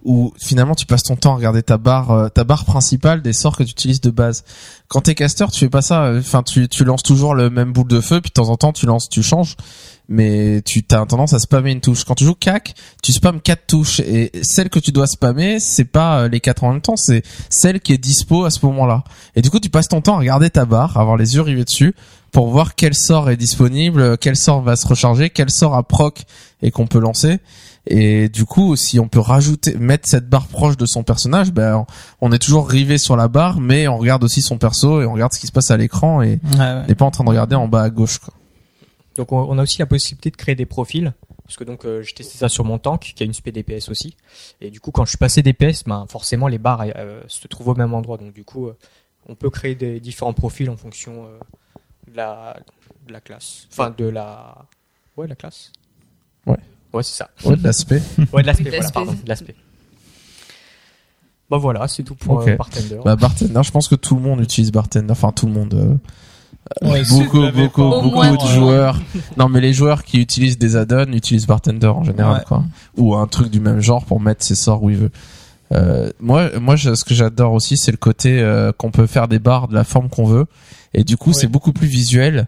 [0.05, 3.33] où finalement tu passes ton temps à regarder ta barre, euh, ta barre principale des
[3.33, 4.45] sorts que tu utilises de base.
[4.87, 6.05] Quand t'es caster, tu fais pas ça.
[6.05, 8.55] euh, Enfin, tu, tu lances toujours le même boule de feu, puis de temps en
[8.57, 9.57] temps tu lances, tu changes.
[10.11, 12.03] Mais tu as tendance à spammer une touche.
[12.03, 15.85] Quand tu joues CAC, tu spammes quatre touches et celle que tu dois spammer, c'est
[15.85, 19.03] pas euh, les quatre en même temps, c'est celle qui est dispo à ce moment-là.
[19.35, 21.41] Et du coup, tu passes ton temps à regarder ta barre, à avoir les yeux
[21.41, 21.95] rivés dessus
[22.31, 26.23] pour voir quel sort est disponible, quel sort va se recharger, quel sort a proc
[26.61, 27.39] et qu'on peut lancer.
[27.87, 31.85] Et du coup, si on peut rajouter, mettre cette barre proche de son personnage, ben,
[32.21, 35.13] on est toujours rivé sur la barre, mais on regarde aussi son perso et on
[35.13, 36.81] regarde ce qui se passe à l'écran et Ouais, ouais.
[36.83, 38.19] on n'est pas en train de regarder en bas à gauche.
[38.19, 38.33] Quoi.
[39.17, 41.13] Donc on, on a aussi la possibilité de créer des profils.
[41.45, 43.89] Parce que donc euh, j'ai testé ça sur mon tank qui a une spé DPS
[43.89, 44.15] aussi.
[44.61, 47.69] Et du coup quand je suis passé DPS, ben forcément les barres euh, se trouvent
[47.69, 48.17] au même endroit.
[48.17, 48.77] Donc du coup euh,
[49.27, 51.37] on peut créer des différents profils en fonction euh,
[52.09, 52.57] de la
[53.07, 53.67] de la classe.
[53.71, 54.55] Enfin de la
[55.17, 55.73] ouais la classe.
[56.45, 56.57] Ouais.
[56.93, 57.29] Ouais c'est ça.
[57.43, 58.01] Ouais, de l'aspect.
[58.31, 59.55] Ouais de l'aspect voilà pardon de l'aspect.
[61.49, 62.47] Bah voilà c'est tout pour Ok.
[62.47, 62.99] euh, Bartender.
[63.03, 65.11] Bah, bartender, je pense que tout le monde utilise bartender.
[65.11, 65.99] Enfin, tout le monde.
[66.81, 68.99] Ouais, beaucoup, beaucoup, beaucoup de joueurs.
[69.37, 72.43] non, mais les joueurs qui utilisent des add-ons utilisent bartender en général, Ouais.
[72.47, 72.63] quoi.
[72.97, 75.11] Ou un truc du même genre pour mettre ses sorts où il veut.
[75.73, 79.39] Euh, moi, moi, ce que j'adore aussi, c'est le côté euh, qu'on peut faire des
[79.39, 80.45] barres de la forme qu'on veut,
[80.93, 82.47] et du coup, c'est beaucoup plus visuel.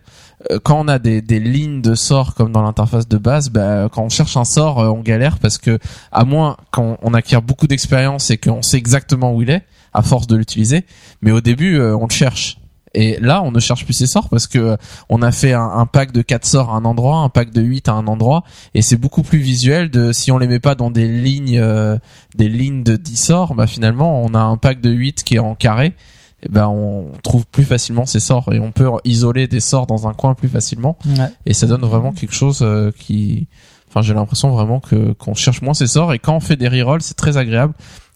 [0.52, 3.88] Euh, quand on a des, des lignes de sorts comme dans l'interface de base, bah,
[3.92, 5.80] quand on cherche un sort, euh, on galère parce que
[6.12, 9.64] à moins quand on acquiert beaucoup d'expérience et qu'on sait exactement où il est,
[9.94, 10.86] à force de l'utiliser,
[11.22, 12.58] mais au début, euh, on le cherche.
[12.96, 14.78] Et là, on ne cherche plus ces sorts parce que
[15.10, 17.62] on a fait un, un pack de 4 sorts à un endroit, un pack de
[17.62, 18.44] 8 à un endroit,
[18.76, 21.98] et c'est beaucoup plus visuel de si on les met pas dans des lignes, euh,
[22.36, 25.40] des lignes de 10 sorts, bah finalement, on a un pack de 8 qui est
[25.40, 25.96] en carré,
[26.44, 30.08] et ben on trouve plus facilement ces sorts et on peut isoler des sorts dans
[30.08, 31.30] un coin plus facilement, Ouais.
[31.48, 33.48] et ça donne vraiment quelque chose euh, qui,
[33.90, 36.68] enfin, j'ai l'impression vraiment que qu'on cherche moins ces sorts et quand on fait des
[36.68, 37.74] rerolls, c'est très agréable.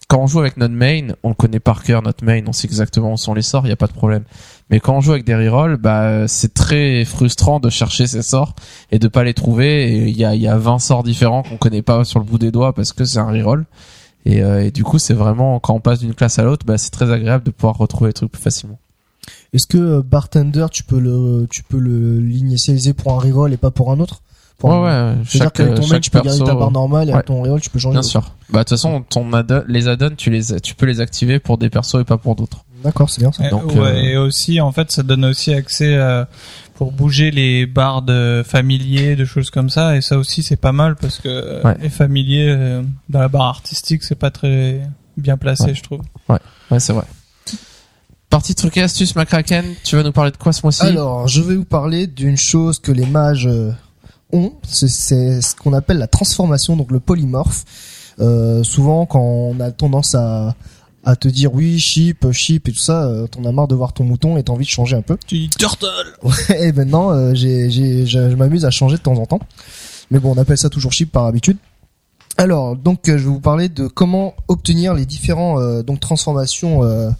[0.08, 2.66] Quand on joue avec notre main, on le connaît par cœur notre main, on sait
[2.66, 4.24] exactement où sont les sorts, il y a pas de problème.
[4.70, 8.54] Mais quand on joue avec des rerolls, bah c'est très frustrant de chercher ces sorts
[8.90, 9.92] et de pas les trouver.
[9.92, 12.38] Et il y a y a 20 sorts différents qu'on connaît pas sur le bout
[12.38, 13.66] des doigts parce que c'est un reroll.
[14.24, 16.78] Et, euh, et du coup, c'est vraiment quand on passe d'une classe à l'autre, bah
[16.78, 18.78] c'est très agréable de pouvoir retrouver les trucs plus facilement.
[19.52, 23.58] Est-ce que euh, bartender, tu peux le, tu peux le l'initialiser pour un reroll et
[23.58, 24.22] pas pour un autre?
[24.58, 26.58] Pour Ouais ouais, C'est-à-dire chaque qu'avec ton mec, chaque tu peux garder ta perso.
[26.58, 27.14] barre normale et ouais.
[27.14, 27.94] avec ton reroll, tu peux changer.
[27.94, 28.34] Bien sûr.
[28.50, 31.58] Bah de toute façon, ton add les add-ons, tu les tu peux les activer pour
[31.58, 32.64] des persos et pas pour d'autres.
[32.82, 33.46] D'accord, c'est bien ça.
[33.46, 36.24] Et, Donc, ouais, euh, et aussi, en fait, ça donne aussi accès euh,
[36.74, 39.96] pour bouger les barres de familiers, de choses comme ça.
[39.96, 41.76] Et ça aussi, c'est pas mal parce que euh, Ouais.
[41.80, 44.80] les familiers euh, dans la barre artistique, c'est pas très
[45.16, 45.74] bien placé, Ouais.
[45.74, 46.00] je trouve.
[46.28, 47.04] Ouais, c'est vrai.
[48.30, 50.82] Partie truc et astuce, Macraken, tu vas nous parler de quoi ce mois-ci?
[50.84, 53.48] Alors, je vais vous parler d'une chose que les mages
[54.32, 57.64] ont, c'est- ce qu'on appelle la transformation, donc le polymorphe.
[58.20, 60.54] Euh, souvent, quand on a tendance à,
[61.04, 63.92] à te dire oui, chip, chip et tout ça, euh, t'en as marre de voir
[63.92, 65.16] ton mouton et t'as envie de changer un peu.
[65.26, 65.86] Tu dis turtle
[66.58, 69.40] et maintenant, euh, j'ai, j'ai, je, m'amuse à changer de temps en temps.
[70.10, 71.56] Mais bon, on appelle ça toujours chip par habitude.
[72.36, 76.84] Alors, donc, euh, je vais vous parler de comment obtenir les différents euh, donc transformations
[76.84, 77.10] euh,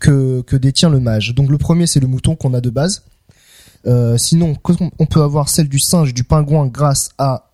[0.00, 1.34] que que détient le mage.
[1.34, 3.02] Donc, le premier, c'est le mouton qu'on a de base.
[3.86, 4.54] Euh, sinon,
[4.98, 7.50] on peut avoir celle du singe et du pingouin grâce à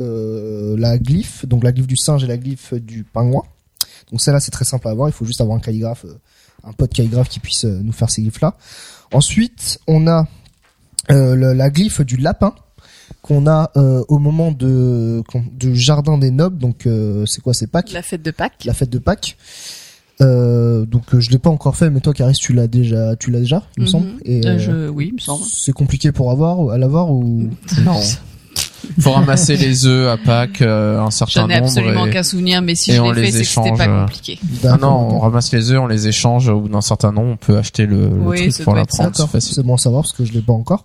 [0.00, 3.42] euh, la glyphe, donc la glyphe du singe et la glyphe du pingouin.
[4.10, 5.08] Donc celle-là, c'est très simple à avoir.
[5.08, 6.18] Il faut juste avoir un calligraphe, euh,
[6.64, 8.56] un pote calligraphe qui puisse nous faire ces glyphes-là.
[9.12, 10.26] Ensuite, on a
[11.10, 12.54] euh, le- la glyphe du lapin
[13.22, 16.58] qu'on a euh, au moment de du jardin des nobles.
[16.58, 18.64] Donc euh, c'est quoi C'est Pâques, La fête de Pâques.
[18.64, 19.36] la fête de Pâques.
[20.20, 23.30] Euh, donc euh, je l'ai pas encore fait, mais toi, Caris, tu l'as déjà, tu
[23.30, 23.90] l'as déjà, il me Mhm.
[23.90, 24.06] semble.
[24.24, 24.88] Et Euh, je...
[24.88, 25.44] Oui, il me semble.
[25.50, 27.48] c'est compliqué pour avoir, à l'avoir ou?
[27.84, 27.98] Non.
[28.98, 31.66] Faut ramasser les œufs à Pâques, euh, un certain J'en ai nombre.
[31.68, 34.38] absolument aucun souvenir, mais si je on l'ai les fait, c'est que c'était pas compliqué.
[34.64, 37.36] Ah non, on ramasse les œufs, on les échange au bout d'un certain nombre, on
[37.36, 40.24] peut acheter le, le Oui, truc pour la prendre, c'est bon à savoir parce que
[40.24, 40.84] je l'ai pas encore.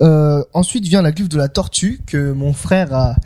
[0.00, 3.16] Euh, ensuite vient la glyphe de la tortue que mon frère a,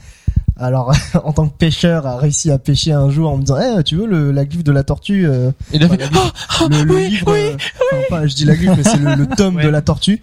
[0.59, 0.93] alors
[1.25, 3.97] en tant que pêcheur, a réussi à pêcher un jour en me disant, eh, tu
[3.97, 6.85] veux le, la glyphe de la tortue euh, Il a enfin, fait, la glyphe- le,
[6.85, 7.57] le oui, livre, oui, euh,
[7.93, 9.65] enfin, pas, je dis la glyphe, mais c'est le, le tome Ouais.
[9.65, 10.21] de la tortue.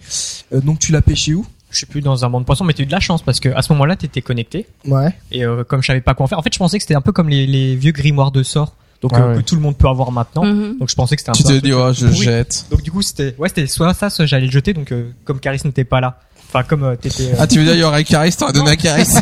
[0.54, 1.44] Euh, donc tu l'as pêché où?
[1.70, 3.40] Je suis plus dans un monde poisson, mais tu as eu de la chance parce
[3.40, 5.12] que à ce moment-là, t'étais connecté Ouais.
[5.32, 6.94] et euh, comme je savais pas quoi en faire, en fait, je pensais que c'était
[6.94, 9.36] un peu comme les, les vieux grimoires de sorts, donc Ah euh, ouais.
[9.38, 10.44] que tout le monde peut avoir maintenant.
[10.44, 10.78] Mhm.
[10.78, 12.66] Donc je pensais que c'était un tu peu un t'es dit, oh, je jette.
[12.70, 14.72] Donc du coup, c'était ouais, c'était soit ça, soit j'allais le jeter.
[14.74, 17.24] Donc euh, comme Caris n'était pas là, enfin comme euh, t'étais.
[17.24, 19.06] euh, Ah, tu veux dire, il y aurait Caris, t'aurais donné à Caris.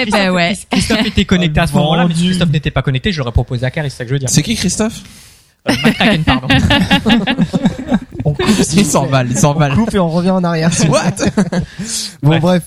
[0.00, 0.56] Eh ben ouais.
[0.70, 2.26] Christophe était connecté à ce moment-là, mais si.
[2.26, 4.28] Christophe n'était pas connecté, je l'aurais proposé à Caris, c'est ça que je veux dire.
[4.30, 5.00] C'est qui Christophe
[5.68, 6.48] Euh, McCracken, pardon.
[8.24, 9.72] On coupe, Il s'emballe, il s'emballe.
[9.72, 10.70] On coupe et on revient en arrière.
[10.88, 11.00] What
[12.22, 12.62] Bon bref.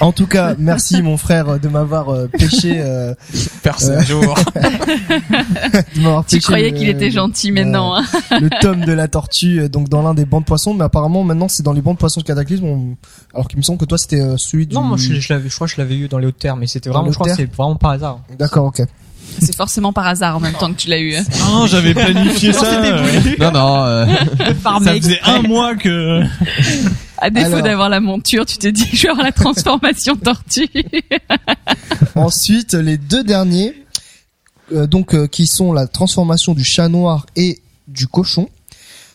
[0.00, 2.80] En tout cas, merci mon frère de m'avoir euh, pêché.
[2.80, 3.14] Euh,
[3.62, 4.34] Personne Euh, jour.
[4.54, 7.94] de Tu pêché croyais qu'il était gentil, mais euh, non.
[7.96, 8.02] hein.
[8.40, 11.48] le tome de la tortue, donc dans l'un des bancs de poissons, mais apparemment maintenant
[11.48, 12.64] c'est dans les bancs de poissons de Cataclysme.
[12.64, 12.96] on-
[13.34, 14.74] Alors qu'il me semble que toi c'était euh, celui du.
[14.74, 16.56] Non, moi je, je l'avais, je crois que je l'avais eu dans les hautes terres,
[16.56, 18.20] mais c'était vraiment, je crois c'est vraiment par hasard.
[18.38, 18.82] D'accord, ok.
[19.40, 21.14] C'est forcément par hasard en même temps que tu l'as eu.
[21.16, 21.24] hein.
[21.40, 22.82] Non, j'avais planifié ça.
[22.82, 23.84] euh, non, non.
[23.84, 24.06] euh,
[24.62, 26.22] ça faisait un mois que.
[27.18, 27.62] À défaut Alors.
[27.62, 30.68] d'avoir la monture, tu te dis je vais avoir la transformation tortue.
[32.14, 33.74] Ensuite, les deux derniers,
[34.72, 38.48] euh, donc euh, qui sont la transformation du chat noir et du cochon.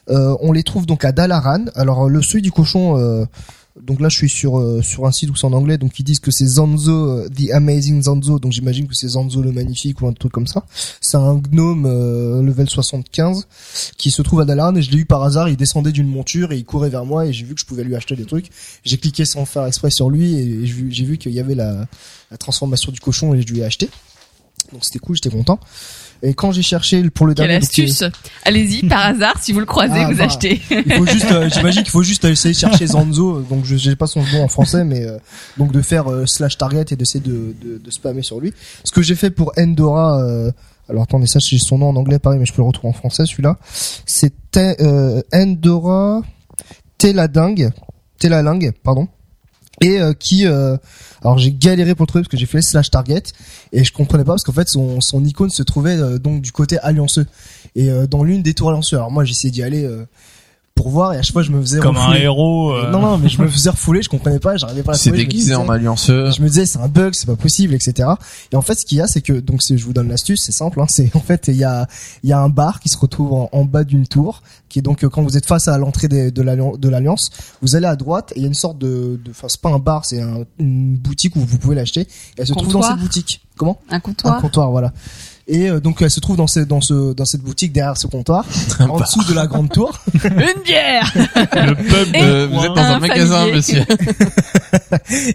[0.09, 1.65] Euh, on les trouve donc à Dalaran.
[1.75, 3.25] Alors le celui du cochon, euh,
[3.85, 6.03] donc là je suis sur euh, sur un site où c'est en anglais, donc ils
[6.03, 8.39] disent que c'est Zanzo, euh, the Amazing Zanzo.
[8.39, 10.65] Donc j'imagine que c'est Zanzo le magnifique ou un truc comme ça.
[11.01, 13.47] C'est un gnome euh, level 75
[13.97, 15.49] qui se trouve à Dalaran et je l'ai eu par hasard.
[15.49, 17.83] Il descendait d'une monture et il courait vers moi et j'ai vu que je pouvais
[17.83, 18.49] lui acheter des trucs.
[18.83, 21.87] J'ai cliqué sans faire exprès sur lui et j'ai vu- vu qu'il y avait la
[22.31, 23.89] la transformation du cochon et je lui ai acheté.
[24.73, 25.59] Donc c'était cool, j'étais content.
[26.23, 28.03] Et quand j'ai cherché pour le Quelle dernier, donc, astuce
[28.43, 30.23] Allez-y, par hasard, si vous le croisez, Ah, vous bah.
[30.25, 30.61] achetez.
[30.71, 33.41] euh, il faut juste, euh, j'imagine qu'il faut juste essayer de chercher Zanzo.
[33.41, 35.17] Donc je j'ai pas son nom en français, mais euh,
[35.57, 38.53] donc de faire euh, slash target et d'essayer de, de, de spammer sur lui.
[38.83, 40.19] Ce que j'ai fait pour Endora.
[40.23, 40.51] euh,
[40.89, 42.93] alors attendez, ça j'ai son nom en anglais pareil, mais je peux le retrouver en
[42.97, 43.57] français celui-là.
[44.05, 46.21] C'était euh, Endora
[46.97, 47.69] Teladingue,
[48.19, 49.07] Telalingue, pardon.
[49.81, 50.75] Et euh, qui, euh,
[51.21, 53.23] alors j'ai galéré pour le trouver parce que j'ai fait slash target
[53.71, 56.51] et je comprenais pas parce qu'en fait son, son icône se trouvait euh, donc du
[56.51, 57.27] côté allianceux
[57.75, 58.97] et euh, dans l'une des tours allianceux.
[58.97, 59.87] Alors moi j'essayais d'y aller
[60.77, 62.21] pour voir et à chaque fois je me faisais Comme un refouler.
[62.21, 62.71] héros.
[62.71, 65.11] euh, Non non mais je me faisais refouler, je comprenais pas, j'arrivais pas à C'est
[65.11, 66.27] déguisé en allianceux.
[66.27, 68.07] et je me disais c'est un bug, c'est pas possible, etc.
[68.53, 70.41] Et en fait ce qu'il y a c'est que donc c'est- je vous donne l'astuce,
[70.45, 71.87] c'est simple, hein, c'est en fait il y a
[72.23, 74.81] il y a un bar qui se retrouve en, en bas d'une tour, qui est
[74.83, 77.29] donc euh, quand vous êtes face à l'entrée de l'allian- de l'alliance,
[77.61, 79.69] vous allez à droite et il y a une sorte de, de enfin c'est pas
[79.69, 82.01] un bar, c'est un- une boutique où vous pouvez l'acheter.
[82.01, 82.07] Et
[82.37, 83.41] elle se trouve dans cette boutique.
[83.57, 83.79] Comment?
[83.89, 84.39] Un Un comptoir.
[84.39, 84.93] comptoir, voilà.
[85.47, 88.07] Et euh, donc elle se trouve dans ce, dans ce dans cette boutique derrière ce
[88.07, 88.45] comptoir,
[88.81, 89.97] en dessous de la grande tour.
[90.23, 92.15] Une bière Le pub.
[92.15, 93.83] Euh, vous êtes dans un, Un magasin, monsieur.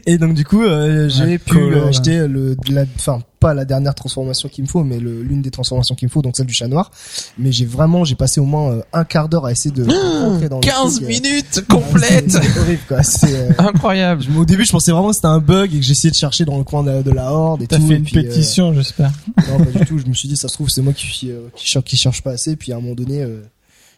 [0.06, 4.48] Et donc du coup, euh, j'ai pu acheter le, la, enfin pas la dernière transformation
[4.48, 6.90] qu'il me faut, mais l'une des transformations qu'il me faut, donc celle du chat noir.
[7.38, 9.82] Mais j'ai vraiment, j'ai passé au moins euh, un quart d'heure à essayer de
[10.22, 12.30] rentrer dans le 15 truc, euh, minutes ah, complètes.
[12.30, 13.02] c'est- horrible quoi.
[13.02, 14.22] C'est, euh, Incroyable.
[14.22, 16.44] je- au début, je pensais vraiment que c'était un bug et que j'essayais de chercher
[16.44, 17.86] dans le coin de, de la horde et T'as tout.
[17.88, 19.10] fait et une puis, euh, pétition, j'espère.
[19.50, 19.98] non, pas du tout.
[19.98, 22.22] Je me suis dit, ça se trouve, c'est moi qui, euh, qui, cher- qui cherche
[22.22, 22.56] pas assez.
[22.56, 23.40] Puis à un moment donné, euh,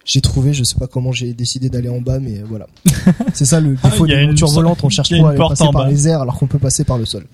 [0.06, 2.66] j'ai trouvé, je sais pas comment j'ai décidé d'aller en bas, mais voilà.
[3.34, 4.84] C'est ça le Ah, défaut il y a des une montures sorte- volantes.
[4.84, 5.89] On cherche trop à passer par bas.
[5.89, 7.24] les airs alors qu'on peut passer par le sol.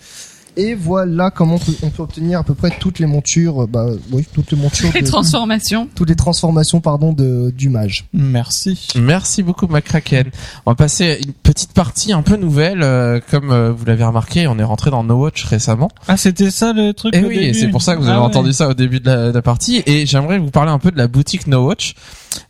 [0.56, 4.26] Et voilà comment on peut, obtenir à peu près toutes les montures, euh, bah oui,
[4.32, 5.88] toutes les montures, Les de- transformations.
[5.94, 8.04] toutes les transformations, pardon, de du mage.
[8.12, 8.88] Merci.
[8.96, 10.30] Merci beaucoup McCracken.
[10.66, 14.04] On va passer à une petite partie un peu nouvelle, euh, comme euh, vous l'avez
[14.04, 15.88] remarqué, on est rentré dans No Watch récemment.
[16.08, 18.20] Ah, c'était ça le truc Et au oui, c'est pour ça que vous avez Ah
[18.20, 18.26] ouais.
[18.26, 19.82] entendu ça au début de la, de la partie.
[19.86, 21.94] Et j'aimerais vous parler un peu de la boutique No Watch.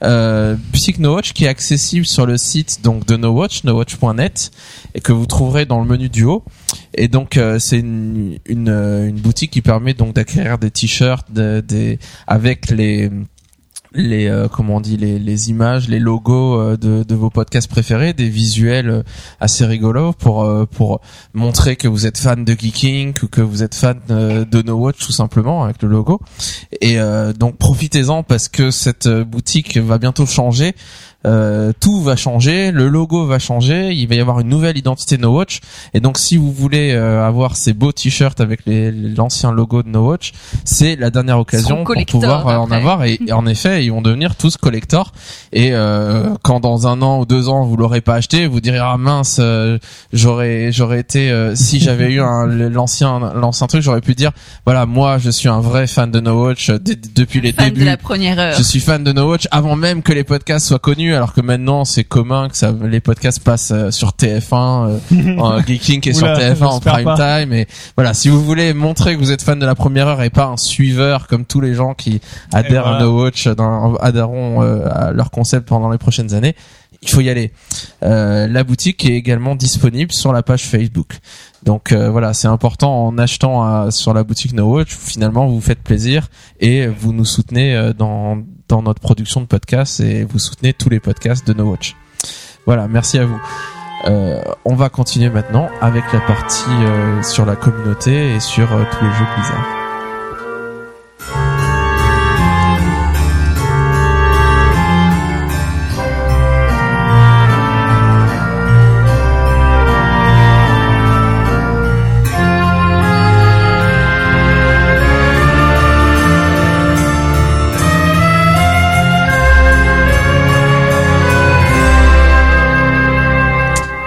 [0.02, 4.50] Euh, boutique No Watch qui est accessible sur le site donc de No Watch, nowatch.net,
[4.94, 6.44] et que vous trouverez dans le menu du haut.
[6.94, 11.26] Et donc euh, c'est une, une, euh, une boutique qui permet donc d'acquérir des t-shirts,
[11.32, 13.10] de- des avec les
[13.92, 17.68] les euh, comment on dit les, les images, les logos euh, de, de vos podcasts
[17.68, 19.02] préférés, des visuels euh,
[19.40, 21.00] assez rigolos pour pour
[21.34, 25.04] montrer que vous êtes fan de geeking ou que vous êtes fan de No Watch
[25.04, 26.20] tout simplement avec le logo.
[26.80, 26.98] Et
[27.36, 30.74] donc profitez-en parce que cette boutique va bientôt changer.
[31.26, 35.18] Euh, tout va changer, le logo va changer, il va y avoir une nouvelle identité
[35.18, 35.60] No Watch.
[35.92, 40.06] Et donc si vous voulez euh, avoir ces beaux t-shirts avec l'ancien logo de No
[40.08, 40.32] Watch,
[40.64, 43.04] c'est la dernière occasion pour pouvoir euh, en avoir.
[43.04, 45.12] Et, et en effet, ils vont devenir tous collector.
[45.52, 48.78] Et euh, quand dans un an ou deux ans vous l'aurez pas acheté, vous direz
[48.78, 49.78] ah mince, euh,
[50.14, 54.32] j'aurais j'aurais été euh, si j'avais eu un- l'ancien l'ancien truc, j'aurais pu dire
[54.64, 57.80] voilà moi je suis un vrai fan de No Watch depuis les Fan débuts.
[57.80, 58.54] de la première heure.
[58.56, 61.40] Je suis fan de No Watch avant même que les podcasts soient connus, alors que
[61.40, 66.12] maintenant c'est commun que ça, les podcasts passent euh, sur TF1, euh, en Geeking est
[66.12, 67.16] sur Oula, TF1 en prime pas.
[67.40, 67.52] time.
[67.52, 67.66] Et
[67.96, 70.46] voilà, si vous voulez montrer que vous êtes fan de la première heure et pas
[70.46, 72.20] un suiveur comme tous les gens qui
[72.52, 72.98] adhèrent voilà.
[72.98, 76.54] à No Watch, dans, adhéreront euh, à leur concept pendant les prochaines années,
[77.02, 77.52] il faut y aller.
[78.02, 81.18] Euh, la boutique est également disponible sur la page Facebook.
[81.64, 85.54] Donc euh, voilà, c'est important en achetant à- sur la boutique No Watch, finalement vous
[85.56, 88.38] vous faites plaisir et vous nous soutenez euh, dans
[88.70, 91.96] dans notre production de podcasts et vous soutenez tous les podcasts de No Watch.
[92.66, 93.40] Voilà, merci à vous.
[94.06, 98.84] Euh, on va continuer maintenant avec la partie euh, sur la communauté et sur euh,
[98.90, 99.79] tous les jeux Blizzard.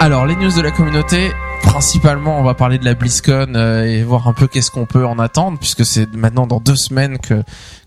[0.04, 4.02] Alors les news de la communauté, principalement on va parler de la BlizzCon euh, et
[4.02, 7.42] voir un peu qu'est-ce qu'on peut en attendre puisque c'est maintenant dans deux semaines que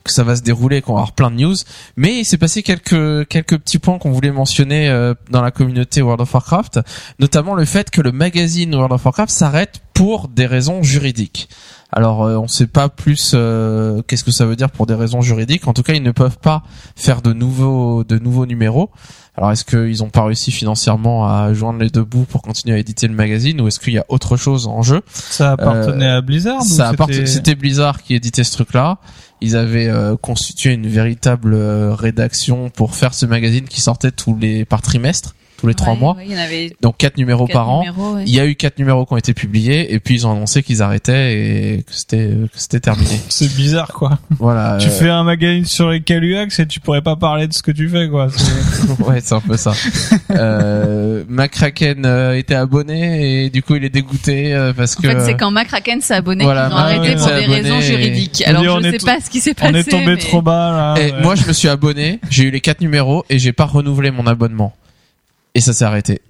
[0.08, 1.56] que ça va se dérouler, qu'on va avoir plein de news.
[1.96, 6.02] Mais il s'est passé quelques quelques petits points qu'on voulait mentionner euh, dans la communauté
[6.02, 6.80] World of Warcraft,
[7.20, 11.50] notamment le fait que le magazine World of Warcraft s'arrête pour des raisons juridiques.
[11.92, 15.22] Alors euh, on sait pas plus euh, qu'est-ce que ça veut dire pour des raisons
[15.22, 15.68] juridiques.
[15.68, 16.64] En tout cas, ils ne peuvent pas
[16.96, 18.90] faire de nouveaux de nouveaux numéros.
[19.38, 22.80] Alors est-ce qu'ils ont pas réussi financièrement à joindre les deux bouts pour continuer à
[22.80, 25.02] éditer le magazine ou est-ce qu'il y a autre chose en jeu?
[25.14, 28.98] Ça appartenait à Blizzard Ça appart- c'était- C'était Blizzard qui éditait ce truc-là.
[29.42, 34.36] Ils avaient euh, constitué une véritable euh, rédaction pour faire ce magazine qui sortait tous
[34.36, 36.16] les par trimestre, tous les trois mois.
[36.16, 37.80] ouais, Il y en avait Donc quatre numéros quatre par an.
[37.82, 38.18] numéros.
[38.26, 40.62] Il y a eu quatre numéros qui ont été publiés et puis ils ont annoncé
[40.64, 43.20] qu'ils arrêtaient et que c'était que c'était terminé.
[43.30, 44.20] C'est bizarre quoi.
[44.40, 44.78] voilà.
[44.80, 47.62] Tu euh, fais un magazine sur les Caluax et tu pourrais pas parler de ce
[47.64, 48.28] que tu fais quoi.
[49.00, 49.74] Ouais, c'est un peu ça.
[50.32, 55.10] euh, McCracken euh, était abonné et du coup il est dégoûté euh, parce En que
[55.10, 58.44] fait, c'est quand McCracken s'est abonné Voilà, qu'ils ont arrêté pour des raisons et- juridiques.
[58.46, 59.72] On Alors, je est sais pas ce qui s'est passé.
[59.74, 61.02] On est tombé mais- trop bas là.
[61.02, 61.22] Et ouais.
[61.22, 64.28] moi je me suis abonné, j'ai eu les quatre numéros et j'ai pas renouvelé mon
[64.28, 64.74] abonnement.
[65.58, 66.22] Et ça s'est arrêté.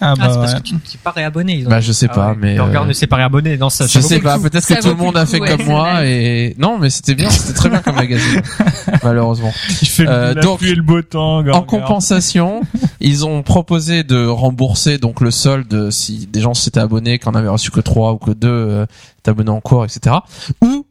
[0.00, 0.58] Ah Ah, bah c'est parce ouais.
[0.60, 1.54] que tu ne t'es pas réabonné.
[1.58, 2.36] ils ont Bah je sais Ah pas, ouais.
[2.38, 3.56] mais Le regard euh, ne s'est pas réabonné.
[3.56, 5.66] Non, ça, je sais pas, peut-être que tout le monde a fait coup, comme ouais,
[5.66, 8.42] moi et non mais c'était bien, c'était très bien comme magazine
[9.04, 9.52] malheureusement.
[9.80, 11.46] Il fait Euh, donc, et le beau temps.
[11.48, 12.62] En compensation,
[13.00, 17.48] ils ont proposé de rembourser donc le solde si des gens s'étaient abonnés, qu'en avaient
[17.48, 18.86] reçu que trois ou que deux euh,
[19.26, 20.16] abonnés en cours, etc.
[20.62, 20.84] Ou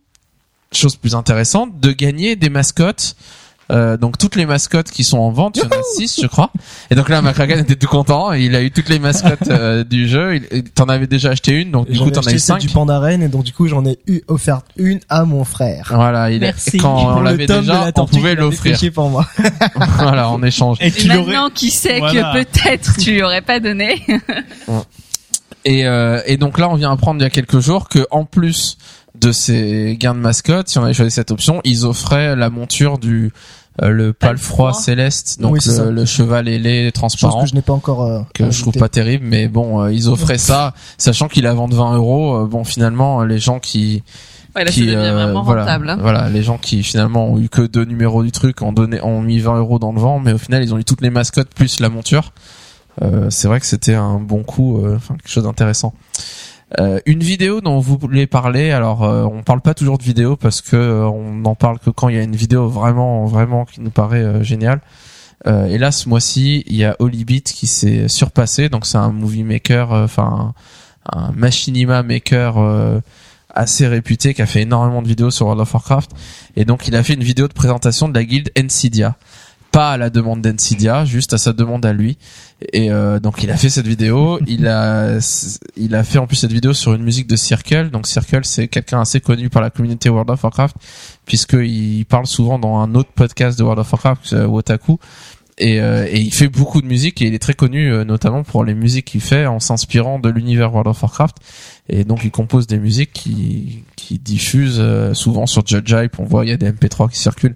[0.72, 3.16] chose plus intéressante, de gagner des mascottes.
[3.72, 6.28] Euh, donc toutes les mascottes qui sont en vente, il y en a six je
[6.28, 6.52] crois.
[6.90, 8.34] Et donc là, McCracken était tout content.
[8.34, 10.42] Il a eu toutes les mascottes euh, du jeu.
[10.52, 12.40] Il- T'en avais déjà acheté une, donc du J'en coup ai t'en as acheté eu
[12.40, 12.60] celle cinq.
[12.62, 15.90] du Pandaren et donc du coup j'en ai eu offert une à mon frère.
[15.94, 16.78] Voilà, il a- Merci.
[16.80, 18.78] quand on Pour le l'avait tome de déjà, la on pouvait l'offrir.
[18.94, 19.26] pour moi.
[19.98, 20.78] voilà, en échange.
[20.82, 21.20] Et Et tu l'aurais.
[21.34, 22.34] maintenant, qui sait Voilà.
[22.34, 24.06] que peut-être tu lui aurais pas donné.
[25.64, 28.26] Et, euh, et donc là, on vient apprendre il y a quelques jours que en
[28.26, 28.78] plus
[29.20, 32.98] de ces gains de mascotte, si on avait choisi cette option, ils offraient la monture
[32.98, 33.30] du euh,
[33.80, 34.74] le palefroid Palefroid.
[34.74, 37.44] céleste, donc Oui, le, le cheval ailé Chose transparent.
[37.44, 40.10] que je n'ai pas encore euh, que je trouve pas terrible, mais bon, euh, ils
[40.10, 42.36] offraient ça, sachant qu'il a vendu 20 euros.
[42.36, 44.04] euh, bon, finalement, les gens qui,
[44.56, 45.90] Ouais, là, ça qui euh, vraiment voilà, rentable.
[45.90, 45.98] hein.
[46.02, 49.22] voilà, les gens qui finalement ont eu que deux numéros du truc, ont donné, ont
[49.22, 51.54] mis 20 euros dans le vent, mais au final, ils ont eu toutes les mascottes
[51.56, 52.34] plus la monture.
[53.02, 55.94] Euh, c'est vrai que c'était un bon coup, euh, enfin quelque chose d'intéressant.
[56.80, 60.38] Euh, une vidéo dont vous voulez parler, alors euh, on parle pas toujours de vidéo
[60.38, 63.66] parce que euh, on n'en parle que quand il y a une vidéo vraiment vraiment
[63.66, 64.82] qui nous paraît euh, géniale.
[65.48, 69.44] Et là ce mois-ci, il y a Hollybeat qui s'est surpassé, donc c'est un movie
[69.44, 70.54] maker, enfin
[71.12, 73.02] un, machinima maker
[73.50, 76.12] assez réputé qui a fait énormément de vidéos sur World of Warcraft
[76.56, 79.16] et donc il a fait une vidéo de présentation de la guilde Encydia
[79.72, 82.18] pas à la demande d'Encydia, juste à sa demande à lui.
[82.74, 84.40] Et euh, donc il a fait cette vidéo.
[84.46, 85.18] Il a
[85.78, 87.90] il a fait en plus cette vidéo sur une musique de Circle.
[87.90, 90.76] Donc Circle c'est quelqu'un assez connu par la communauté World of Warcraft
[91.26, 95.00] puisqu'il parle souvent dans un autre podcast de World of Warcraft, euh, Wotaku.
[95.62, 98.42] Et, euh, et il fait beaucoup de musique et il est très connu euh, notamment
[98.42, 101.38] pour les musiques qu'il fait en s'inspirant de l'univers World of Warcraft.
[101.88, 105.94] Et donc il compose des musiques qui qui diffusent euh, souvent sur Judge.
[106.18, 107.56] On voit il y a des MP3 qui circulent.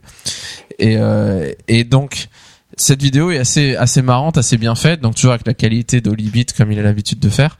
[0.77, 0.97] Et
[1.67, 2.27] et donc
[2.77, 6.53] cette vidéo est assez assez marrante, assez bien faite, donc toujours avec la qualité d'Hollybeat
[6.53, 7.57] comme il a l'habitude de faire.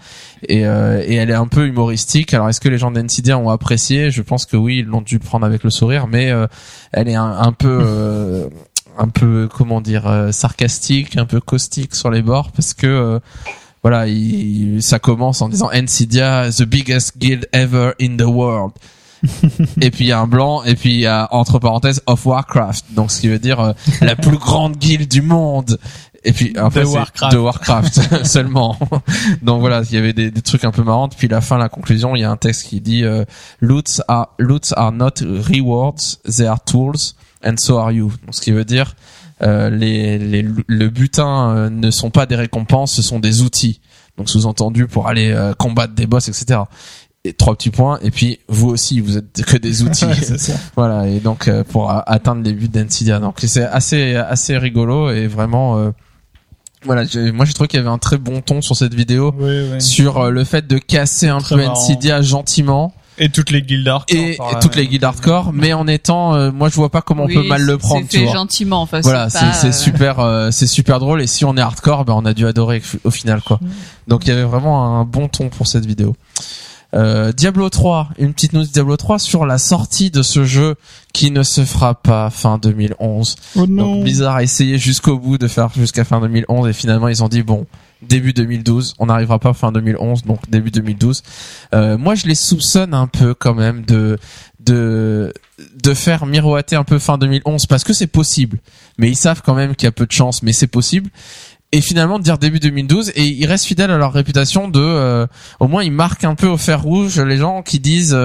[0.48, 2.34] Et, euh, et elle est un peu humoristique.
[2.34, 4.12] Alors est-ce que les gens d'Ncydia ont apprécié?
[4.12, 6.48] Je pense que oui, ils l'ont dû prendre avec le sourire, mais euh,
[6.92, 8.48] elle est un, un peu euh,
[8.98, 13.20] un peu comment dire euh, sarcastique, un peu caustique sur les bords parce que euh,
[13.86, 18.72] voilà, il, ça commence en disant Ncydia, the biggest guild ever in the world.
[19.82, 22.26] et puis il y a un blanc et puis il y a entre parenthèses of
[22.26, 22.86] Warcraft.
[22.96, 25.78] Donc ce qui veut dire euh, la plus grande guilde du monde.
[26.24, 27.34] Et puis après De Warcraft.
[27.34, 28.80] de Warcraft seulement.
[29.44, 31.10] Donc voilà il y avait des, des trucs un peu marrants.
[31.10, 33.24] Puis la fin la conclusion il y a un texte qui dit euh,
[33.60, 37.14] loots are loots are not rewards they are tools
[37.46, 38.12] and so are you.
[38.26, 38.96] Donc ce qui veut dire
[39.42, 43.82] euh, les, les le butin euh, ne sont pas des récompenses ce sont des outils.
[44.18, 46.62] Donc sous-entendu pour aller euh, combattre des boss etc
[47.26, 48.00] et trois petits points.
[48.02, 50.06] Et puis vous aussi vous êtes que des outils.
[50.76, 51.08] Voilà.
[51.08, 55.92] Et donc euh, pour atteindre les buts d'Ncydia donc c'est assez assez rigolo et vraiment
[56.84, 59.70] voilà moi j'ai trouvé qu'il y avait un très bon ton sur cette vidéo Oui,
[59.74, 59.82] oui.
[59.82, 62.22] sur le fait de casser un Très peu marrant.
[62.22, 64.18] Gentiment Et toutes les guildes hardcore.
[64.19, 66.90] et, par et la- toutes les guildes hardcore mais en étant euh, moi je vois
[66.90, 69.00] pas comment on peut mal le prendre C'est tu fait vois gentiment, enfin.
[69.02, 72.26] voilà c'est euh, super euh, c'est super drôle et si on est hardcore ben on
[72.26, 73.60] a dû adorer au final quoi
[74.08, 76.16] donc il y avait vraiment un bon ton pour cette vidéo
[76.94, 80.76] euh, Diablo 3 une petite news de Diablo 3 sur la sortie de ce jeu
[81.14, 84.02] qui ne se fera pas fin 2011 Oh donc non.
[84.02, 87.44] Blizzard a essayé jusqu'au bout de faire jusqu'à fin 2011 et finalement ils ont dit
[87.44, 87.66] bon
[88.08, 88.95] début 2012.
[89.00, 91.24] On n'arrivera pas fin 2011, donc début 2012.
[91.74, 94.17] Euh, moi, je les soupçonne un peu quand même de
[95.93, 98.59] faire miroiter un peu fin 2011 parce que c'est possible.
[98.98, 101.09] Mais ils savent quand même qu'il y a peu de chance, mais c'est possible.
[101.72, 105.27] Et finalement de dire début 2012 et ils restent fidèles à leur réputation de euh,
[105.59, 108.16] au moins ils marquent un peu au fer rouge les gens qui disent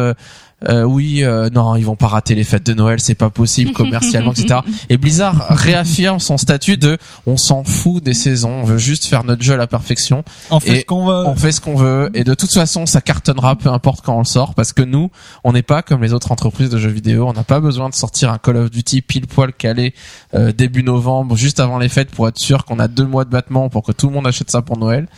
[0.68, 3.72] euh, oui, euh, non, ils vont pas rater les fêtes de Noël, c'est pas possible
[3.72, 4.60] commercialement, etc.
[4.88, 9.24] Et Blizzard réaffirme son statut de on s'en fout des saisons, on veut juste faire
[9.24, 11.26] notre jeu à la perfection, On fait ce qu'on veut.
[11.26, 14.20] on fait ce qu'on veut, et de toute façon, ça cartonnera peu importe quand on
[14.20, 15.10] le sort, parce que nous,
[15.44, 17.94] on n'est pas comme les autres entreprises de jeux vidéo, on n'a pas besoin de
[17.94, 19.94] sortir un Call of Duty pile poil calé
[20.34, 23.30] euh, début novembre, juste avant les fêtes, pour être sûr qu'on a deux mois de
[23.30, 25.08] battement pour que tout le monde achète ça pour Noël.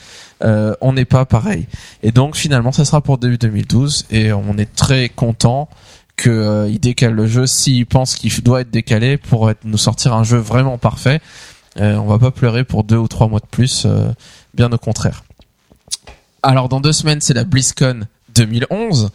[0.43, 1.67] Euh, on n'est pas pareil.
[2.03, 5.69] Et donc finalement, ça sera pour début 2012 et on est très content
[6.17, 10.15] que euh, décale le jeu s'il pense qu'il doit être décalé pour être, nous sortir
[10.15, 11.21] un jeu vraiment parfait.
[11.81, 14.11] Euh, on va pas pleurer pour deux ou trois mois de plus, euh,
[14.55, 15.25] bien au contraire.
[16.43, 18.01] Alors dans deux semaines, c'est la BlizzCon
[18.35, 19.11] 2011.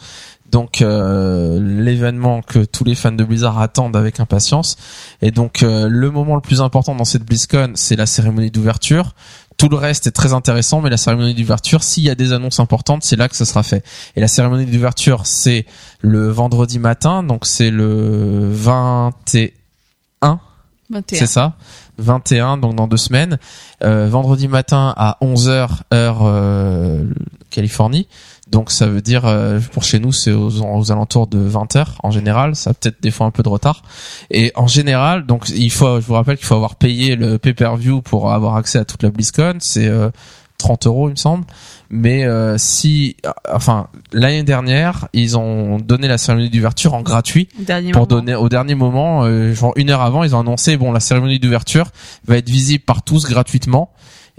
[0.50, 4.76] Donc euh, l'événement que tous les fans de Blizzard attendent avec impatience.
[5.20, 9.14] Et donc euh, le moment le plus important dans cette BlizzCon, c'est la cérémonie d'ouverture.
[9.58, 12.60] Tout le reste est très intéressant, mais la cérémonie d'ouverture, s'il y a des annonces
[12.60, 13.84] importantes, c'est là que ça sera fait.
[14.14, 15.66] Et la cérémonie d'ouverture, c'est
[16.00, 20.38] le vendredi matin, donc c'est le 21,
[20.90, 21.18] 21.
[21.18, 21.56] c'est ça
[21.98, 23.38] 21, donc dans deux semaines.
[23.82, 27.04] Euh, vendredi matin à 11h, heure euh,
[27.50, 28.06] Californie.
[28.50, 32.10] Donc ça veut dire, euh, pour chez nous, c'est aux, aux alentours de 20h en
[32.10, 32.54] général.
[32.56, 33.82] Ça a peut-être des fois un peu de retard.
[34.30, 38.02] Et en général, donc il faut, je vous rappelle qu'il faut avoir payé le pay-per-view
[38.02, 39.58] pour avoir accès à toute la BlizzCon.
[39.60, 40.10] C'est euh,
[40.58, 41.44] 30 euros, il me semble.
[41.90, 43.16] Mais euh, si,
[43.50, 48.20] enfin, l'année dernière, ils ont donné la cérémonie d'ouverture en gratuit Dernier pour moment.
[48.20, 51.38] donner au dernier moment, euh, genre une heure avant, ils ont annoncé bon la cérémonie
[51.38, 51.86] d'ouverture
[52.26, 53.92] va être visible par tous gratuitement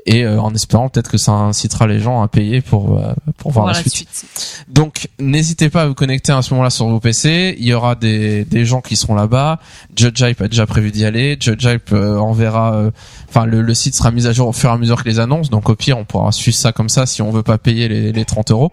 [0.06, 3.52] et euh, en espérant peut-être que ça incitera les gens à payer pour euh, pour
[3.52, 4.26] voir Voir la suite.
[4.68, 7.56] Donc n'hésitez pas à vous connecter à ce moment-là sur vos PC.
[7.60, 9.60] Il y aura des des gens qui seront là-bas.
[9.96, 11.38] Judge Hype a déjà prévu d'y aller.
[11.40, 12.74] Judge Hype euh, enverra.
[12.76, 12.92] euh,
[13.30, 15.20] Enfin le, le site sera mis à jour au fur et à mesure que les
[15.20, 15.50] annonces.
[15.50, 18.12] Donc au pire on pourra suivre ça comme ça si on veut pas payer les,
[18.12, 18.72] les 30 euros.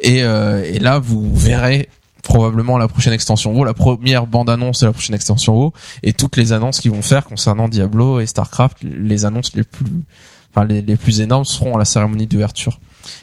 [0.00, 1.88] Et euh, et là vous verrez
[2.22, 5.72] probablement la prochaine extension WoW, la première bande-annonce de la prochaine extension WoW,
[6.02, 9.84] et toutes les annonces qu'ils vont faire concernant Diablo et Starcraft, les annonces les plus,
[10.54, 12.78] enfin les, les plus énormes seront à la cérémonie d'ouverture.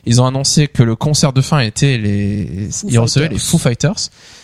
[0.05, 3.31] Ils ont annoncé que le concert de fin était les, ils recevaient Fighters.
[3.33, 3.99] les Foo Fighters,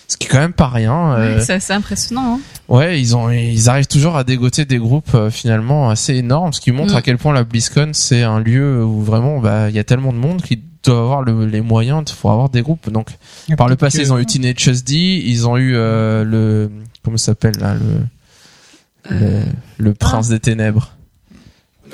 [0.07, 1.14] ce qui est quand même pas rien.
[1.14, 2.35] euh, Ouais, c'est assez impressionnant.
[2.38, 2.40] Hein.
[2.67, 6.61] Ouais, ils ont, ils arrivent toujours à dégoter des groupes euh, finalement assez énormes, ce
[6.61, 6.98] qui montre Mm.
[6.98, 10.11] à quel point la BlizzCon c'est un lieu où vraiment bah il y a tellement
[10.11, 12.90] de monde qui doit avoir le- les moyens de pour avoir des groupes.
[12.90, 13.09] Donc
[13.57, 16.72] par le passé, ils ont eu Teenage HD, ils ont eu euh, le
[17.03, 19.41] comment ça s'appelle là le le,
[19.77, 20.93] le prince des ténèbres.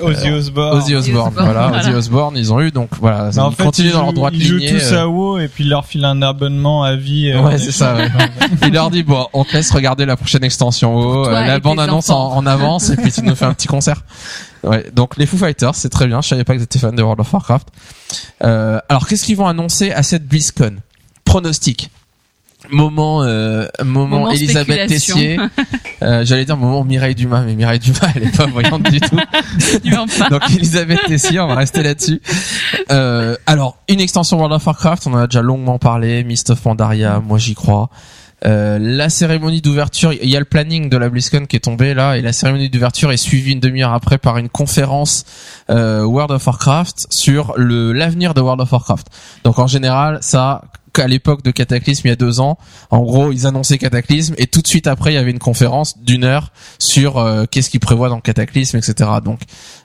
[0.00, 0.76] Ozzy Osbourne.
[0.78, 1.78] Ozzy Osbourne, voilà, voilà.
[1.88, 4.06] Ozzy Osbourne, ils ont eu donc voilà, Mais en ils fait, continuent ils dans leur
[4.08, 4.72] jouent- droite ils jouent lignée.
[4.78, 7.30] tous euh, à WoW et puis il leur file un abonnement à vie.
[7.30, 7.94] euh, Ouais, c'est ça.
[7.94, 8.08] Ouais.
[8.66, 11.80] Il leur dit bon, on te laisse regarder la prochaine extension WoW, euh, la bande
[11.80, 14.02] annonce en, en avance et puis tu nous fais un petit concert.
[14.62, 16.20] Ouais, donc les Foo Fighters, c'est très bien.
[16.22, 17.68] Je savais pas que t'étais fan de World of Warcraft.
[18.42, 20.76] Euh, alors qu'est-ce qu'ils vont annoncer à cette BlizzCon?
[21.24, 21.90] Pronostic.
[22.70, 24.88] Moment, euh, moment, Moment Elisabeth.
[24.88, 25.38] Tessier.
[26.02, 29.16] Euh, J'allais dire moment Mireille Dumas, mais Mireille Dumas, elle est pas voyante du tout.
[30.30, 32.20] Donc Elisabeth Tessier, on va rester là-dessus.
[32.90, 36.60] Euh, alors, une extension World of Warcraft, on en a déjà longuement parlé, Mist of
[36.60, 37.88] Pandaria, moi j'y crois.
[38.44, 41.94] Euh, la cérémonie d'ouverture, il y a le planning de la BlizzCon qui est tombé
[41.94, 45.24] là, et la cérémonie d'ouverture est suivie une demi-heure après par une conférence
[45.70, 49.06] euh, World of Warcraft sur le l'avenir de World of Warcraft.
[49.44, 50.62] Donc en général, ça,
[50.94, 52.56] qu'à l'époque de Cataclysme il y a deux ans,
[52.90, 55.98] en gros, ils annonçaient Cataclysme et tout de suite après, il y avait une conférence
[55.98, 59.10] d'une heure sur euh, qu'est-ce qu'ils prévoient dans Cataclysme, etc.
[59.22, 59.40] Donc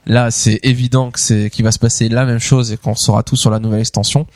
[0.06, 3.24] là, c'est évident que c'est qu'il va se passer la même chose et qu'on saura
[3.24, 4.28] tout sur la nouvelle extension.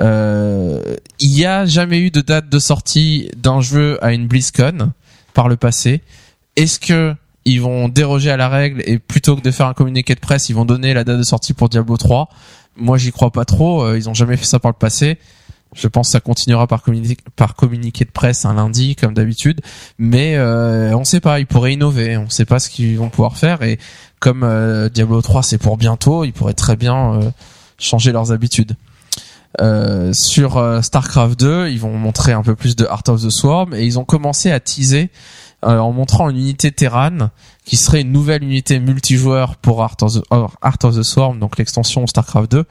[0.00, 4.92] Euh, il y a jamais eu de date de sortie d'un jeu à une BlizzCon
[5.34, 6.00] par le passé.
[6.56, 7.14] Est-ce que
[7.44, 10.48] ils vont déroger à la règle et plutôt que de faire un communiqué de presse,
[10.48, 12.28] ils vont donner la date de sortie pour Diablo 3
[12.76, 13.82] Moi, j'y crois pas trop.
[13.84, 15.18] Euh, Ils ont jamais fait ça par le passé.
[15.74, 19.60] Je pense que ça continuera par, communi- par communiqué de presse un lundi comme d'habitude,
[19.98, 21.40] mais euh, on sait pas.
[21.40, 22.16] Ils pourraient innover.
[22.18, 23.62] On sait pas ce qu'ils vont pouvoir faire.
[23.62, 23.78] Et
[24.20, 27.30] comme euh, Diablo 3 c'est pour bientôt, ils pourraient très bien euh,
[27.78, 28.76] changer leurs habitudes.
[29.60, 33.30] Euh, sur euh, Starcraft 2, ils vont montrer un peu plus de Heart of the
[33.30, 35.10] Swarm et ils ont commencé à teaser
[35.64, 37.28] euh, en montrant une unité Terran
[37.66, 40.22] qui serait une nouvelle unité multijoueur pour Heart of the,
[40.84, 42.64] of the Swarm, donc l'extension Starcraft 2.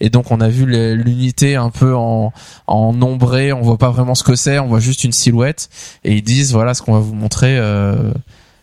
[0.00, 2.32] Et donc on a vu l'unité un peu en,
[2.66, 5.68] en nombré, on voit pas vraiment ce que c'est, on voit juste une silhouette.
[6.04, 7.56] Et ils disent voilà ce qu'on va vous montrer.
[7.58, 8.12] euh,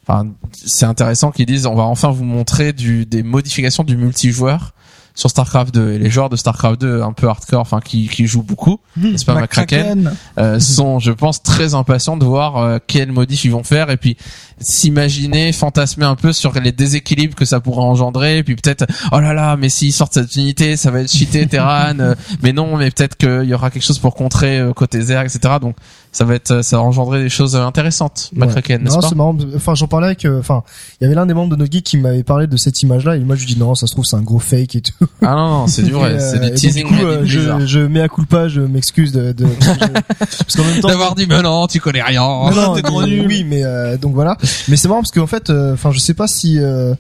[0.08, 4.76] Enfin, c'est intéressant qu'ils disent on va enfin vous montrer du, des modifications du multijoueur
[5.16, 8.28] sur Starcraft 2 et les joueurs de Starcraft 2 un peu hardcore, enfin qui, qui
[8.28, 13.12] jouent beaucoup, n'est-ce pas McCracken, euh, sont, je pense, très impatients de voir euh, quel
[13.12, 14.18] modif ils vont faire et puis
[14.60, 19.20] s'imaginer, fantasmer un peu sur les déséquilibres que ça pourrait engendrer, et puis peut-être oh
[19.20, 22.78] là là, mais s'ils sortent cette unité, ça va être cheaté Terran, euh, mais non,
[22.78, 25.56] mais peut-être qu'il y aura quelque chose pour contrer euh, côté Zer, etc.
[25.62, 25.76] Donc
[26.16, 29.38] ça va être, ça va engendrer des choses intéressantes, McCracken, n'est-ce non, pas c'est marrant.
[29.54, 30.64] Enfin, j'en parlais avec, euh, enfin,
[31.02, 33.18] il y avait l'un des membres de notre geek qui m'avait parlé de cette image-là,
[33.18, 34.94] et moi je lui dis non, ça se trouve c'est un gros fake et tout.
[35.22, 36.88] Ah non, non, c'est du vrai, c'est euh, du donc, teasing.
[36.88, 40.80] Du coup, euh, je, je mets à culpa, je m'excuse de, de parce qu'en même
[40.80, 40.88] temps.
[40.88, 42.22] D'avoir dit mais non, tu connais rien.
[42.22, 42.76] Non, non.
[43.26, 44.38] Oui, mais euh, donc voilà.
[44.70, 46.94] Mais c'est marrant parce qu'en fait, euh, enfin, je sais pas si, euh,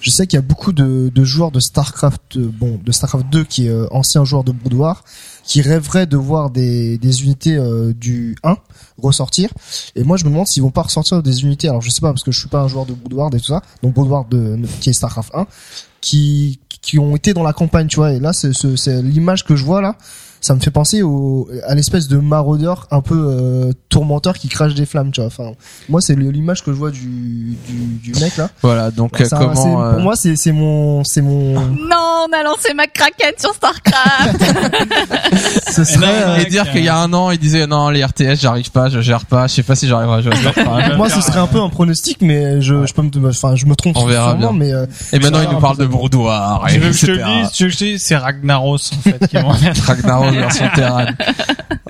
[0.00, 3.26] je sais qu'il y a beaucoup de, de joueurs de Starcraft, euh, bon, de Starcraft
[3.30, 5.04] 2 qui est euh, ancien joueur de Boudoir,
[5.42, 8.56] qui rêveraient de voir des, des unités euh, du 1
[8.98, 9.50] ressortir.
[9.96, 11.68] Et moi, je me demande s'ils vont pas ressortir des unités.
[11.68, 13.46] Alors, je sais pas parce que je suis pas un joueur de Boudoir et tout
[13.46, 13.62] ça.
[13.82, 15.46] Donc Boudoir de qui est Starcraft 1,
[16.00, 18.12] qui qui ont été dans la campagne, tu vois.
[18.12, 19.96] Et là, c'est l'image que je vois là.
[20.42, 24.74] Ça me fait penser au, à l'espèce de maraudeur un peu euh, tourmenteur qui crache
[24.74, 25.28] des flammes, tu vois.
[25.28, 25.52] Enfin,
[25.88, 28.50] moi, c'est l'image que je vois du, du, du mec là.
[28.60, 31.60] Voilà, donc euh, Ça, comment euh, Pour moi, c'est c'est mon, c'est mon.
[31.92, 34.42] Non, on a lancé McCracken sur Starcraft.
[35.70, 36.22] Ce serait.
[36.26, 38.88] euh, et dire qu'il y a un an, il disait non les RTS, j'arrive pas,
[38.88, 40.22] je gère pas, je sais pas si j'arriverai
[40.96, 43.74] moi, ce serait un peu un pronostic, mais je, je peux me, enfin, je me
[43.76, 44.52] trompe On verra bien.
[44.52, 45.86] mais euh, Et maintenant il nous parle de.
[45.92, 49.38] Broudoir, Tu veux que je veux que je te dise, c'est Ragnaros en fait.
[49.86, 51.06] Ragnaros version Terran.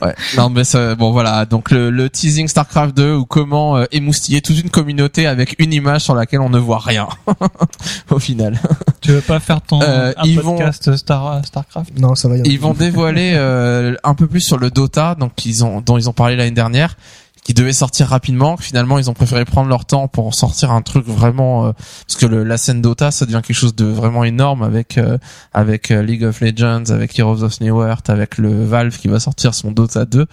[0.00, 0.14] Ouais.
[0.36, 4.40] Non mais ça- bon voilà, donc le, le teasing Starcraft 2 ou comment euh, émoustiller
[4.40, 7.08] toute une communauté avec une image sur laquelle on ne voit rien
[8.10, 8.58] au final.
[9.00, 11.98] Tu veux pas faire ton Euh, un ils vont- podcast Star Starcraft?
[11.98, 12.36] Non, ça va.
[12.36, 15.96] y Ils vont dévoiler euh, un peu plus sur le Dota, donc ils ont dont
[15.98, 16.96] ils ont parlé l'année dernière,
[17.44, 18.56] qui devait sortir rapidement.
[18.56, 21.72] Finalement, ils ont préféré prendre leur temps pour sortir un truc vraiment euh,
[22.06, 25.18] parce que le, la scène Dota, ça devient quelque chose de vraiment énorme avec euh,
[25.52, 29.18] avec euh, League of Legends, avec Heroes of New Earth, avec le Valve qui va
[29.20, 30.26] sortir son Dota 2.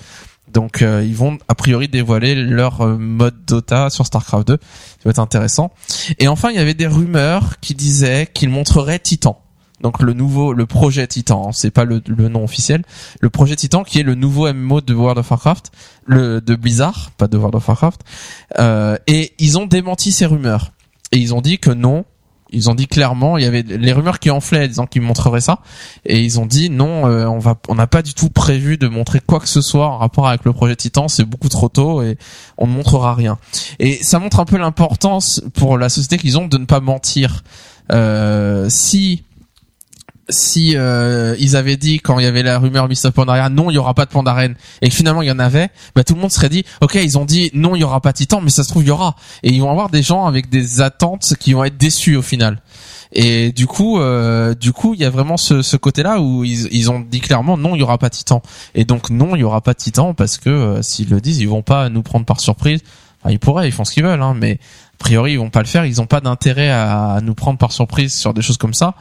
[0.51, 4.53] Donc euh, ils vont a priori dévoiler leur euh, mode Dota sur StarCraft 2.
[4.53, 5.71] Ça va être intéressant.
[6.17, 9.41] Et enfin, il y avait des rumeurs qui disaient qu'ils montreraient Titan.
[9.81, 12.83] Donc le nouveau, le projet Titan, c'est pas le, le nom officiel,
[13.21, 15.71] le projet Titan qui est le nouveau MMO de World of Warcraft,
[16.05, 18.01] le de Blizzard, pas de World of Warcraft.
[18.59, 20.71] Euh, et ils ont démenti ces rumeurs
[21.11, 22.05] et ils ont dit que non.
[22.51, 25.59] Ils ont dit clairement, il y avait les rumeurs qui enflaient disant qu'ils montreraient ça,
[26.03, 28.87] et ils ont dit non, euh, on va, on n'a pas du tout prévu de
[28.87, 32.01] montrer quoi que ce soit en rapport avec le projet Titan, c'est beaucoup trop tôt
[32.01, 32.17] et
[32.57, 33.37] on ne montrera rien.
[33.77, 37.43] Et ça montre un peu l'importance pour la société qu'ils ont de ne pas mentir.
[37.91, 39.25] Euh, si
[40.29, 43.69] si euh, ils avaient dit quand il y avait la rumeur Mist of Pandaria non
[43.69, 46.21] il y aura pas de Pandaren et finalement il y en avait bah tout le
[46.21, 48.63] monde serait dit ok ils ont dit non il y aura pas Titan mais ça
[48.63, 49.15] se trouve il y aura.
[49.43, 52.61] Et ils vont avoir des gens avec des attentes qui vont être déçus au final.
[53.11, 56.43] Et du coup euh, du coup il y a vraiment ce, ce côté là où
[56.43, 58.41] ils, ils ont dit clairement non il y aura pas Titan.
[58.75, 61.49] Et donc non il y aura pas Titan parce que euh, s'ils le disent ils
[61.49, 62.81] vont pas nous prendre par surprise.
[63.21, 64.59] Enfin, ils pourraient ils font ce qu'ils veulent hein, mais
[64.93, 65.85] a priori ils vont pas le faire.
[65.85, 68.95] Ils ont pas d'intérêt à, nous prendre par surprise sur des choses comme ça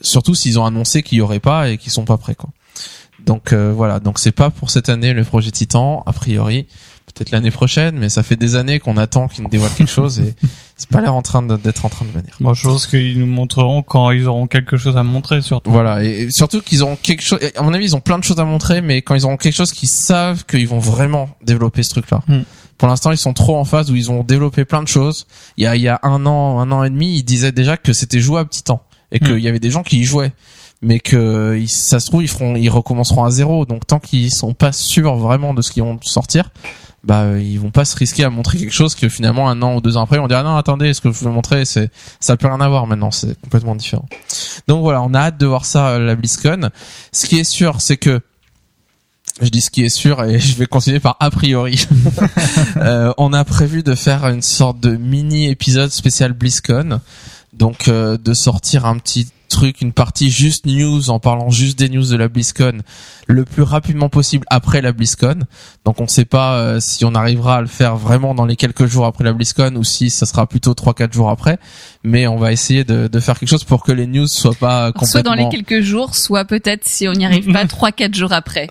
[0.00, 2.50] surtout s'ils ont annoncé qu'il y aurait pas et qu'ils sont pas prêts quoi.
[3.24, 6.66] Donc euh, voilà, donc c'est pas pour cette année le projet Titan a priori,
[7.06, 10.20] peut-être l'année prochaine, mais ça fait des années qu'on attend qu'ils nous dévoilent quelque chose
[10.20, 10.34] et
[10.76, 12.36] c'est pas l'air en train d'être en train de venir.
[12.40, 15.70] Bon, je pense qu'ils nous montreront quand ils auront quelque chose à montrer surtout.
[15.70, 17.40] Voilà, et surtout qu'ils ont quelque chose.
[17.56, 19.56] À mon avis, ils ont plein de choses à montrer, mais quand ils auront quelque
[19.56, 22.22] chose qu'ils savent qu'ils vont vraiment développer ce truc-là.
[22.28, 22.42] Hmm.
[22.78, 25.26] Pour l'instant, ils sont trop en phase où ils ont développé plein de choses.
[25.56, 27.78] Il y a, il y a un an, un an et demi, ils disaient déjà
[27.78, 29.38] que c'était jouable Titan et qu'il Hmm.
[29.38, 30.32] y avait des gens qui y jouaient,
[30.82, 33.64] mais que ça se trouve ils feront, ils recommenceront à zéro.
[33.66, 36.50] Donc tant qu'ils sont pas sûrs vraiment de ce qu'ils vont sortir,
[37.04, 39.76] bah euh, ils vont pas se risquer à montrer quelque chose que finalement un an
[39.76, 42.32] ou deux ans après on dira non attendez ce que je veux montrer c'est ça
[42.32, 44.08] a plus rien à voir maintenant c'est complètement différent.
[44.66, 46.70] Donc voilà, on a hâte de voir ça à la BlizzCon.
[47.12, 48.20] Ce qui est sûr, c'est que
[49.40, 51.86] je dis ce qui est sûr et je vais continuer par a priori.
[52.78, 57.00] Euh, on a prévu de faire une sorte de mini épisode spécial BlizzCon,
[57.56, 61.88] donc euh, de sortir un petit truc, une partie juste news en parlant juste des
[61.88, 62.82] news de la BlizzCon
[63.26, 65.40] le plus rapidement possible après la BlizzCon.
[65.84, 68.56] Donc on ne sait pas euh, si on arrivera à le faire vraiment dans les
[68.56, 71.58] quelques jours après la BlizzCon ou si ça sera plutôt 3-4 jours après.
[72.04, 74.92] Mais on va essayer de, de faire quelque chose pour que les news soient pas
[74.92, 75.06] complètement...
[75.06, 78.32] Soit dans les quelques jours, soit peut-être si on n'y arrive pas trois quatre jours
[78.32, 78.68] après.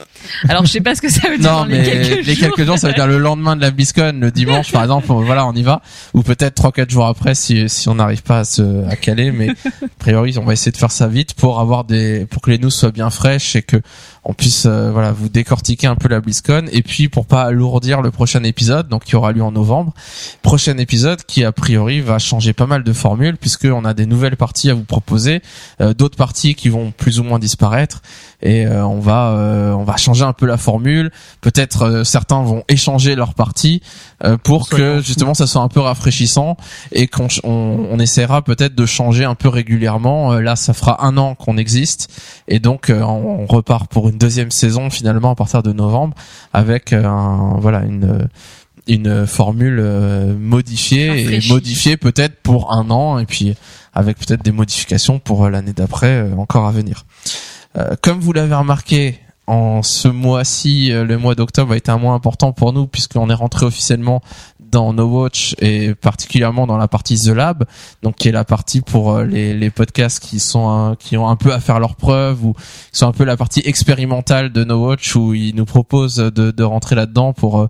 [0.48, 2.36] Alors je sais pas ce que ça veut dire Non, dans les mais quelques les
[2.36, 2.56] jours.
[2.56, 5.08] quelques jours, ça veut dire le lendemain de la BlizzCon, le dimanche, par exemple.
[5.10, 5.82] Voilà, on y va.
[6.14, 9.32] Ou peut-être trois, quatre jours après, si si on n'arrive pas à se à caler.
[9.32, 12.52] Mais a priori, on va essayer de faire ça vite pour avoir des pour que
[12.52, 13.78] les news soient bien fraîches et que
[14.26, 18.02] on puisse euh, voilà vous décortiquer un peu la BlizzCon et puis pour pas alourdir
[18.02, 19.94] le prochain épisode donc qui aura lieu en novembre
[20.42, 24.08] prochain épisode qui a priori va changer pas mal de formules puisque on a des
[24.08, 25.42] nouvelles parties à vous proposer
[25.80, 28.02] euh, d'autres parties qui vont plus ou moins disparaître
[28.42, 31.12] et euh, on va on va changer un peu la formule.
[31.42, 33.82] Peut-être certains vont échanger leurs parties
[34.44, 36.58] pour que justement ça soit un peu rafraîchissant
[36.92, 40.34] et qu'on on, on essaiera peut-être de changer un peu régulièrement.
[40.34, 42.10] Là ça fera un an qu'on existe
[42.48, 46.16] et donc on repart pour une deuxième saison finalement à partir de novembre
[46.54, 48.28] avec euh, un, voilà une
[48.88, 53.56] une formule euh, modifiée et modifiée peut-être pour un an et puis
[53.94, 57.06] avec peut-être des modifications pour l'année d'après euh, encore à venir.
[58.02, 62.54] comme vous l'avez remarqué, en ce mois-ci, le mois d'octobre a été un mois important
[62.54, 64.22] pour nous puisqu'on est rentré officiellement
[64.76, 67.64] dans No Watch et particulièrement dans la partie The Lab,
[68.04, 71.38] donc qui est la partie pour euh, les, les podcasts qui sont qui ont un
[71.38, 72.54] peu à faire leurs preuves ou
[72.92, 76.52] qui sont un peu la partie expérimentale de No Watch où ils nous proposent de,
[76.52, 77.70] de rentrer là-dedans pour euh,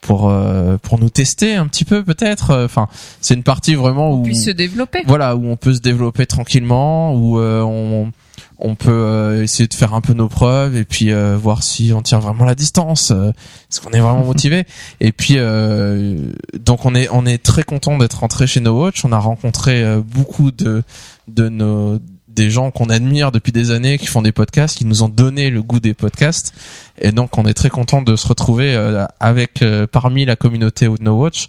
[0.00, 2.64] pour euh, pour nous tester un petit peu peut-être.
[2.64, 2.88] Enfin
[3.20, 5.04] c'est une partie vraiment où on puisse se développer.
[5.06, 8.10] voilà où on peut se développer tranquillement où on
[8.58, 11.92] on peut euh, essayer de faire un peu nos preuves et puis euh, voir si
[11.94, 14.64] on tient vraiment la distance euh, est-ce qu'on est vraiment motivé.
[15.00, 15.36] Et puis
[16.58, 19.04] donc on est on est très content d'être rentré chez No Watch.
[19.04, 20.82] On a rencontré beaucoup de
[21.28, 25.02] de nos des gens qu'on admire depuis des années qui font des podcasts qui nous
[25.02, 26.52] ont donné le goût des podcasts.
[27.00, 28.74] Et donc on est très content de se retrouver
[29.20, 31.48] avec parmi la communauté de No Watch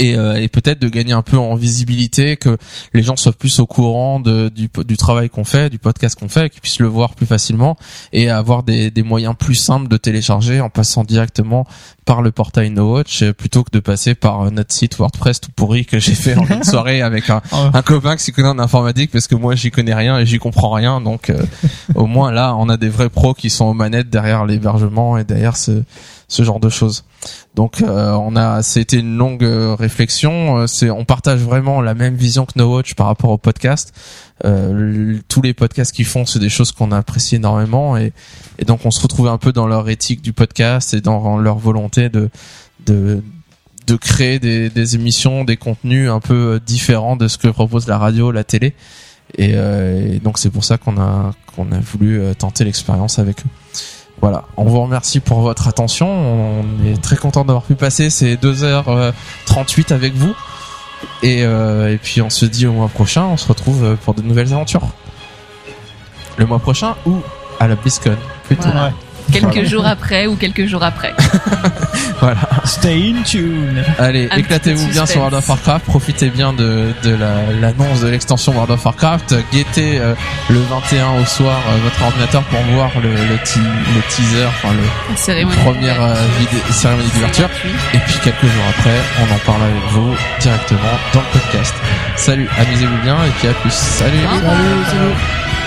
[0.00, 2.56] et, euh, et peut-être de gagner un peu en visibilité, que
[2.94, 6.30] les gens soient plus au courant de, du, du travail qu'on fait, du podcast qu'on
[6.30, 7.76] fait, qu'ils puissent le voir plus facilement
[8.14, 11.66] et avoir des, des moyens plus simples de télécharger en passant directement
[12.06, 15.42] par le portail No Watch euh, plutôt que de passer par euh, notre site WordPress
[15.42, 18.48] tout pourri que j'ai fait en une soirée avec un, un copain qui s'y connaît
[18.48, 21.02] en informatique parce que moi j'y connais rien et j'y comprends rien.
[21.02, 21.30] Donc
[21.94, 25.24] au moins là on a des vrais pros qui sont aux manettes derrière l'hébergement et
[25.24, 25.82] derrière ce
[26.30, 27.04] ce genre de choses.
[27.56, 31.94] Donc euh, on a c'était une longue euh, réflexion, euh, c'est on partage vraiment la
[31.94, 33.92] même vision que No Watch par rapport au podcast.
[35.28, 38.12] tous les podcasts qu'ils font, c'est des choses qu'on apprécie énormément et,
[38.58, 41.58] et donc on se retrouvait un peu dans leur éthique du podcast et dans leur
[41.58, 42.30] volonté de
[42.86, 43.22] de
[43.88, 47.98] de créer des, des émissions, des contenus un peu différents de ce que propose la
[47.98, 48.72] radio, la télé.
[49.36, 53.50] Et, et donc c'est pour ça qu'on a qu'on a voulu tenter l'expérience avec eux.
[54.20, 56.08] Voilà, on vous remercie pour votre attention.
[56.08, 60.34] On est très content d'avoir pu passer ces 2h38 avec vous.
[61.22, 64.20] Et, euh, et puis on se dit au mois prochain, on se retrouve pour de
[64.20, 64.86] nouvelles aventures.
[66.36, 67.16] Le mois prochain ou
[67.58, 68.68] à la BlizzCon plutôt.
[69.32, 71.14] Quelques jours après ou quelques jours après.
[72.20, 72.40] voilà.
[72.64, 73.82] Stay in tune.
[73.98, 75.84] Allez, éclatez-vous bien sur World of Warcraft.
[75.86, 77.16] Profitez bien de, de
[77.60, 79.34] l'annonce de l'extension World of Warcraft.
[79.52, 80.14] Guettez euh,
[80.48, 85.62] le 21 au soir euh, votre ordinateur pour voir le, le, le teaser, enfin le
[85.64, 86.14] première euh,
[86.70, 87.48] cérémonie d'ouverture.
[87.94, 91.74] Et puis quelques jours après, on en parle avec vous directement dans le podcast.
[92.16, 93.72] Salut, amusez-vous bien et puis à plus.
[93.72, 94.18] Salut.
[94.18, 94.84] salut.
[94.90, 95.59] salut.